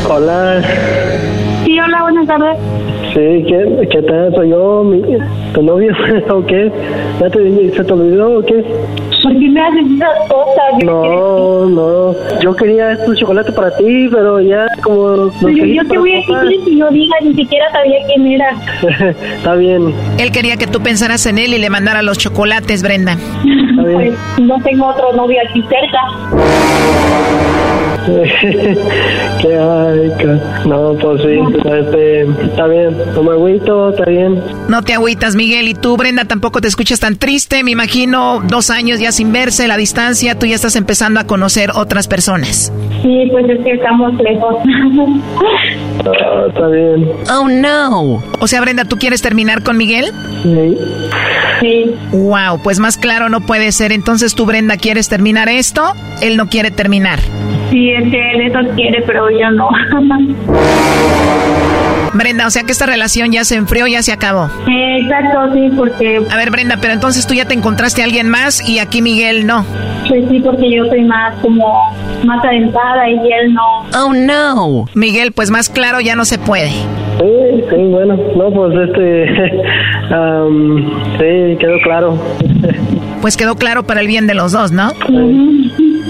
Hola. 0.09 0.61
Sí, 1.65 1.79
hola, 1.79 2.03
buenas 2.03 2.27
tardes. 2.27 2.59
Sí, 3.17 3.47
¿qué, 3.49 3.89
qué 3.91 4.03
tal? 4.03 4.31
¿Soy 4.35 4.51
yo, 4.51 4.85
mi, 4.85 5.01
tu 5.55 5.63
novio 5.63 5.91
o 6.29 6.45
qué? 6.45 6.71
¿Ya 7.19 7.31
te, 7.31 7.75
se 7.75 7.83
te 7.83 7.93
olvidó 7.95 8.41
o 8.41 8.43
qué? 8.43 8.63
¿Por 9.23 9.33
qué 9.33 9.49
me 9.49 9.59
haces 9.59 9.87
esas 9.97 10.29
cosas? 10.29 10.85
No, 10.85 11.65
no. 11.65 12.15
Yo 12.43 12.55
quería 12.55 12.93
estos 12.93 13.17
chocolate 13.17 13.53
para 13.53 13.75
ti, 13.75 14.09
pero 14.13 14.39
ya 14.43 14.67
como... 14.83 15.31
Pero 15.41 15.65
yo 15.65 15.83
te 15.89 15.97
voy 15.97 16.13
a 16.13 16.17
decir 16.17 16.61
si 16.67 16.77
no 16.77 16.91
digas, 16.91 17.19
ni 17.23 17.33
siquiera 17.33 17.73
sabía 17.73 17.97
quién 18.07 18.33
era. 18.33 18.51
Está 19.37 19.55
bien. 19.55 19.95
Él 20.19 20.31
quería 20.31 20.59
que 20.59 20.67
tú 20.67 20.81
pensaras 20.81 21.25
en 21.25 21.39
él 21.39 21.55
y 21.55 21.59
le 21.59 21.71
mandara 21.71 22.03
los 22.03 22.19
chocolates, 22.19 22.83
Brenda. 22.83 23.17
Pues 23.81 24.13
no 24.43 24.61
tengo 24.61 24.89
otro 24.89 25.15
novio 25.15 25.39
aquí 25.49 25.63
cerca. 25.63 27.66
que 29.43 29.57
ay, 29.57 30.13
no, 30.65 30.95
pues 31.01 31.23
sí, 31.23 31.39
este, 31.65 32.23
está 32.23 32.67
bien, 32.67 32.97
no 33.15 33.23
me 33.23 33.33
agüito, 33.33 33.91
está 33.91 34.05
bien. 34.05 34.43
No 34.69 34.83
te 34.83 34.95
agüitas, 34.95 35.35
Miguel, 35.35 35.69
y 35.69 35.75
tú, 35.75 35.97
Brenda, 35.97 36.25
tampoco 36.25 36.61
te 36.61 36.69
escuchas 36.69 37.01
tan 37.01 37.17
triste, 37.17 37.65
me 37.65 37.73
imagino, 37.73 38.41
dos 38.47 38.71
años 38.71 39.01
ya 39.01 39.13
sin 39.13 39.33
verse, 39.33 39.67
la 39.69 39.77
distancia, 39.77 40.39
tú 40.39 40.47
ya 40.47 40.55
estás 40.55 40.77
empezando 40.77 41.21
a 41.21 41.25
conocer 41.25 41.71
otras 41.75 42.07
personas. 42.09 42.73
Sí, 43.03 43.29
pues 43.31 43.49
es 43.49 43.65
que 43.65 43.73
estamos 43.73 44.15
lejos. 44.15 44.57
Ah, 46.05 46.47
está 46.49 46.69
bien. 46.69 47.11
Oh, 47.31 47.49
no. 47.49 48.23
O 48.41 48.47
sea, 48.47 48.61
Brenda, 48.61 48.85
¿tú 48.85 48.97
quieres 48.97 49.23
terminar 49.23 49.63
con 49.63 49.77
Miguel? 49.77 50.13
Sí. 50.43 50.79
Sí. 51.61 51.95
Wow, 52.13 52.61
pues 52.63 52.79
más 52.79 52.97
claro 52.97 53.29
no 53.29 53.41
puede 53.41 53.73
ser. 53.73 53.93
Entonces 53.93 54.35
tú, 54.35 54.47
Brenda, 54.47 54.77
¿quieres 54.77 55.09
terminar 55.09 55.49
esto? 55.49 55.95
Él 56.21 56.37
no 56.37 56.49
quiere 56.49 56.71
terminar. 56.71 57.19
Sí, 57.71 57.91
él 57.99 58.41
eso 58.41 58.59
quiere, 58.75 59.03
pero 59.07 59.29
yo 59.31 59.51
no. 59.51 59.69
Brenda, 62.15 62.47
o 62.47 62.51
sea 62.51 62.63
que 62.63 62.73
esta 62.73 62.87
relación 62.87 63.31
ya 63.31 63.45
se 63.45 63.57
enfrió, 63.57 63.87
ya 63.87 64.03
se 64.03 64.13
acabó. 64.13 64.49
Exacto, 64.67 65.53
sí, 65.53 65.71
porque... 65.77 66.23
A 66.31 66.37
ver, 66.37 66.51
Brenda, 66.51 66.79
pero 66.81 66.95
entonces 66.95 67.27
tú 67.27 67.35
ya 67.35 67.45
te 67.45 67.55
encontraste 67.55 68.01
a 68.01 68.05
alguien 68.05 68.29
más 68.29 68.67
y 68.67 68.79
aquí 68.79 69.03
Miguel 69.03 69.47
no. 69.47 69.67
Pues 70.09 70.25
sí, 70.31 70.41
porque 70.41 70.75
yo 70.75 70.87
soy 70.87 71.03
más 71.03 71.35
como 71.43 71.95
más 72.25 72.43
adentrada 72.45 73.11
y 73.11 73.33
él 73.33 73.53
no. 73.53 73.85
Oh, 73.95 74.15
no. 74.15 74.87
Miguel, 74.95 75.33
pues 75.33 75.51
más 75.51 75.69
claro 75.69 76.01
ya 76.01 76.17
no 76.17 76.25
se 76.25 76.39
puede. 76.39 76.71
Sí, 76.71 77.65
sí, 77.71 77.77
bueno, 77.77 78.17
no, 78.37 78.51
pues 78.51 78.89
este, 78.89 79.27
sí, 81.19 81.57
quedó 81.59 81.79
claro. 81.83 82.19
Pues 83.23 83.37
quedó 83.37 83.57
claro 83.57 83.83
para 83.83 84.03
el 84.03 84.07
bien 84.07 84.27
de 84.27 84.35
los 84.35 84.53
dos, 84.53 84.73
¿no? 84.73 84.93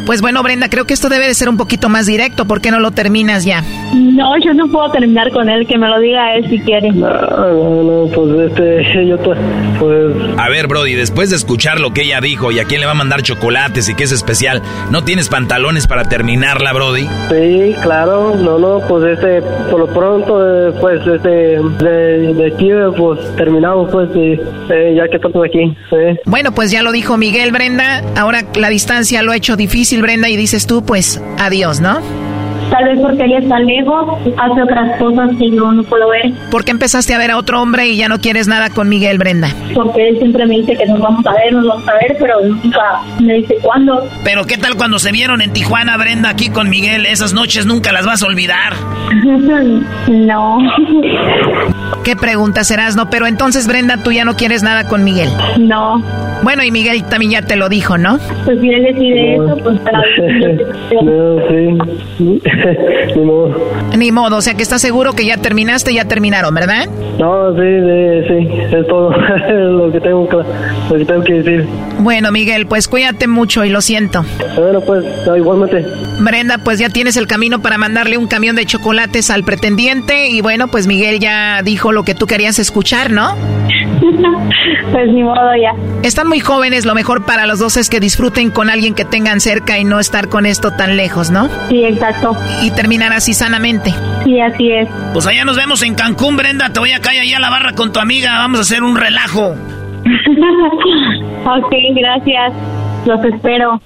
Pues 0.04 0.20
bueno, 0.20 0.42
Brenda, 0.42 0.68
creo 0.68 0.84
que 0.84 0.94
esto 0.94 1.08
debe 1.08 1.26
de 1.26 1.34
ser 1.34 1.48
un 1.48 1.56
poquito 1.56 1.88
más 1.88 2.06
directo. 2.06 2.44
¿Por 2.46 2.60
qué 2.60 2.70
no 2.70 2.80
lo 2.80 2.90
terminas 2.90 3.44
ya? 3.44 3.62
No, 3.94 4.32
yo 4.44 4.52
no 4.54 4.68
puedo 4.68 4.90
terminar 4.90 5.30
con 5.30 5.48
él, 5.48 5.66
que 5.66 5.78
me 5.78 5.88
lo 5.88 5.98
diga 6.00 6.34
él 6.34 6.48
si 6.48 6.58
quiere. 6.60 6.92
No, 6.92 7.08
no, 7.08 7.82
no, 7.82 8.10
pues 8.12 8.50
este, 8.50 9.06
yo 9.08 9.16
pues... 9.78 10.38
A 10.38 10.48
ver, 10.48 10.66
Brody, 10.66 10.94
después 10.94 11.30
de 11.30 11.36
escuchar 11.36 11.80
lo 11.80 11.92
que 11.92 12.02
ella 12.02 12.20
dijo 12.20 12.52
y 12.52 12.58
a 12.60 12.64
quién 12.64 12.80
le 12.80 12.86
va 12.86 12.92
a 12.92 12.96
mandar 12.96 13.22
chocolates 13.22 13.88
y 13.88 13.94
qué 13.94 14.04
es 14.04 14.12
especial, 14.12 14.62
¿no 14.90 15.04
tienes 15.04 15.28
pantalones 15.28 15.86
para 15.86 16.04
terminarla, 16.04 16.72
Brody? 16.72 17.08
Sí, 17.30 17.74
claro, 17.82 18.34
no, 18.36 18.58
no, 18.58 18.80
pues 18.86 19.18
este, 19.18 19.42
por 19.70 19.80
lo 19.80 19.86
pronto, 19.86 20.68
eh, 20.68 20.72
pues 20.80 21.00
este, 21.06 21.28
de, 21.28 22.34
de 22.34 22.52
aquí, 22.54 22.70
pues 22.96 23.36
terminamos, 23.36 23.90
pues, 23.90 24.08
y, 24.14 24.40
eh, 24.72 24.94
ya 24.96 25.08
que 25.08 25.16
estamos 25.16 25.44
aquí. 25.44 25.76
Bueno, 26.24 26.52
pues 26.52 26.70
ya 26.70 26.82
lo 26.82 26.92
dijo 26.92 27.16
Miguel, 27.16 27.52
Brenda, 27.52 28.02
ahora 28.16 28.42
la 28.54 28.68
distancia 28.68 29.22
lo 29.22 29.32
ha 29.32 29.36
hecho 29.36 29.56
difícil, 29.56 29.85
Brenda, 29.94 30.28
y 30.28 30.36
dices 30.36 30.66
tú, 30.66 30.84
pues, 30.84 31.20
adiós, 31.38 31.80
¿no? 31.80 32.02
Tal 32.70 32.84
vez 32.84 32.98
porque 33.00 33.24
ella 33.24 33.38
está 33.38 33.58
lejos, 33.60 34.18
hace 34.36 34.62
otras 34.62 34.98
cosas 34.98 35.30
que 35.38 35.50
yo 35.50 35.72
no 35.72 35.82
puedo 35.84 36.08
ver. 36.08 36.32
¿Por 36.50 36.64
qué 36.64 36.72
empezaste 36.72 37.14
a 37.14 37.18
ver 37.18 37.30
a 37.30 37.36
otro 37.36 37.60
hombre 37.60 37.86
y 37.88 37.96
ya 37.96 38.08
no 38.08 38.18
quieres 38.18 38.48
nada 38.48 38.70
con 38.70 38.88
Miguel, 38.88 39.18
Brenda? 39.18 39.48
Porque 39.74 40.08
él 40.08 40.18
siempre 40.18 40.46
me 40.46 40.56
dice 40.56 40.76
que 40.76 40.86
nos 40.86 41.00
vamos 41.00 41.24
a 41.26 41.32
ver, 41.34 41.52
nos 41.52 41.66
vamos 41.66 41.88
a 41.88 41.92
ver, 41.94 42.16
pero 42.18 42.40
nunca 42.42 43.02
me 43.20 43.34
dice 43.34 43.56
cuándo. 43.62 44.08
Pero 44.24 44.44
¿qué 44.44 44.58
tal 44.58 44.76
cuando 44.76 44.98
se 44.98 45.12
vieron 45.12 45.40
en 45.40 45.52
Tijuana, 45.52 45.96
Brenda, 45.96 46.30
aquí 46.30 46.50
con 46.50 46.68
Miguel? 46.68 47.06
Esas 47.06 47.32
noches 47.32 47.66
nunca 47.66 47.92
las 47.92 48.06
vas 48.06 48.22
a 48.22 48.26
olvidar. 48.26 48.74
no. 50.08 50.58
¿Qué 52.04 52.16
pregunta 52.16 52.64
serás, 52.64 52.96
no? 52.96 53.10
Pero 53.10 53.26
entonces, 53.26 53.66
Brenda, 53.66 54.02
tú 54.02 54.12
ya 54.12 54.24
no 54.24 54.36
quieres 54.36 54.62
nada 54.62 54.88
con 54.88 55.04
Miguel. 55.04 55.28
No. 55.58 56.02
Bueno, 56.42 56.62
y 56.62 56.70
Miguel 56.70 57.04
también 57.04 57.32
ya 57.32 57.42
te 57.42 57.56
lo 57.56 57.68
dijo, 57.68 57.98
¿no? 57.98 58.18
Pues 58.44 58.60
si 58.60 58.68
él 58.68 58.82
decide 58.84 59.34
eso, 59.34 59.56
pues 59.62 59.80
para... 59.80 59.98
no, 61.02 61.36
sí. 62.18 62.40
Ni 63.16 63.22
modo. 63.22 63.70
Ni 63.96 64.12
modo, 64.12 64.36
o 64.36 64.40
sea 64.40 64.54
que 64.54 64.62
estás 64.62 64.82
seguro 64.82 65.12
que 65.12 65.26
ya 65.26 65.36
terminaste, 65.38 65.92
ya 65.94 66.06
terminaron, 66.06 66.54
¿verdad? 66.54 66.86
No, 67.18 67.52
sí, 67.54 67.60
sí, 67.60 68.28
sí, 68.28 68.76
es 68.76 68.86
todo 68.86 69.10
lo 69.70 69.92
que 69.92 70.00
tengo 70.00 70.28
lo 70.90 70.96
que 70.96 71.04
tengo 71.04 71.24
que 71.24 71.32
decir. 71.34 71.66
Bueno, 72.00 72.30
Miguel, 72.30 72.66
pues 72.66 72.88
cuídate 72.88 73.26
mucho 73.26 73.64
y 73.64 73.70
lo 73.70 73.80
siento. 73.80 74.24
Bueno, 74.56 74.80
pues, 74.80 75.04
igualmente. 75.36 75.84
Brenda, 76.20 76.58
pues 76.58 76.78
ya 76.78 76.88
tienes 76.88 77.16
el 77.16 77.26
camino 77.26 77.60
para 77.60 77.78
mandarle 77.78 78.18
un 78.18 78.26
camión 78.26 78.56
de 78.56 78.66
chocolates 78.66 79.30
al 79.30 79.44
pretendiente 79.44 80.28
y 80.28 80.40
bueno, 80.40 80.68
pues 80.68 80.86
Miguel 80.86 81.20
ya 81.20 81.62
dijo 81.62 81.92
lo 81.92 82.04
que 82.04 82.14
tú 82.14 82.26
querías 82.26 82.58
escuchar, 82.58 83.10
¿no? 83.10 83.34
pues 84.92 85.12
ni 85.12 85.22
modo 85.22 85.50
ya. 85.60 85.74
Están 86.02 86.28
muy 86.28 86.40
jóvenes, 86.40 86.84
lo 86.84 86.94
mejor 86.94 87.24
para 87.24 87.46
los 87.46 87.58
dos 87.58 87.76
es 87.76 87.90
que 87.90 88.00
disfruten 88.00 88.50
con 88.50 88.70
alguien 88.70 88.94
que 88.94 89.04
tengan 89.04 89.40
cerca 89.40 89.78
y 89.78 89.84
no 89.84 90.00
estar 90.00 90.28
con 90.28 90.46
esto 90.46 90.70
tan 90.72 90.96
lejos, 90.96 91.30
¿no? 91.30 91.48
Sí, 91.68 91.84
exacto. 91.84 92.36
Y 92.62 92.70
terminar 92.70 93.12
así 93.12 93.34
sanamente. 93.34 93.94
Sí, 94.24 94.40
así 94.40 94.70
es. 94.70 94.88
Pues 95.12 95.26
allá 95.26 95.44
nos 95.44 95.56
vemos 95.56 95.82
en 95.82 95.94
Cancún, 95.94 96.36
Brenda. 96.36 96.72
Te 96.72 96.80
voy 96.80 96.92
a 96.92 97.00
caer 97.00 97.22
allá 97.22 97.36
a 97.36 97.40
la 97.40 97.50
barra 97.50 97.72
con 97.72 97.92
tu 97.92 98.00
amiga. 98.00 98.38
Vamos 98.38 98.58
a 98.58 98.62
hacer 98.62 98.82
un 98.82 98.96
relajo. 98.96 99.50
ok, 101.44 101.74
gracias. 101.94 102.52
Los 103.06 103.24
espero. 103.24 103.80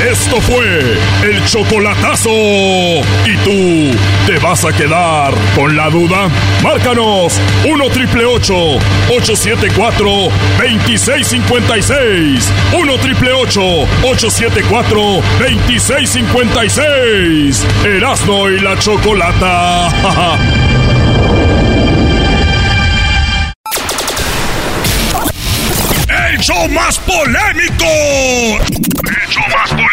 Esto 0.00 0.40
fue 0.40 0.98
el 1.24 1.44
chocolatazo. 1.46 2.30
¿Y 2.30 3.36
tú 3.44 3.96
te 4.26 4.38
vas 4.38 4.64
a 4.64 4.72
quedar 4.72 5.32
con 5.54 5.76
la 5.76 5.88
duda? 5.88 6.28
Márcanos 6.62 7.40
1 7.64 7.90
triple 7.90 8.24
874 8.26 10.06
2656. 10.58 12.52
1 12.78 12.98
triple 12.98 13.32
874 13.32 15.00
2656. 15.38 17.66
Erasno 17.84 18.50
y 18.50 18.58
la 18.60 18.78
chocolata. 18.78 19.88
¡El 26.08 26.38
show 26.42 26.68
más 26.68 26.98
polémico! 26.98 27.86
¡El 27.86 29.28
show 29.28 29.42
más 29.52 29.70
polémico! 29.70 29.85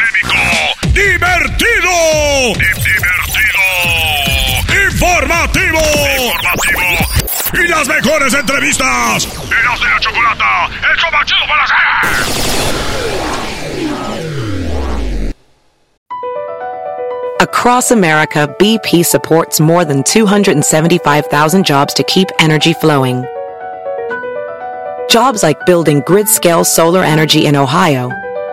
¡Divertido! 0.94 2.54
¡Divertido! 2.54 3.66
¡Informativo! 4.91 5.80
¡Informativo! 6.22 6.82
¡Y 7.54 7.68
las 7.68 7.88
mejores 7.88 8.34
entrevistas! 8.36 9.26
¡Eras 9.26 9.80
de 9.80 9.89
la 9.89 10.00
chocolata! 10.00 10.68
¡El 10.68 10.98
show 11.00 11.12
más 11.12 11.26
chido 11.26 11.48
para 11.48 11.64
hacer! 11.64 11.78
Across 17.39 17.91
America, 17.91 18.48
BP 18.60 19.04
supports 19.04 19.60
more 19.60 19.84
than 19.84 20.04
275,000 20.04 21.66
jobs 21.66 21.96
to 21.96 22.04
keep 22.04 22.28
energy 22.39 22.74
flowing. 22.74 23.26
Jobs 25.10 25.41
like 25.41 25.66
building 25.66 26.04
grid-scale 26.06 26.64
solar 26.64 27.04
energy 27.04 27.48
in 27.48 27.56
Ohio 27.56 28.12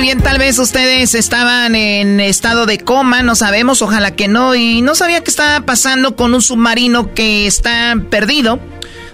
Bien, 0.00 0.18
tal 0.22 0.38
vez 0.38 0.58
ustedes 0.58 1.14
estaban 1.14 1.74
en 1.74 2.20
estado 2.20 2.64
de 2.64 2.78
coma, 2.78 3.22
no 3.22 3.34
sabemos, 3.34 3.82
ojalá 3.82 4.16
que 4.16 4.28
no, 4.28 4.54
y 4.54 4.80
no 4.80 4.94
sabía 4.94 5.22
qué 5.22 5.28
estaba 5.30 5.66
pasando 5.66 6.16
con 6.16 6.32
un 6.32 6.40
submarino 6.40 7.12
que 7.12 7.46
está 7.46 7.94
perdido, 8.08 8.58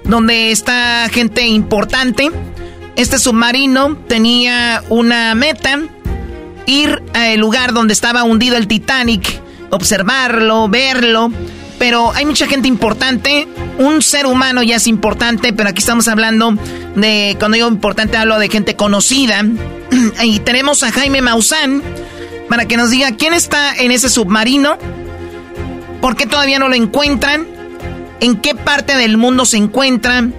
donde 0.04 0.52
está 0.52 1.08
gente 1.10 1.44
importante. 1.44 2.30
Este 2.94 3.18
submarino 3.18 3.96
tenía 4.06 4.84
una 4.88 5.34
meta, 5.34 5.80
ir 6.66 7.02
al 7.14 7.36
lugar 7.38 7.72
donde 7.72 7.92
estaba 7.92 8.22
hundido 8.22 8.56
el 8.56 8.68
Titanic, 8.68 9.40
observarlo, 9.70 10.68
verlo, 10.68 11.32
pero 11.78 12.12
hay 12.12 12.24
mucha 12.24 12.46
gente 12.46 12.68
importante. 12.68 13.48
Un 13.78 14.02
ser 14.02 14.26
humano 14.26 14.62
ya 14.62 14.76
es 14.76 14.86
importante, 14.86 15.52
pero 15.52 15.68
aquí 15.68 15.80
estamos 15.80 16.08
hablando 16.08 16.54
de, 16.94 17.36
cuando 17.38 17.56
digo 17.56 17.68
importante, 17.68 18.16
hablo 18.16 18.38
de 18.38 18.48
gente 18.48 18.76
conocida. 18.76 19.42
y 20.22 20.40
tenemos 20.40 20.82
a 20.82 20.92
Jaime 20.92 21.20
Maussan 21.22 21.82
para 22.48 22.66
que 22.66 22.76
nos 22.76 22.90
diga 22.90 23.12
quién 23.16 23.34
está 23.34 23.74
en 23.76 23.90
ese 23.90 24.08
submarino, 24.08 24.78
por 26.00 26.16
qué 26.16 26.26
todavía 26.26 26.58
no 26.58 26.68
lo 26.68 26.74
encuentran, 26.74 27.46
en 28.20 28.36
qué 28.36 28.54
parte 28.54 28.96
del 28.96 29.16
mundo 29.16 29.44
se 29.44 29.56
encuentran 29.56 30.34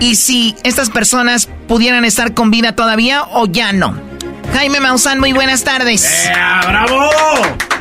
y 0.00 0.14
si 0.14 0.56
estas 0.64 0.90
personas 0.90 1.48
pudieran 1.68 2.04
estar 2.04 2.34
con 2.34 2.50
vida 2.50 2.74
todavía 2.74 3.24
o 3.32 3.46
ya 3.46 3.72
no. 3.72 3.94
Jaime 4.54 4.80
Maussan, 4.80 5.20
muy 5.20 5.32
buenas 5.32 5.62
tardes. 5.62 6.30
¡Bravo! 6.66 7.10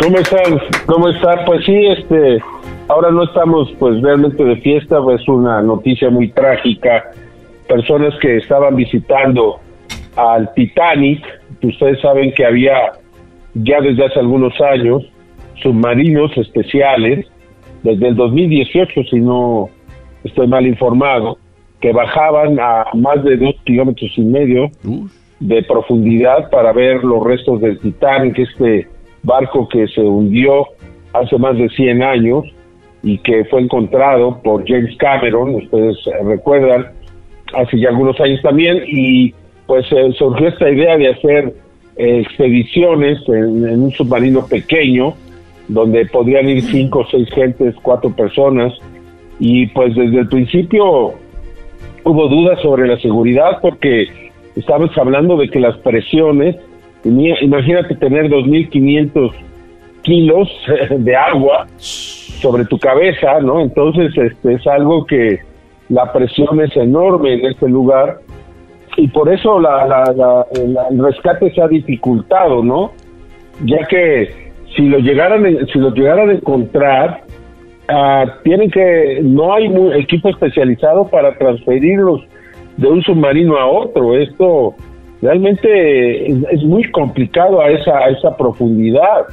¿Cómo 0.01 0.19
están? 0.19 0.59
¿Cómo 0.85 1.09
están? 1.09 1.45
Pues 1.45 1.65
sí, 1.65 1.75
este, 1.97 2.39
ahora 2.89 3.11
no 3.11 3.23
estamos 3.23 3.71
pues 3.79 4.01
realmente 4.01 4.43
de 4.43 4.57
fiesta, 4.57 5.01
pues 5.01 5.25
una 5.29 5.61
noticia 5.61 6.09
muy 6.09 6.29
trágica 6.29 7.11
personas 7.67 8.13
que 8.19 8.37
estaban 8.37 8.75
visitando 8.75 9.59
al 10.15 10.51
Titanic. 10.55 11.23
Ustedes 11.63 12.01
saben 12.01 12.33
que 12.33 12.43
había 12.45 12.91
ya 13.53 13.79
desde 13.79 14.05
hace 14.05 14.19
algunos 14.19 14.59
años 14.59 15.03
submarinos 15.61 16.35
especiales, 16.37 17.27
desde 17.83 18.07
el 18.07 18.15
2018, 18.15 19.03
si 19.09 19.19
no 19.19 19.69
estoy 20.23 20.47
mal 20.47 20.65
informado, 20.65 21.37
que 21.79 21.93
bajaban 21.93 22.59
a 22.59 22.85
más 22.93 23.23
de 23.23 23.37
dos 23.37 23.55
kilómetros 23.65 24.11
y 24.17 24.21
medio 24.21 24.71
de 25.39 25.63
profundidad 25.63 26.49
para 26.49 26.73
ver 26.73 27.03
los 27.03 27.23
restos 27.23 27.61
del 27.61 27.79
Titanic, 27.79 28.39
este 28.39 28.87
barco 29.21 29.67
que 29.67 29.87
se 29.87 30.01
hundió 30.01 30.65
hace 31.13 31.37
más 31.37 31.55
de 31.57 31.69
100 31.69 32.03
años 32.03 32.45
y 33.03 33.17
que 33.19 33.45
fue 33.45 33.61
encontrado 33.61 34.41
por 34.43 34.67
James 34.67 34.95
Cameron, 34.97 35.55
ustedes 35.55 35.97
recuerdan, 36.25 36.87
hace 37.53 37.79
ya 37.79 37.89
algunos 37.89 38.19
años 38.19 38.41
también, 38.41 38.83
y 38.85 39.33
pues 39.65 39.85
eh, 39.91 40.11
surgió 40.17 40.47
esta 40.49 40.69
idea 40.69 40.97
de 40.97 41.09
hacer 41.09 41.53
eh, 41.95 42.19
expediciones 42.21 43.19
en, 43.27 43.83
un 43.83 43.91
submarino 43.91 44.45
pequeño, 44.45 45.13
donde 45.67 46.05
podrían 46.07 46.49
ir 46.49 46.61
cinco 46.63 47.05
seis 47.09 47.29
gentes, 47.29 47.75
cuatro 47.81 48.09
personas, 48.15 48.73
y 49.39 49.67
pues 49.67 49.95
desde 49.95 50.19
el 50.19 50.27
principio 50.27 51.13
hubo 52.03 52.27
dudas 52.27 52.59
sobre 52.61 52.87
la 52.87 52.97
seguridad 52.99 53.59
porque 53.61 54.31
estábamos 54.55 54.97
hablando 54.97 55.37
de 55.37 55.49
que 55.49 55.59
las 55.59 55.77
presiones, 55.77 56.57
imagínate 57.05 57.95
tener 57.95 58.29
2.500 58.29 59.31
kilos 60.01 60.49
de 60.89 61.15
agua 61.15 61.67
sobre 62.39 62.65
tu 62.65 62.77
cabeza, 62.77 63.39
¿no? 63.41 63.61
Entonces 63.61 64.15
este, 64.17 64.53
es 64.53 64.67
algo 64.67 65.05
que 65.05 65.39
la 65.89 66.11
presión 66.11 66.61
es 66.61 66.75
enorme 66.75 67.33
en 67.33 67.45
este 67.45 67.67
lugar 67.67 68.19
y 68.97 69.07
por 69.07 69.31
eso 69.31 69.59
la, 69.59 70.45
el 70.53 71.03
rescate 71.03 71.51
se 71.53 71.61
ha 71.61 71.67
dificultado, 71.67 72.63
¿no? 72.63 72.91
Ya 73.65 73.85
que 73.87 74.49
si 74.75 74.83
lo 74.83 74.99
llegaran, 74.99 75.43
si 75.71 75.79
lo 75.79 75.91
llegaran 75.91 76.29
a 76.29 76.33
encontrar, 76.33 77.21
uh, 77.89 78.29
tienen 78.43 78.69
que, 78.71 79.19
no 79.23 79.53
hay 79.53 79.65
equipo 79.95 80.29
especializado 80.29 81.07
para 81.07 81.37
transferirlos 81.37 82.21
de 82.77 82.87
un 82.87 83.01
submarino 83.01 83.57
a 83.57 83.67
otro. 83.67 84.15
Esto 84.17 84.75
realmente 85.21 86.31
es, 86.31 86.63
muy 86.63 86.89
complicado 86.91 87.61
a 87.61 87.69
esa, 87.69 87.97
a 87.99 88.09
esa 88.09 88.35
profundidad. 88.35 89.25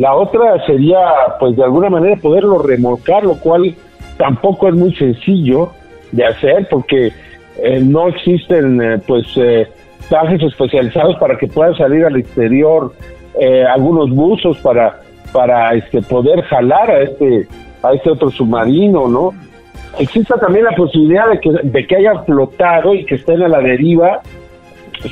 La 0.00 0.14
otra 0.14 0.64
sería, 0.64 0.98
pues 1.38 1.54
de 1.56 1.62
alguna 1.62 1.90
manera, 1.90 2.16
poderlo 2.16 2.56
remolcar, 2.62 3.22
lo 3.22 3.34
cual 3.34 3.74
tampoco 4.16 4.68
es 4.68 4.74
muy 4.74 4.94
sencillo 4.94 5.72
de 6.10 6.24
hacer 6.24 6.66
porque 6.70 7.12
eh, 7.62 7.82
no 7.84 8.08
existen, 8.08 8.80
eh, 8.80 8.98
pues, 9.06 9.26
eh, 9.36 9.68
trajes 10.08 10.42
especializados 10.42 11.18
para 11.18 11.36
que 11.36 11.48
puedan 11.48 11.76
salir 11.76 12.06
al 12.06 12.16
exterior, 12.16 12.94
algunos 13.72 14.10
buzos 14.10 14.58
para 14.58 15.00
para 15.32 15.72
este 15.74 16.02
poder 16.02 16.42
jalar 16.42 16.90
a 16.90 17.02
este 17.02 17.46
a 17.82 17.92
este 17.92 18.10
otro 18.10 18.30
submarino, 18.30 19.06
¿no? 19.06 19.32
Existe 19.98 20.34
también 20.40 20.64
la 20.64 20.72
posibilidad 20.72 21.28
de 21.28 21.40
que, 21.40 21.50
de 21.62 21.86
que 21.86 21.96
haya 21.96 22.22
flotado 22.24 22.94
y 22.94 23.04
que 23.04 23.14
estén 23.16 23.42
a 23.42 23.48
la 23.48 23.60
deriva 23.60 24.20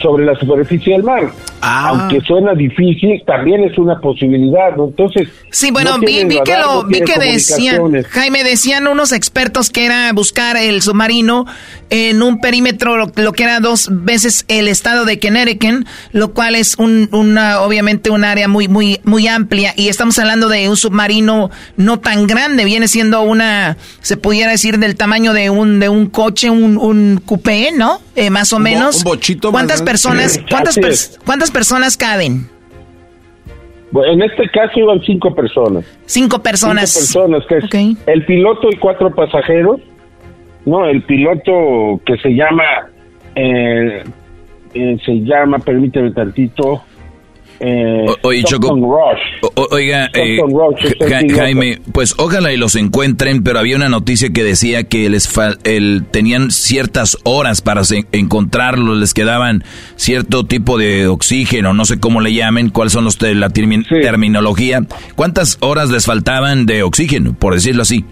sobre 0.00 0.24
la 0.24 0.34
superficie 0.34 0.94
del 0.94 1.04
mar. 1.04 1.24
Ah. 1.60 1.88
Aunque 1.88 2.20
suena 2.20 2.54
difícil, 2.54 3.22
también 3.26 3.64
es 3.64 3.76
una 3.78 4.00
posibilidad, 4.00 4.76
¿no? 4.76 4.86
Entonces. 4.86 5.28
Sí, 5.50 5.70
bueno, 5.70 5.98
vi, 5.98 6.26
que 6.44 6.56
lo, 6.56 6.84
vi 6.84 7.00
que 7.00 7.18
decían, 7.18 8.02
Jaime, 8.10 8.44
decían 8.44 8.86
unos 8.86 9.12
expertos 9.12 9.70
que 9.70 9.86
era 9.86 10.12
buscar 10.12 10.56
el 10.56 10.82
submarino 10.82 11.46
en 11.90 12.22
un 12.22 12.40
perímetro, 12.40 12.96
lo, 12.96 13.32
que 13.32 13.42
era 13.42 13.60
dos 13.60 13.88
veces 13.90 14.44
el 14.48 14.68
estado 14.68 15.04
de 15.04 15.18
Connecticut, 15.18 15.86
lo 16.12 16.32
cual 16.32 16.54
es 16.54 16.76
un, 16.78 17.08
una, 17.12 17.60
obviamente 17.60 18.10
un 18.10 18.24
área 18.24 18.48
muy, 18.48 18.68
muy, 18.68 19.00
muy 19.04 19.26
amplia. 19.26 19.72
Y 19.76 19.88
estamos 19.88 20.18
hablando 20.18 20.48
de 20.48 20.68
un 20.68 20.76
submarino 20.76 21.50
no 21.76 21.98
tan 21.98 22.26
grande, 22.26 22.64
viene 22.64 22.88
siendo 22.88 23.22
una, 23.22 23.76
se 24.00 24.16
pudiera 24.16 24.50
decir 24.50 24.78
del 24.78 24.96
tamaño 24.96 25.32
de 25.32 25.50
un, 25.50 25.80
de 25.80 25.88
un 25.88 26.06
coche, 26.06 26.50
un, 26.50 26.76
un 26.76 27.20
coupé, 27.24 27.70
¿no? 27.72 28.00
Eh, 28.16 28.30
más 28.30 28.52
o 28.52 28.58
menos. 28.58 28.96
Un 28.96 29.04
bochito 29.04 29.52
¿Cuántas 29.52 29.80
personas, 29.80 30.40
cuántas, 30.50 30.76
cuántas 31.24 31.47
personas 31.50 31.96
caben? 31.96 32.48
Bueno, 33.90 34.12
en 34.12 34.22
este 34.22 34.48
caso 34.50 34.78
iban 34.78 35.00
cinco 35.02 35.34
personas. 35.34 35.84
Cinco 36.04 36.42
personas. 36.42 36.90
Cinco 36.90 37.26
personas, 37.26 37.46
que 37.46 37.56
es 37.58 37.96
el 38.06 38.24
piloto 38.26 38.68
y 38.70 38.76
cuatro 38.76 39.14
pasajeros. 39.14 39.80
No, 40.66 40.86
el 40.86 41.02
piloto 41.02 42.00
que 42.04 42.18
se 42.18 42.30
llama, 42.30 42.64
eh, 43.34 44.04
eh, 44.74 44.98
se 45.04 45.12
llama, 45.20 45.58
permíteme 45.58 46.10
tantito, 46.10 46.82
eh, 47.60 48.06
oiga, 49.70 50.10
eh, 50.14 50.38
Jaime, 51.34 51.78
pues 51.92 52.14
ojalá 52.18 52.52
y 52.52 52.56
los 52.56 52.76
encuentren, 52.76 53.42
pero 53.42 53.58
había 53.58 53.76
una 53.76 53.88
noticia 53.88 54.30
que 54.32 54.44
decía 54.44 54.84
que 54.84 55.08
les 55.08 55.28
el, 55.64 56.04
tenían 56.10 56.50
ciertas 56.50 57.18
horas 57.24 57.60
para 57.60 57.82
encontrarlos, 58.12 58.98
les 58.98 59.12
quedaban 59.12 59.64
cierto 59.96 60.44
tipo 60.44 60.78
de 60.78 61.08
oxígeno, 61.08 61.74
no 61.74 61.84
sé 61.84 61.98
cómo 61.98 62.20
le 62.20 62.32
llamen, 62.32 62.70
cuáles 62.70 62.92
son 62.92 63.04
los 63.04 63.18
de 63.18 63.34
la 63.34 63.50
terminología. 63.50 64.82
¿Cuántas 65.16 65.58
horas 65.60 65.90
les 65.90 66.06
faltaban 66.06 66.66
de 66.66 66.84
oxígeno, 66.84 67.34
por 67.38 67.54
decirlo 67.54 67.82
así? 67.82 68.04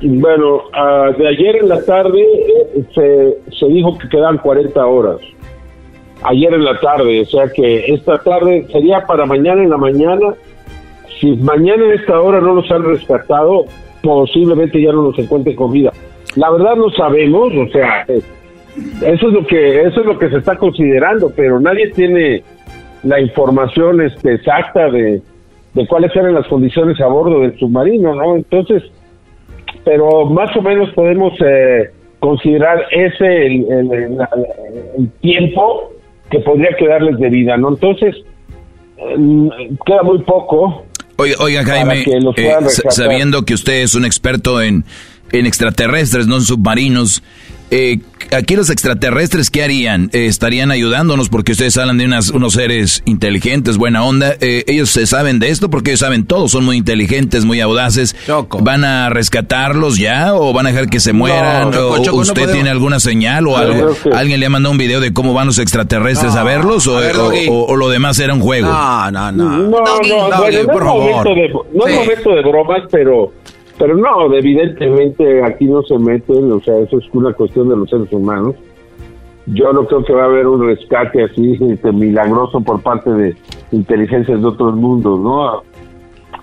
Bueno, 0.00 0.62
ah, 0.74 1.10
de 1.16 1.28
ayer 1.28 1.56
en 1.56 1.68
la 1.68 1.82
tarde 1.84 2.20
eh, 2.20 2.84
se, 2.94 3.56
se 3.56 3.66
dijo 3.66 3.96
que 3.98 4.08
quedan 4.08 4.38
40 4.38 4.84
horas 4.84 5.20
ayer 6.24 6.52
en 6.52 6.64
la 6.64 6.78
tarde, 6.80 7.20
o 7.20 7.24
sea 7.26 7.48
que 7.48 7.92
esta 7.92 8.18
tarde 8.18 8.66
sería 8.72 9.06
para 9.06 9.26
mañana 9.26 9.62
en 9.62 9.70
la 9.70 9.76
mañana. 9.76 10.34
Si 11.20 11.32
mañana 11.36 11.84
en 11.84 11.92
esta 11.92 12.20
hora 12.20 12.40
no 12.40 12.54
los 12.54 12.70
han 12.70 12.82
rescatado, 12.82 13.66
posiblemente 14.02 14.80
ya 14.80 14.92
no 14.92 15.02
los 15.02 15.18
encuentren 15.18 15.54
con 15.54 15.72
vida. 15.72 15.92
La 16.36 16.50
verdad 16.50 16.76
no 16.76 16.90
sabemos, 16.90 17.52
o 17.54 17.70
sea, 17.70 18.04
eh, 18.08 18.20
eso 19.02 19.28
es 19.28 19.32
lo 19.32 19.46
que 19.46 19.82
eso 19.82 20.00
es 20.00 20.06
lo 20.06 20.18
que 20.18 20.30
se 20.30 20.38
está 20.38 20.56
considerando, 20.56 21.30
pero 21.36 21.60
nadie 21.60 21.90
tiene 21.90 22.42
la 23.04 23.20
información 23.20 24.00
este, 24.00 24.34
exacta 24.34 24.90
de, 24.90 25.22
de 25.74 25.86
cuáles 25.86 26.14
eran 26.16 26.34
las 26.34 26.46
condiciones 26.48 27.00
a 27.00 27.06
bordo 27.06 27.40
del 27.40 27.56
submarino, 27.58 28.14
¿no? 28.14 28.34
Entonces, 28.36 28.82
pero 29.84 30.24
más 30.26 30.56
o 30.56 30.62
menos 30.62 30.90
podemos 30.94 31.34
eh, 31.40 31.90
considerar 32.18 32.86
ese 32.90 33.46
el 33.46 34.18
tiempo 35.20 35.93
que 36.30 36.40
podría 36.40 36.70
quedarles 36.76 37.18
de 37.18 37.28
vida, 37.30 37.56
¿no? 37.56 37.70
Entonces, 37.70 38.16
mm, 39.16 39.48
queda 39.86 40.02
muy 40.02 40.18
poco. 40.22 40.84
Oiga, 41.16 41.36
oiga 41.40 41.64
Jaime, 41.64 42.04
eh, 42.36 42.58
sabiendo 42.90 43.44
que 43.44 43.54
usted 43.54 43.82
es 43.82 43.94
un 43.94 44.04
experto 44.04 44.60
en, 44.60 44.84
en 45.32 45.46
extraterrestres, 45.46 46.26
no 46.26 46.36
en 46.36 46.42
submarinos, 46.42 47.22
eh, 47.70 47.98
aquí 48.32 48.56
los 48.56 48.70
extraterrestres, 48.70 49.50
¿qué 49.50 49.64
harían? 49.64 50.10
Eh, 50.12 50.26
¿Estarían 50.26 50.70
ayudándonos 50.70 51.28
porque 51.28 51.52
ustedes 51.52 51.76
hablan 51.76 51.98
de 51.98 52.04
unas, 52.04 52.30
unos 52.30 52.54
seres 52.54 53.02
inteligentes, 53.06 53.78
buena 53.78 54.04
onda? 54.04 54.34
Eh, 54.40 54.64
¿Ellos 54.66 54.90
se 54.90 55.06
saben 55.06 55.38
de 55.38 55.48
esto? 55.48 55.70
Porque 55.70 55.92
ellos 55.92 56.00
saben 56.00 56.26
todo, 56.26 56.48
son 56.48 56.64
muy 56.64 56.76
inteligentes, 56.76 57.44
muy 57.44 57.60
audaces. 57.60 58.14
¿Van 58.60 58.84
a 58.84 59.08
rescatarlos 59.10 59.98
ya 59.98 60.34
o 60.34 60.52
van 60.52 60.66
a 60.66 60.70
dejar 60.70 60.88
que 60.88 61.00
se 61.00 61.12
mueran? 61.12 61.74
¿O 61.74 62.00
¿Usted 62.14 62.52
tiene 62.52 62.70
alguna 62.70 63.00
señal 63.00 63.46
o 63.46 63.56
algo? 63.56 63.94
¿Alguien 64.12 64.40
le 64.40 64.46
ha 64.46 64.50
mandado 64.50 64.72
un 64.72 64.78
video 64.78 65.00
de 65.00 65.12
cómo 65.12 65.34
van 65.34 65.46
los 65.46 65.58
extraterrestres 65.58 66.34
a 66.36 66.42
verlos 66.42 66.86
o, 66.86 67.00
o, 67.48 67.76
lo 67.76 67.88
demás 67.88 68.18
era 68.18 68.34
un 68.34 68.40
juego? 68.40 68.68
No, 68.68 69.10
no, 69.10 69.32
no. 69.32 69.44
No, 69.58 69.70
no, 69.70 70.28
no, 70.28 70.72
por 70.72 70.84
favor. 70.84 71.26
no 71.72 71.86
es 71.86 71.94
momento 71.94 72.30
de 72.30 72.42
bromas, 72.42 72.82
pero 72.90 73.32
pero 73.78 73.96
no, 73.96 74.32
evidentemente 74.32 75.42
aquí 75.42 75.66
no 75.66 75.82
se 75.82 75.98
meten, 75.98 76.52
o 76.52 76.60
sea, 76.60 76.78
eso 76.78 76.98
es 76.98 77.04
una 77.12 77.32
cuestión 77.32 77.68
de 77.68 77.76
los 77.76 77.90
seres 77.90 78.12
humanos. 78.12 78.54
Yo 79.46 79.72
no 79.72 79.86
creo 79.86 80.04
que 80.04 80.12
va 80.14 80.22
a 80.22 80.26
haber 80.26 80.46
un 80.46 80.66
rescate 80.66 81.24
así 81.24 81.58
este, 81.60 81.92
milagroso 81.92 82.60
por 82.60 82.80
parte 82.80 83.10
de 83.10 83.36
inteligencias 83.72 84.40
de 84.40 84.46
otros 84.46 84.74
mundos, 84.74 85.20
¿no? 85.20 85.62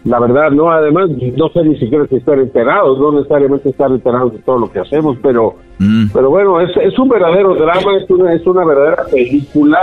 La 0.03 0.19
verdad, 0.19 0.51
no, 0.51 0.71
además, 0.71 1.09
no 1.09 1.49
sé 1.49 1.63
ni 1.63 1.77
siquiera 1.77 2.05
si 2.07 2.15
estar 2.15 2.37
enterados, 2.39 2.99
no 2.99 3.11
necesariamente 3.11 3.69
estar 3.69 3.91
enterados 3.91 4.33
de 4.33 4.39
todo 4.39 4.59
lo 4.59 4.71
que 4.71 4.79
hacemos, 4.79 5.17
pero, 5.21 5.55
mm. 5.79 6.07
pero 6.13 6.29
bueno, 6.29 6.59
es, 6.59 6.75
es 6.77 6.97
un 6.97 7.09
verdadero 7.09 7.55
drama, 7.55 7.97
es 7.97 8.09
una, 8.09 8.33
es 8.33 8.45
una 8.45 8.65
verdadera 8.65 9.03
película 9.11 9.79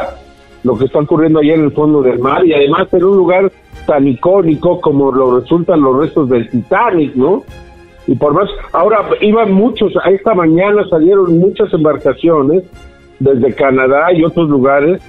lo 0.69 0.79
que 0.79 0.85
está 0.85 0.99
ocurriendo 0.99 1.41
allá 1.41 1.55
en 1.55 1.65
el 1.65 1.73
fondo 1.73 2.03
del 2.03 2.19
mar 2.19 2.45
y 2.45 2.53
además 2.53 2.93
en 2.93 3.05
un 3.05 3.17
lugar 3.17 3.51
tan 3.87 4.07
icónico 4.07 4.81
como 4.81 5.11
lo 5.11 5.41
resultan 5.41 5.81
los 5.81 5.99
restos 5.99 6.29
del 6.29 6.49
Titanic, 6.51 7.15
¿no? 7.15 7.43
Y 8.07 8.15
por 8.15 8.35
más, 8.35 8.49
ahora 8.73 9.09
iban 9.23 9.53
muchos, 9.53 9.95
a 10.05 10.11
esta 10.11 10.35
mañana 10.35 10.87
salieron 10.89 11.39
muchas 11.39 11.73
embarcaciones 11.73 12.65
desde 13.19 13.55
Canadá 13.55 14.13
y 14.13 14.23
otros 14.25 14.49
lugares 14.49 15.03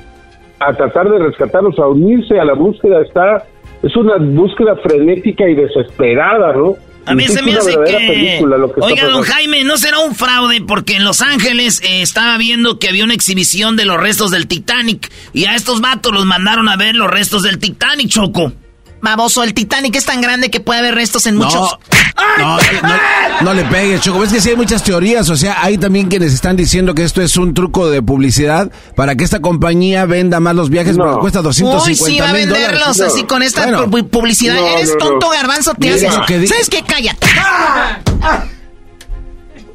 a 0.60 0.74
tratar 0.74 1.10
de 1.10 1.20
rescatarlos, 1.20 1.78
a 1.78 1.88
unirse 1.88 2.40
a 2.40 2.46
la 2.46 2.54
búsqueda, 2.54 3.02
está, 3.02 3.44
es 3.84 3.96
una 3.98 4.16
búsqueda 4.18 4.78
frenética 4.78 5.48
y 5.48 5.56
desesperada, 5.56 6.54
¿no? 6.54 6.76
A 7.10 7.16
mí 7.16 7.28
se 7.28 7.42
me 7.42 7.54
hace 7.54 7.76
que... 7.88 8.44
Oiga, 8.82 9.08
don 9.08 9.24
Jaime, 9.24 9.64
¿no 9.64 9.78
será 9.78 10.00
un 10.00 10.16
fraude? 10.16 10.62
Porque 10.62 10.96
en 10.96 11.04
Los 11.04 11.22
Ángeles 11.22 11.82
eh, 11.84 12.02
estaba 12.02 12.38
viendo 12.38 12.78
que 12.78 12.88
había 12.88 13.04
una 13.04 13.14
exhibición 13.14 13.76
de 13.76 13.86
los 13.86 14.00
restos 14.00 14.32
del 14.32 14.48
Titanic. 14.48 15.12
Y 15.34 15.46
a 15.46 15.56
estos 15.56 15.82
vatos 15.82 16.14
los 16.14 16.26
mandaron 16.26 16.70
a 16.70 16.76
ver 16.76 16.96
los 16.96 17.10
restos 17.10 17.42
del 17.44 17.58
Titanic, 17.58 18.10
Choco. 18.10 18.54
Baboso, 19.02 19.44
el 19.44 19.54
Titanic 19.54 19.96
es 19.96 20.06
tan 20.06 20.22
grande 20.22 20.50
que 20.50 20.60
puede 20.60 20.80
haber 20.80 20.96
restos 20.96 21.26
en 21.28 21.38
muchos. 21.38 21.78
No, 22.38 22.58
no, 23.42 23.54
le 23.54 23.64
pegues, 23.66 24.02
Choco. 24.02 24.24
Es 24.24 24.34
que 24.34 24.42
sí 24.42 24.50
hay 24.50 24.56
muchas 24.56 24.84
teorías. 24.84 25.30
O 25.30 25.36
sea, 25.36 25.64
hay 25.64 25.78
también 25.78 26.10
quienes 26.10 26.34
están 26.34 26.56
diciendo 26.56 26.94
que 26.94 27.04
esto 27.04 27.22
es 27.22 27.38
un 27.38 27.54
truco 27.54 27.90
de 27.90 28.02
publicidad 28.02 28.72
para 28.96 29.16
que 29.16 29.24
esta 29.24 29.40
compañía 29.40 30.06
venda 30.06 30.40
más 30.40 30.56
los 30.56 30.70
viajes 30.70 30.98
porque 30.98 31.18
cuesta 31.20 31.42
250 31.42 31.90
Uy, 31.90 31.96
sí, 31.96 32.20
va 32.20 32.30
a 32.30 32.34
venderlos 32.34 33.00
así 33.02 33.24
con 33.24 33.42
esta 33.42 33.86
publicidad. 34.12 34.58
Eres 34.76 34.98
tonto, 34.98 35.30
garbanzo, 35.30 35.74
te 35.76 35.90
haces. 35.90 36.14
¿Sabes 36.14 36.70
qué? 36.70 36.82
Cállate. 36.86 37.28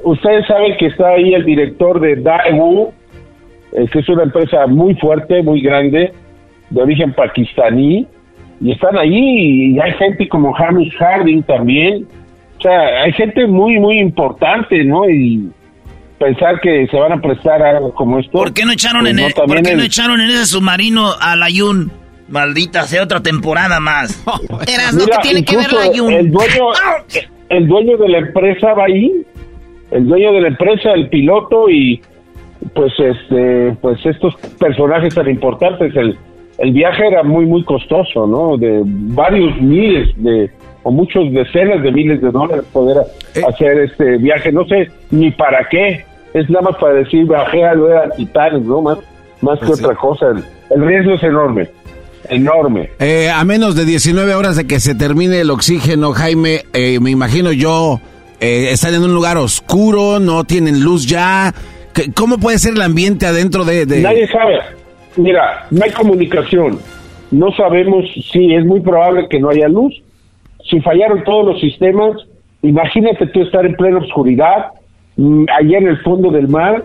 Ustedes 0.03 0.47
saben 0.47 0.77
que 0.79 0.87
está 0.87 1.09
ahí 1.09 1.33
el 1.33 1.47
director 1.47 1.99
de 1.99 2.17
Daewoo, 2.17 2.93
eh, 3.73 3.87
que 3.91 4.01
es 4.01 4.09
una 4.11 4.25
empresa 4.25 4.67
muy 4.67 4.95
fuerte, 4.97 5.43
muy 5.43 5.63
grande, 5.63 6.13
de 6.69 6.83
origen 6.83 7.15
pakistaní 7.15 8.07
y 8.61 8.73
están 8.73 8.97
ahí 8.97 9.75
y 9.75 9.81
hay 9.81 9.93
gente 9.93 10.29
como 10.29 10.53
James 10.53 10.93
Harding 10.99 11.43
también. 11.43 12.07
O 12.59 12.63
sea, 12.63 13.03
hay 13.03 13.13
gente 13.13 13.47
muy, 13.47 13.79
muy 13.79 13.99
importante, 13.99 14.83
¿no? 14.85 15.09
Y 15.09 15.51
pensar 16.19 16.61
que 16.61 16.87
se 16.87 16.97
van 16.97 17.13
a 17.13 17.21
prestar 17.21 17.63
algo 17.63 17.93
como 17.93 18.19
esto. 18.19 18.33
¿Por 18.33 18.53
qué 18.53 18.65
no 18.65 18.73
echaron, 18.73 19.03
pues 19.03 19.13
en, 19.13 19.19
e- 19.19 19.33
¿por 19.35 19.63
qué 19.63 19.75
no 19.75 19.83
echaron 19.83 20.21
en 20.21 20.31
ese 20.31 20.47
submarino 20.47 21.11
al 21.21 21.43
Ayun? 21.43 21.91
Maldita 22.29 22.85
sea 22.85 23.03
otra 23.03 23.21
temporada 23.21 23.81
más. 23.81 24.25
Eras 24.67 24.95
lo 24.95 25.07
que 25.07 25.19
tiene 25.23 25.45
que 25.45 25.57
ver 25.57 25.73
la 25.73 25.83
Ayun. 25.83 26.13
El 26.13 26.31
dueño, 26.31 26.65
el 27.51 27.67
dueño 27.67 27.97
de 27.99 28.09
la 28.09 28.19
empresa 28.19 28.73
va 28.73 28.85
ahí, 28.85 29.13
el 29.91 30.07
dueño 30.07 30.33
de 30.33 30.41
la 30.41 30.49
empresa, 30.49 30.93
el 30.93 31.09
piloto 31.09 31.69
y 31.69 32.01
pues 32.75 32.93
este, 32.99 33.77
pues 33.83 33.99
estos 34.07 34.35
personajes 34.59 35.15
tan 35.15 35.29
importantes, 35.29 35.95
el 35.97 36.17
el 36.59 36.73
viaje 36.73 37.07
era 37.07 37.23
muy, 37.23 37.47
muy 37.47 37.65
costoso, 37.65 38.27
¿no? 38.27 38.57
De 38.57 38.83
varios 38.85 39.61
miles 39.61 40.11
de, 40.17 40.51
o 40.83 40.91
muchos 40.91 41.33
decenas 41.33 41.83
de 41.83 41.91
miles 41.91 42.21
de 42.21 42.31
dólares 42.31 42.65
poder 42.73 42.99
eh. 43.35 43.43
hacer 43.49 43.79
este 43.81 44.19
viaje. 44.19 44.53
No 44.53 44.65
sé 44.67 44.89
ni 45.11 45.31
para 45.33 45.69
qué. 45.69 46.05
Es 46.33 46.49
nada 46.51 46.71
más 46.71 46.77
para 46.77 46.95
decir, 46.95 47.27
viajé 47.27 47.65
a 47.65 47.75
ver 47.75 47.97
a 47.97 48.11
Titanic, 48.11 48.65
¿no? 48.65 48.83
Más, 48.83 48.99
más 49.41 49.59
que 49.61 49.73
otra 49.73 49.95
cosa. 49.95 50.27
El, 50.71 50.85
riesgo 50.85 51.15
es 51.15 51.23
enorme. 51.23 51.69
Enorme. 52.29 52.91
Eh, 52.99 53.31
a 53.31 53.45
menos 53.45 53.77
de 53.77 53.85
19 53.85 54.35
horas 54.35 54.57
de 54.57 54.67
que 54.67 54.81
se 54.81 54.95
termine 54.95 55.41
el 55.41 55.51
oxígeno, 55.51 56.13
Jaime, 56.13 56.63
eh, 56.73 56.99
me 57.01 57.11
imagino 57.11 57.53
yo, 57.53 58.01
están 58.41 58.95
en 58.95 59.03
un 59.03 59.15
lugar 59.15 59.37
oscuro, 59.37 60.21
no 60.21 60.45
tienen 60.45 60.83
luz 60.83 61.07
ya. 61.07 61.55
¿Cómo 62.17 62.39
puede 62.39 62.59
ser 62.59 62.75
el 62.75 62.83
ambiente 62.83 63.27
adentro 63.27 63.65
de... 63.65 63.87
de... 63.87 64.01
Nadie 64.01 64.27
sabe 64.29 64.59
Mira, 65.17 65.67
no 65.71 65.85
hay 65.85 65.91
comunicación. 65.93 66.79
No 67.31 67.53
sabemos 67.53 68.05
si 68.33 68.55
es 68.55 68.65
muy 68.65 68.81
probable 68.81 69.29
que 69.29 69.41
no 69.41 69.51
haya 69.51 69.69
luz. 69.69 69.95
Si 70.71 70.81
fallaron 70.81 71.25
todos 71.25 71.47
los 71.47 71.61
sistemas, 71.61 72.17
imagínate 72.63 73.27
tú 73.29 73.43
estar 73.43 73.65
en 73.67 73.75
plena 73.75 73.99
oscuridad, 73.99 74.73
mm, 75.17 75.45
allá 75.59 75.79
en 75.79 75.89
el 75.89 75.99
fondo 76.03 76.31
del 76.31 76.49
mar, 76.49 76.85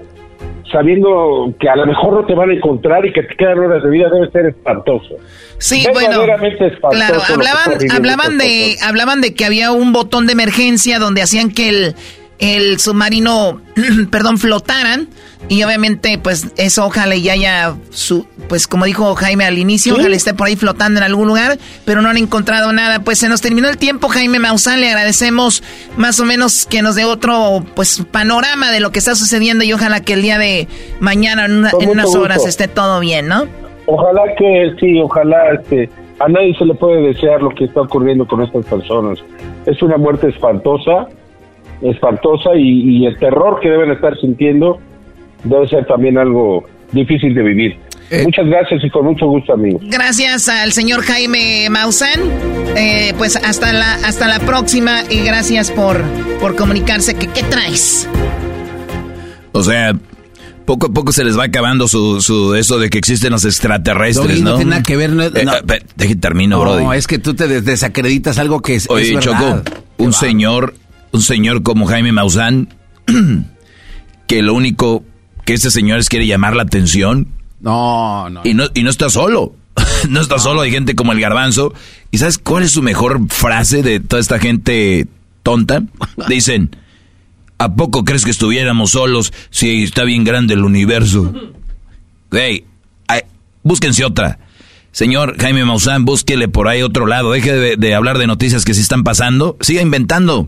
sabiendo 0.72 1.54
que 1.60 1.70
a 1.70 1.76
lo 1.76 1.86
mejor 1.86 2.14
no 2.14 2.26
te 2.26 2.34
van 2.36 2.50
a 2.52 2.54
encontrar 2.54 3.06
y 3.06 3.14
que 3.14 3.24
te 3.24 3.36
quedan 3.36 3.60
horas 3.60 3.84
de 3.84 3.90
vida, 3.90 4.10
debe 4.10 4.30
ser 4.32 4.46
espantoso. 4.48 5.16
Sí, 5.58 5.86
bueno, 5.94 6.22
claro, 6.92 7.22
hablaban, 7.28 7.92
hablaban 7.92 8.38
de, 8.38 8.76
hablaban 8.84 9.22
de 9.22 9.34
que 9.34 9.46
había 9.46 9.72
un 9.72 9.94
botón 9.94 10.26
de 10.26 10.34
emergencia 10.34 11.00
donde 11.00 11.22
hacían 11.22 11.52
que 11.52 11.70
el, 11.70 11.96
el 12.40 12.80
submarino, 12.80 13.62
perdón, 14.12 14.38
flotaran 14.38 15.10
y 15.48 15.64
obviamente, 15.64 16.20
pues 16.22 16.54
eso 16.58 16.86
ojalá 16.86 17.16
y 17.16 17.30
haya 17.30 17.76
su, 17.92 18.28
pues 18.50 18.68
como 18.68 18.86
dijo 18.86 19.16
Jaime 19.16 19.46
al 19.46 19.58
inicio, 19.58 19.94
ojalá 19.94 20.16
esté 20.16 20.34
por 20.34 20.48
ahí 20.48 20.56
flotando 20.56 21.00
en 21.00 21.04
algún 21.04 21.28
lugar, 21.28 21.58
pero 21.86 22.02
no 22.02 22.10
han 22.10 22.18
encontrado 22.18 22.74
nada. 22.74 23.00
Pues 23.00 23.20
se 23.20 23.30
nos 23.30 23.42
terminó 23.42 23.70
el 23.70 23.78
tiempo, 23.78 24.10
Jaime 24.10 24.40
Maussan, 24.40 24.82
le 24.82 24.90
agradecemos 24.90 25.64
más 25.96 26.20
o 26.20 26.26
menos 26.26 26.66
que 26.66 26.82
nos 26.82 26.96
dé 26.96 27.06
otro, 27.06 27.64
pues, 27.74 28.06
panorama 28.12 28.72
de 28.72 28.82
lo 28.82 28.92
que 28.92 29.00
está 29.00 29.16
sucediendo 29.16 29.64
y 29.64 29.72
ojalá 29.72 30.02
que 30.02 30.14
el 30.14 30.22
día 30.22 30.38
de 30.38 30.68
mañana, 31.00 31.46
en, 31.46 31.90
unas 31.90 32.14
horas, 32.16 32.46
esté 32.46 32.68
todo 32.68 33.00
bien, 33.00 33.28
¿no? 33.28 33.46
Ojalá 33.86 34.24
que 34.38 34.76
sí, 34.80 35.00
ojalá, 35.02 35.54
este, 35.54 35.90
a 36.20 36.28
nadie 36.28 36.54
se 36.58 36.66
le 36.66 36.76
puede 36.76 37.02
desear 37.02 37.42
lo 37.42 37.50
que 37.52 37.66
está 37.66 37.82
ocurriendo 37.82 38.28
con 38.28 38.44
estas 38.44 38.66
personas. 38.66 39.18
Es 39.66 39.82
una 39.82 39.98
muerte 39.98 40.28
espantosa, 40.28 41.08
espantosa 41.82 42.52
y 42.56 43.06
el 43.06 43.18
terror 43.18 43.60
que 43.62 43.70
deben 43.70 43.90
estar 43.92 44.16
sintiendo 44.20 44.80
debe 45.44 45.68
ser 45.68 45.86
también 45.86 46.18
algo 46.18 46.66
difícil 46.92 47.34
de 47.34 47.44
vivir. 47.44 47.78
Eh. 48.12 48.24
Muchas 48.24 48.48
gracias 48.48 48.84
y 48.84 48.90
con 48.90 49.06
mucho 49.06 49.28
gusto, 49.28 49.54
amigo. 49.54 49.80
Gracias 49.84 50.50
al 50.50 50.72
señor 50.72 51.02
Jaime 51.02 51.68
Maussan. 51.70 52.20
Eh, 52.76 53.14
pues 53.18 53.36
hasta 53.36 53.72
la, 53.74 53.94
hasta 53.96 54.28
la 54.28 54.40
próxima 54.40 55.04
y 55.10 55.20
gracias 55.20 55.72
por, 55.72 56.02
por 56.40 56.56
comunicarse. 56.56 57.16
¿Qué, 57.16 57.28
¿Qué 57.28 57.44
traes? 57.44 58.08
O 59.52 59.62
sea, 59.62 59.94
poco 60.66 60.88
a 60.88 60.90
poco 60.90 61.12
se 61.12 61.24
les 61.24 61.38
va 61.38 61.46
acabando 61.46 61.88
su, 61.88 62.22
su 62.22 62.56
eso 62.56 62.80
de 62.80 62.90
que 62.90 62.98
existen 62.98 63.32
los 63.32 63.46
extraterrestres, 63.46 64.42
¿no? 64.42 64.52
No 64.52 64.56
tiene 64.58 64.70
nada 64.72 64.84
que 64.84 64.96
ver. 64.96 65.12
No, 65.12 65.24
eh, 65.24 66.16
termino, 66.20 66.64
no, 66.64 66.80
No, 66.80 66.94
es 66.94 67.08
que 67.08 67.20
tú 67.20 67.34
te 67.34 67.48
desacreditas 67.62 68.40
algo 68.40 68.62
que 68.62 68.76
es. 68.76 68.90
Oye, 68.90 69.18
Choco, 69.20 69.62
un 69.98 70.14
señor, 70.14 70.76
un 71.12 71.22
señor 71.22 71.64
como 71.64 71.86
Jaime 71.86 72.12
Maussan, 72.12 72.70
que 74.28 74.42
lo 74.42 74.54
único 74.54 75.04
que 75.50 75.56
este 75.56 75.72
señor 75.72 76.06
quiere 76.06 76.28
llamar 76.28 76.56
la 76.56 76.62
atención. 76.62 77.28
No, 77.60 78.30
no. 78.30 78.42
Y 78.44 78.54
no, 78.54 78.66
y 78.76 78.84
no 78.84 78.92
está 78.92 79.10
solo. 79.10 79.56
no 80.08 80.22
está 80.22 80.38
solo, 80.38 80.62
hay 80.62 80.70
gente 80.70 80.94
como 80.94 81.12
el 81.12 81.20
garbanzo. 81.20 81.74
¿Y 82.12 82.20
sabes 82.20 82.38
cuál 82.38 82.62
es 82.62 82.72
su 82.74 82.84
mejor 82.84 83.20
frase 83.30 83.82
de 83.82 84.00
toda 84.00 84.20
esta 84.20 84.38
gente 84.38 85.08
tonta? 85.42 85.82
Dicen, 86.28 86.76
¿a 87.58 87.74
poco 87.74 88.06
crees 88.06 88.26
que 88.26 88.30
estuviéramos 88.30 88.92
solos 88.92 89.34
si 89.50 89.82
está 89.82 90.04
bien 90.04 90.24
grande 90.24 90.54
el 90.54 90.64
universo? 90.64 91.34
Hey, 92.32 92.66
búsquense 93.64 94.06
otra. 94.06 94.38
Señor 94.92 95.36
Jaime 95.40 95.66
Maussan, 95.66 96.06
búsquele 96.06 96.48
por 96.48 96.68
ahí 96.68 96.84
otro 96.84 97.08
lado. 97.08 97.32
Deje 97.32 97.56
de, 97.56 97.76
de 97.76 97.96
hablar 97.96 98.20
de 98.20 98.28
noticias 98.28 98.66
que 98.66 98.76
sí 98.76 98.82
están 98.82 99.04
pasando. 99.04 99.58
Siga 99.62 99.82
inventando. 99.82 100.48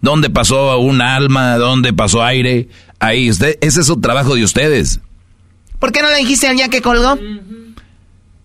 ¿Dónde 0.00 0.30
pasó 0.30 0.78
un 0.78 1.00
alma? 1.00 1.56
¿Dónde 1.56 1.92
pasó 1.92 2.22
aire? 2.22 2.68
Ahí, 3.00 3.30
usted, 3.30 3.58
ese 3.60 3.80
es 3.80 3.86
su 3.86 4.00
trabajo 4.00 4.34
de 4.34 4.44
ustedes. 4.44 5.00
¿Por 5.78 5.92
qué 5.92 6.02
no 6.02 6.10
le 6.10 6.18
dijiste 6.18 6.48
al 6.48 6.56
día 6.56 6.68
que 6.68 6.82
colgó? 6.82 7.18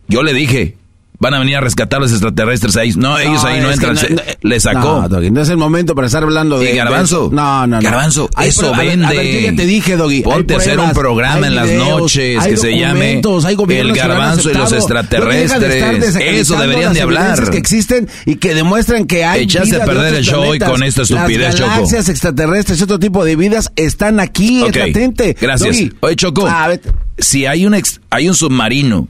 Yo 0.08 0.24
le 0.24 0.34
dije, 0.34 0.78
van 1.24 1.34
a 1.34 1.40
venir 1.40 1.56
a 1.56 1.62
rescatar 1.62 2.02
los 2.02 2.12
extraterrestres 2.12 2.76
ahí. 2.76 2.92
No, 2.98 3.18
ellos 3.18 3.44
ahí 3.46 3.62
no 3.62 3.72
entran. 3.72 3.98
le 4.42 4.60
sacó. 4.60 5.08
No, 5.10 5.20
no 5.22 5.42
es 5.42 5.50
el 5.50 5.58
momento 5.58 5.96
para 5.96 6.08
estar 6.08 6.22
hablando 6.22 6.60
de. 6.60 6.72
¿Y 6.72 6.76
Garbanzo? 6.76 7.30
no, 7.32 7.66
no, 7.66 7.78
no. 7.78 7.82
Garbanzo, 7.82 8.30
eso 8.42 8.74
vende. 8.76 9.06
A 9.06 9.12
ver, 9.12 9.26
yo 9.26 9.40
ya 9.40 9.56
te 9.56 9.66
dije, 9.66 9.96
Doggy. 9.96 10.22
Ponte 10.22 10.54
a 10.54 10.58
hacer 10.58 10.80
un 10.80 10.92
programa 10.92 11.48
en 11.48 11.56
las 11.56 11.72
noches 11.72 12.44
que 12.44 12.58
se 12.58 12.78
llame 12.78 13.22
El 13.70 13.94
Garbanzo 13.94 14.52
y 14.52 14.54
los 14.54 14.72
extraterrestres. 14.72 16.16
eso 16.16 16.56
deberían 16.58 16.94
de 16.94 17.02
hablar. 17.02 17.50
que 17.50 17.58
existen 17.58 18.10
y 18.26 18.36
que 18.36 18.54
demuestran 18.54 19.06
que 19.06 19.26
hay. 19.26 19.44
Echaste 19.44 19.82
a 19.82 19.86
perder 19.86 20.14
el 20.16 20.24
show 20.24 20.44
hoy 20.44 20.60
con 20.60 20.84
esta 20.84 21.04
estupidez, 21.04 21.56
Choco. 21.56 21.68
Las 21.68 21.78
galaxias 21.78 22.10
extraterrestres 22.10 22.80
y 22.80 22.84
otro 22.84 23.00
tipo 23.00 23.24
de 23.24 23.36
vidas 23.36 23.72
están 23.76 24.20
aquí, 24.20 24.62
okay. 24.62 24.88
latente. 24.88 25.36
Gracias. 25.40 25.78
Oye, 26.02 26.16
Choco. 26.16 26.46
Ah, 26.48 26.70
si 27.18 27.46
hay 27.46 27.66
un, 27.66 27.82
hay 28.10 28.28
un 28.28 28.36
submarino 28.36 29.08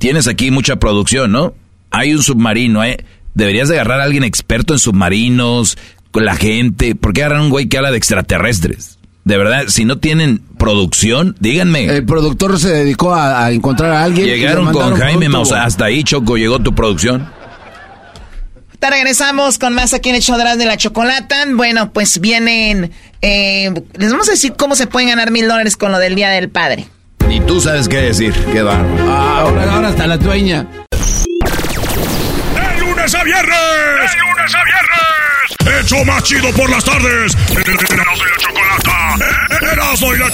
tienes 0.00 0.26
aquí 0.26 0.50
mucha 0.50 0.76
producción, 0.76 1.30
¿no? 1.30 1.54
Hay 1.92 2.12
un 2.14 2.22
submarino, 2.22 2.82
¿eh? 2.82 3.04
Deberías 3.34 3.68
de 3.68 3.74
agarrar 3.76 4.00
a 4.00 4.04
alguien 4.04 4.24
experto 4.24 4.74
en 4.74 4.80
submarinos, 4.80 5.78
con 6.10 6.24
la 6.24 6.34
gente. 6.34 6.96
¿Por 6.96 7.12
qué 7.12 7.22
agarrar 7.22 7.40
a 7.40 7.44
un 7.44 7.50
güey 7.50 7.68
que 7.68 7.76
habla 7.76 7.92
de 7.92 7.98
extraterrestres? 7.98 8.98
De 9.24 9.36
verdad, 9.36 9.64
si 9.68 9.84
no 9.84 9.98
tienen 9.98 10.38
producción, 10.58 11.36
díganme. 11.38 11.84
El 11.84 12.04
productor 12.06 12.58
se 12.58 12.70
dedicó 12.70 13.14
a, 13.14 13.52
encontrar 13.52 13.92
a 13.92 14.02
alguien. 14.02 14.26
Llegaron 14.26 14.72
con 14.72 14.96
Jaime 14.96 15.28
Mausa. 15.28 15.62
Hasta 15.62 15.84
ahí, 15.84 16.02
Choco, 16.02 16.36
llegó 16.36 16.58
tu 16.58 16.74
producción. 16.74 17.30
Te 18.78 18.88
regresamos 18.88 19.58
con 19.58 19.74
más 19.74 19.92
aquí 19.92 20.08
en 20.08 20.14
el 20.14 20.22
show 20.22 20.38
de 20.38 20.64
la 20.64 20.76
chocolata. 20.78 21.44
Bueno, 21.52 21.92
pues 21.92 22.18
vienen. 22.20 22.90
Eh, 23.20 23.70
les 23.98 24.10
vamos 24.10 24.28
a 24.28 24.32
decir 24.32 24.54
cómo 24.56 24.74
se 24.74 24.86
pueden 24.86 25.10
ganar 25.10 25.30
mil 25.30 25.46
dólares 25.46 25.76
con 25.76 25.92
lo 25.92 25.98
del 25.98 26.14
Día 26.14 26.30
del 26.30 26.48
Padre. 26.48 26.88
Y 27.30 27.40
tú 27.40 27.60
sabes 27.60 27.88
qué 27.88 27.98
decir. 27.98 28.34
Qué 28.52 28.62
bárbaro. 28.62 29.08
Ah, 29.08 29.40
ahora, 29.40 29.72
ahora 29.72 29.88
hasta 29.88 30.06
la 30.06 30.16
dueña. 30.16 30.66
¡De 30.90 32.80
lunes 32.80 33.14
a 33.14 33.22
viernes! 33.22 33.56
¡De 34.10 34.18
lunes 34.18 34.54
a 34.54 34.64
viernes! 34.64 35.80
¡Hecho 35.80 36.04
más 36.04 36.22
chido 36.24 36.50
por 36.52 36.68
las 36.68 36.84
tardes! 36.84 37.36
¡Erasmo 37.56 38.24
y 38.24 38.28
la 38.28 38.36
chocolata! 38.36 39.16
¡Erasmo 39.72 40.14
y 40.14 40.18
la 40.18 40.32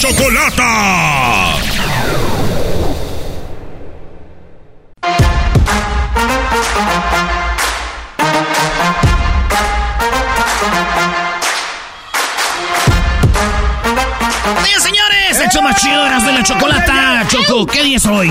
chocolata! 16.47 17.27
Choco, 17.29 17.67
¿qué 17.67 17.83
día 17.83 17.97
es 17.97 18.07
hoy? 18.07 18.31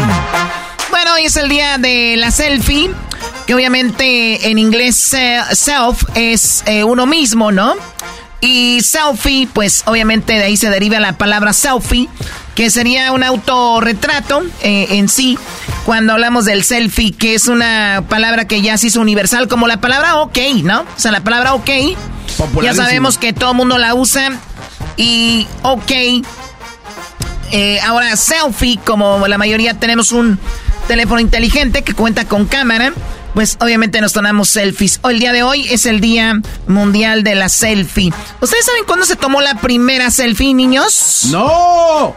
Bueno, 0.89 1.15
hoy 1.15 1.25
es 1.25 1.35
el 1.35 1.49
día 1.49 1.77
de 1.77 2.15
la 2.15 2.31
selfie, 2.31 2.89
que 3.45 3.53
obviamente 3.53 4.49
en 4.49 4.57
inglés 4.57 5.13
eh, 5.13 5.41
self 5.51 6.03
es 6.15 6.63
eh, 6.65 6.85
uno 6.85 7.05
mismo, 7.05 7.51
¿no? 7.51 7.75
Y 8.39 8.79
selfie, 8.81 9.49
pues 9.51 9.83
obviamente 9.85 10.33
de 10.33 10.45
ahí 10.45 10.55
se 10.55 10.69
deriva 10.69 10.99
la 11.01 11.17
palabra 11.17 11.51
selfie, 11.51 12.07
que 12.55 12.69
sería 12.69 13.11
un 13.11 13.21
autorretrato 13.21 14.43
eh, 14.61 14.87
en 14.91 15.09
sí. 15.09 15.37
Cuando 15.85 16.13
hablamos 16.13 16.45
del 16.45 16.63
selfie, 16.63 17.11
que 17.11 17.35
es 17.35 17.47
una 17.47 18.05
palabra 18.07 18.47
que 18.47 18.61
ya 18.61 18.77
se 18.77 18.87
hizo 18.87 19.01
universal, 19.01 19.49
como 19.49 19.67
la 19.67 19.81
palabra 19.81 20.21
ok, 20.21 20.37
¿no? 20.63 20.81
O 20.81 20.99
sea, 20.99 21.11
la 21.11 21.21
palabra 21.21 21.53
ok, 21.53 21.69
ya 22.63 22.73
sabemos 22.73 23.17
que 23.17 23.33
todo 23.33 23.51
el 23.51 23.57
mundo 23.57 23.77
la 23.77 23.93
usa. 23.93 24.31
Y 24.97 25.45
ok, 25.63 25.91
eh, 27.51 27.79
ahora 27.81 28.15
selfie, 28.15 28.79
como 28.83 29.27
la 29.27 29.37
mayoría 29.37 29.79
tenemos 29.79 30.11
un 30.11 30.39
teléfono 30.87 31.19
inteligente 31.19 31.83
que 31.83 31.93
cuenta 31.93 32.25
con 32.25 32.45
cámara, 32.45 32.93
pues 33.33 33.57
obviamente 33.59 34.01
nos 34.01 34.13
tomamos 34.13 34.49
selfies. 34.49 34.99
Hoy, 35.03 35.15
el 35.15 35.19
día 35.19 35.33
de 35.33 35.43
hoy 35.43 35.67
es 35.69 35.85
el 35.85 35.99
Día 35.99 36.41
Mundial 36.67 37.23
de 37.23 37.35
la 37.35 37.49
Selfie. 37.49 38.13
¿Ustedes 38.39 38.65
saben 38.65 38.83
cuándo 38.85 39.05
se 39.05 39.15
tomó 39.15 39.41
la 39.41 39.55
primera 39.55 40.09
selfie, 40.09 40.53
niños? 40.53 41.27
¡No! 41.31 42.15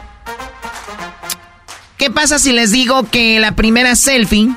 ¿Qué 1.96 2.10
pasa 2.10 2.38
si 2.38 2.52
les 2.52 2.70
digo 2.70 3.08
que 3.10 3.40
la 3.40 3.52
primera 3.52 3.96
selfie 3.96 4.50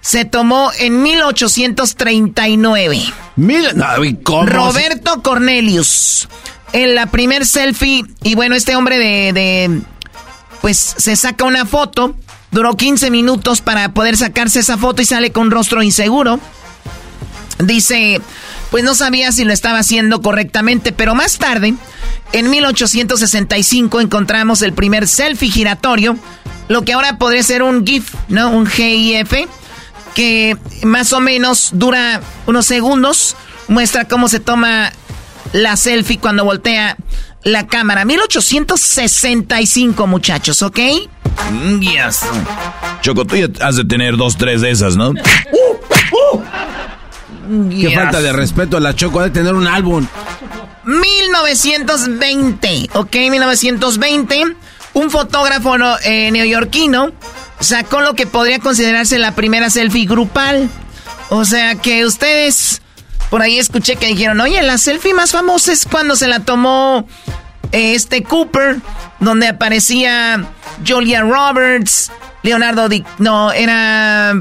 se 0.00 0.24
tomó 0.24 0.72
en 0.78 1.02
1839? 1.02 3.02
Mil, 3.36 3.68
¿cómo? 4.24 4.46
Roberto 4.46 5.22
Cornelius. 5.22 6.28
En 6.72 6.94
la 6.94 7.06
primer 7.06 7.46
selfie, 7.46 8.04
y 8.22 8.34
bueno, 8.34 8.54
este 8.54 8.76
hombre 8.76 8.98
de, 8.98 9.32
de, 9.32 9.80
pues 10.60 10.94
se 10.96 11.16
saca 11.16 11.44
una 11.44 11.66
foto, 11.66 12.14
duró 12.50 12.76
15 12.76 13.10
minutos 13.10 13.60
para 13.60 13.92
poder 13.92 14.16
sacarse 14.16 14.60
esa 14.60 14.78
foto 14.78 15.02
y 15.02 15.04
sale 15.04 15.32
con 15.32 15.46
un 15.46 15.50
rostro 15.50 15.82
inseguro. 15.82 16.38
Dice, 17.58 18.20
pues 18.70 18.84
no 18.84 18.94
sabía 18.94 19.32
si 19.32 19.44
lo 19.44 19.52
estaba 19.52 19.80
haciendo 19.80 20.22
correctamente, 20.22 20.92
pero 20.92 21.14
más 21.14 21.38
tarde, 21.38 21.74
en 22.32 22.50
1865, 22.50 24.00
encontramos 24.00 24.62
el 24.62 24.72
primer 24.72 25.08
selfie 25.08 25.50
giratorio, 25.50 26.16
lo 26.68 26.82
que 26.82 26.92
ahora 26.92 27.18
podría 27.18 27.42
ser 27.42 27.62
un 27.62 27.84
GIF, 27.84 28.14
¿no? 28.28 28.50
Un 28.50 28.66
GIF, 28.66 29.32
que 30.14 30.56
más 30.84 31.12
o 31.12 31.20
menos 31.20 31.70
dura 31.72 32.20
unos 32.46 32.66
segundos, 32.66 33.36
muestra 33.66 34.06
cómo 34.06 34.28
se 34.28 34.38
toma 34.40 34.92
la 35.52 35.76
selfie 35.76 36.18
cuando 36.18 36.44
voltea 36.44 36.96
la 37.42 37.66
cámara. 37.66 38.04
1865, 38.04 40.06
muchachos, 40.06 40.62
¿ok? 40.62 40.78
Yes. 41.80 42.20
Choco, 43.00 43.24
tú 43.24 43.34
ya 43.36 43.48
has 43.60 43.76
de 43.76 43.84
tener 43.84 44.16
dos, 44.16 44.36
tres 44.36 44.60
de 44.60 44.70
esas, 44.70 44.96
¿no? 44.96 45.14
Qué 47.70 47.90
falta 47.94 48.20
de 48.20 48.32
respeto 48.32 48.76
a 48.76 48.80
la 48.80 48.94
Choco, 48.94 49.20
ha 49.20 49.24
de 49.24 49.30
tener 49.30 49.54
un 49.54 49.66
álbum. 49.66 50.06
1920, 50.84 52.90
¿ok? 52.94 53.16
1920, 53.30 54.56
un 54.94 55.10
fotógrafo 55.10 55.74
eh, 56.04 56.30
neoyorquino 56.30 57.10
sacó 57.60 58.00
lo 58.00 58.14
que 58.14 58.26
podría 58.26 58.60
considerarse 58.60 59.18
la 59.18 59.34
primera 59.34 59.68
selfie 59.70 60.06
grupal. 60.06 60.70
O 61.28 61.44
sea 61.44 61.74
que 61.76 62.06
ustedes 62.06 62.82
por 63.30 63.42
ahí 63.42 63.58
escuché 63.58 63.96
que 63.96 64.06
dijeron, 64.06 64.40
oye, 64.40 64.60
la 64.62 64.76
selfie 64.76 65.14
más 65.14 65.30
famosa 65.30 65.72
es 65.72 65.86
cuando 65.86 66.16
se 66.16 66.26
la 66.26 66.40
tomó 66.40 67.06
eh, 67.72 67.94
este 67.94 68.24
Cooper, 68.24 68.80
donde 69.20 69.46
aparecía 69.46 70.44
Julia 70.86 71.22
Roberts, 71.22 72.10
Leonardo 72.42 72.88
Di... 72.88 73.04
No, 73.18 73.52
era 73.52 74.34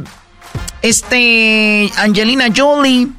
este 0.82 1.92
Angelina 1.98 2.48
Jolie, 2.56 3.10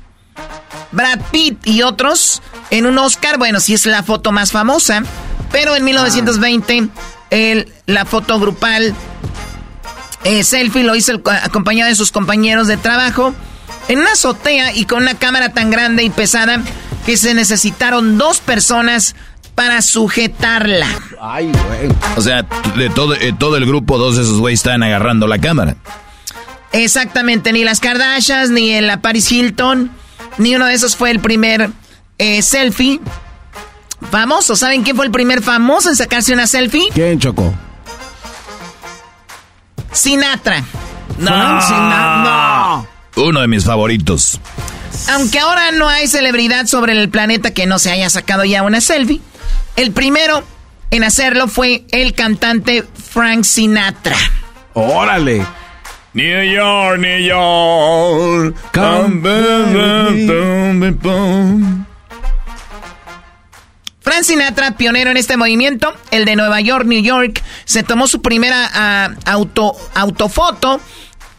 Brad 0.90 1.20
Pitt 1.30 1.64
y 1.66 1.82
otros 1.82 2.42
en 2.70 2.86
un 2.86 2.98
Oscar. 2.98 3.38
Bueno, 3.38 3.60
sí 3.60 3.74
es 3.74 3.86
la 3.86 4.02
foto 4.02 4.32
más 4.32 4.50
famosa, 4.50 5.04
pero 5.52 5.76
en 5.76 5.84
1920 5.84 6.88
el, 7.30 7.72
la 7.86 8.04
foto 8.04 8.40
grupal 8.40 8.92
eh, 10.24 10.42
selfie 10.42 10.82
lo 10.82 10.96
hizo 10.96 11.20
acompañado 11.42 11.88
de 11.88 11.94
sus 11.94 12.10
compañeros 12.10 12.66
de 12.66 12.76
trabajo 12.76 13.34
en 13.90 13.98
una 13.98 14.12
azotea 14.12 14.72
y 14.72 14.84
con 14.84 15.02
una 15.02 15.14
cámara 15.14 15.52
tan 15.52 15.68
grande 15.68 16.04
y 16.04 16.10
pesada 16.10 16.62
que 17.04 17.16
se 17.16 17.34
necesitaron 17.34 18.18
dos 18.18 18.38
personas 18.38 19.16
para 19.56 19.82
sujetarla. 19.82 20.86
Ay, 21.20 21.50
güey. 21.50 21.92
O 22.16 22.20
sea, 22.22 22.46
de 22.76 22.88
todo, 22.90 23.14
eh, 23.16 23.34
todo 23.36 23.56
el 23.56 23.66
grupo, 23.66 23.98
dos 23.98 24.14
de 24.14 24.22
esos 24.22 24.38
güeyes 24.38 24.60
estaban 24.60 24.84
agarrando 24.84 25.26
la 25.26 25.38
cámara. 25.38 25.74
Exactamente, 26.70 27.52
ni 27.52 27.64
las 27.64 27.80
Kardashians, 27.80 28.50
ni 28.50 28.70
el 28.70 28.96
Paris 29.00 29.32
Hilton, 29.32 29.90
ni 30.38 30.54
uno 30.54 30.66
de 30.66 30.74
esos 30.74 30.94
fue 30.94 31.10
el 31.10 31.18
primer 31.18 31.70
eh, 32.18 32.42
selfie. 32.42 33.00
Famoso, 34.08 34.54
¿saben 34.54 34.84
quién 34.84 34.94
fue 34.94 35.06
el 35.06 35.10
primer 35.10 35.42
famoso 35.42 35.88
en 35.90 35.96
sacarse 35.96 36.32
una 36.32 36.46
selfie? 36.46 36.90
¿Quién 36.94 37.18
chocó? 37.18 37.52
Sinatra. 39.90 40.62
No, 41.18 41.60
Sinatra. 41.60 42.22
No. 42.22 42.99
Uno 43.16 43.40
de 43.40 43.48
mis 43.48 43.64
favoritos. 43.64 44.40
Aunque 45.10 45.38
ahora 45.38 45.72
no 45.72 45.88
hay 45.88 46.06
celebridad 46.08 46.66
sobre 46.66 46.92
el 46.92 47.08
planeta 47.08 47.52
que 47.52 47.66
no 47.66 47.78
se 47.78 47.90
haya 47.90 48.10
sacado 48.10 48.44
ya 48.44 48.62
una 48.62 48.80
selfie, 48.80 49.20
el 49.76 49.92
primero 49.92 50.44
en 50.90 51.04
hacerlo 51.04 51.48
fue 51.48 51.84
el 51.90 52.14
cantante 52.14 52.84
Frank 53.12 53.44
Sinatra. 53.44 54.16
¡Órale! 54.74 55.44
New 56.12 56.42
York, 56.42 56.98
New 56.98 57.20
York. 57.20 58.56
Frank 64.00 64.24
Sinatra, 64.24 64.72
pionero 64.72 65.10
en 65.12 65.16
este 65.16 65.36
movimiento, 65.36 65.94
el 66.10 66.24
de 66.24 66.34
Nueva 66.34 66.60
York, 66.60 66.84
New 66.86 67.00
York, 67.00 67.40
se 67.64 67.84
tomó 67.84 68.08
su 68.08 68.22
primera 68.22 69.14
uh, 69.14 69.30
auto, 69.30 69.76
autofoto 69.94 70.80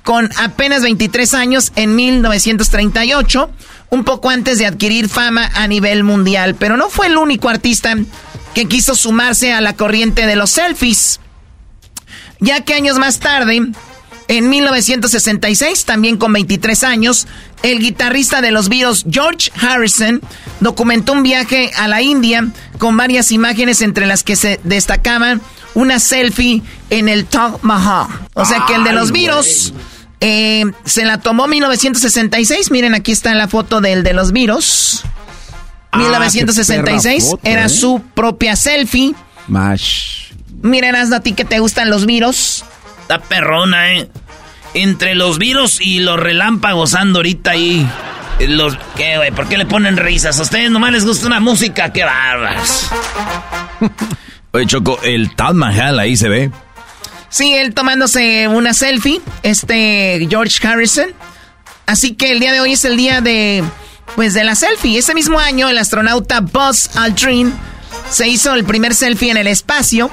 con 0.03 0.29
apenas 0.37 0.81
23 0.81 1.33
años 1.33 1.71
en 1.75 1.95
1938, 1.95 3.49
un 3.89 4.03
poco 4.03 4.29
antes 4.29 4.57
de 4.57 4.65
adquirir 4.65 5.09
fama 5.09 5.49
a 5.53 5.67
nivel 5.67 6.03
mundial. 6.03 6.55
Pero 6.55 6.77
no 6.77 6.89
fue 6.89 7.07
el 7.07 7.17
único 7.17 7.49
artista 7.49 7.95
que 8.53 8.65
quiso 8.65 8.95
sumarse 8.95 9.53
a 9.53 9.61
la 9.61 9.73
corriente 9.73 10.25
de 10.25 10.35
los 10.35 10.51
selfies, 10.51 11.19
ya 12.39 12.61
que 12.61 12.73
años 12.73 12.97
más 12.97 13.19
tarde, 13.19 13.71
en 14.27 14.49
1966, 14.49 15.85
también 15.85 16.17
con 16.17 16.33
23 16.33 16.83
años, 16.83 17.27
el 17.63 17.79
guitarrista 17.79 18.41
de 18.41 18.51
los 18.51 18.69
Beatles, 18.69 19.05
George 19.09 19.51
Harrison, 19.59 20.21
documentó 20.59 21.13
un 21.13 21.23
viaje 21.23 21.71
a 21.77 21.87
la 21.87 22.01
India 22.01 22.47
con 22.77 22.97
varias 22.97 23.31
imágenes 23.31 23.81
entre 23.81 24.05
las 24.05 24.23
que 24.23 24.35
se 24.35 24.59
destacaban 24.63 25.41
una 25.73 25.99
selfie 25.99 26.63
en 26.89 27.09
el 27.09 27.25
Taj 27.25 27.61
Mahal. 27.61 28.07
O 28.33 28.45
sea 28.45 28.65
que 28.65 28.75
el 28.75 28.83
de 28.83 28.93
los 28.93 29.11
Beatles 29.11 29.73
eh, 30.22 30.65
se 30.85 31.03
la 31.03 31.19
tomó 31.19 31.48
1966. 31.48 32.72
Miren, 32.72 32.93
aquí 32.93 33.11
está 33.11 33.34
la 33.34 33.48
foto 33.48 33.81
del 33.81 34.03
de 34.03 34.14
los 34.14 34.31
virus. 34.31 35.03
1966 35.93 37.35
era 37.43 37.65
¿eh? 37.65 37.69
su 37.69 38.02
propia 38.14 38.56
selfie. 38.56 39.14
Mash. 39.48 40.31
Miren, 40.61 40.95
a 40.95 41.19
ti 41.19 41.34
que 41.34 41.43
te 41.43 41.60
gustan 41.60 41.89
los 41.89 42.06
virus. 42.06 42.64
Está 43.02 43.19
perrona, 43.19 43.93
eh. 43.93 44.10
Entre 44.73 45.15
los 45.15 45.38
virus 45.38 45.81
y 45.81 45.99
los 45.99 46.18
relámpagos 46.18 46.93
ando 46.93 47.19
ahorita 47.19 47.52
ahí. 47.52 47.89
Los, 48.48 48.77
¿Qué, 48.95 49.18
güey? 49.18 49.31
¿Por 49.31 49.48
qué 49.48 49.57
le 49.57 49.65
ponen 49.65 49.98
risas? 49.98 50.39
A 50.39 50.43
ustedes 50.43 50.72
nomás 50.72 50.91
les 50.91 51.06
gusta 51.06 51.27
una 51.27 51.39
música. 51.39 51.91
¡Qué 51.91 52.03
barbas! 52.03 52.89
Oye, 54.53 54.65
Choco, 54.68 54.99
el 55.03 55.35
Taj 55.35 55.53
Mahal 55.53 55.99
ahí 55.99 56.15
se 56.15 56.30
ve. 56.30 56.52
Sí, 57.31 57.53
él 57.55 57.73
tomándose 57.73 58.49
una 58.49 58.73
selfie, 58.73 59.21
este 59.41 60.27
George 60.29 60.67
Harrison. 60.67 61.07
Así 61.85 62.13
que 62.13 62.33
el 62.33 62.41
día 62.41 62.51
de 62.51 62.59
hoy 62.59 62.73
es 62.73 62.83
el 62.83 62.97
día 62.97 63.21
de, 63.21 63.63
pues, 64.15 64.33
de 64.33 64.43
la 64.43 64.53
selfie. 64.53 64.97
Ese 64.97 65.15
mismo 65.15 65.39
año, 65.39 65.69
el 65.69 65.77
astronauta 65.77 66.41
Buzz 66.41 66.95
Aldrin 66.97 67.53
se 68.09 68.27
hizo 68.27 68.53
el 68.53 68.65
primer 68.65 68.93
selfie 68.93 69.31
en 69.31 69.37
el 69.37 69.47
espacio 69.47 70.11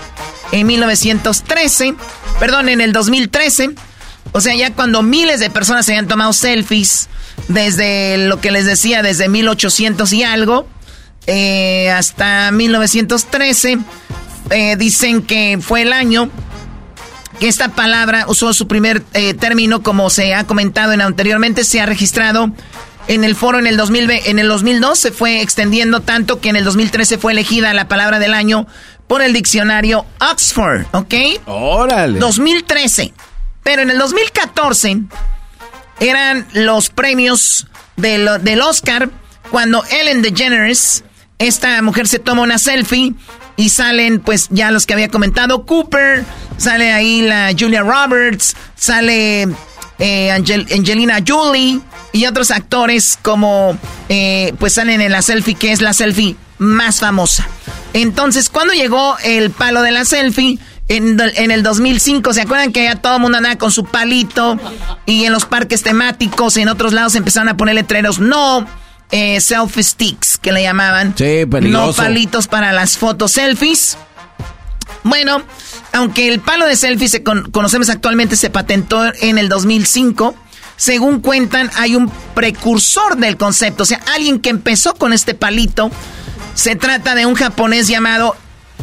en 0.53 0.67
1913, 0.69 1.95
perdón, 2.39 2.69
en 2.69 2.81
el 2.81 2.93
2013. 2.93 3.71
O 4.31 4.41
sea, 4.41 4.55
ya 4.55 4.73
cuando 4.73 5.03
miles 5.03 5.41
de 5.41 5.51
personas 5.51 5.87
se 5.87 5.93
habían 5.93 6.07
tomado 6.07 6.33
selfies 6.33 7.09
desde 7.49 8.29
lo 8.29 8.41
que 8.41 8.53
les 8.53 8.65
decía, 8.65 9.03
desde 9.03 9.29
1800 9.29 10.13
y 10.13 10.23
algo, 10.23 10.69
eh, 11.27 11.91
hasta 11.91 12.53
1913, 12.53 13.79
eh, 14.51 14.77
dicen 14.77 15.23
que 15.23 15.59
fue 15.61 15.83
el 15.83 15.93
año 15.93 16.31
que 17.39 17.49
esta 17.49 17.69
palabra 17.69 18.25
usó 18.29 18.53
su 18.53 18.67
primer 18.67 19.03
eh, 19.15 19.35
término, 19.35 19.83
como 19.83 20.11
se 20.11 20.35
ha 20.35 20.45
comentado 20.45 20.93
en 20.93 21.01
anteriormente, 21.01 21.65
se 21.65 21.81
ha 21.81 21.87
registrado 21.87 22.53
en 23.07 23.25
el 23.25 23.35
foro 23.35 23.59
en 23.59 23.67
el, 23.67 23.77
2000, 23.77 24.11
en 24.11 24.39
el 24.39 24.49
2002 24.49 24.99
se 24.99 25.13
fue 25.13 25.41
extendiendo 25.41 26.01
tanto 26.01 26.41
que 26.41 26.51
en 26.51 26.57
el 26.57 26.65
2013 26.65 27.19
fue 27.19 27.33
elegida 27.33 27.73
la 27.73 27.89
palabra 27.89 28.19
del 28.19 28.35
año 28.35 28.67
por 29.07 29.23
el 29.23 29.33
diccionario 29.33 30.05
Oxford, 30.21 30.85
¿ok? 30.93 31.15
Órale. 31.47 32.19
2013. 32.19 33.15
Pero 33.63 33.83
en 33.83 33.91
el 33.91 33.99
2014 33.99 34.99
eran 36.01 36.47
los 36.53 36.91
premios 36.91 37.67
del 37.97 38.61
Oscar 38.61 39.11
cuando 39.51 39.83
Ellen 39.91 40.23
DeGeneres, 40.23 41.05
esta 41.39 41.81
mujer 41.83 42.07
se 42.07 42.19
toma 42.19 42.43
una 42.43 42.59
selfie 42.59 43.15
y 43.59 43.71
salen 43.71 44.21
pues 44.21 44.47
ya 44.51 44.71
los 44.71 44.87
que 44.87 44.95
había 44.95 45.09
comentado, 45.09 45.67
Cooper, 45.67 46.25
sale 46.57 46.93
ahí 46.93 47.23
la 47.23 47.51
Julia 47.59 47.83
Roberts, 47.83 48.57
sale 48.77 49.49
eh, 49.99 50.31
Angelina 50.31 51.19
Jolie 51.27 51.81
y 52.13 52.27
otros 52.27 52.53
actores 52.53 53.19
como 53.21 53.77
eh, 54.09 54.55
pues 54.61 54.75
salen 54.75 55.01
en 55.01 55.11
la 55.11 55.23
selfie 55.23 55.57
que 55.57 55.73
es 55.73 55.83
la 55.83 55.93
selfie 55.93 56.37
más 56.59 57.01
famosa. 57.01 57.49
Entonces, 57.95 58.49
cuando 58.49 58.75
llegó 58.75 59.17
el 59.25 59.51
palo 59.51 59.83
de 59.83 59.91
la 59.91 60.05
selfie, 60.05 60.61
en, 60.87 61.21
el 61.51 61.63
2005, 61.63 62.33
¿se 62.33 62.43
acuerdan 62.43 62.73
que 62.73 62.85
ya 62.85 62.95
todo 62.97 63.17
el 63.17 63.21
mundo 63.21 63.39
andaba 63.39 63.57
con 63.57 63.73
su 63.73 63.85
palito? 63.85 64.57
Y 65.05 65.25
en 65.25 65.33
los 65.33 65.45
parques 65.45 65.83
temáticos 65.83 66.57
y 66.57 66.63
en 66.63 66.69
otros 66.69 66.93
lados 66.93 67.15
empezaron 67.15 67.49
a 67.49 67.57
poner 67.57 67.75
letreros, 67.75 68.21
no 68.21 68.67
eh, 69.11 69.41
selfie 69.41 69.83
sticks, 69.83 70.39
que 70.39 70.53
le 70.53 70.63
llamaban. 70.63 71.15
Sí, 71.17 71.45
No 71.63 71.93
palitos 71.93 72.47
para 72.47 72.73
las 72.73 72.99
fotos 72.99 73.33
selfies. 73.33 73.97
Bueno, 75.03 75.43
aunque 75.93 76.29
el 76.29 76.41
palo 76.41 76.67
de 76.67 76.77
selfie 76.77 77.09
se 77.09 77.23
conocemos 77.23 77.89
actualmente 77.89 78.37
se 78.37 78.51
patentó 78.51 79.05
en 79.21 79.39
el 79.39 79.49
2005, 79.49 80.35
según 80.77 81.21
cuentan 81.21 81.71
hay 81.77 81.97
un 81.97 82.11
precursor 82.35 83.17
del 83.17 83.37
concepto, 83.37 83.85
o 83.85 83.87
sea, 83.87 84.01
alguien 84.15 84.41
que 84.41 84.51
empezó 84.51 84.95
con 84.95 85.13
este 85.13 85.35
palito. 85.35 85.91
Se 86.55 86.77
trata 86.77 87.15
de 87.15 87.25
un 87.25 87.35
japonés 87.35 87.89
llamado 87.89 88.37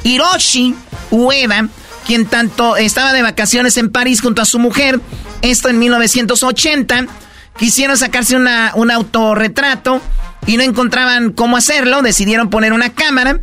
Hiroshi 0.03 0.75
Ueda, 1.11 1.67
quien 2.05 2.25
tanto 2.25 2.77
estaba 2.77 3.13
de 3.13 3.21
vacaciones 3.21 3.77
en 3.77 3.91
París 3.91 4.21
junto 4.21 4.41
a 4.41 4.45
su 4.45 4.59
mujer, 4.59 4.99
esto 5.41 5.69
en 5.69 5.79
1980, 5.79 7.07
quisieron 7.57 7.97
sacarse 7.97 8.35
una, 8.35 8.71
un 8.75 8.91
autorretrato 8.91 10.01
y 10.45 10.57
no 10.57 10.63
encontraban 10.63 11.31
cómo 11.31 11.57
hacerlo, 11.57 12.01
decidieron 12.01 12.49
poner 12.49 12.73
una 12.73 12.91
cámara, 12.91 13.39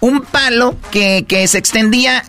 un 0.00 0.22
palo 0.22 0.76
que, 0.90 1.24
que 1.26 1.46
se 1.48 1.58
extendía, 1.58 2.24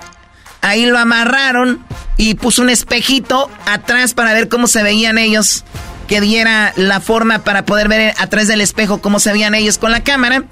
ahí 0.62 0.86
lo 0.86 0.98
amarraron 0.98 1.86
y 2.18 2.36
puso 2.36 2.62
un 2.62 2.70
espejito 2.70 3.50
atrás 3.66 4.14
para 4.14 4.34
ver 4.34 4.50
cómo 4.50 4.68
se 4.68 4.84
veían 4.84 5.18
ellos, 5.18 5.64
que 6.08 6.22
diera 6.22 6.74
la 6.76 7.02
forma 7.02 7.40
para 7.40 7.66
poder 7.66 7.88
ver 7.88 8.14
a 8.18 8.28
través 8.28 8.48
del 8.48 8.62
espejo 8.62 9.02
cómo 9.02 9.20
se 9.20 9.32
veían 9.32 9.56
ellos 9.56 9.78
con 9.78 9.92
la 9.92 10.04
cámara. 10.04 10.44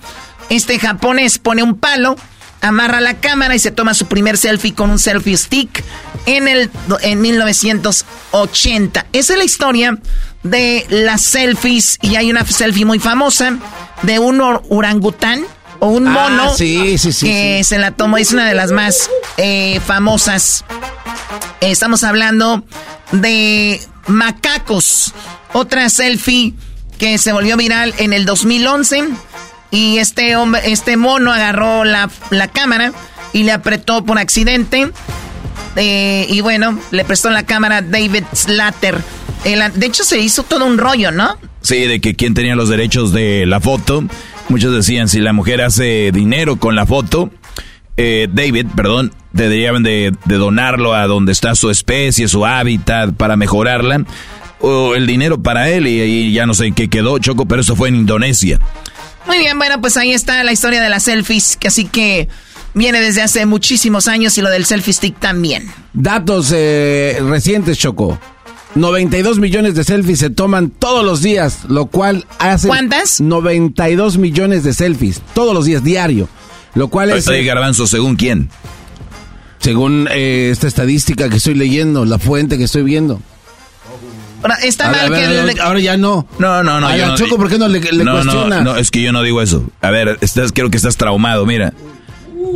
Este 0.49 0.77
japonés 0.80 1.38
pone 1.38 1.64
un 1.64 1.77
palo, 1.77 2.15
amarra 2.61 3.01
la 3.01 3.15
cámara 3.15 3.55
y 3.55 3.60
se 3.60 3.72
toma 3.72 3.93
su 3.93 4.07
primer 4.07 4.38
selfie 4.38 4.73
con 4.73 4.89
un 4.89 4.99
selfie 4.99 5.38
stick 5.38 5.84
en, 6.26 6.47
el, 6.47 6.69
en 7.01 7.22
1980. 7.22 9.05
Esa 9.14 9.34
es 9.34 9.39
la 9.39 9.45
historia 9.45 9.97
de 10.44 10.86
las 10.90 11.22
selfies 11.22 11.98
y 12.02 12.15
hay 12.15 12.30
una 12.30 12.45
selfie 12.45 12.86
muy 12.86 12.99
famosa 12.99 13.57
de 14.02 14.20
un 14.20 14.41
orangután 14.41 15.45
o 15.80 15.88
un 15.88 16.07
ah, 16.07 16.11
mono 16.11 16.53
sí, 16.53 16.98
sí, 16.98 17.11
sí, 17.11 17.26
que 17.26 17.64
se 17.64 17.78
la 17.78 17.91
tomó, 17.91 18.18
es 18.18 18.32
una 18.32 18.48
de 18.48 18.53
las 18.53 18.72
más 18.72 19.10
eh, 19.38 19.80
famosas. 19.86 20.64
Estamos 21.61 22.03
hablando 22.03 22.64
de 23.11 23.82
macacos, 24.07 25.14
otra 25.53 25.90
selfie 25.90 26.53
que 26.98 27.18
se 27.18 27.34
volvió 27.34 27.57
viral 27.57 27.94
en 27.98 28.14
el 28.14 28.26
2011 28.26 29.10
y 29.72 29.98
este 29.98 30.36
hombre, 30.36 30.61
este 30.72 30.98
mono 30.98 31.34
agarró 31.34 31.84
la, 31.84 32.07
cámara 32.53 32.94
y 33.34 33.44
le 33.44 33.52
apretó 33.52 34.06
por 34.06 34.20
accidente. 34.20 34.91
Eh, 35.76 36.28
y 36.30 36.41
bueno, 36.41 36.80
le 36.91 37.03
prestó 37.03 37.32
la 37.32 37.44
cámara 37.44 37.78
a 37.78 37.82
David 37.82 38.24
Slater. 38.34 39.02
De 39.44 39.86
hecho, 39.86 40.03
se 40.03 40.20
hizo 40.20 40.44
todo 40.44 40.65
un 40.65 40.78
rollo, 40.78 41.11
¿no? 41.11 41.38
Sí, 41.61 41.80
de 41.86 42.02
que 42.02 42.15
quién 42.15 42.34
tenía 42.34 42.56
los 42.56 42.70
derechos 42.70 43.14
de 43.14 43.45
la 43.45 43.60
foto. 43.60 44.03
Muchos 44.49 44.74
decían, 44.74 45.07
si 45.07 45.20
la 45.20 45.34
mujer 45.34 45.61
hace 45.61 46.11
dinero 46.11 46.57
con 46.57 46.76
la 46.76 46.86
foto, 46.86 47.32
eh, 47.98 48.28
David, 48.32 48.68
perdón, 48.76 49.14
deberían 49.32 49.84
de, 49.84 50.14
de, 50.26 50.36
donarlo 50.36 50.94
a 50.94 51.07
donde 51.07 51.32
está 51.32 51.56
su 51.56 51.70
especie, 51.70 52.28
su 52.28 52.45
hábitat, 52.45 53.14
para 53.15 53.38
mejorarla. 53.38 54.06
O 54.60 54.95
el 54.95 55.07
dinero 55.07 55.41
para 55.41 55.70
él 55.70 55.88
y, 55.88 56.02
y 56.02 56.34
ya 56.34 56.45
no 56.45 56.53
sé 56.53 56.72
qué 56.72 56.90
quedó, 56.90 57.20
Choco, 57.20 57.45
pero 57.45 57.61
eso 57.61 57.76
fue 57.76 57.90
en 57.90 57.95
Indonesia. 57.95 58.60
Muy 59.28 59.38
bien, 59.38 59.57
bueno, 59.57 59.80
pues 59.82 59.98
ahí 59.98 60.11
está 60.11 60.44
la 60.44 60.52
historia 60.52 60.82
de 60.82 60.90
las 60.90 61.03
selfies, 61.03 61.57
que 61.57 61.68
así 61.68 61.86
que 61.86 62.28
viene 62.74 62.99
desde 63.02 63.22
hace 63.22 63.45
muchísimos 63.45 64.07
años 64.07 64.38
y 64.38 64.41
lo 64.41 64.49
del 64.49 64.65
selfie 64.65 64.94
stick 64.94 65.20
también. 65.20 65.70
Datos 65.94 66.52
eh, 66.53 67.20
recientes, 67.22 67.78
Choco. 67.78 68.20
92 68.76 69.40
millones 69.40 69.76
de 69.76 69.84
selfies 69.84 70.20
se 70.20 70.30
toman 70.30 70.70
todos 70.70 71.06
los 71.06 71.22
días, 71.22 71.66
lo 71.68 71.86
cual 71.86 72.26
hace... 72.40 72.68
¿Cuántas? 72.68 73.22
92 73.22 74.18
millones 74.18 74.64
de 74.64 74.74
selfies, 74.74 75.22
todos 75.34 75.54
los 75.54 75.66
días, 75.66 75.84
diario. 75.84 76.28
Lo 76.74 76.88
cual 76.88 77.12
es... 77.12 77.18
Estoy 77.18 77.45
garbanzo, 77.45 77.86
¿según 77.86 78.16
quién? 78.16 78.50
Según 79.60 80.08
eh, 80.12 80.50
esta 80.52 80.68
estadística 80.68 81.30
que 81.30 81.38
estoy 81.38 81.54
leyendo, 81.54 82.06
la 82.06 82.18
fuente 82.18 82.58
que 82.58 82.64
estoy 82.64 82.84
viendo. 82.84 83.22
Ahora, 84.41 84.56
está 84.56 84.91
mal 84.91 85.14
que... 85.14 85.62
ahora 85.62 85.80
ya 85.80 85.95
no. 85.95 86.28
No, 86.40 86.64
no, 86.64 86.82
no. 86.82 86.98
yo 86.98 87.16
Choco, 87.16 87.38
¿por 87.38 87.50
qué 87.50 87.58
no 87.58 87.68
le, 87.68 87.80
le 87.80 88.04
no, 88.04 88.14
cuestiona? 88.14 88.58
No, 88.58 88.74
no, 88.74 88.78
es 88.78 88.91
que 88.91 89.02
yo 89.02 89.14
no 89.14 89.22
digo 89.24 89.41
eso. 89.41 89.70
A 89.82 89.90
ver, 89.91 90.18
estás, 90.22 90.52
creo 90.52 90.70
que 90.70 90.78
estás 90.78 90.98
traumado, 90.98 91.45
mira. 91.45 91.74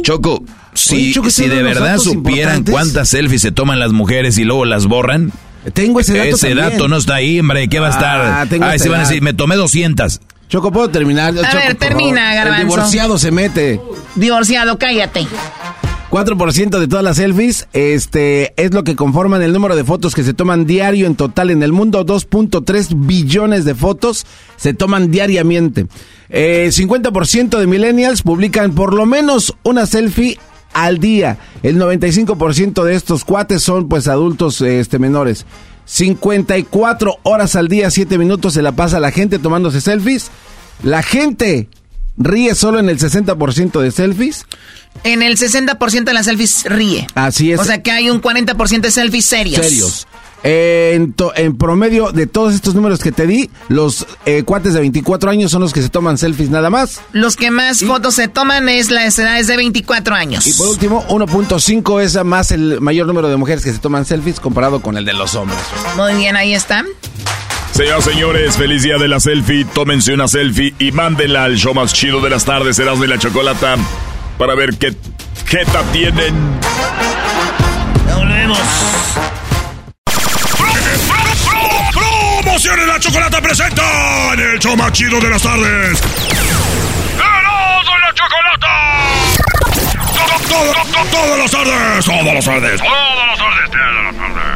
Choco, 0.02 0.44
si, 0.74 1.14
si 1.14 1.48
de 1.48 1.64
verdad 1.64 1.98
supieran 1.98 2.64
cuántas 2.64 3.10
selfies 3.10 3.42
se 3.42 3.52
toman 3.52 3.80
las 3.80 3.92
mujeres 3.94 4.38
y 4.38 4.44
luego 4.44 4.66
las 4.66 4.88
borran... 4.88 5.32
Tengo 5.74 6.00
ese 6.00 6.18
dato 6.18 6.36
Ese 6.36 6.56
dato 6.56 6.88
no 6.88 6.98
está 6.98 7.16
ahí, 7.16 7.40
hombre. 7.40 7.68
¿Qué 7.68 7.80
va 7.80 7.88
a 7.88 7.92
estar? 7.92 8.20
Ah, 8.20 8.70
Ay, 8.70 8.80
se 8.80 8.90
van 8.90 9.02
a 9.02 9.04
decir, 9.04 9.22
me 9.22 9.34
tomé 9.34 9.56
200. 9.56 10.22
Choco, 10.50 10.72
¿puedo 10.72 10.90
terminar? 10.90 11.34
A 11.38 11.54
ver, 11.56 11.76
termina, 11.76 12.34
Garbanzo. 12.34 12.62
El 12.62 12.70
divorciado 12.70 13.18
se 13.18 13.32
mete. 13.32 13.82
Divorciado, 14.16 14.78
cállate. 14.78 15.28
4% 16.10 16.80
de 16.80 16.88
todas 16.88 17.04
las 17.04 17.18
selfies 17.18 17.68
este, 17.74 18.54
es 18.56 18.74
lo 18.74 18.86
que 18.86 18.96
conforman 18.96 19.42
el 19.42 19.52
número 19.52 19.76
de 19.76 19.84
fotos 19.84 20.16
que 20.16 20.24
se 20.24 20.34
toman 20.34 20.66
diario 20.66 21.06
en 21.06 21.16
total 21.16 21.52
en 21.52 21.64
el 21.64 21.74
mundo. 21.74 22.06
2.3 22.06 22.88
billones 23.06 23.66
de 23.66 23.76
fotos 23.76 24.26
se 24.56 24.74
toman 24.74 25.12
diariamente. 25.12 25.88
Eh, 26.30 26.70
50% 26.72 27.58
de 27.58 27.68
millennials 27.68 28.22
publican 28.22 28.74
por 28.74 28.94
lo 28.94 29.06
menos 29.06 29.54
una 29.64 29.86
selfie 29.86 30.40
al 30.74 31.00
día. 31.00 31.38
El 31.64 31.78
95% 31.78 32.84
de 32.84 32.96
estos 32.96 33.24
cuates 33.26 33.62
son 33.62 33.88
pues 33.88 34.08
adultos 34.08 34.62
este, 34.62 35.00
menores. 35.00 35.46
54 35.86 37.20
horas 37.24 37.56
al 37.56 37.68
día, 37.68 37.90
7 37.90 38.18
minutos 38.18 38.54
se 38.54 38.62
la 38.62 38.74
pasa 38.74 39.00
la 39.00 39.12
gente 39.12 39.40
tomándose 39.40 39.82
selfies. 39.82 40.30
La 40.84 41.02
gente 41.02 41.70
ríe 42.18 42.56
solo 42.56 42.80
en 42.80 42.90
el 42.90 43.00
60% 43.00 43.80
de 43.80 43.92
selfies. 43.92 44.46
En 45.04 45.22
el 45.22 45.38
60% 45.38 46.04
de 46.04 46.14
las 46.14 46.26
selfies 46.26 46.66
ríe. 46.66 47.08
Así 47.16 47.52
es. 47.52 47.60
O 47.60 47.64
sea 47.64 47.82
que 47.82 47.92
hay 47.92 48.10
un 48.10 48.22
40% 48.22 48.82
de 48.82 48.92
selfies 48.92 49.26
serios. 49.26 49.66
Serios. 49.66 50.08
En, 50.48 51.14
promedio 51.58 52.12
de 52.12 52.28
todos 52.28 52.54
estos 52.54 52.74
números 52.74 53.00
que 53.00 53.12
te 53.12 53.28
di, 53.28 53.50
los 53.68 54.06
eh, 54.26 54.44
cuates 54.44 54.74
de 54.74 54.80
24 54.80 55.30
años 55.30 55.52
son 55.52 55.62
los 55.62 55.74
que 55.74 55.82
se 55.82 55.90
toman 55.90 56.18
selfies 56.18 56.50
nada 56.50 56.70
más. 56.70 57.02
Los 57.12 57.36
que 57.36 57.52
más 57.52 57.84
fotos 57.84 58.16
se 58.16 58.28
toman 58.28 58.70
es 58.70 58.90
las 58.90 59.18
edades 59.20 59.48
de 59.48 59.58
24 59.58 60.16
años. 60.16 60.48
Y 60.48 60.54
por 60.54 60.68
último, 60.68 61.06
1.5 61.10 62.02
es 62.02 62.24
más 62.24 62.52
el 62.52 62.80
mayor 62.82 63.08
número 63.08 63.28
de 63.28 63.38
mujeres 63.38 63.64
que 63.64 63.72
se 63.72 63.80
toman 63.80 64.06
selfies 64.06 64.40
comparado 64.40 64.82
con 64.82 64.98
el 64.98 65.06
de 65.06 65.14
los 65.14 65.36
hombres. 65.36 65.60
Muy 65.96 66.14
bien, 66.16 66.36
ahí 66.36 66.54
está. 66.54 66.86
Señoras 67.74 68.06
señores, 68.06 68.58
feliz 68.58 68.84
día 68.84 68.98
de 68.98 69.08
la 69.08 69.20
selfie. 69.20 69.66
Tómense 69.66 70.14
una 70.14 70.28
selfie 70.28 70.74
y 70.80 70.92
mándenla 70.92 71.44
al 71.44 71.58
show 71.58 71.74
más 71.74 71.94
chido 71.94 72.22
de 72.22 72.30
las 72.30 72.46
tardes, 72.46 72.80
Erasmo 72.80 73.04
de 73.04 73.10
la 73.10 73.20
Chocolata 73.20 73.78
para 74.38 74.56
ver 74.56 74.78
qué 74.78 74.96
jeta 75.46 75.84
tienen. 75.92 76.34
La 82.66 83.00
chocolata 83.00 83.40
presenta 83.40 84.34
en 84.34 84.40
el 84.40 84.58
show 84.58 84.76
más 84.76 84.92
chido 84.92 85.20
de 85.20 85.30
las 85.30 85.44
tardes. 85.44 86.02
¡Erasmo 87.14 87.94
de 87.94 88.00
la 88.00 88.12
chocolata! 88.16 88.68
Todas 90.50 90.76
las 90.76 90.92
tardes, 90.92 91.12
todas 91.12 91.38
las 91.38 91.52
tardes, 91.52 92.06
todas 92.06 92.34
las 92.34 92.46
tardes, 92.46 92.82
todas 92.82 93.14
las 93.14 93.36
tardes 93.36 94.48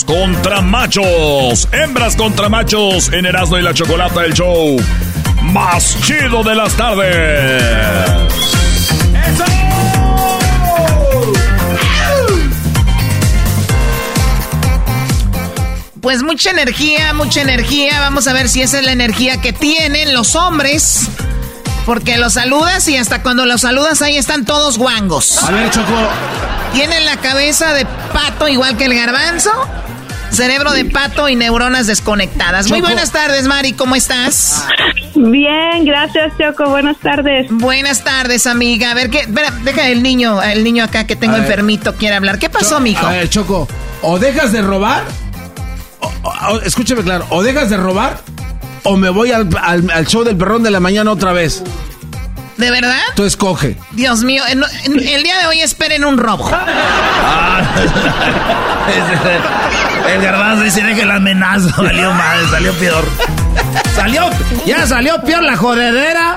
contra 0.00 0.62
machos. 0.62 1.68
Hembras 1.70 2.16
contra 2.16 2.48
machos 2.48 3.12
en 3.12 3.26
Erasmo 3.26 3.58
y 3.58 3.62
la 3.62 3.74
Chocolata, 3.74 4.24
el 4.24 4.32
show 4.32 4.76
más 5.42 5.96
chido 6.00 6.42
de 6.42 6.54
las 6.54 6.72
tardes. 6.74 7.62
¡Eso! 9.28 9.44
Pues 16.00 16.22
mucha 16.22 16.50
energía, 16.50 17.12
mucha 17.12 17.42
energía. 17.42 18.00
Vamos 18.00 18.26
a 18.26 18.32
ver 18.32 18.48
si 18.48 18.62
esa 18.62 18.78
es 18.78 18.84
la 18.84 18.92
energía 18.92 19.40
que 19.40 19.52
tienen 19.52 20.14
los 20.14 20.34
hombres 20.34 21.08
porque 21.86 22.16
los 22.16 22.34
saludas 22.34 22.86
y 22.88 22.96
hasta 22.96 23.22
cuando 23.22 23.44
los 23.44 23.62
saludas 23.62 24.02
ahí 24.02 24.16
están 24.16 24.44
todos 24.44 24.78
guangos. 24.78 25.42
A 25.42 25.50
ver, 25.50 25.70
Choco. 25.70 25.92
Tienen 26.72 27.04
la 27.04 27.16
cabeza 27.16 27.74
de 27.74 27.84
pato 28.12 28.48
igual 28.48 28.76
que 28.76 28.84
el 28.84 28.94
garbanzo. 28.94 29.50
Cerebro 30.30 30.72
de 30.72 30.86
pato 30.86 31.28
y 31.28 31.36
neuronas 31.36 31.86
desconectadas. 31.86 32.70
Muy 32.70 32.80
buenas 32.80 33.12
tardes, 33.12 33.46
Mari, 33.46 33.74
¿cómo 33.74 33.94
estás? 33.94 34.64
Bien, 35.14 35.84
gracias, 35.84 36.32
Choco. 36.38 36.70
Buenas 36.70 36.96
tardes. 36.98 37.48
Buenas 37.50 38.02
tardes, 38.02 38.46
amiga. 38.46 38.92
A 38.92 38.94
ver, 38.94 39.10
¿qué? 39.10 39.20
Espera, 39.20 39.50
deja 39.62 39.88
el 39.88 40.02
niño, 40.02 40.42
el 40.42 40.64
niño 40.64 40.84
acá 40.84 41.06
que 41.06 41.16
tengo 41.16 41.36
enfermito 41.36 41.94
quiere 41.96 42.16
hablar. 42.16 42.38
¿Qué 42.38 42.48
pasó, 42.48 42.80
mijo? 42.80 43.06
A 43.06 43.10
ver, 43.10 43.28
Choco, 43.28 43.68
o 44.00 44.18
dejas 44.18 44.52
de 44.52 44.62
robar, 44.62 45.04
escúchame 46.64 47.02
claro, 47.02 47.26
o 47.28 47.42
dejas 47.42 47.68
de 47.68 47.76
robar, 47.76 48.18
o 48.84 48.96
me 48.96 49.10
voy 49.10 49.32
al, 49.32 49.48
al 49.62 50.06
show 50.06 50.24
del 50.24 50.36
perrón 50.36 50.62
de 50.62 50.70
la 50.70 50.80
mañana 50.80 51.10
otra 51.10 51.32
vez. 51.32 51.62
¿De 52.56 52.70
verdad? 52.70 53.00
Tú 53.16 53.24
escoge. 53.24 53.76
Dios 53.92 54.22
mío, 54.22 54.42
el 54.46 55.22
día 55.22 55.38
de 55.38 55.46
hoy 55.46 55.60
esperen 55.60 56.04
un 56.04 56.18
robo. 56.18 56.48
el 60.14 60.22
garbanzo 60.22 60.64
dice 60.64 60.82
que 60.94 61.04
la 61.04 61.16
amenaza 61.16 61.70
salió 61.74 62.12
mal, 62.12 62.48
salió 62.50 62.72
peor. 62.74 63.04
Salió, 63.94 64.30
ya 64.66 64.86
salió 64.86 65.20
peor 65.22 65.42
la 65.42 65.56
jodedera. 65.56 66.36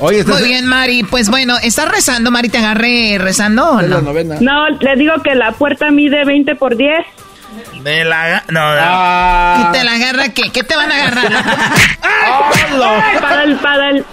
Oye, 0.00 0.24
Muy 0.24 0.42
bien, 0.42 0.66
Mari. 0.66 1.04
Pues 1.04 1.30
bueno, 1.30 1.56
¿estás 1.62 1.88
rezando, 1.88 2.30
Mari? 2.30 2.48
¿Te 2.48 2.58
agarré 2.58 3.18
rezando 3.18 3.70
o 3.70 3.82
no? 3.82 4.00
No, 4.40 4.68
le 4.68 4.96
digo 4.96 5.14
que 5.22 5.34
la 5.34 5.52
puerta 5.52 5.90
mide 5.90 6.24
20 6.24 6.54
por 6.54 6.76
10. 6.76 6.90
De 7.82 8.04
la... 8.04 8.44
No, 8.48 8.74
no. 8.74 9.68
¿Y 9.68 9.72
te 9.72 9.84
la 9.84 9.92
agarra 9.92 10.28
qué? 10.30 10.50
¿Qué 10.50 10.62
te 10.62 10.76
van 10.76 10.90
a 10.92 10.94
agarrar? 10.94 11.32
para 13.20 13.44
el... 13.44 13.56
Para 13.56 13.90
el 13.90 14.04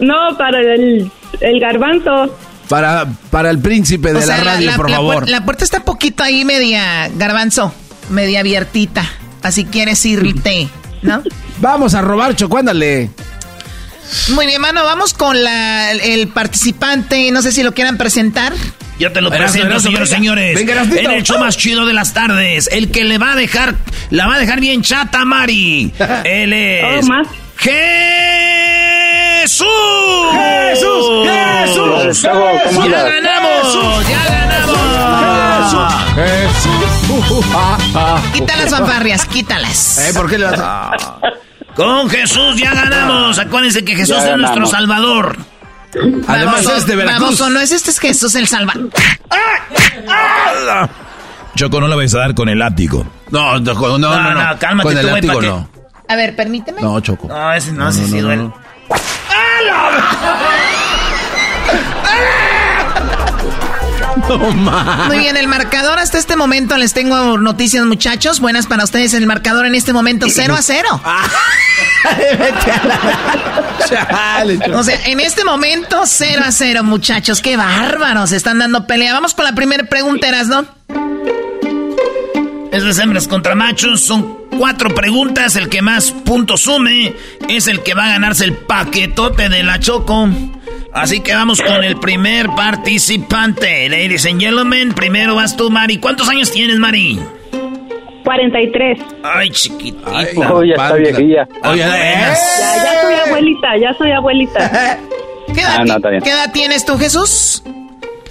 no, 0.00 0.36
para 0.36 0.60
el, 0.60 1.10
el 1.40 1.60
garbanzo. 1.60 2.36
Para, 2.68 3.06
para 3.30 3.50
el 3.50 3.58
príncipe 3.58 4.12
de 4.12 4.26
la 4.26 4.36
radio, 4.38 4.72
por 4.76 4.90
favor. 4.90 5.28
La, 5.28 5.44
puerta 5.44 5.64
está 5.64 5.80
poquito 5.80 6.22
ahí 6.22 6.44
media, 6.44 7.08
garbanzo, 7.16 7.72
media 8.10 8.40
abiertita. 8.40 9.04
Así 9.42 9.64
quieres 9.64 10.04
irte, 10.04 10.68
¿no? 11.02 11.22
Vamos 11.60 11.94
a 11.94 12.02
robar, 12.02 12.36
Choco, 12.36 12.58
ándale. 12.58 13.10
Muy 14.28 14.46
bien, 14.46 14.60
mano, 14.60 14.84
vamos 14.84 15.12
con 15.12 15.44
la, 15.44 15.92
el 15.92 16.28
participante. 16.28 17.30
No 17.30 17.42
sé 17.42 17.52
si 17.52 17.62
lo 17.62 17.74
quieran 17.74 17.98
presentar. 17.98 18.54
Yo 18.98 19.12
te 19.12 19.20
lo 19.20 19.30
presento, 19.30 19.78
señores, 19.78 20.08
señores. 20.08 20.58
en 20.60 21.10
el 21.10 21.22
show 21.22 21.38
más 21.38 21.56
chido 21.56 21.86
de 21.86 21.94
las 21.94 22.12
tardes. 22.14 22.68
El 22.72 22.90
que 22.90 23.04
le 23.04 23.18
va 23.18 23.32
a 23.32 23.36
dejar, 23.36 23.76
la 24.10 24.26
va 24.26 24.34
a 24.34 24.38
dejar 24.38 24.60
bien 24.60 24.82
chata, 24.82 25.24
Mari. 25.24 25.92
Él 26.24 26.52
es. 26.52 27.06
Oh, 27.08 27.12
¡Jesús! 27.56 29.66
¡Jesús! 30.32 31.28
¡Jesús! 31.28 32.22
¡Ya 32.90 33.02
ganamos! 33.04 34.08
¡Ya 34.08 34.24
ganamos! 34.24 35.94
¡Jesús! 36.14 36.84
Quita 38.32 38.56
las 38.56 38.70
fanfarrias, 38.70 39.24
quítalas. 39.26 39.98
¿Eh? 40.08 40.12
¿Por 40.14 40.28
qué 40.28 40.38
le 40.38 40.46
vas 40.46 40.60
a...? 40.60 40.90
Con 41.74 42.10
Jesús 42.10 42.56
ya 42.56 42.74
ganamos. 42.74 43.38
Acuérdense 43.38 43.84
que 43.84 43.94
Jesús 43.94 44.16
es 44.18 44.36
nuestro 44.36 44.66
Salvador. 44.66 45.36
Además 46.26 46.66
es 46.66 46.86
de 46.86 46.96
Veracruz. 46.96 47.22
Vamos, 47.22 47.40
o 47.40 47.50
no 47.50 47.60
es 47.60 47.72
este 47.72 47.90
es 47.90 47.98
Jesús 47.98 48.34
el 48.34 48.46
Salvador. 48.46 48.90
Choco, 51.54 51.80
no 51.80 51.88
la 51.88 51.96
vais 51.96 52.14
a 52.14 52.18
dar 52.18 52.34
con 52.34 52.48
el 52.48 52.58
látigo. 52.58 53.06
No, 53.30 53.58
no, 53.58 53.74
no, 53.74 53.98
no. 53.98 54.34
no, 54.34 54.58
cálmate 54.58 54.88
con 54.88 54.98
el 54.98 55.06
tú, 55.06 55.12
látigo 55.12 55.42
no. 55.42 55.68
A 56.08 56.16
ver, 56.16 56.34
permíteme. 56.36 56.80
No, 56.80 57.00
Choco. 57.00 57.28
No, 57.28 57.52
ese 57.52 57.72
no, 57.72 57.88
ese 57.88 58.06
sí 58.06 58.20
duele. 58.20 58.44
No, 58.44 58.54
Muy 65.06 65.18
bien, 65.18 65.36
el 65.36 65.48
marcador 65.48 65.98
hasta 65.98 66.18
este 66.18 66.36
momento 66.36 66.76
les 66.76 66.92
tengo 66.92 67.38
noticias, 67.38 67.84
muchachos. 67.84 68.40
Buenas 68.40 68.66
para 68.66 68.84
ustedes. 68.84 69.14
El 69.14 69.26
marcador 69.26 69.66
en 69.66 69.74
este 69.74 69.92
momento 69.92 70.26
0 70.28 70.54
a 70.54 70.62
0. 70.62 70.88
o 74.74 74.82
sea, 74.82 75.00
en 75.06 75.20
este 75.20 75.44
momento 75.44 76.02
0 76.04 76.42
a 76.44 76.52
0, 76.52 76.84
muchachos. 76.84 77.40
Qué 77.40 77.56
bárbaros. 77.56 78.32
Están 78.32 78.58
dando 78.58 78.86
pelea. 78.86 79.14
Vamos 79.14 79.34
con 79.34 79.44
la 79.44 79.52
primera 79.52 79.84
pregunta, 79.84 80.28
¿no? 80.44 80.77
Es 82.70 82.96
de 82.96 83.02
hembras 83.02 83.28
contra 83.28 83.54
machos. 83.54 84.00
Son 84.00 84.38
cuatro 84.56 84.94
preguntas. 84.94 85.56
El 85.56 85.68
que 85.68 85.82
más 85.82 86.12
puntos 86.12 86.62
sume 86.62 87.14
es 87.48 87.66
el 87.66 87.82
que 87.82 87.94
va 87.94 88.06
a 88.06 88.08
ganarse 88.10 88.44
el 88.44 88.54
paquetote 88.54 89.48
de 89.48 89.62
la 89.62 89.78
Choco. 89.80 90.28
Así 90.92 91.20
que 91.20 91.34
vamos 91.34 91.60
con 91.62 91.84
el 91.84 91.98
primer 91.98 92.48
participante. 92.50 93.88
Ladies 93.88 94.26
and 94.26 94.40
gentlemen, 94.40 94.92
primero 94.92 95.34
vas 95.34 95.56
tú, 95.56 95.70
Mari. 95.70 95.98
¿Cuántos 95.98 96.28
años 96.28 96.50
tienes, 96.50 96.78
Mari? 96.78 97.20
43. 98.24 98.98
Ay, 99.22 99.50
chiquitita. 99.50 100.52
Oye, 100.52 100.72
está 100.72 100.94
viejilla. 100.94 101.48
Oye, 101.64 101.78
ya, 101.78 102.34
ya 102.34 102.34
soy 103.02 103.14
abuelita, 103.26 103.76
ya 103.80 103.94
soy 103.94 104.10
abuelita. 104.10 104.98
¿Qué 105.54 105.60
edad, 105.60 105.86
ah, 105.90 106.20
¿Qué 106.22 106.30
edad 106.30 106.52
tienes 106.52 106.84
tú, 106.84 106.98
Jesús? 106.98 107.62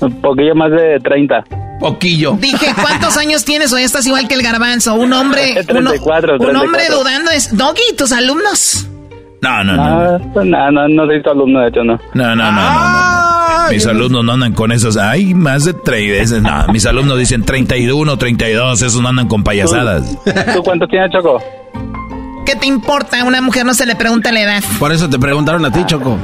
Un 0.02 0.22
poquillo 0.22 0.56
más 0.56 0.72
de 0.72 1.00
30. 1.00 1.44
Poquillo. 1.80 2.34
Dije, 2.40 2.74
¿cuántos 2.82 3.18
años 3.18 3.46
tienes 3.46 3.72
o 3.74 3.78
ya 3.78 3.86
estás 3.86 4.06
igual 4.08 4.28
que 4.28 4.36
el 4.36 4.42
garbanzo? 4.42 4.96
Un 4.96 5.14
hombre. 5.14 5.64
34, 5.68 6.38
un, 6.40 6.56
hombre 6.56 6.84
dudando 6.90 7.32
es. 7.32 7.56
Doggy, 7.56 7.96
tus 7.98 8.12
alumnos. 8.12 8.88
No, 9.42 9.64
no, 9.64 9.76
no. 9.76 10.20
No, 10.20 10.44
no, 10.44 10.72
no, 10.72 10.88
no 10.88 11.06
soy 11.06 11.22
tu 11.22 11.30
alumno, 11.30 11.60
de 11.62 11.68
hecho, 11.68 11.84
no. 11.84 12.00
No, 12.14 12.36
no, 12.36 12.52
no, 12.52 12.52
no. 12.52 13.70
Mis 13.70 13.86
alumnos 13.86 14.24
no 14.24 14.34
andan 14.34 14.54
con 14.54 14.72
esos. 14.72 14.98
Ay, 14.98 15.34
más 15.34 15.66
de 15.66 15.74
tres. 15.74 16.32
No, 16.42 16.68
mis 16.72 16.86
alumnos 16.86 17.20
dicen 17.20 17.44
31, 17.44 18.18
32. 18.18 18.82
Esos 18.82 19.02
no 19.02 19.10
andan 19.10 19.28
con 19.28 19.44
payasadas. 19.44 20.18
¿Tú, 20.54 20.64
cuántos 20.64 20.90
tienes, 20.90 21.12
Choco? 21.12 21.42
¿Qué 22.48 22.56
te 22.56 22.66
importa? 22.66 23.20
A 23.20 23.24
una 23.26 23.42
mujer 23.42 23.66
no 23.66 23.74
se 23.74 23.86
le 23.86 23.98
pregunta 23.98 24.32
la 24.32 24.40
edad. 24.40 24.64
Por 24.80 24.94
eso 24.94 25.10
te 25.10 25.20
preguntaron 25.20 25.66
a 25.66 25.72
ti, 25.72 25.84
Choco. 25.86 26.18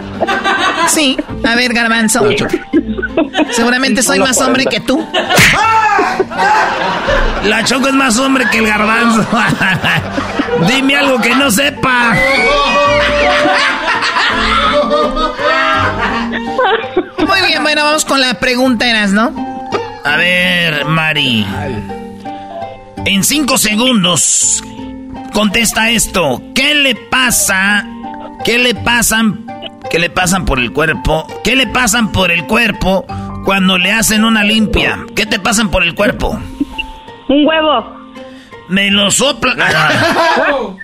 Sí. 0.87 1.17
A 1.43 1.55
ver, 1.55 1.73
garbanzo. 1.73 2.25
Seguramente 3.51 4.01
soy 4.01 4.19
más 4.19 4.39
hombre 4.39 4.65
que 4.65 4.79
tú. 4.79 5.05
La 7.43 7.61
Choco 7.65 7.89
es 7.89 7.93
más 7.93 8.17
hombre 8.19 8.45
que 8.49 8.59
el 8.59 8.67
garbanzo. 8.67 9.27
Dime 10.69 10.95
algo 10.95 11.19
que 11.19 11.35
no 11.35 11.51
sepa. 11.51 12.13
Muy 17.17 17.41
bien, 17.47 17.63
bueno, 17.63 17.83
vamos 17.83 18.05
con 18.05 18.21
la 18.21 18.35
pregunta, 18.35 18.89
Eras, 18.89 19.11
¿no? 19.11 19.69
A 20.05 20.15
ver, 20.15 20.85
Mari. 20.85 21.45
En 23.05 23.25
cinco 23.25 23.57
segundos, 23.57 24.63
contesta 25.33 25.89
esto. 25.89 26.41
¿Qué 26.55 26.75
le 26.75 26.95
pasa? 26.95 27.85
¿Qué 28.45 28.57
le 28.57 28.75
pasan? 28.75 29.45
¿Qué 29.89 29.99
le 29.99 30.09
pasan 30.09 30.45
por 30.45 30.59
el 30.59 30.71
cuerpo? 30.71 31.27
¿Qué 31.43 31.55
le 31.55 31.67
pasan 31.67 32.11
por 32.11 32.31
el 32.31 32.45
cuerpo 32.45 33.05
cuando 33.43 33.77
le 33.77 33.91
hacen 33.91 34.23
una 34.23 34.43
limpia? 34.43 35.05
¿Qué 35.15 35.25
te 35.25 35.39
pasan 35.39 35.69
por 35.69 35.83
el 35.83 35.95
cuerpo? 35.95 36.39
Un 37.27 37.45
huevo. 37.45 37.97
Me 38.69 38.89
lo 38.91 39.11
sopla. 39.11 39.53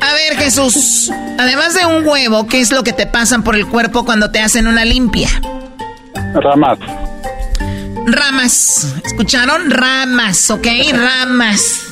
A 0.00 0.12
ver, 0.14 0.36
Jesús. 0.38 1.10
Además 1.46 1.74
de 1.74 1.86
un 1.86 2.04
huevo, 2.04 2.48
¿qué 2.48 2.60
es 2.60 2.72
lo 2.72 2.82
que 2.82 2.92
te 2.92 3.06
pasan 3.06 3.44
por 3.44 3.54
el 3.54 3.68
cuerpo 3.68 4.04
cuando 4.04 4.32
te 4.32 4.40
hacen 4.40 4.66
una 4.66 4.84
limpia? 4.84 5.28
Ramas. 6.34 6.76
Ramas. 8.04 8.96
¿Escucharon? 9.04 9.70
Ramas, 9.70 10.50
¿ok? 10.50 10.66
Ramas. 10.92 11.88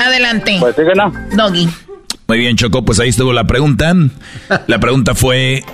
Adelante. 0.00 0.58
Pues 0.60 0.76
sí 0.76 0.82
que 0.82 0.94
no. 0.94 1.12
Doggy. 1.34 1.68
Muy 2.28 2.38
bien, 2.38 2.56
Choco, 2.56 2.84
pues 2.84 3.00
ahí 3.00 3.08
estuvo 3.08 3.32
la 3.32 3.42
pregunta. 3.42 3.92
La 4.68 4.78
pregunta 4.78 5.16
fue, 5.16 5.64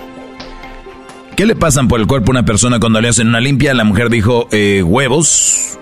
¿qué 1.37 1.45
le 1.45 1.55
pasan 1.55 1.87
por 1.87 2.01
el 2.01 2.07
cuerpo 2.07 2.31
a 2.31 2.33
una 2.33 2.47
persona 2.47 2.81
cuando 2.81 3.03
le 3.03 3.09
hacen 3.09 3.29
una 3.29 3.41
limpia? 3.41 3.75
La 3.75 3.85
mujer 3.85 4.09
dijo, 4.09 4.49
eh, 4.53 4.83
huevos. 4.83 5.79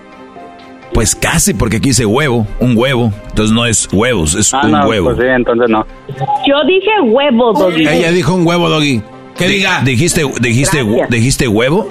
Pues 0.93 1.15
casi, 1.15 1.53
porque 1.53 1.77
aquí 1.77 1.89
dice 1.89 2.05
huevo, 2.05 2.47
un 2.59 2.77
huevo. 2.77 3.11
Entonces 3.29 3.53
no 3.53 3.65
es 3.65 3.89
huevos, 3.91 4.35
es 4.35 4.53
ah, 4.53 4.61
un 4.63 4.71
no, 4.71 4.87
huevo. 4.87 5.13
Pues 5.13 5.17
sí, 5.17 5.27
entonces 5.27 5.69
no. 5.69 5.85
Yo 6.47 6.55
dije 6.67 6.91
huevo, 7.03 7.53
Doggy. 7.53 7.87
Ella 7.87 8.11
dijo 8.11 8.33
un 8.35 8.45
huevo, 8.45 8.69
Doggy. 8.69 9.01
¿Qué 9.37 9.47
diga? 9.47 9.81
¿Dijiste, 9.83 10.23
dijiste, 10.39 10.85
¿Dijiste 11.09 11.47
huevo? 11.47 11.89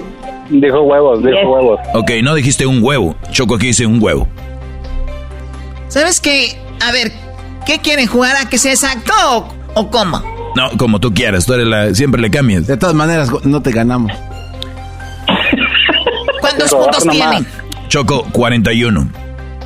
Dijo 0.49 0.81
huevos, 0.81 1.23
dijo 1.23 1.51
huevos. 1.51 1.79
Ok, 1.93 2.11
no 2.23 2.35
dijiste 2.35 2.65
un 2.65 2.81
huevo. 2.81 3.15
Choco 3.31 3.55
aquí 3.55 3.67
dice 3.67 3.85
un 3.85 4.01
huevo. 4.01 4.27
¿Sabes 5.89 6.19
qué? 6.19 6.57
A 6.81 6.91
ver, 6.91 7.11
¿Qué 7.65 7.79
quieren 7.79 8.07
jugar 8.07 8.35
a 8.35 8.49
que 8.49 8.57
sea 8.57 8.73
exacto 8.73 9.13
o, 9.73 9.89
cómo? 9.89 10.21
No, 10.55 10.69
como 10.77 10.99
tú 10.99 11.13
quieras, 11.13 11.45
tú 11.45 11.53
eres 11.53 11.67
la, 11.67 11.93
siempre 11.95 12.21
le 12.21 12.29
cambias. 12.29 12.67
De 12.67 12.77
todas 12.77 12.93
maneras, 12.93 13.31
no 13.43 13.61
te 13.61 13.71
ganamos. 13.71 14.11
¿Cuántos 16.41 16.71
puntos 16.71 17.03
tiene? 17.09 17.45
Choco, 17.93 18.27
41. 18.31 19.07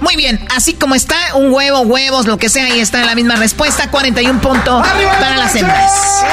Muy 0.02 0.18
bien, 0.18 0.38
así 0.54 0.74
como 0.74 0.96
está, 0.96 1.16
un 1.36 1.54
huevo, 1.54 1.84
huevos, 1.84 2.28
lo 2.28 2.38
que 2.38 2.50
sea, 2.50 2.66
ahí 2.66 2.82
está 2.82 3.06
la 3.06 3.16
misma 3.16 3.38
respuesta, 3.38 3.90
41 3.90 4.42
puntos 4.42 4.86
para 5.18 5.38
las 5.38 5.56
hembras. 5.56 6.26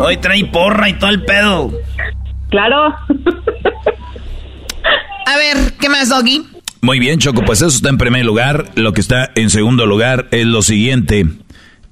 Hoy 0.00 0.16
trae 0.16 0.46
porra 0.46 0.88
y 0.88 0.94
todo 0.94 1.10
el 1.10 1.22
pedo. 1.22 1.70
Claro. 2.48 2.94
A 5.26 5.36
ver, 5.36 5.74
¿qué 5.78 5.90
más, 5.90 6.08
Doggy? 6.08 6.42
Muy 6.80 6.98
bien, 6.98 7.18
Choco, 7.18 7.44
pues 7.44 7.60
eso 7.60 7.76
está 7.76 7.90
en 7.90 7.98
primer 7.98 8.24
lugar. 8.24 8.70
Lo 8.74 8.94
que 8.94 9.02
está 9.02 9.32
en 9.34 9.50
segundo 9.50 9.84
lugar 9.84 10.28
es 10.30 10.46
lo 10.46 10.62
siguiente. 10.62 11.26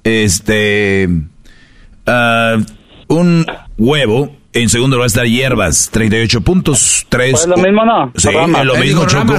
Este... 0.03 1.07
ah, 2.07 2.57
un 3.07 3.45
huevo. 3.77 4.38
En 4.51 4.67
segundo 4.67 4.95
lugar 4.95 5.07
está 5.07 5.25
hierbas, 5.25 5.89
38 5.91 6.41
puntos. 6.41 7.05
3. 7.09 7.31
Pues 7.33 7.45
lo 7.47 7.57
mismo, 7.57 7.85
¿no? 7.85 8.11
Sí, 8.15 8.29
Ramas. 8.29 8.61
es 8.61 8.65
lo 8.67 8.75
mismo, 8.77 9.05
Choco. 9.05 9.35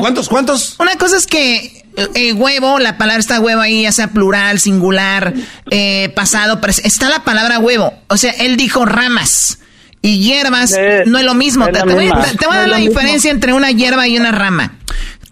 ¿Cuántos, 0.00 0.28
cuántos? 0.28 0.76
Una 0.78 0.96
cosa 0.96 1.16
es 1.16 1.26
que 1.26 1.84
eh, 2.14 2.32
huevo, 2.34 2.78
la 2.78 2.98
palabra 2.98 3.20
está 3.20 3.40
huevo 3.40 3.60
ahí, 3.62 3.82
ya 3.82 3.92
sea 3.92 4.08
plural, 4.08 4.60
singular, 4.60 5.32
eh, 5.70 6.12
pasado, 6.14 6.60
está 6.84 7.08
la 7.08 7.24
palabra 7.24 7.58
huevo. 7.58 7.94
O 8.08 8.16
sea, 8.18 8.32
él 8.32 8.56
dijo 8.56 8.84
ramas. 8.84 9.60
Y 10.00 10.20
hierbas 10.20 10.74
no 11.06 11.18
es 11.18 11.24
lo 11.24 11.34
mismo. 11.34 11.66
es 11.66 11.72
Te, 11.72 11.82
voy, 11.82 11.92
a- 12.08 12.14
misma. 12.14 12.22
te- 12.24 12.36
te 12.36 12.46
voy 12.46 12.54
a 12.54 12.58
No 12.58 12.60
dar 12.60 12.68
la 12.68 12.78
mismo. 12.78 12.90
diferencia 12.94 13.30
entre 13.30 13.52
una 13.52 13.70
hierba 13.72 14.06
y 14.06 14.16
una 14.18 14.30
rama. 14.30 14.74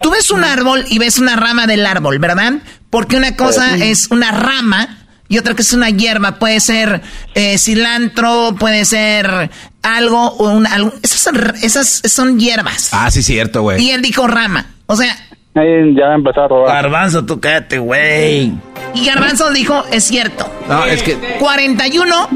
Tú 0.01 0.11
ves 0.11 0.29
un 0.31 0.43
árbol 0.43 0.85
y 0.89 0.97
ves 0.99 1.19
una 1.19 1.35
rama 1.37 1.67
del 1.67 1.85
árbol, 1.85 2.19
¿verdad? 2.19 2.53
Porque 2.89 3.15
una 3.15 3.35
cosa 3.35 3.75
Sí. 3.77 3.83
es 3.83 4.07
una 4.11 4.31
rama 4.31 4.96
y 5.29 5.37
otra 5.37 5.53
que 5.55 5.61
es 5.61 5.73
una 5.73 5.89
hierba. 5.89 6.33
Puede 6.39 6.59
ser 6.59 7.01
eh, 7.35 7.57
cilantro, 7.57 8.55
puede 8.59 8.85
ser 8.85 9.49
algo, 9.83 10.27
o 10.27 10.49
una, 10.51 10.73
algo- 10.73 10.93
esas, 11.03 11.19
son, 11.19 11.53
esas 11.61 12.01
son 12.05 12.39
hierbas. 12.39 12.89
Ah, 12.91 13.09
sí, 13.11 13.21
cierto, 13.23 13.61
güey. 13.61 13.81
Y 13.83 13.91
él 13.91 14.01
dijo 14.01 14.27
rama. 14.27 14.65
O 14.85 14.95
sea, 14.95 15.15
Ahí 15.55 15.95
ya 15.95 16.13
empezó 16.13 16.41
a 16.43 16.47
robar. 16.47 16.67
Garbanzo, 16.83 17.25
tú 17.25 17.39
cállate, 17.39 17.79
güey. 17.79 18.53
y 18.93 19.05
Garbanzo 19.07 19.49
dijo, 19.51 19.83
es 19.91 20.03
cierto. 20.03 20.47
No, 20.69 20.85
es 20.85 21.01
que... 21.01 21.15
41 21.39 22.29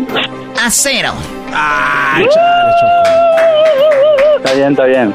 a 0.59 0.71
0. 0.71 1.13
Ay, 1.53 2.25
Está 4.37 4.53
bien, 4.53 4.71
está 4.71 4.85
bien. 4.85 5.13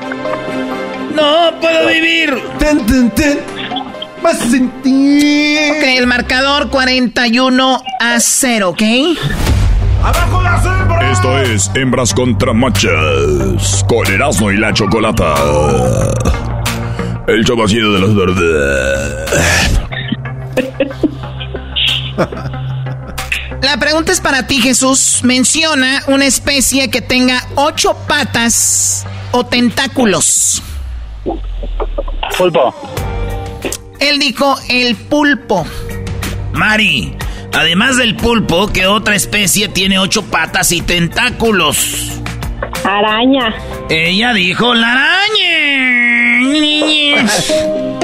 No 1.14 1.50
puedo 1.60 1.88
vivir. 1.88 2.32
Ten, 2.58 2.86
ten, 2.86 3.10
ten. 3.10 3.40
Vas 4.22 4.40
a 4.40 4.50
sentir. 4.50 5.72
Ok, 5.72 5.82
el 5.98 6.06
marcador 6.06 6.70
41 6.70 7.82
a 8.00 8.20
0, 8.20 8.68
¿ok? 8.70 8.82
Esto 11.12 11.38
es 11.38 11.70
Hembras 11.74 12.12
contra 12.14 12.52
Machas. 12.52 13.84
Con 13.88 14.06
Erasmo 14.12 14.50
y 14.50 14.56
la 14.56 14.72
Chocolata. 14.72 15.34
El 17.26 17.44
chido 17.44 17.92
de 17.92 18.00
las 18.00 18.14
verdes. 18.14 19.56
La 23.62 23.78
pregunta 23.78 24.12
es 24.12 24.20
para 24.20 24.46
ti, 24.46 24.60
Jesús. 24.60 25.20
Menciona 25.24 26.02
una 26.06 26.26
especie 26.26 26.88
que 26.88 27.00
tenga 27.00 27.42
ocho 27.56 27.96
patas 28.06 29.04
o 29.32 29.44
tentáculos. 29.44 30.62
Pulpo. 32.38 32.74
Él 34.00 34.18
dijo 34.18 34.56
el 34.68 34.96
pulpo. 34.96 35.66
Mari, 36.52 37.14
además 37.52 37.96
del 37.96 38.16
pulpo, 38.16 38.68
¿qué 38.72 38.86
otra 38.86 39.14
especie 39.14 39.68
tiene 39.68 39.98
ocho 39.98 40.22
patas 40.24 40.72
y 40.72 40.80
tentáculos? 40.82 42.20
Araña. 42.84 43.54
Ella 43.88 44.32
dijo 44.32 44.74
la 44.74 44.92
araña. 44.92 45.46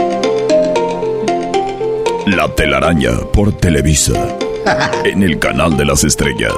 La 2.27 2.49
telaraña 2.55 3.11
por 3.33 3.53
Televisa. 3.53 4.13
En 5.05 5.23
el 5.25 5.39
canal 5.41 5.77
de 5.77 5.85
las 5.85 6.05
estrellas. 6.05 6.53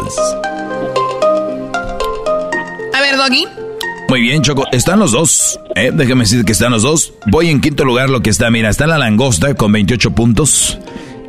A 2.92 3.00
ver, 3.00 3.16
Doggy. 3.16 3.63
Muy 4.14 4.22
bien, 4.22 4.42
Choco. 4.42 4.64
Están 4.70 5.00
los 5.00 5.10
dos. 5.10 5.58
¿eh? 5.74 5.90
Déjame 5.92 6.20
decir 6.22 6.44
que 6.44 6.52
están 6.52 6.70
los 6.70 6.84
dos. 6.84 7.14
Voy 7.26 7.50
en 7.50 7.60
quinto 7.60 7.84
lugar 7.84 8.10
lo 8.10 8.22
que 8.22 8.30
está. 8.30 8.48
Mira, 8.48 8.68
está 8.68 8.86
la 8.86 8.96
langosta 8.96 9.54
con 9.54 9.72
28 9.72 10.12
puntos. 10.12 10.78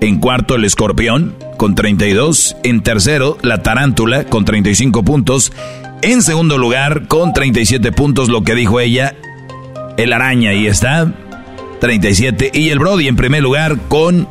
En 0.02 0.20
cuarto, 0.20 0.54
el 0.54 0.66
escorpión 0.66 1.36
con 1.58 1.74
32. 1.74 2.58
En 2.62 2.84
tercero, 2.84 3.40
la 3.42 3.64
tarántula 3.64 4.26
con 4.26 4.46
35 4.46 5.02
puntos. 5.02 5.52
En 6.04 6.22
segundo 6.22 6.60
lugar, 6.60 7.08
con 7.08 7.34
37 7.34 7.92
puntos, 7.92 8.30
lo 8.30 8.44
que 8.44 8.54
dijo 8.54 8.80
ella, 8.80 9.16
el 9.98 10.14
araña. 10.14 10.52
Ahí 10.52 10.68
está. 10.68 11.12
37. 11.82 12.52
Y 12.54 12.70
el 12.70 12.78
Brody 12.78 13.08
en 13.08 13.16
primer 13.16 13.42
lugar 13.42 13.80
con 13.88 14.28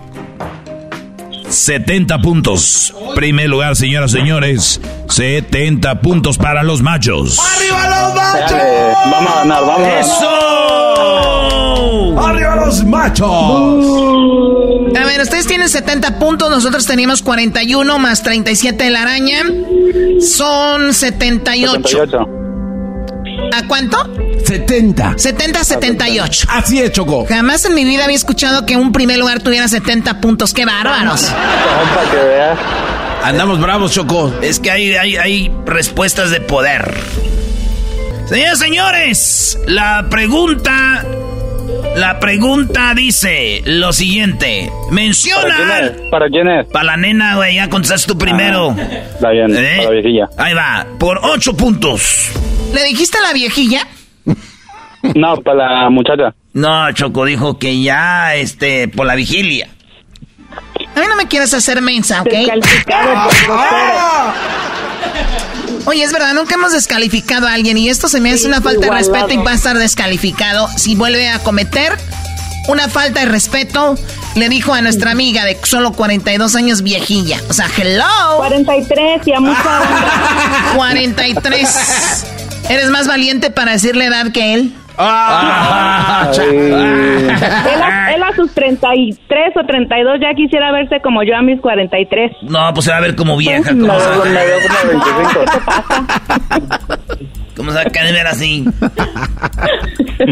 70 1.48 2.20
puntos. 2.20 2.94
Primer 3.14 3.48
lugar, 3.48 3.76
señoras 3.76 4.12
y 4.12 4.18
señores. 4.18 4.80
70 5.08 6.00
puntos 6.00 6.36
para 6.38 6.62
los 6.62 6.82
machos. 6.82 7.38
¡Arriba 7.38 7.88
los 7.88 8.14
Dale, 8.14 8.92
vamos 9.10 9.32
a 9.32 9.38
ganar, 9.40 9.60
vamos 9.60 9.76
a 9.76 9.80
ganar. 9.82 10.00
¡Eso! 10.00 10.30
¡Arriba 12.20 12.56
los 12.56 12.84
machos! 12.84 13.84
A 14.96 15.04
ver, 15.04 15.20
ustedes 15.20 15.46
tienen 15.46 15.68
70 15.68 16.18
puntos, 16.18 16.48
nosotros 16.50 16.86
tenemos 16.86 17.22
41 17.22 17.98
más 17.98 18.22
37 18.22 18.84
de 18.84 18.90
la 18.90 19.02
araña. 19.02 19.42
Son 20.20 20.94
78. 20.94 21.88
78. 21.88 22.43
¿A 23.55 23.68
cuánto? 23.68 23.97
70. 24.44 25.14
70 25.16 25.60
a 25.60 25.64
78. 25.64 26.48
Así 26.51 26.81
es, 26.81 26.90
Choco. 26.90 27.24
Jamás 27.28 27.64
en 27.64 27.74
mi 27.74 27.85
vida 27.85 28.05
había 28.05 28.16
escuchado 28.16 28.66
que 28.66 28.76
un 28.76 28.90
primer 28.90 29.18
lugar 29.18 29.40
tuviera 29.40 29.68
70 29.68 30.20
puntos. 30.20 30.52
¡Qué 30.52 30.64
bárbaros! 30.64 31.32
Para 31.94 32.10
que 32.10 32.16
veas. 32.16 32.59
Andamos 33.22 33.60
bravos, 33.60 33.93
Choco. 33.93 34.35
Es 34.43 34.59
que 34.59 34.70
hay, 34.70 34.94
hay, 34.94 35.16
hay 35.16 35.52
respuestas 35.66 36.31
de 36.31 36.40
poder. 36.40 36.94
Señores, 38.26 38.59
señores, 38.59 39.59
la 39.66 40.06
pregunta. 40.10 41.05
La 41.97 42.18
pregunta 42.18 42.93
dice 42.97 43.62
lo 43.64 43.93
siguiente. 43.93 44.68
Menciona. 44.90 45.55
¿Para 45.56 45.56
quién 45.56 45.70
es? 45.70 46.10
¿Para 46.10 46.28
quién 46.28 46.48
es? 46.48 46.66
Para 46.66 46.85
la 46.85 46.97
nena, 46.97 47.36
güey, 47.36 47.55
ya 47.55 47.70
contestaste 47.70 48.09
tú 48.09 48.18
primero. 48.18 48.74
Está 48.76 49.31
bien, 49.31 49.55
¿Eh? 49.56 49.74
para 49.76 49.89
la 49.89 49.90
viejilla. 49.90 50.28
Ahí 50.36 50.55
va, 50.55 50.86
por 50.98 51.20
ocho 51.22 51.55
puntos. 51.56 52.31
¿Le 52.74 52.84
dijiste 52.84 53.18
a 53.18 53.22
la 53.22 53.32
viejilla? 53.32 53.86
No, 55.14 55.36
para 55.36 55.82
la 55.82 55.90
muchacha. 55.90 56.34
No, 56.52 56.90
Choco 56.92 57.24
dijo 57.24 57.59
que 57.59 57.80
ya, 57.80 58.34
este, 58.34 58.88
por 58.88 59.06
la 59.06 59.14
vigilia. 59.14 59.68
A 60.94 61.01
mí 61.01 61.06
no 61.09 61.16
me 61.16 61.28
quieras 61.28 61.55
hacer 61.55 61.80
mensa, 61.82 62.22
¿ok? 62.22 62.32
Oye, 65.86 66.02
es 66.02 66.12
verdad, 66.12 66.32
nunca 66.34 66.55
hemos 66.55 66.72
descalificado 66.72 67.46
a 67.46 67.52
alguien 67.52 67.76
y 67.76 67.90
esto 67.90 68.09
se 68.09 68.20
me 68.20 68.32
hace 68.32 68.46
una 68.46 68.60
falta 68.60 68.86
de 68.86 68.92
respeto 68.92 69.28
y 69.30 69.36
va 69.36 69.51
a 69.51 69.55
estar 69.55 69.76
descalificado 69.76 70.66
si 70.76 70.94
vuelve 70.94 71.28
a 71.28 71.38
cometer 71.40 71.92
una 72.68 72.88
falta 72.88 73.20
de 73.20 73.26
respeto. 73.26 73.96
Le 74.34 74.48
dijo 74.48 74.72
a 74.72 74.80
nuestra 74.80 75.10
amiga 75.12 75.44
de 75.44 75.59
solo 75.62 75.92
42 75.92 76.56
años 76.56 76.82
viejilla. 76.82 77.38
O 77.48 77.52
sea, 77.52 77.68
hello. 77.76 78.05
43 78.38 79.26
y 79.26 79.32
a 79.32 79.40
mucha 79.40 79.80
honra. 79.80 80.72
43. 80.74 82.26
¿Eres 82.69 82.91
más 82.91 83.07
valiente 83.07 83.51
para 83.51 83.73
decirle 83.73 84.07
edad 84.07 84.32
que 84.32 84.55
él? 84.55 84.73
Ah, 84.97 86.31
Él 86.41 86.73
a, 87.82 88.12
él 88.15 88.23
a 88.23 88.32
sus 88.36 88.53
33 88.55 89.53
o 89.57 89.66
32 89.66 90.20
ya 90.20 90.35
quisiera 90.36 90.70
verse 90.73 91.01
como 91.03 91.24
yo 91.24 91.36
a 91.36 91.43
mis 91.43 91.61
43. 91.61 92.31
No, 92.43 92.73
pues 92.73 92.85
se 92.86 92.93
va 92.93 92.99
a 92.99 93.01
ver 93.01 93.16
como 93.16 93.36
vieja. 93.36 93.70
¿Cómo 93.70 93.86
No, 93.89 93.99
se 94.01 94.09
va, 94.09 94.24
me 94.24 94.32
veo 94.32 94.59
como 94.62 95.01
25. 95.01 95.41
¿Qué 95.41 95.51
te 95.51 95.61
pasa? 96.86 97.09
cómo 97.57 97.70
se 97.70 97.77
va 97.77 97.82
a 97.82 97.85
querer 97.86 98.12
ver 98.15 98.27
así? 98.28 98.65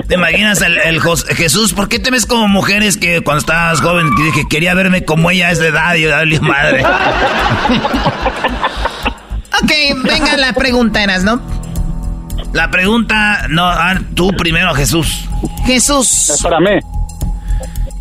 ¿Te 0.09 0.15
imaginas 0.15 0.63
el, 0.63 0.79
el 0.79 1.01
Jos- 1.01 1.27
Jesús? 1.27 1.73
¿Por 1.75 1.89
qué 1.89 1.99
te 1.99 2.11
ves 2.13 2.25
como 2.27 2.47
mujeres 2.47 2.97
que 2.97 3.21
cuando 3.23 3.41
estabas 3.41 3.81
joven 3.81 4.15
que 4.17 4.23
dije 4.23 4.43
quería 4.49 4.75
verme 4.75 5.05
como 5.05 5.31
ella 5.33 5.49
a 5.49 5.51
esa 5.51 5.67
edad 5.67 5.95
y 5.97 6.05
darle 6.05 6.39
madre? 6.41 6.85
Ok, 9.61 9.73
venga 10.05 10.37
la 10.37 10.53
pregunta, 10.53 11.05
¿no? 11.25 11.41
La 12.53 12.71
pregunta, 12.71 13.47
no, 13.49 13.65
ah, 13.67 13.99
tú 14.15 14.31
primero, 14.37 14.75
Jesús. 14.75 15.25
Es 15.43 15.67
Jesús, 15.67 16.39
para 16.43 16.61
mí. 16.61 16.71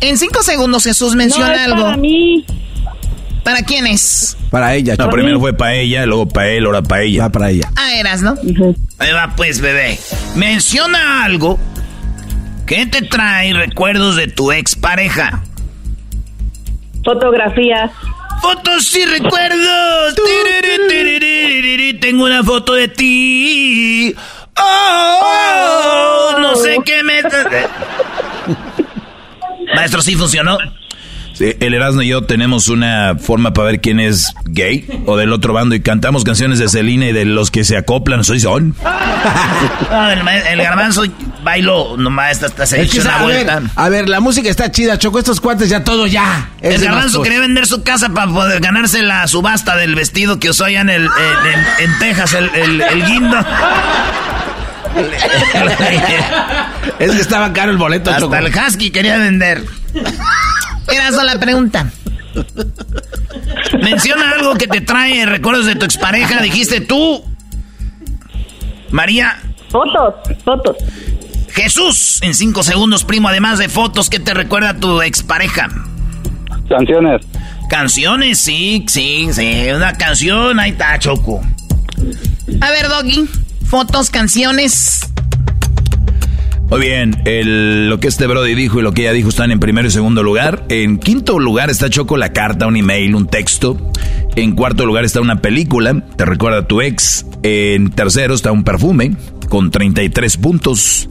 en 0.00 0.18
cinco 0.18 0.42
segundos 0.42 0.84
Jesús 0.84 1.12
No, 1.12 1.18
menciona 1.18 1.54
es 1.54 1.60
algo. 1.62 1.82
para 1.84 1.96
mí. 1.96 2.44
¿Para 3.44 3.62
quién 3.62 3.86
es? 3.86 4.36
Para 4.50 4.74
ella, 4.74 4.94
No, 4.96 5.10
primero 5.10 5.40
fue 5.40 5.52
para 5.52 5.74
ella, 5.74 6.06
luego 6.06 6.28
para 6.28 6.48
él, 6.50 6.64
ahora 6.66 6.82
para 6.82 7.02
ella. 7.02 7.22
Va 7.24 7.28
para 7.30 7.50
ella. 7.50 7.68
Ah, 7.76 7.94
Eras, 7.94 8.22
¿no? 8.22 8.34
Ahí 8.98 9.12
va 9.12 9.32
pues, 9.36 9.60
bebé. 9.60 9.98
Menciona 10.36 11.24
algo 11.24 11.58
que 12.66 12.86
te 12.86 13.02
trae 13.02 13.52
recuerdos 13.52 14.14
de 14.16 14.28
tu 14.28 14.52
expareja. 14.52 15.42
Fotografías. 17.04 17.90
Fotos 18.40 18.94
y 18.96 19.04
recuerdos. 19.06 20.14
Tengo 22.00 22.24
una 22.24 22.42
foto 22.44 22.74
de 22.74 22.88
ti. 22.88 24.14
Oh, 24.64 26.36
no 26.40 26.54
sé 26.56 26.76
qué 26.84 27.02
me... 27.02 27.22
Maestro, 29.74 30.02
¿sí 30.02 30.14
funcionó? 30.16 30.58
Sí, 31.34 31.56
el 31.60 31.72
Erasmo 31.72 32.02
y 32.02 32.08
yo 32.08 32.20
tenemos 32.22 32.68
una 32.68 33.14
forma 33.18 33.54
para 33.54 33.68
ver 33.68 33.80
quién 33.80 34.00
es 34.00 34.34
gay 34.44 34.86
o 35.06 35.16
del 35.16 35.32
otro 35.32 35.54
bando 35.54 35.74
y 35.74 35.80
cantamos 35.80 36.24
canciones 36.24 36.58
de 36.58 36.68
Selena 36.68 37.06
y 37.06 37.12
de 37.12 37.24
los 37.24 37.50
que 37.50 37.64
se 37.64 37.78
acoplan, 37.78 38.22
soy 38.24 38.40
son. 38.40 38.74
Ah, 39.94 40.12
el, 40.12 40.26
el 40.28 40.58
garbanzo 40.62 41.04
bailó 41.44 41.96
nomás 41.96 42.32
hasta, 42.32 42.46
hasta 42.46 42.66
se 42.66 42.82
Es 42.82 42.90
que, 42.90 43.00
una 43.00 43.16
a, 43.20 43.24
ver, 43.26 43.44
vuelta. 43.44 43.62
a 43.76 43.88
ver, 43.88 44.08
la 44.08 44.18
música 44.20 44.48
está 44.48 44.72
chida, 44.72 44.98
Choco. 44.98 45.18
Estos 45.20 45.40
cuates 45.40 45.68
ya 45.68 45.84
todo 45.84 46.06
ya. 46.08 46.50
Es 46.60 46.76
El 46.76 46.84
garbanzo 46.86 47.22
quería 47.22 47.38
vender 47.40 47.66
su 47.66 47.82
casa 47.84 48.08
para 48.08 48.32
poder 48.32 48.60
ganarse 48.60 49.00
la 49.02 49.26
subasta 49.28 49.76
del 49.76 49.94
vestido 49.94 50.40
que 50.40 50.50
usó 50.50 50.64
allá 50.64 50.80
en, 50.80 50.90
el, 50.90 51.02
en, 51.04 51.52
en- 51.52 51.66
en 51.90 51.98
Texas, 52.00 52.34
el, 52.34 52.50
el, 52.54 52.80
el 52.80 53.04
guindo. 53.06 53.36
Es 56.98 57.10
que 57.10 57.20
estaba 57.20 57.52
caro 57.52 57.72
el 57.72 57.78
boleto, 57.78 58.10
Hasta 58.10 58.22
Choco. 58.22 58.36
el 58.36 58.52
husky 58.54 58.90
quería 58.90 59.18
vender. 59.18 59.64
Era 60.92 61.10
la 61.24 61.38
pregunta. 61.38 61.90
Menciona 63.82 64.30
algo 64.32 64.54
que 64.54 64.66
te 64.66 64.80
trae 64.80 65.26
recuerdos 65.26 65.66
de 65.66 65.76
tu 65.76 65.84
expareja. 65.84 66.40
Dijiste 66.42 66.80
tú, 66.80 67.24
María. 68.90 69.40
Fotos, 69.70 70.14
fotos. 70.44 70.76
Jesús, 71.52 72.20
en 72.22 72.34
cinco 72.34 72.62
segundos, 72.62 73.04
primo, 73.04 73.28
además 73.28 73.58
de 73.58 73.68
fotos, 73.68 74.08
¿qué 74.08 74.18
te 74.18 74.32
recuerda 74.32 74.70
a 74.70 74.76
tu 74.76 75.02
expareja? 75.02 75.68
Canciones. 76.68 77.26
Canciones, 77.68 78.38
sí, 78.38 78.84
sí, 78.88 79.28
sí. 79.32 79.66
Una 79.74 79.92
canción, 79.94 80.58
ahí 80.60 80.70
está, 80.70 80.98
Choco. 80.98 81.42
A 82.60 82.70
ver, 82.70 82.88
Doggy. 82.88 83.28
Fotos, 83.72 84.10
canciones. 84.10 85.00
Muy 86.68 86.78
bien, 86.78 87.22
el- 87.24 87.88
lo 87.88 88.00
que 88.00 88.06
este 88.08 88.26
Brody 88.26 88.54
dijo 88.54 88.78
y 88.80 88.82
lo 88.82 88.92
que 88.92 89.00
ella 89.00 89.12
dijo 89.12 89.30
están 89.30 89.50
en 89.50 89.60
primero 89.60 89.88
y 89.88 89.90
segundo 89.90 90.22
lugar. 90.22 90.66
En 90.68 90.98
quinto 90.98 91.38
lugar 91.38 91.70
está 91.70 91.88
Choco 91.88 92.18
la 92.18 92.34
carta, 92.34 92.66
un 92.66 92.76
email, 92.76 93.14
un 93.14 93.28
texto. 93.28 93.78
En 94.36 94.52
cuarto 94.52 94.84
lugar 94.84 95.06
está 95.06 95.22
una 95.22 95.40
película, 95.40 96.04
te 96.16 96.26
recuerda 96.26 96.58
a 96.58 96.66
tu 96.66 96.82
ex. 96.82 97.24
En 97.42 97.88
tercero 97.92 98.34
está 98.34 98.52
un 98.52 98.62
perfume 98.62 99.16
con 99.48 99.70
33 99.70 100.36
puntos. 100.36 101.08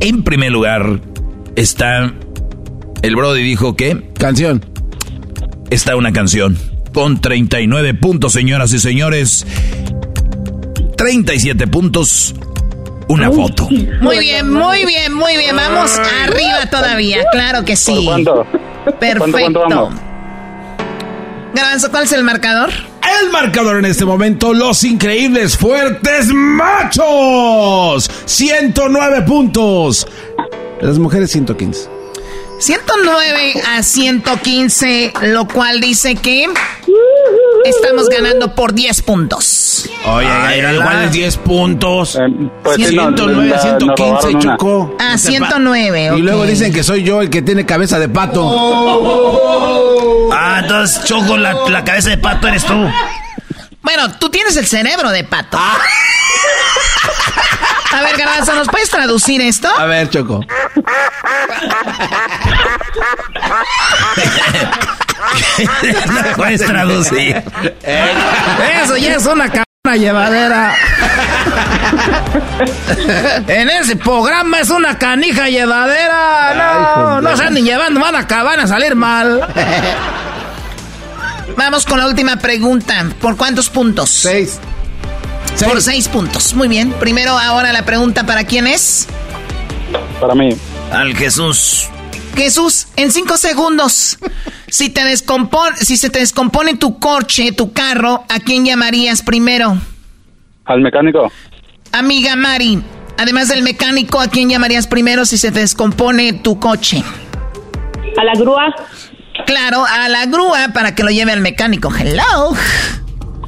En 0.00 0.24
primer 0.24 0.50
lugar 0.50 1.00
está 1.54 2.12
el 3.02 3.14
Brody 3.14 3.44
dijo 3.44 3.76
que 3.76 4.10
canción. 4.18 4.64
Está 5.70 5.94
una 5.94 6.12
canción 6.12 6.58
con 6.92 7.20
39 7.20 7.94
puntos, 7.94 8.32
señoras 8.32 8.72
y 8.72 8.80
señores. 8.80 9.46
37 10.96 11.66
puntos. 11.66 12.34
Una 13.08 13.30
foto. 13.30 13.68
Muy 14.00 14.18
bien, 14.18 14.50
muy 14.50 14.84
bien, 14.84 15.12
muy 15.12 15.36
bien. 15.36 15.54
Vamos 15.54 15.92
arriba 16.24 16.66
todavía, 16.70 17.24
claro 17.30 17.64
que 17.64 17.76
sí. 17.76 18.02
¿Cuánto? 18.04 18.44
Perfecto. 18.98 19.30
¿Cuánto, 19.30 19.60
cuánto 19.60 19.60
vamos? 19.60 19.94
Garbanzo, 21.54 21.90
¿cuál 21.90 22.04
es 22.04 22.12
el 22.12 22.24
marcador? 22.24 22.70
El 23.22 23.30
marcador 23.30 23.78
en 23.78 23.84
este 23.84 24.04
momento, 24.04 24.52
los 24.52 24.82
increíbles 24.84 25.56
fuertes 25.56 26.26
machos. 26.32 28.10
109 28.24 29.22
puntos. 29.22 30.06
Las 30.80 30.98
mujeres 30.98 31.30
115. 31.30 31.88
109 32.58 33.62
a 33.76 33.82
115, 33.82 35.12
lo 35.22 35.46
cual 35.46 35.80
dice 35.80 36.14
que 36.16 36.46
estamos 37.68 38.08
ganando 38.08 38.54
por 38.54 38.72
10 38.72 39.02
puntos. 39.02 39.88
Oye, 40.06 40.26
igual 40.74 41.04
es 41.04 41.12
10 41.12 41.36
puntos. 41.38 42.18
pues 42.62 42.76
sí, 42.76 42.94
no, 42.94 43.08
109 43.08 43.52
a 43.54 43.56
nos 43.56 43.60
115, 43.60 44.02
robaron 44.02 44.34
una. 44.34 44.40
Choco. 44.40 44.96
Ah, 44.98 45.18
109, 45.18 46.12
Y 46.16 46.22
luego 46.22 46.44
dicen 46.44 46.72
que 46.72 46.82
soy 46.82 47.02
yo 47.02 47.20
el 47.20 47.28
que 47.30 47.42
tiene 47.42 47.66
cabeza 47.66 47.98
de 47.98 48.08
pato. 48.08 48.48
Ah, 50.32 50.60
entonces, 50.62 51.04
Choco, 51.04 51.36
la, 51.36 51.54
la 51.68 51.84
cabeza 51.84 52.10
de 52.10 52.18
pato 52.18 52.48
eres 52.48 52.64
tú. 52.64 52.74
Bueno, 53.82 54.12
tú 54.18 54.28
tienes 54.30 54.56
el 54.56 54.66
cerebro 54.66 55.10
de 55.10 55.24
pato. 55.24 55.58
A 55.58 55.78
ver, 58.02 58.16
Garbanzo, 58.16 58.54
¿nos 58.54 58.68
puedes 58.68 58.90
traducir 58.90 59.40
esto? 59.40 59.68
A 59.78 59.86
ver, 59.86 60.10
Choco. 60.10 60.40
no 66.08 66.36
puedes 66.36 66.64
traducir. 66.64 67.42
Eso 68.82 68.96
ya 68.96 69.14
es 69.14 69.26
una 69.26 69.48
cabana 69.48 69.96
llevadera. 69.96 70.74
en 73.48 73.70
ese 73.70 73.96
programa 73.96 74.60
es 74.60 74.70
una 74.70 74.98
canija 74.98 75.48
llevadera. 75.48 76.54
No, 76.54 77.20
no 77.20 77.36
se 77.36 77.44
anden 77.44 77.64
llevando, 77.64 78.00
van 78.00 78.16
a 78.16 78.20
acabar 78.20 78.58
a 78.60 78.66
salir 78.66 78.94
mal. 78.94 79.46
Vamos 81.56 81.86
con 81.86 81.98
la 81.98 82.06
última 82.06 82.36
pregunta. 82.36 83.06
¿Por 83.20 83.36
cuántos 83.36 83.70
puntos? 83.70 84.10
Seis. 84.10 84.60
Por 85.64 85.80
seis 85.80 86.08
puntos. 86.08 86.54
Muy 86.54 86.68
bien. 86.68 86.92
Primero, 86.92 87.38
ahora 87.38 87.72
la 87.72 87.84
pregunta 87.84 88.26
para 88.26 88.44
quién 88.44 88.66
es. 88.66 89.08
Para 90.20 90.34
mí. 90.34 90.56
Al 90.92 91.16
Jesús. 91.16 91.88
Jesús, 92.36 92.88
en 92.96 93.10
cinco 93.10 93.36
segundos. 93.36 94.18
Si 94.68 94.90
te 94.90 95.04
descompone, 95.04 95.76
si 95.78 95.96
se 95.96 96.10
te 96.10 96.18
descompone 96.18 96.76
tu 96.76 96.98
coche, 96.98 97.52
tu 97.52 97.72
carro, 97.72 98.24
¿a 98.28 98.38
quién 98.40 98.64
llamarías 98.64 99.22
primero? 99.22 99.76
¿Al 100.66 100.80
mecánico? 100.80 101.30
Amiga 101.92 102.36
Mari, 102.36 102.82
además 103.18 103.48
del 103.48 103.62
mecánico, 103.62 104.20
¿a 104.20 104.28
quién 104.28 104.50
llamarías 104.50 104.86
primero 104.86 105.24
si 105.24 105.38
se 105.38 105.50
te 105.50 105.60
descompone 105.60 106.32
tu 106.34 106.58
coche? 106.60 107.02
A 108.18 108.24
la 108.24 108.32
grúa. 108.34 108.74
Claro, 109.46 109.84
a 109.86 110.08
la 110.08 110.26
grúa 110.26 110.68
para 110.74 110.94
que 110.94 111.02
lo 111.04 111.10
lleve 111.10 111.32
al 111.32 111.40
mecánico. 111.40 111.90
Hello. 111.94 112.54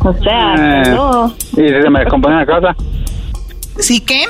O 0.00 0.14
sea, 0.22 0.54
Eh, 0.56 0.90
no. 0.90 1.34
¿Y 1.52 1.68
si 1.68 1.82
se 1.82 1.90
me 1.90 2.00
descompone 2.00 2.34
en 2.40 2.40
la 2.40 2.46
casa? 2.46 2.76
¿Sí 3.80 4.00
qué? 4.00 4.24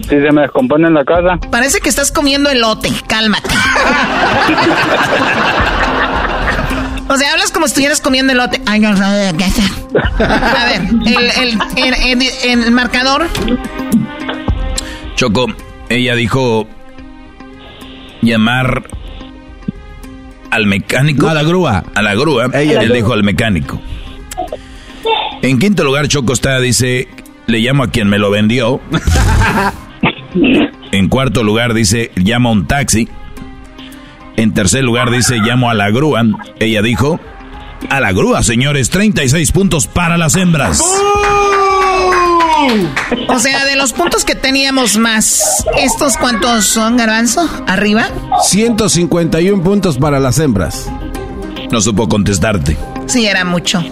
Si 0.00 0.08
se 0.08 0.32
me 0.32 0.42
descompone 0.42 0.88
en 0.88 0.94
la 0.94 1.04
casa. 1.04 1.38
Parece 1.50 1.80
que 1.80 1.88
estás 1.88 2.10
comiendo 2.10 2.48
elote. 2.50 2.90
Cálmate. 3.06 3.50
O 7.08 7.16
sea, 7.16 7.32
hablas 7.32 7.50
como 7.50 7.66
si 7.66 7.72
estuvieras 7.72 8.00
comiendo 8.00 8.32
elote. 8.32 8.62
Ay, 8.66 8.80
no, 8.80 8.92
no, 8.94 9.36
¿qué 9.36 9.44
hacer? 9.44 9.64
A 10.22 10.64
ver, 10.64 10.80
el, 11.06 11.30
el, 11.76 11.94
el- 11.94 12.22
el- 12.22 12.62
el 12.64 12.70
marcador. 12.72 13.26
Choco, 15.16 15.46
ella 15.90 16.14
dijo 16.14 16.66
llamar 18.22 18.84
al 20.50 20.66
mecánico. 20.66 21.28
A 21.28 21.34
la 21.34 21.42
grúa. 21.42 21.84
A 21.94 22.02
la 22.02 22.14
grúa. 22.14 22.46
Ella 22.54 22.80
Él 22.80 22.92
dijo 22.92 23.12
al 23.12 23.22
mecánico. 23.24 23.78
En 25.42 25.58
quinto 25.58 25.84
lugar, 25.84 26.08
Choco 26.08 26.32
está, 26.32 26.60
dice, 26.60 27.08
le 27.46 27.58
llamo 27.58 27.82
a 27.82 27.90
quien 27.90 28.08
me 28.08 28.18
lo 28.18 28.30
vendió. 28.30 28.80
En 30.92 31.08
cuarto 31.08 31.42
lugar, 31.42 31.72
dice, 31.72 32.10
llamo 32.16 32.50
a 32.50 32.52
un 32.52 32.66
taxi. 32.66 33.08
En 34.36 34.52
tercer 34.52 34.84
lugar, 34.84 35.10
dice, 35.10 35.38
llamo 35.38 35.70
a 35.70 35.74
la 35.74 35.90
grúa. 35.90 36.22
Ella 36.60 36.82
dijo, 36.82 37.18
a 37.88 38.00
la 38.00 38.12
grúa, 38.12 38.42
señores, 38.42 38.90
36 38.90 39.52
puntos 39.52 39.86
para 39.86 40.18
las 40.18 40.36
hembras. 40.36 40.82
O 43.28 43.38
sea, 43.38 43.64
de 43.64 43.76
los 43.76 43.92
puntos 43.94 44.24
que 44.24 44.34
teníamos 44.34 44.98
más, 44.98 45.64
¿estos 45.78 46.16
cuántos 46.18 46.66
son, 46.66 46.96
Garbanzo? 46.98 47.48
¿Arriba? 47.66 48.08
151 48.42 49.62
puntos 49.62 49.96
para 49.96 50.20
las 50.20 50.38
hembras. 50.38 50.90
No 51.70 51.80
supo 51.80 52.08
contestarte. 52.08 52.76
Sí, 53.06 53.26
era 53.26 53.44
mucho. 53.44 53.82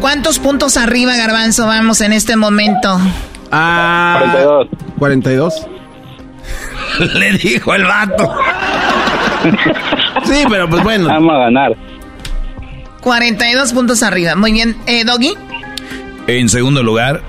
¿Cuántos 0.00 0.38
puntos 0.38 0.76
arriba, 0.76 1.16
Garbanzo, 1.16 1.66
vamos 1.66 2.00
en 2.00 2.12
este 2.12 2.36
momento? 2.36 2.98
Ah, 3.50 4.18
42. 4.20 4.68
42. 4.98 5.66
Le 7.14 7.32
dijo 7.32 7.74
el 7.74 7.84
vato. 7.84 8.32
Sí, 10.24 10.44
pero 10.48 10.68
pues 10.68 10.82
bueno. 10.82 11.08
Vamos 11.08 11.34
a 11.34 11.38
ganar. 11.38 11.76
42 13.00 13.72
puntos 13.72 14.02
arriba. 14.02 14.34
Muy 14.36 14.52
bien. 14.52 14.76
Eh, 14.86 15.04
Doggy. 15.04 15.34
En 16.26 16.48
segundo 16.48 16.82
lugar, 16.82 17.22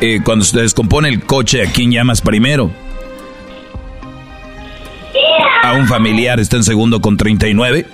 eh, 0.00 0.20
cuando 0.24 0.44
se 0.44 0.58
descompone 0.60 1.08
el 1.08 1.24
coche, 1.24 1.62
¿a 1.62 1.70
quién 1.70 1.92
llamas 1.92 2.20
primero? 2.20 2.70
A 5.62 5.72
un 5.74 5.86
familiar 5.86 6.40
está 6.40 6.56
en 6.56 6.64
segundo 6.64 7.00
con 7.00 7.16
39. 7.16 7.86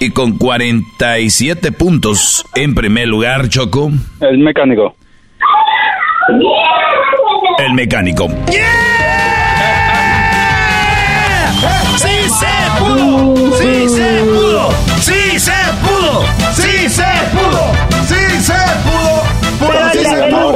Y 0.00 0.10
con 0.10 0.38
47 0.38 1.72
puntos 1.72 2.44
en 2.54 2.74
primer 2.74 3.08
lugar, 3.08 3.48
Choco, 3.48 3.90
El 4.20 4.38
mecánico. 4.38 4.94
el 7.58 7.72
mecánico. 7.74 8.28
¡Sí 11.96 12.08
se 12.28 12.78
pudo! 12.78 13.58
¡Sí 13.58 13.88
se 13.88 14.22
pudo! 14.24 14.47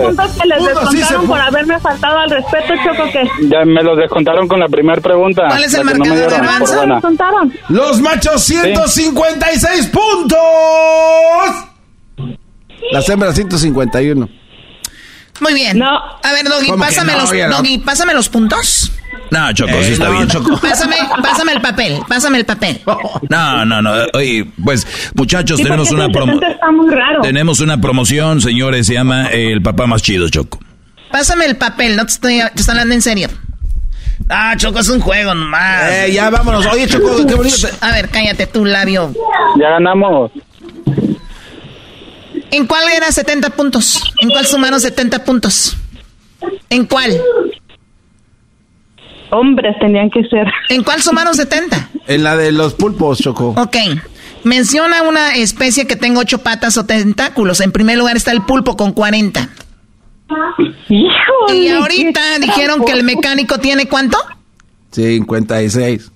Sí 0.02 0.08
el- 0.08 0.16
se 0.16 0.22
el 0.22 0.26
pudo. 0.26 0.26
punto 0.26 0.42
que 0.42 0.48
les 0.48 0.58
sí 0.60 0.66
descontaron 0.98 1.26
por 1.26 1.40
haberme 1.40 1.80
faltado 1.80 2.18
al 2.18 2.30
respeto, 2.30 2.74
Choco, 2.84 3.10
que... 3.12 3.48
Ya 3.48 3.64
me 3.64 3.82
los 3.82 3.96
descontaron 3.98 4.48
con 4.48 4.60
la 4.60 4.68
primera 4.68 5.00
pregunta. 5.00 5.42
¿Cuál 5.48 5.64
es 5.64 5.74
el 5.74 5.84
no 5.86 5.94
marcador, 5.94 6.30
Garbanzo? 6.30 6.76
buena. 6.76 6.94
descontaron? 6.96 7.52
Los 7.68 8.00
machos 8.00 8.42
156 8.44 9.86
puntos. 9.88 10.38
Las 12.92 13.08
hembras 13.08 13.34
151. 13.34 14.28
Muy 15.40 15.54
bien. 15.54 15.78
No. 15.78 15.88
A 16.22 16.32
ver, 16.32 16.44
Doggy, 16.48 16.66
¿Cómo 16.68 16.84
que 16.84 16.88
pásame, 16.90 17.12
no? 17.14 17.18
los, 17.20 17.32
no. 17.32 17.56
Doggy, 17.56 17.78
pásame 17.78 18.14
los 18.14 18.28
puntos. 18.28 18.91
No, 19.30 19.52
Choco, 19.52 19.70
Eh, 19.72 19.84
sí 19.84 19.92
está 19.92 20.06
no, 20.06 20.12
bien. 20.12 20.28
Choco. 20.28 20.58
Pásame, 20.60 20.96
pásame 21.22 21.52
el 21.52 21.60
papel, 21.60 21.98
pásame 22.08 22.38
el 22.38 22.44
papel. 22.44 22.80
No, 23.30 23.64
no, 23.64 23.80
no. 23.80 23.92
Oye, 24.14 24.46
pues, 24.62 24.86
muchachos, 25.14 25.56
Sí, 25.58 25.64
tenemos 25.64 25.90
una 25.90 26.04
ese 26.04 26.12
promo. 26.12 26.32
70 26.34 26.52
está 26.52 26.70
muy 26.70 26.90
raro. 26.94 27.20
Tenemos 27.22 27.60
una 27.60 27.80
promoción, 27.80 28.40
señores, 28.40 28.86
se 28.86 28.94
llama 28.94 29.28
eh, 29.30 29.52
El 29.52 29.62
Papá 29.62 29.86
Más 29.86 30.02
Chido, 30.02 30.28
Choco. 30.28 30.58
Pásame 31.10 31.46
el 31.46 31.56
papel, 31.56 31.96
no 31.96 32.04
te 32.06 32.12
estoy, 32.12 32.38
te 32.54 32.60
estoy 32.60 32.72
hablando 32.72 32.94
en 32.94 33.02
serio. 33.02 33.28
Ah, 34.28 34.54
Choco, 34.56 34.78
es 34.80 34.88
un 34.88 35.00
juego 35.00 35.34
nomás. 35.34 35.90
Eh, 35.90 36.12
ya 36.12 36.30
vámonos. 36.30 36.66
Oye, 36.66 36.86
Choco, 36.86 37.26
qué 37.26 37.34
bonito. 37.34 37.68
A 37.80 37.92
ver, 37.92 38.08
cállate 38.08 38.46
tu 38.46 38.64
labio. 38.64 39.12
Ya 39.58 39.70
ganamos. 39.70 40.30
¿En 42.50 42.66
cuál 42.66 42.84
era 42.94 43.10
70 43.10 43.50
puntos? 43.50 44.02
¿En 44.20 44.28
cuál 44.30 44.46
sumaron 44.46 44.78
70 44.80 45.24
puntos? 45.24 45.76
¿En 46.68 46.84
cuál? 46.86 47.18
Hombres 49.32 49.74
tenían 49.80 50.10
que 50.10 50.22
ser. 50.28 50.46
¿En 50.68 50.84
cuál 50.84 51.02
sumaron 51.02 51.34
70? 51.34 51.88
En 52.06 52.22
la 52.22 52.36
de 52.36 52.52
los 52.52 52.74
pulpos, 52.74 53.18
Choco. 53.18 53.54
Ok. 53.56 53.76
Menciona 54.44 55.02
una 55.02 55.34
especie 55.36 55.86
que 55.86 55.96
tenga 55.96 56.20
ocho 56.20 56.38
patas 56.38 56.76
o 56.76 56.84
tentáculos. 56.84 57.60
En 57.60 57.72
primer 57.72 57.96
lugar 57.96 58.16
está 58.16 58.32
el 58.32 58.42
pulpo 58.42 58.76
con 58.76 58.92
40. 58.92 59.48
Híjole, 60.88 61.54
Y 61.54 61.68
ahorita 61.68 62.20
dijeron 62.40 62.84
que 62.84 62.92
el 62.92 63.04
mecánico 63.04 63.58
tiene 63.58 63.86
cuánto? 63.86 64.18
56. 64.90 66.10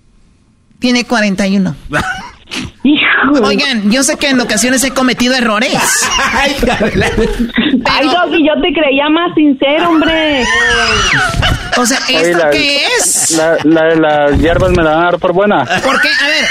Tiene 0.78 1.04
41. 1.04 1.74
Híjole. 2.84 3.46
Oigan, 3.46 3.90
yo 3.90 4.02
sé 4.02 4.16
que 4.18 4.28
en 4.28 4.40
ocasiones 4.40 4.84
he 4.84 4.90
cometido 4.90 5.34
errores. 5.34 5.72
Ay, 7.98 8.06
Doggy, 8.08 8.46
yo 8.46 8.54
te 8.60 8.72
creía 8.72 9.08
más 9.10 9.34
sincero, 9.34 9.88
hombre. 9.90 10.44
O 11.78 11.84
sea, 11.86 11.98
Oye, 12.08 12.30
¿esto 12.30 12.38
la- 12.38 12.50
qué 12.50 12.86
es? 12.98 13.30
La, 13.32 13.56
la, 13.64 13.94
las 13.94 14.38
hierbas 14.40 14.70
me 14.70 14.82
la 14.82 14.90
van 14.90 14.98
a 15.00 15.04
dar 15.10 15.18
por 15.18 15.32
buena. 15.32 15.64
Porque, 15.84 16.08
a 16.08 16.26
ver, 16.28 16.46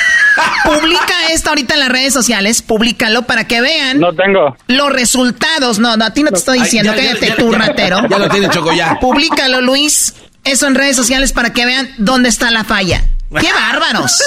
publica 0.63 1.13
esto 1.31 1.49
ahorita 1.49 1.73
en 1.75 1.79
las 1.79 1.89
redes 1.89 2.13
sociales, 2.13 2.61
públicalo 2.61 3.23
para 3.23 3.47
que 3.47 3.61
vean 3.61 3.99
No 3.99 4.13
tengo. 4.13 4.55
los 4.67 4.91
resultados. 4.91 5.79
No, 5.79 5.97
no, 5.97 6.05
a 6.05 6.11
ti 6.13 6.23
no 6.23 6.29
te 6.31 6.37
estoy 6.37 6.59
diciendo, 6.59 6.93
ya, 6.93 7.01
ya, 7.01 7.07
cállate 7.09 7.27
ya, 7.29 7.35
tú, 7.35 7.51
ya. 7.51 7.57
ratero. 7.57 8.01
Ya 8.09 8.17
lo 8.19 8.29
tiene, 8.29 8.49
Choco, 8.49 8.71
ya. 8.73 8.99
Públicalo, 8.99 9.61
Luis, 9.61 10.13
eso 10.43 10.67
en 10.67 10.75
redes 10.75 10.95
sociales 10.95 11.33
para 11.33 11.53
que 11.53 11.65
vean 11.65 11.89
dónde 11.97 12.29
está 12.29 12.51
la 12.51 12.63
falla. 12.63 13.01
¡Qué 13.39 13.51
bárbaros! 13.51 14.17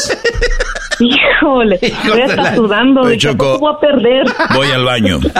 Híjole, 1.00 1.78
voy 2.08 2.20
a 2.20 2.24
estar 2.26 2.56
sudando. 2.56 3.02
Oye, 3.02 3.10
¿De 3.12 3.18
qué 3.18 3.22
Choco. 3.28 3.58
voy 3.58 3.72
a 3.74 3.78
perder? 3.80 4.24
Voy 4.54 4.70
al 4.70 4.84
baño. 4.84 5.20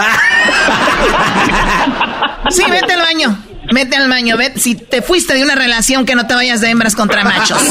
Sí, 2.49 2.63
vete 2.69 2.93
al 2.93 3.01
baño. 3.01 3.37
Vete 3.71 3.95
al 3.95 4.09
baño, 4.09 4.35
vete. 4.37 4.59
Si 4.59 4.73
te 4.75 5.01
fuiste 5.03 5.35
de 5.35 5.43
una 5.43 5.53
relación, 5.55 6.05
que 6.05 6.15
no 6.15 6.25
te 6.25 6.33
vayas 6.33 6.61
de 6.61 6.69
hembras 6.69 6.95
contra 6.95 7.23
machos. 7.23 7.61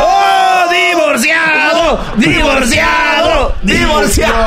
¡Oh, 0.00 0.64
divorciado! 0.70 2.00
¡Divorciado! 2.16 3.54
¡Divorciado! 3.62 4.46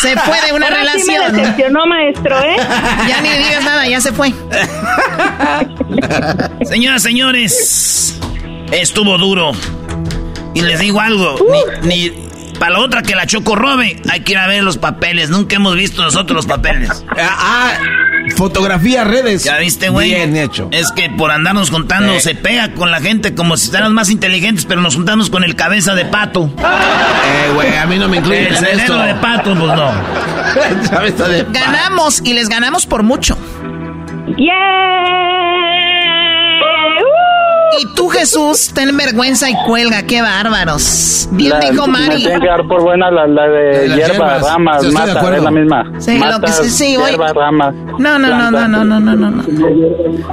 Se 0.00 0.14
fue 0.18 0.38
de 0.42 0.52
una 0.52 0.66
Ahora 0.66 0.92
sí 0.98 1.04
me 1.06 1.14
relación. 1.18 1.36
decepcionó, 1.36 1.86
maestro, 1.86 2.38
¿eh? 2.42 2.56
Ya 3.08 3.20
ni 3.22 3.30
digas 3.30 3.64
nada, 3.64 3.86
ya 3.88 4.00
se 4.00 4.12
fue. 4.12 4.34
Señoras, 6.64 7.02
señores, 7.02 8.18
estuvo 8.72 9.16
duro. 9.18 9.52
Y 10.54 10.60
les 10.62 10.80
digo 10.80 11.00
algo, 11.00 11.36
ni, 11.82 11.88
ni 11.88 12.28
para 12.58 12.72
la 12.72 12.78
otra 12.80 13.02
que 13.02 13.14
la 13.14 13.26
Choco 13.26 13.54
robe, 13.56 14.00
hay 14.10 14.20
que 14.20 14.32
ir 14.32 14.38
a 14.38 14.46
ver 14.46 14.62
los 14.62 14.76
papeles. 14.78 15.30
Nunca 15.30 15.56
hemos 15.56 15.74
visto 15.74 16.02
nosotros 16.02 16.36
los 16.36 16.46
papeles. 16.46 17.04
Ah, 17.18 17.36
ah, 17.38 17.70
fotografía, 18.36 19.02
redes. 19.04 19.44
¿Ya 19.44 19.56
viste, 19.56 19.88
güey? 19.88 20.10
Bien 20.10 20.36
hecho. 20.36 20.68
Es 20.70 20.92
que 20.92 21.08
por 21.08 21.30
andarnos 21.30 21.70
juntando 21.70 22.12
Eh. 22.12 22.20
se 22.20 22.34
pega 22.34 22.72
con 22.74 22.90
la 22.90 23.00
gente 23.00 23.34
como 23.34 23.56
si 23.56 23.70
fuéramos 23.70 23.94
más 23.94 24.10
inteligentes, 24.10 24.66
pero 24.66 24.80
nos 24.82 24.94
juntamos 24.94 25.30
con 25.30 25.42
el 25.42 25.56
cabeza 25.56 25.94
de 25.94 26.04
pato. 26.04 26.50
Eh, 26.58 27.52
güey, 27.54 27.74
a 27.76 27.86
mí 27.86 27.98
no 27.98 28.08
me 28.08 28.18
incluyen 28.18 28.46
El 28.48 28.56
cerebro 28.56 28.98
de 28.98 29.14
pato, 29.14 29.54
pues 29.54 29.74
no. 29.74 29.90
Cabeza 30.90 31.28
de 31.28 31.44
pa- 31.44 31.52
Ganamos 31.52 32.20
y 32.24 32.34
les 32.34 32.48
ganamos 32.50 32.84
por 32.86 33.02
mucho. 33.02 33.36
¡Yeah! 34.36 35.41
Y 37.80 37.86
tú, 37.94 38.08
Jesús, 38.08 38.70
ten 38.74 38.94
vergüenza 38.96 39.48
y 39.48 39.54
cuelga, 39.66 40.02
qué 40.02 40.20
bárbaros. 40.20 41.28
Bien 41.32 41.50
La- 41.50 41.60
dijo 41.60 41.86
Me 41.86 41.92
Mari. 42.00 42.16
tienen 42.16 42.40
que 42.40 42.46
dar 42.46 42.66
por 42.68 42.82
buena 42.82 43.10
la, 43.10 43.26
la 43.26 43.48
de 43.48 43.88
hierba, 43.88 43.96
hierbas. 44.08 44.42
ramas, 44.42 44.82
de 44.82 44.90
mata, 44.92 45.36
es 45.36 45.42
la 45.42 45.50
misma. 45.50 45.92
Sí, 45.98 46.18
lo 46.18 46.40
que 46.40 46.52
sí, 46.52 46.68
sí, 46.70 46.96
oye. 46.96 47.10
hierba, 47.10 47.32
ramas. 47.32 47.74
No, 47.98 48.18
no, 48.18 48.28
no, 48.28 48.50
no, 48.50 48.68
no, 48.68 48.84
no, 48.84 49.00
no, 49.00 49.16
no, 49.16 49.30
no. 49.30 49.42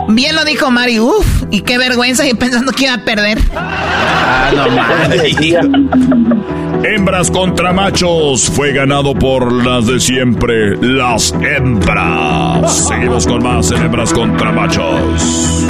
Bien 0.09 0.35
lo 0.35 0.43
dijo 0.43 0.69
Mari, 0.71 0.99
uf, 0.99 1.43
y 1.51 1.61
qué 1.61 1.77
vergüenza, 1.77 2.27
y 2.27 2.33
pensando 2.33 2.71
que 2.73 2.85
iba 2.85 2.95
a 2.95 3.03
perder. 3.05 3.37
Ah, 3.55 4.51
no 4.55 4.69
mames. 4.75 5.35
Hembras 6.83 7.29
contra 7.31 7.73
machos 7.73 8.49
fue 8.55 8.71
ganado 8.71 9.13
por 9.13 9.51
las 9.65 9.85
de 9.87 9.99
siempre, 9.99 10.77
las 10.81 11.33
hembras. 11.33 12.87
Seguimos 12.87 13.27
con 13.27 13.43
más 13.43 13.71
en 13.71 13.81
hembras 13.83 14.13
contra 14.13 14.51
machos. 14.51 15.65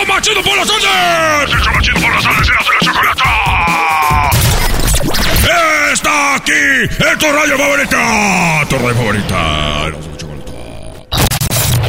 ¡Hecho 0.00 0.08
machido 0.14 0.42
por 0.42 0.56
las 0.56 0.66
tardes! 0.66 1.60
¡Hecho 1.60 1.72
machido 1.72 2.00
por 2.00 2.14
las 2.14 2.24
tardes! 2.24 2.48
¡Eras 2.48 2.64
de 2.64 2.72
la 2.72 2.80
chocolata! 2.80 4.30
¡Está 5.92 6.34
aquí! 6.36 6.52
¡Es 6.88 7.18
tu 7.18 7.26
radio 7.26 7.58
favorita! 7.58 8.66
¡Tu 8.70 8.78
radio 8.78 8.94
favorita! 8.94 9.88
¡Eras 9.88 10.04
de 10.04 10.10
la! 10.10 10.40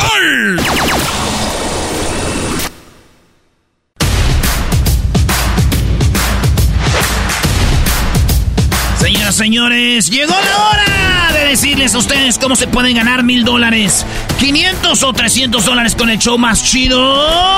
¡Ay! 0.02 0.58
Señoras, 9.00 9.36
señores, 9.36 10.10
llegó 10.10 10.34
la 10.34 10.58
hora 10.68 11.32
de 11.32 11.46
decirles 11.48 11.96
a 11.96 12.00
ustedes 12.00 12.38
cómo 12.38 12.58
se 12.58 12.68
pueden 12.68 12.98
ganar 12.98 13.24
mil 13.24 13.46
dólares, 13.46 14.06
500 14.42 15.04
o 15.04 15.14
300 15.14 15.64
dólares 15.64 15.94
con 15.94 16.10
el 16.10 16.18
show 16.18 16.36
más 16.36 16.64
chido. 16.64 16.98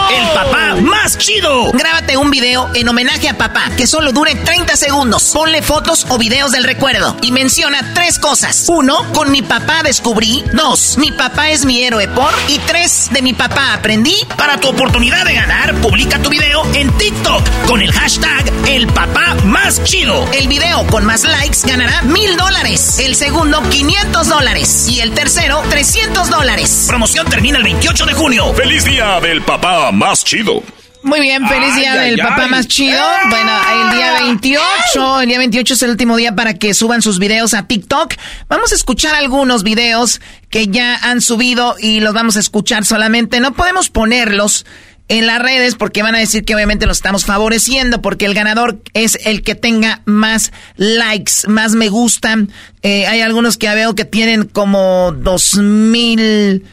El 0.10 0.28
papá 0.34 0.76
más 0.82 1.18
chido. 1.18 1.72
Grábate 1.72 2.18
un 2.18 2.30
video 2.30 2.70
en 2.76 2.90
homenaje 2.90 3.30
a 3.30 3.38
papá 3.38 3.72
que 3.78 3.88
solo 3.88 4.12
dure 4.12 4.36
30 4.36 4.76
segundos. 4.76 5.32
Ponle 5.34 5.62
fotos 5.62 6.06
o 6.10 6.18
videos 6.18 6.52
del 6.52 6.66
recuerdo 6.66 7.16
y 7.22 7.32
menciona 7.32 7.94
tres 7.94 8.20
cosas. 8.20 8.66
Uno, 8.68 9.06
con 9.14 9.32
mi 9.32 9.42
papá 9.42 9.82
descubrí. 9.82 10.44
Dos, 10.52 10.98
mi 10.98 11.14
papá 11.14 11.52
es 11.52 11.64
mi 11.64 11.82
héroe 11.84 12.10
por. 12.10 12.34
Y 12.50 12.60
tres, 12.60 13.08
de 13.14 13.22
mi 13.22 13.32
papá 13.32 13.74
aprendí. 13.74 14.18
Para 14.36 14.60
tu 14.60 14.68
oportunidad 14.68 15.24
de 15.24 15.36
ganar, 15.36 15.74
publica 15.76 16.22
tu 16.22 16.30
video 16.30 16.66
en 16.74 16.92
TikTok 16.98 17.44
con 17.66 17.82
el 17.82 17.94
hashtag 17.94 18.52
El 18.68 18.88
Papá 18.88 19.36
Más 19.46 19.82
Chido. 19.86 20.28
El 20.34 20.50
video 20.50 20.86
con 20.88 21.06
más 21.06 21.24
likes 21.24 21.60
ganará 21.64 22.02
mil 22.02 22.36
dólares. 22.36 23.00
El 23.00 23.16
segundo, 23.16 23.64
500 23.70 24.28
dólares. 24.28 24.90
Y 24.90 25.00
el 25.00 25.14
tercero, 25.14 25.64
300 25.70 26.30
dólares. 26.30 26.73
Promoción 26.88 27.28
termina 27.28 27.58
el 27.58 27.64
28 27.64 28.06
de 28.06 28.14
junio. 28.14 28.54
¡Feliz 28.54 28.84
día 28.86 29.20
del 29.20 29.42
papá 29.44 29.92
más 29.92 30.24
chido! 30.24 30.64
Muy 31.04 31.20
bien, 31.20 31.46
feliz 31.48 31.76
día 31.76 31.94
Ay, 31.94 32.12
del 32.12 32.22
ay, 32.22 32.28
papá 32.28 32.44
ay. 32.46 32.50
más 32.50 32.68
chido. 32.68 32.98
Bueno, 33.30 33.52
el 33.74 33.98
día 33.98 34.14
28, 34.22 35.22
el 35.22 35.28
día 35.28 35.38
28 35.38 35.74
es 35.74 35.84
el 35.84 35.90
último 35.92 36.16
día 36.16 36.34
para 36.34 36.54
que 36.54 36.74
suban 36.74 37.02
sus 37.02 37.20
videos 37.20 37.54
a 37.54 37.68
TikTok. 37.68 38.14
Vamos 38.48 38.72
a 38.72 38.76
escuchar 38.76 39.14
algunos 39.14 39.64
videos 39.64 40.22
que 40.50 40.68
ya 40.68 40.96
han 40.96 41.20
subido 41.20 41.76
y 41.78 42.00
los 42.00 42.14
vamos 42.14 42.38
a 42.38 42.40
escuchar 42.40 42.86
solamente. 42.86 43.42
No 43.42 43.54
podemos 43.54 43.90
ponerlos 43.90 44.66
en 45.08 45.28
las 45.28 45.42
redes 45.42 45.76
porque 45.76 46.02
van 46.02 46.16
a 46.16 46.20
decir 46.20 46.46
que 46.46 46.56
obviamente 46.56 46.86
los 46.86 46.98
estamos 46.98 47.26
favoreciendo 47.26 48.02
porque 48.02 48.26
el 48.26 48.34
ganador 48.34 48.82
es 48.94 49.20
el 49.26 49.44
que 49.44 49.56
tenga 49.56 50.02
más 50.06 50.52
likes, 50.78 51.48
más 51.48 51.74
me 51.74 51.90
gustan. 51.90 52.52
Eh, 52.82 53.06
hay 53.08 53.22
algunos 53.22 53.58
que 53.58 53.74
veo 53.74 53.96
que 53.96 54.06
tienen 54.06 54.46
como 54.46 55.12
dos 55.12 55.56
mil 55.56 56.64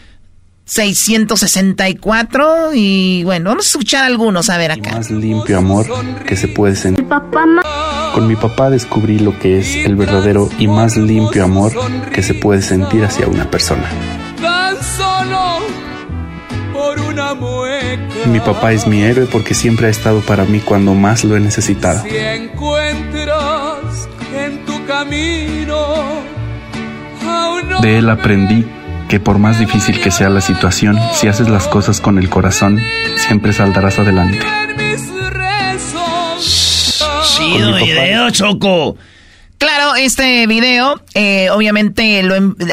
664 0.70 2.74
y 2.74 3.24
bueno, 3.24 3.51
vamos 3.51 3.66
a 3.66 3.70
escuchar 3.70 4.05
algunos, 4.05 4.48
a 4.51 4.57
ver 4.57 4.70
acá. 4.70 4.93
más 4.93 5.11
limpio 5.11 5.59
amor 5.59 5.85
que 6.24 6.36
se 6.36 6.47
puede 6.47 6.77
sentir. 6.77 7.05
Con 8.15 8.28
mi 8.28 8.36
papá 8.36 8.70
descubrí 8.70 9.19
lo 9.19 9.36
que 9.36 9.59
es 9.59 9.74
el 9.74 9.97
verdadero 9.97 10.48
y 10.61 10.69
más 10.69 10.97
limpio 10.97 11.43
amor 11.43 11.73
que 12.12 12.23
se 12.23 12.35
puede 12.35 12.62
sentir 12.62 13.05
hacia 13.05 13.27
una 13.27 13.51
persona. 13.51 13.90
Tan 14.40 14.77
solo 14.97 15.59
por 16.81 17.01
una 17.01 17.35
mueca. 17.35 18.27
Mi 18.27 18.40
papá 18.40 18.73
es 18.73 18.86
mi 18.86 19.02
héroe 19.02 19.27
porque 19.27 19.55
siempre 19.55 19.89
ha 19.89 19.90
estado 19.90 20.20
para 20.20 20.44
mí 20.44 20.61
cuando 20.61 20.94
más 20.94 21.24
lo 21.24 21.36
he 21.36 21.40
necesitado. 21.40 22.02
Si 22.02 22.16
encuentras 22.16 24.09
en 24.35 24.65
tu 24.65 24.85
camino 24.86 26.23
de 27.82 27.98
él 27.98 28.09
aprendí 28.09 28.66
que 29.09 29.20
por 29.20 29.39
más 29.39 29.59
difícil 29.59 30.01
que 30.01 30.11
sea 30.11 30.31
la 30.31 30.40
situación, 30.40 30.98
si 31.12 31.28
haces 31.28 31.48
las 31.48 31.66
cosas 31.66 32.01
con 32.01 32.19
el 32.19 32.31
corazón, 32.31 32.81
siempre 33.16 33.52
saldrás 33.52 33.98
adelante. 33.98 34.47
Chido 36.40 37.74
video, 37.74 38.31
Choco. 38.31 38.97
Claro, 39.59 39.94
este 39.97 40.47
video, 40.47 41.02
eh, 41.12 41.51
obviamente 41.51 42.23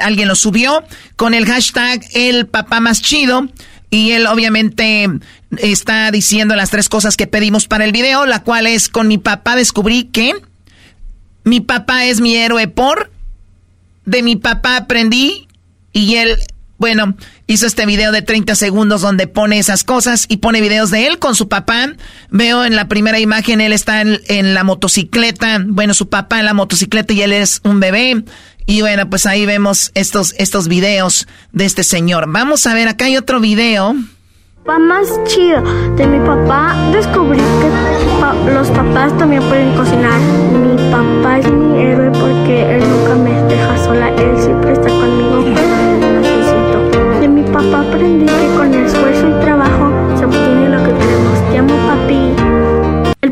alguien 0.01 0.27
lo 0.29 0.35
subió 0.35 0.83
con 1.17 1.33
el 1.33 1.45
hashtag 1.45 1.99
el 2.13 2.47
papá 2.47 2.79
más 2.79 3.01
chido. 3.01 3.47
Y 3.89 4.11
él 4.11 4.27
obviamente 4.27 5.07
está 5.57 6.11
diciendo 6.11 6.55
las 6.55 6.69
tres 6.69 6.89
cosas 6.89 7.15
que 7.15 7.27
pedimos 7.27 7.67
para 7.67 7.85
el 7.85 7.91
video, 7.91 8.25
la 8.25 8.43
cual 8.43 8.67
es 8.67 8.89
con 8.89 9.07
mi 9.07 9.17
papá 9.17 9.55
descubrí 9.55 10.05
que 10.05 10.33
mi 11.43 11.61
papá 11.61 12.05
es 12.05 12.19
mi 12.19 12.35
héroe 12.35 12.67
por 12.67 13.09
de 14.07 14.23
mi 14.23 14.37
papá 14.37 14.77
aprendí 14.77 15.47
y 15.91 16.15
él, 16.15 16.37
bueno, 16.77 17.17
hizo 17.45 17.67
este 17.67 17.85
video 17.85 18.13
de 18.13 18.21
30 18.21 18.55
segundos 18.55 19.01
donde 19.01 19.27
pone 19.27 19.59
esas 19.59 19.83
cosas 19.83 20.25
y 20.29 20.37
pone 20.37 20.61
videos 20.61 20.91
de 20.91 21.07
él 21.07 21.19
con 21.19 21.35
su 21.35 21.49
papá. 21.49 21.89
Veo 22.29 22.63
en 22.63 22.77
la 22.77 22.87
primera 22.87 23.19
imagen, 23.19 23.59
él 23.59 23.73
está 23.73 24.01
en, 24.01 24.53
la 24.53 24.63
motocicleta, 24.63 25.61
bueno, 25.65 25.93
su 25.93 26.07
papá 26.07 26.39
en 26.39 26.45
la 26.45 26.53
motocicleta 26.53 27.13
y 27.13 27.21
él 27.21 27.33
es 27.33 27.59
un 27.65 27.81
bebé. 27.81 28.23
Y 28.69 28.81
bueno, 28.81 29.09
pues 29.09 29.25
ahí 29.25 29.45
vemos 29.45 29.91
estos, 29.95 30.35
estos 30.37 30.67
videos 30.67 31.25
de 31.53 31.63
este 31.63 31.83
señor. 31.83 32.25
Vamos 32.27 32.67
a 32.67 32.73
ver, 32.73 32.89
acá 32.89 33.05
hay 33.05 33.15
otro 33.15 33.39
video. 33.39 33.95
Papá 34.65 34.77
más 34.77 35.07
chido. 35.23 35.61
De 35.95 36.05
mi 36.05 36.19
papá 36.19 36.75
descubrí 36.91 37.39
que 37.39 38.51
los 38.51 38.67
papás 38.67 39.17
también 39.17 39.41
pueden 39.43 39.73
cocinar. 39.73 40.19
Mi 40.19 40.91
papá 40.91 41.39
es 41.39 41.49
mi 41.49 41.79
héroe 41.79 42.11
porque 42.11 42.75
él 42.75 42.83
nunca 42.89 43.15
me 43.15 43.41
deja 43.43 43.83
sola, 43.85 44.09
él 44.09 44.37
siempre 44.43 44.73
está 44.73 44.89
conmigo 44.89 45.66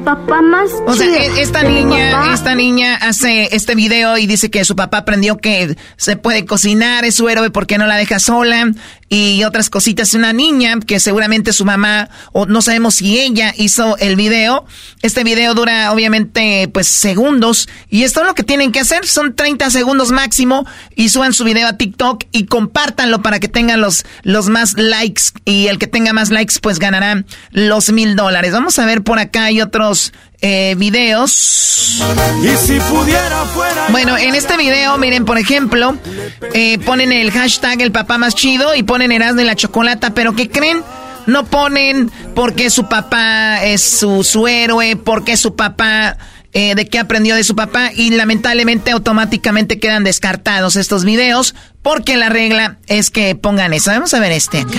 papá 0.05 0.41
más 0.41 0.69
O 0.85 0.95
sea, 0.95 1.07
e-, 1.07 1.41
esta 1.41 1.63
niña, 1.63 2.33
esta 2.33 2.55
niña 2.55 2.95
hace 2.95 3.53
este 3.55 3.75
video 3.75 4.17
y 4.17 4.27
dice 4.27 4.49
que 4.49 4.63
su 4.63 4.75
papá 4.75 4.99
aprendió 4.99 5.37
que 5.37 5.75
se 5.97 6.15
puede 6.15 6.45
cocinar, 6.45 7.03
es 7.03 7.15
su 7.15 7.27
héroe 7.27 7.49
porque 7.49 7.77
no 7.77 7.87
la 7.87 7.97
deja 7.97 8.19
sola 8.19 8.71
y 9.09 9.43
otras 9.43 9.69
cositas. 9.69 10.13
Una 10.13 10.33
niña 10.33 10.79
que 10.85 10.99
seguramente 10.99 11.53
su 11.53 11.65
mamá, 11.65 12.09
o 12.31 12.45
no 12.45 12.61
sabemos 12.61 12.95
si 12.95 13.19
ella 13.19 13.53
hizo 13.57 13.97
el 13.97 14.15
video. 14.15 14.65
Este 15.01 15.23
video 15.23 15.53
dura 15.53 15.91
obviamente 15.91 16.69
pues 16.73 16.87
segundos 16.87 17.69
y 17.89 18.03
esto 18.03 18.21
es 18.21 18.27
lo 18.27 18.35
que 18.35 18.43
tienen 18.43 18.71
que 18.71 18.79
hacer. 18.79 19.05
Son 19.05 19.35
30 19.35 19.69
segundos 19.69 20.11
máximo 20.11 20.65
y 20.95 21.09
suban 21.09 21.33
su 21.33 21.43
video 21.43 21.67
a 21.67 21.77
TikTok 21.77 22.23
y 22.31 22.45
compártanlo 22.45 23.21
para 23.21 23.39
que 23.39 23.47
tengan 23.47 23.81
los, 23.81 24.05
los 24.23 24.49
más 24.49 24.73
likes 24.77 25.23
y 25.45 25.67
el 25.67 25.77
que 25.77 25.87
tenga 25.87 26.13
más 26.13 26.31
likes 26.31 26.55
pues 26.61 26.79
ganará 26.79 27.23
los 27.51 27.91
mil 27.91 28.15
dólares. 28.15 28.53
Vamos 28.53 28.79
a 28.79 28.85
ver 28.85 29.03
por 29.03 29.19
acá 29.19 29.45
hay 29.45 29.61
otros 29.61 30.13
eh, 30.45 30.75
videos. 30.77 31.99
Y 32.43 32.55
si 32.57 32.79
pudiera 32.79 33.45
fuera. 33.45 33.87
Bueno, 33.89 34.15
en 34.15 34.35
este 34.35 34.57
video, 34.57 34.95
miren, 34.99 35.25
por 35.25 35.39
ejemplo, 35.39 35.97
eh, 36.53 36.77
ponen 36.79 37.11
el 37.11 37.31
hashtag 37.31 37.81
el 37.81 37.91
papá 37.91 38.19
más 38.19 38.35
chido 38.35 38.75
y 38.75 38.83
ponen 38.83 39.11
Erasmo 39.11 39.41
y 39.41 39.45
la 39.45 39.55
chocolata, 39.55 40.13
pero 40.13 40.35
¿qué 40.35 40.47
creen? 40.49 40.83
No 41.25 41.45
ponen 41.45 42.11
porque 42.35 42.69
su 42.69 42.87
papá 42.87 43.63
es 43.63 43.81
su, 43.81 44.23
su 44.23 44.47
héroe, 44.47 44.95
porque 44.95 45.35
su 45.35 45.55
papá 45.55 46.15
eh, 46.57 46.73
de 46.73 46.87
qué 46.87 46.99
aprendió 46.99 47.35
de 47.35 47.43
su 47.43 47.53
papá 47.53 47.91
y 47.93 48.11
lamentablemente 48.11 48.91
automáticamente 48.91 49.77
quedan 49.77 50.05
descartados 50.05 50.77
estos 50.77 51.03
videos 51.03 51.53
porque 51.81 52.15
la 52.15 52.29
regla 52.29 52.77
es 52.87 53.09
que 53.09 53.35
pongan 53.35 53.73
eso. 53.73 53.91
Vamos 53.91 54.13
a 54.13 54.21
ver 54.21 54.31
este 54.31 54.59
acá. 54.59 54.71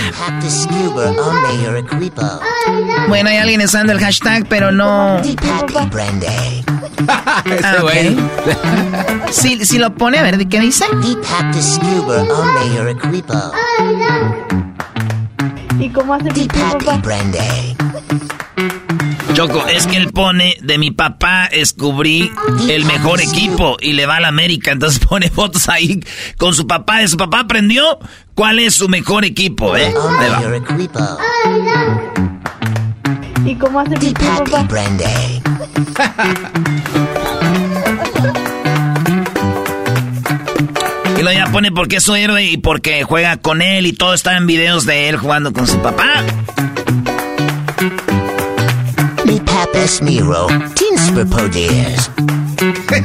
Bueno, 3.07 3.29
hay 3.29 3.37
alguien 3.37 3.61
usando 3.61 3.93
el 3.93 3.99
hashtag, 3.99 4.47
pero 4.49 4.71
no... 4.71 5.21
Ah, 7.07 7.43
okay. 7.83 8.17
si, 9.31 9.63
si 9.63 9.77
lo 9.77 9.93
pone, 9.93 10.17
a 10.17 10.23
ver, 10.23 10.47
¿qué 10.47 10.59
dice? 10.59 10.85
¿Y 15.79 15.89
cómo 15.91 16.15
hace 16.15 16.31
mi 16.33 16.47
papá? 16.47 16.99
Choco, 19.37 19.67
es 19.67 19.85
que 19.85 19.97
él 19.97 20.11
pone 20.11 20.57
de 20.63 20.79
mi 20.79 20.89
papá 20.89 21.47
descubrí 21.51 22.31
el 22.69 22.85
mejor 22.85 23.21
equipo 23.21 23.77
y 23.79 23.93
le 23.93 24.07
va 24.07 24.15
a 24.15 24.19
la 24.19 24.29
América. 24.29 24.71
Entonces 24.71 24.97
pone 25.07 25.29
fotos 25.29 25.69
ahí 25.69 26.03
con 26.37 26.55
su 26.55 26.65
papá. 26.65 27.01
De 27.01 27.07
su 27.07 27.17
papá 27.17 27.41
aprendió 27.41 27.99
cuál 28.33 28.57
es 28.57 28.73
su 28.73 28.89
mejor 28.89 29.25
equipo, 29.25 29.77
¿eh? 29.77 29.93
¿Y 33.45 33.53
cómo 33.57 33.79
hace 33.79 33.95
mi 33.99 34.11
papá? 34.11 34.65
Y 41.15 41.21
luego 41.21 41.39
ya 41.39 41.45
pone 41.51 41.71
porque 41.71 41.97
es 41.97 42.03
su 42.03 42.15
héroe 42.15 42.43
y 42.43 42.57
porque 42.57 43.03
juega 43.03 43.37
con 43.37 43.61
él 43.61 43.85
y 43.85 43.93
todo 43.93 44.15
está 44.15 44.35
en 44.35 44.47
videos 44.47 44.87
de 44.87 45.09
él 45.09 45.17
jugando 45.17 45.53
con 45.53 45.67
su 45.67 45.79
papá. 45.79 46.23
Miro 50.01 50.47
tiene 50.75 51.05
superpoderes. 51.05 52.11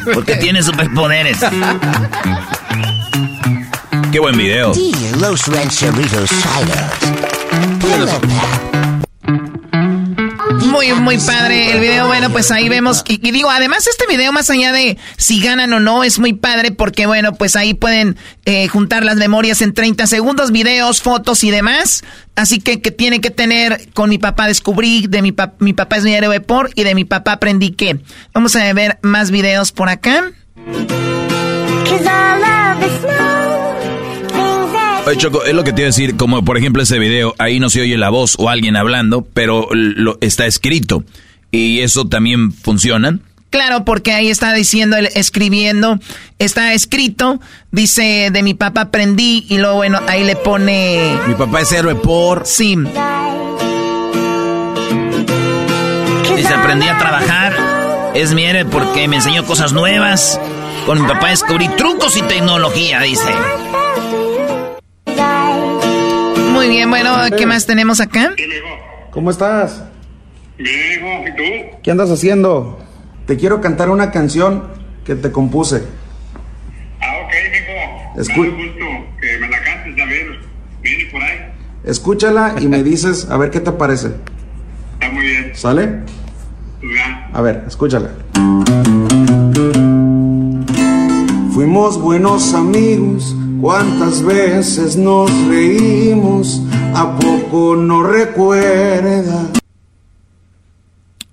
Porque 0.15 0.37
tiene 0.37 0.63
superpoderes. 0.63 1.39
Qué 4.11 4.19
buen 4.19 4.37
video. 4.37 4.73
Los 5.19 5.47
rancheritos 5.47 6.31
Muy, 10.67 10.93
muy 10.93 11.19
padre 11.19 11.73
el 11.73 11.81
video. 11.81 12.07
Bueno, 12.07 12.31
pues 12.31 12.51
ahí 12.51 12.69
vemos. 12.69 13.05
Y, 13.09 13.19
digo, 13.31 13.51
además, 13.51 13.87
este 13.87 14.07
video, 14.07 14.33
más 14.33 14.51
allá 14.51 14.73
de 14.73 14.99
si 15.17 15.41
ganan 15.41 15.73
o 15.73 15.81
no, 15.81 16.05
es 16.05 16.19
muy 16.19 16.33
padre 16.33 16.73
porque, 16.73 17.07
bueno, 17.07 17.35
pues 17.35 17.57
ahí 17.57 17.75
pueden 17.75 18.17
eh, 18.45 18.69
juntar 18.69 19.05
las 19.05 19.17
memorias 19.17 19.63
en 19.63 19.75
30 19.75 20.07
segundos, 20.07 20.53
videos, 20.53 21.03
fotos 21.03 21.45
y 21.45 21.51
demás. 21.51 22.03
Así 22.37 22.61
que, 22.61 22.81
que 22.81 22.91
tiene 22.91 23.21
que 23.21 23.31
tener 23.31 23.91
con 23.93 24.11
mi 24.11 24.19
papá 24.19 24.47
descubrí, 24.47 25.07
de 25.09 25.23
mi, 25.23 25.33
papá 25.33 25.55
mi 25.59 25.73
papá 25.73 25.97
es 25.97 26.05
mi 26.05 26.15
héroe 26.15 26.41
por 26.41 26.71
y 26.75 26.85
de 26.85 26.95
mi 26.95 27.05
papá 27.05 27.33
aprendí 27.33 27.73
que. 27.73 28.01
Vamos 28.33 28.57
a 28.57 28.73
ver 28.73 28.99
más 29.03 29.31
videos 29.31 29.73
por 29.73 29.89
acá. 29.89 30.33
Oye, 35.05 35.17
Choco, 35.17 35.45
es 35.45 35.53
lo 35.53 35.65
que 35.65 35.73
te 35.73 35.83
iba 35.83 35.87
a 35.87 35.91
decir, 35.91 36.17
como 36.17 36.45
por 36.45 36.57
ejemplo 36.57 36.83
ese 36.83 36.99
video, 37.01 37.35
ahí 37.39 37.59
no 37.59 37.71
se 37.71 37.81
oye 37.81 37.99
la 37.99 38.11
voz 38.11 38.37
o 38.39 38.49
alguien 38.49 38.77
hablando, 38.77 39.27
pero 39.35 39.69
lo, 39.73 40.17
está 40.21 40.47
escrito. 40.47 41.03
¿Y 41.51 41.81
eso 41.81 42.07
también 42.07 42.53
funciona? 42.53 43.19
Claro, 43.51 43.85
porque 43.85 44.13
ahí 44.13 44.31
está 44.31 44.55
diciendo, 44.55 44.97
escribiendo, 44.97 45.99
está 46.39 46.73
escrito, 46.73 47.41
dice, 47.73 48.31
de 48.33 48.43
mi 48.43 48.55
papá 48.55 48.83
aprendí, 48.83 49.45
y 49.51 49.59
luego, 49.59 49.77
bueno, 49.77 50.01
ahí 50.07 50.25
le 50.25 50.37
pone... 50.37 51.19
Mi 51.27 51.35
papá 51.35 51.61
es 51.61 51.73
héroe 51.73 51.97
por... 51.97 52.47
Sí. 52.47 52.77
Dice, 56.37 56.55
aprendí 56.55 56.87
a 56.87 56.97
trabajar, 56.97 58.13
es 58.15 58.33
mi 58.33 58.45
héroe 58.45 58.65
porque 58.65 59.07
me 59.09 59.17
enseñó 59.17 59.45
cosas 59.45 59.73
nuevas. 59.73 60.41
Con 60.87 61.03
mi 61.03 61.07
papá 61.07 61.29
descubrí 61.29 61.69
trucos 61.77 62.17
y 62.17 62.23
tecnología, 62.23 63.01
dice. 63.01 63.31
Muy 66.63 66.71
bien, 66.71 66.91
bueno, 66.91 67.11
¿qué 67.37 67.45
más 67.45 67.67
tenemos 67.67 68.01
acá? 68.01 68.37
¿Cómo 69.11 69.33
estás? 69.33 69.83
Bien, 70.57 71.27
¿y 71.27 71.37
tú? 71.37 71.77
¿Qué 71.83 71.91
andas 71.91 72.09
haciendo? 72.09 72.79
Te 73.27 73.37
quiero 73.37 73.61
cantar 73.61 73.91
una 73.91 74.13
canción 74.13 74.69
que 75.05 75.17
te 75.17 75.33
compuse. 75.33 75.83
Ah, 77.01 77.15
ok, 77.25 77.33
mijo. 77.51 78.21
Escu 78.21 78.45
gusto 78.45 78.85
que 79.21 79.39
me 79.39 79.49
la 79.49 79.61
cantes, 79.65 80.01
a 80.01 80.07
ver, 80.07 80.39
viene 80.83 81.05
por 81.11 81.21
ahí. 81.21 81.53
Escúchala 81.83 82.55
y 82.61 82.69
me 82.69 82.85
dices 82.85 83.29
a 83.29 83.37
ver 83.39 83.51
qué 83.51 83.59
te 83.59 83.73
parece. 83.73 84.13
Está 84.93 85.11
muy 85.13 85.25
bien. 85.27 85.51
¿Sale? 85.57 85.99
A 87.33 87.41
ver, 87.41 87.65
escúchala. 87.67 88.11
Fuimos 91.53 92.01
buenos 92.01 92.55
amigos 92.55 93.35
¿Cuántas 93.63 94.25
veces 94.25 94.97
nos 94.97 95.31
reímos? 95.47 96.61
¿A 96.97 97.17
poco 97.17 97.77
no 97.77 98.03
recuerda? 98.03 99.47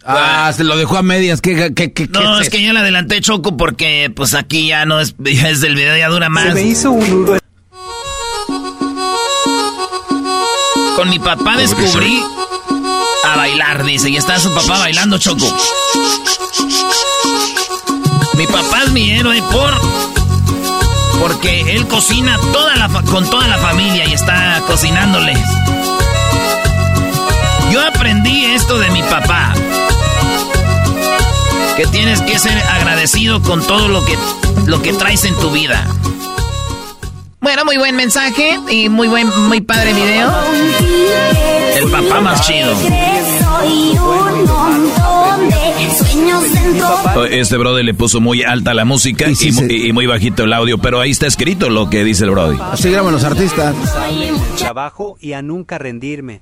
Ah, 0.05 0.53
se 0.55 0.63
lo 0.63 0.77
dejó 0.77 0.97
a 0.97 1.01
medias. 1.01 1.41
¿Qué, 1.41 1.73
qué, 1.73 1.91
qué, 1.91 2.07
no, 2.07 2.39
es, 2.39 2.51
que 2.51 2.61
yo 2.61 2.71
le 2.71 2.81
adelanté 2.81 3.19
Choco 3.21 3.57
porque 3.57 4.11
pues 4.15 4.35
aquí 4.35 4.67
ya 4.67 4.85
no 4.85 4.99
es, 4.99 5.15
ya 5.19 5.49
es 5.49 5.61
del 5.61 5.73
video, 5.73 5.97
ya 5.97 6.07
dura 6.09 6.29
más. 6.29 6.49
Se 6.49 6.53
me 6.53 6.61
hizo 6.61 6.91
un 6.91 7.09
nudo. 7.09 7.39
Con 10.95 11.09
mi 11.09 11.17
papá 11.17 11.57
descubrí 11.57 12.21
a 13.25 13.37
bailar, 13.37 13.83
dice. 13.85 14.11
Y 14.11 14.17
está 14.17 14.37
su 14.37 14.53
papá 14.53 14.77
bailando, 14.77 15.17
Choco. 15.17 15.47
Mi 18.37 18.45
papá 18.45 18.83
es 18.85 18.91
mi 18.91 19.09
héroe 19.13 19.41
por... 19.51 20.18
Porque 21.19 21.75
él 21.75 21.87
cocina 21.87 22.37
toda 22.53 22.75
la, 22.75 22.87
con 23.03 23.29
toda 23.29 23.47
la 23.47 23.57
familia 23.57 24.05
y 24.07 24.13
está 24.13 24.61
cocinándoles. 24.67 25.37
Yo 27.71 27.85
aprendí 27.85 28.45
esto 28.45 28.79
de 28.79 28.89
mi 28.91 29.03
papá. 29.03 29.53
Que 31.75 31.85
tienes 31.87 32.21
que 32.21 32.39
ser 32.39 32.57
agradecido 32.69 33.41
con 33.41 33.61
todo 33.65 33.87
lo 33.87 34.03
que, 34.03 34.17
lo 34.65 34.81
que 34.81 34.93
traes 34.93 35.23
en 35.25 35.35
tu 35.35 35.51
vida. 35.51 35.85
Bueno, 37.41 37.63
muy 37.63 37.77
buen 37.77 37.95
mensaje 37.95 38.59
y 38.69 38.89
muy 38.89 39.07
buen, 39.07 39.27
muy 39.47 39.61
padre 39.61 39.93
video. 39.93 40.29
El 41.75 41.89
papá 41.89 42.19
más 42.19 42.45
chido. 42.45 42.75
Este 47.29 47.57
brother 47.57 47.85
le 47.85 47.93
puso 47.93 48.19
muy 48.21 48.43
alta 48.43 48.73
la 48.73 48.85
música 48.85 49.27
y, 49.69 49.93
muy 49.93 50.05
bajito 50.05 50.43
el 50.43 50.53
audio, 50.53 50.77
pero 50.77 50.99
ahí 50.99 51.11
está 51.11 51.27
escrito 51.27 51.69
lo 51.69 51.89
que 51.89 52.03
dice 52.03 52.25
el 52.25 52.31
brother. 52.31 52.57
Así 52.61 52.89
graban 52.89 53.11
los 53.11 53.23
artistas. 53.23 53.75
Trabajo 54.57 55.17
y 55.19 55.33
a 55.33 55.41
nunca 55.41 55.77
rendirme. 55.77 56.41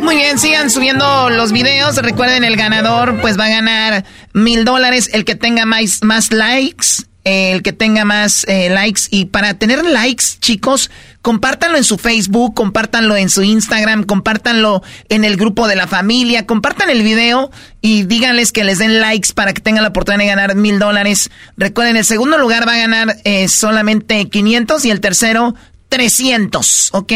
Muy 0.00 0.16
bien, 0.16 0.38
sigan 0.38 0.70
subiendo 0.70 1.30
los 1.30 1.52
videos. 1.52 1.96
Recuerden, 1.96 2.44
el 2.44 2.56
ganador 2.56 3.20
pues 3.20 3.38
va 3.38 3.46
a 3.46 3.50
ganar 3.50 4.04
mil 4.32 4.64
dólares. 4.64 5.10
El 5.12 5.24
que 5.24 5.34
tenga 5.34 5.66
más, 5.66 6.02
más 6.02 6.32
likes, 6.32 7.04
el 7.24 7.62
que 7.62 7.72
tenga 7.72 8.04
más 8.04 8.44
eh, 8.48 8.70
likes. 8.70 9.02
Y 9.10 9.26
para 9.26 9.54
tener 9.54 9.84
likes, 9.84 10.24
chicos, 10.40 10.90
compártanlo 11.22 11.76
en 11.76 11.84
su 11.84 11.98
Facebook, 11.98 12.54
compártanlo 12.54 13.16
en 13.16 13.28
su 13.28 13.42
Instagram, 13.42 14.04
compártanlo 14.04 14.82
en 15.08 15.24
el 15.24 15.36
grupo 15.36 15.68
de 15.68 15.76
la 15.76 15.86
familia, 15.86 16.46
compartan 16.46 16.90
el 16.90 17.02
video 17.02 17.50
y 17.80 18.04
díganles 18.04 18.52
que 18.52 18.64
les 18.64 18.78
den 18.78 19.00
likes 19.00 19.32
para 19.34 19.52
que 19.52 19.60
tengan 19.60 19.82
la 19.82 19.90
oportunidad 19.90 20.20
de 20.20 20.26
ganar 20.26 20.54
mil 20.54 20.78
dólares. 20.78 21.30
Recuerden, 21.56 21.96
el 21.96 22.04
segundo 22.04 22.38
lugar 22.38 22.66
va 22.66 22.74
a 22.74 22.78
ganar 22.78 23.16
eh, 23.24 23.48
solamente 23.48 24.28
500 24.28 24.84
y 24.84 24.90
el 24.90 25.00
tercero 25.00 25.54
300, 25.88 26.90
¿ok? 26.92 27.12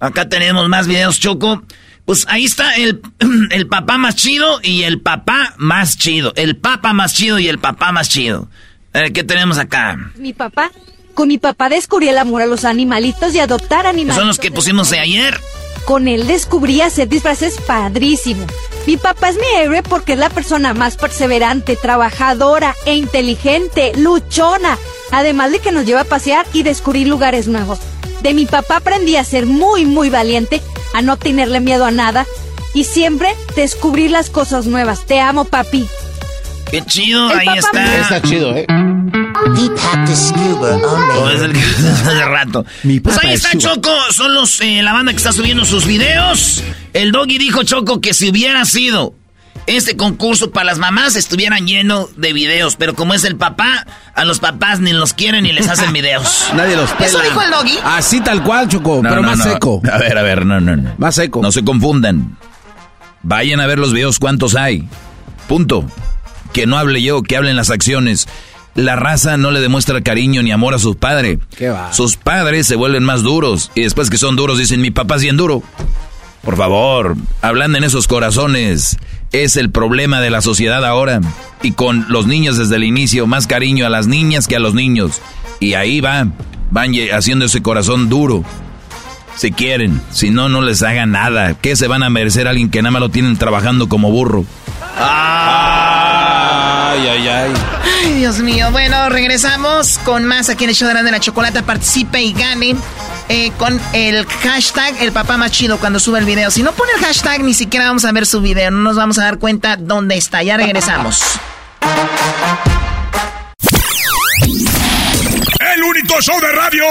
Acá 0.00 0.28
tenemos 0.28 0.68
más 0.68 0.86
videos, 0.86 1.18
Choco. 1.18 1.62
Pues 2.04 2.24
ahí 2.28 2.46
está 2.46 2.74
el, 2.76 3.02
el 3.50 3.66
papá 3.66 3.98
más 3.98 4.16
chido 4.16 4.60
y 4.62 4.84
el 4.84 5.00
papá 5.00 5.54
más 5.58 5.98
chido. 5.98 6.32
El 6.36 6.56
papá 6.56 6.94
más 6.94 7.12
chido 7.12 7.38
y 7.38 7.48
el 7.48 7.58
papá 7.58 7.92
más 7.92 8.08
chido. 8.08 8.48
¿Qué 8.92 9.22
tenemos 9.22 9.58
acá? 9.58 9.96
Mi 10.16 10.32
papá. 10.32 10.70
Con 11.18 11.26
mi 11.26 11.38
papá 11.38 11.68
descubrí 11.68 12.08
el 12.08 12.16
amor 12.16 12.42
a 12.42 12.46
los 12.46 12.64
animalitos 12.64 13.34
y 13.34 13.40
adoptar 13.40 13.88
animales. 13.88 14.14
Son 14.14 14.28
los 14.28 14.38
que 14.38 14.52
pusimos 14.52 14.90
de 14.90 15.00
ayer. 15.00 15.40
Con 15.84 16.06
él 16.06 16.28
descubrí 16.28 16.80
hacer 16.80 17.08
disfraces 17.08 17.60
padrísimo. 17.60 18.46
Mi 18.86 18.96
papá 18.98 19.30
es 19.30 19.34
mi 19.34 19.48
héroe 19.56 19.82
porque 19.82 20.12
es 20.12 20.18
la 20.20 20.30
persona 20.30 20.74
más 20.74 20.96
perseverante, 20.96 21.74
trabajadora 21.74 22.76
e 22.86 22.94
inteligente, 22.94 23.94
luchona. 23.96 24.78
Además 25.10 25.50
de 25.50 25.58
que 25.58 25.72
nos 25.72 25.86
lleva 25.86 26.02
a 26.02 26.04
pasear 26.04 26.46
y 26.52 26.62
descubrir 26.62 27.08
lugares 27.08 27.48
nuevos. 27.48 27.80
De 28.22 28.32
mi 28.32 28.46
papá 28.46 28.76
aprendí 28.76 29.16
a 29.16 29.24
ser 29.24 29.44
muy, 29.44 29.86
muy 29.86 30.10
valiente, 30.10 30.62
a 30.94 31.02
no 31.02 31.16
tenerle 31.16 31.58
miedo 31.58 31.84
a 31.84 31.90
nada 31.90 32.28
y 32.74 32.84
siempre 32.84 33.34
descubrir 33.56 34.12
las 34.12 34.30
cosas 34.30 34.66
nuevas. 34.66 35.04
Te 35.04 35.18
amo, 35.18 35.46
papi. 35.46 35.84
Qué 36.70 36.80
chido, 36.84 37.26
ahí 37.26 37.58
está. 37.58 37.96
Está 38.02 38.22
chido, 38.22 38.54
¿eh? 38.54 38.66
Scuba 40.14 40.76
oh, 40.76 41.30
es 41.30 41.42
el 41.42 41.52
que 41.52 41.60
hace 41.60 42.24
rato. 42.24 42.64
pues 43.02 43.18
ahí 43.18 43.34
está 43.34 43.56
Choco, 43.56 43.90
son 44.12 44.34
los 44.34 44.60
eh, 44.60 44.82
la 44.82 44.92
banda 44.92 45.12
que 45.12 45.18
está 45.18 45.32
subiendo 45.32 45.64
sus 45.64 45.86
videos. 45.86 46.62
El 46.92 47.12
doggy 47.12 47.38
dijo 47.38 47.62
Choco 47.62 48.00
que 48.00 48.14
si 48.14 48.30
hubiera 48.30 48.64
sido 48.64 49.14
este 49.66 49.96
concurso 49.96 50.50
para 50.50 50.64
las 50.64 50.78
mamás 50.78 51.14
estuvieran 51.14 51.66
lleno 51.66 52.08
de 52.16 52.32
videos, 52.32 52.76
pero 52.76 52.94
como 52.94 53.12
es 53.14 53.24
el 53.24 53.36
papá, 53.36 53.86
a 54.14 54.24
los 54.24 54.38
papás 54.38 54.80
ni 54.80 54.92
los 54.92 55.12
quieren 55.12 55.44
ni 55.44 55.52
les 55.52 55.68
hacen 55.68 55.92
videos. 55.92 56.48
Nadie 56.54 56.76
los 56.76 56.90
pela. 56.92 57.06
¿Eso 57.06 57.20
dijo 57.20 57.42
el 57.42 57.50
doggy? 57.50 57.78
Así 57.84 58.20
tal 58.20 58.42
cual, 58.42 58.68
Choco, 58.68 59.02
pero 59.02 59.22
más 59.22 59.42
seco. 59.42 59.82
A 59.92 59.98
ver, 59.98 60.16
a 60.16 60.22
ver, 60.22 60.46
no, 60.46 60.60
no, 60.60 60.76
no. 60.76 60.94
Más 60.98 61.14
seco. 61.14 61.42
No 61.42 61.52
se 61.52 61.64
confundan. 61.64 62.36
Vayan 63.22 63.60
a 63.60 63.66
ver 63.66 63.78
los 63.78 63.92
videos 63.92 64.18
cuántos 64.18 64.56
hay. 64.56 64.88
Punto. 65.48 65.84
Que 66.52 66.66
no 66.66 66.78
hable 66.78 67.02
yo, 67.02 67.22
que 67.22 67.36
hablen 67.36 67.56
las 67.56 67.70
acciones. 67.70 68.26
La 68.74 68.96
raza 68.96 69.36
no 69.36 69.50
le 69.50 69.60
demuestra 69.60 70.00
cariño 70.02 70.42
ni 70.42 70.52
amor 70.52 70.74
a 70.74 70.78
sus 70.78 70.96
padres. 70.96 71.38
¿Qué 71.56 71.68
va? 71.68 71.92
Sus 71.92 72.16
padres 72.16 72.66
se 72.66 72.76
vuelven 72.76 73.02
más 73.02 73.22
duros 73.22 73.70
y 73.74 73.82
después 73.82 74.10
que 74.10 74.18
son 74.18 74.36
duros 74.36 74.58
dicen 74.58 74.80
mi 74.80 74.90
papá 74.90 75.16
es 75.16 75.22
bien 75.22 75.36
duro. 75.36 75.62
Por 76.42 76.56
favor, 76.56 77.16
hablando 77.42 77.78
en 77.78 77.84
esos 77.84 78.06
corazones 78.06 78.96
es 79.32 79.56
el 79.56 79.70
problema 79.70 80.20
de 80.20 80.30
la 80.30 80.40
sociedad 80.40 80.84
ahora. 80.84 81.20
Y 81.62 81.72
con 81.72 82.06
los 82.08 82.26
niños 82.26 82.56
desde 82.56 82.76
el 82.76 82.84
inicio, 82.84 83.26
más 83.26 83.46
cariño 83.46 83.84
a 83.84 83.90
las 83.90 84.06
niñas 84.06 84.46
que 84.46 84.56
a 84.56 84.60
los 84.60 84.74
niños. 84.74 85.20
Y 85.60 85.74
ahí 85.74 86.00
va, 86.00 86.28
van 86.70 86.92
haciendo 87.12 87.46
ese 87.46 87.62
corazón 87.62 88.08
duro. 88.08 88.44
Si 89.36 89.52
quieren, 89.52 90.00
si 90.10 90.30
no, 90.30 90.48
no 90.48 90.62
les 90.62 90.82
hagan 90.82 91.12
nada. 91.12 91.54
¿Qué 91.54 91.76
se 91.76 91.86
van 91.86 92.02
a 92.02 92.10
merecer 92.10 92.46
a 92.46 92.50
alguien 92.50 92.70
que 92.70 92.82
nada 92.82 92.92
más 92.92 93.00
lo 93.00 93.08
tienen 93.08 93.36
trabajando 93.36 93.88
como 93.88 94.10
burro? 94.10 94.44
Ay, 96.90 97.06
ay, 97.06 97.28
ay. 97.28 97.52
Ay, 98.02 98.14
Dios 98.14 98.38
mío. 98.38 98.70
Bueno, 98.70 99.10
regresamos 99.10 99.98
con 100.06 100.24
más 100.24 100.48
aquí 100.48 100.64
en 100.64 100.70
el 100.70 100.76
show 100.76 100.88
de 100.88 101.10
la 101.10 101.20
chocolate. 101.20 101.62
Participe 101.62 102.22
y 102.22 102.32
gane. 102.32 102.76
Eh, 103.28 103.52
con 103.58 103.78
el 103.92 104.24
hashtag 104.24 105.02
el 105.02 105.12
papá 105.12 105.36
más 105.36 105.50
chido 105.50 105.78
cuando 105.78 106.00
sube 106.00 106.18
el 106.18 106.24
video. 106.24 106.50
Si 106.50 106.62
no 106.62 106.72
pone 106.72 106.92
el 106.96 107.04
hashtag, 107.04 107.42
ni 107.42 107.52
siquiera 107.52 107.84
vamos 107.88 108.06
a 108.06 108.12
ver 108.12 108.24
su 108.24 108.40
video. 108.40 108.70
No 108.70 108.78
nos 108.78 108.96
vamos 108.96 109.18
a 109.18 109.24
dar 109.24 109.38
cuenta 109.38 109.76
dónde 109.76 110.16
está. 110.16 110.42
Ya 110.42 110.56
regresamos. 110.56 111.38
El 115.60 115.82
único 115.82 116.22
show 116.22 116.40
de 116.40 116.52
radio 116.52 116.84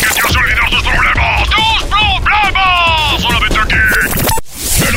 que 0.00 0.06
te 0.06 0.20
hace 0.26 0.38
olvidar 0.38 0.70
tus 0.70 0.82
problemas. 0.82 1.48
¡Tus 1.48 1.84
problemas! 2.20 3.22
Solamente 3.22 3.58
aquí. 3.60 3.76
En 4.88 4.96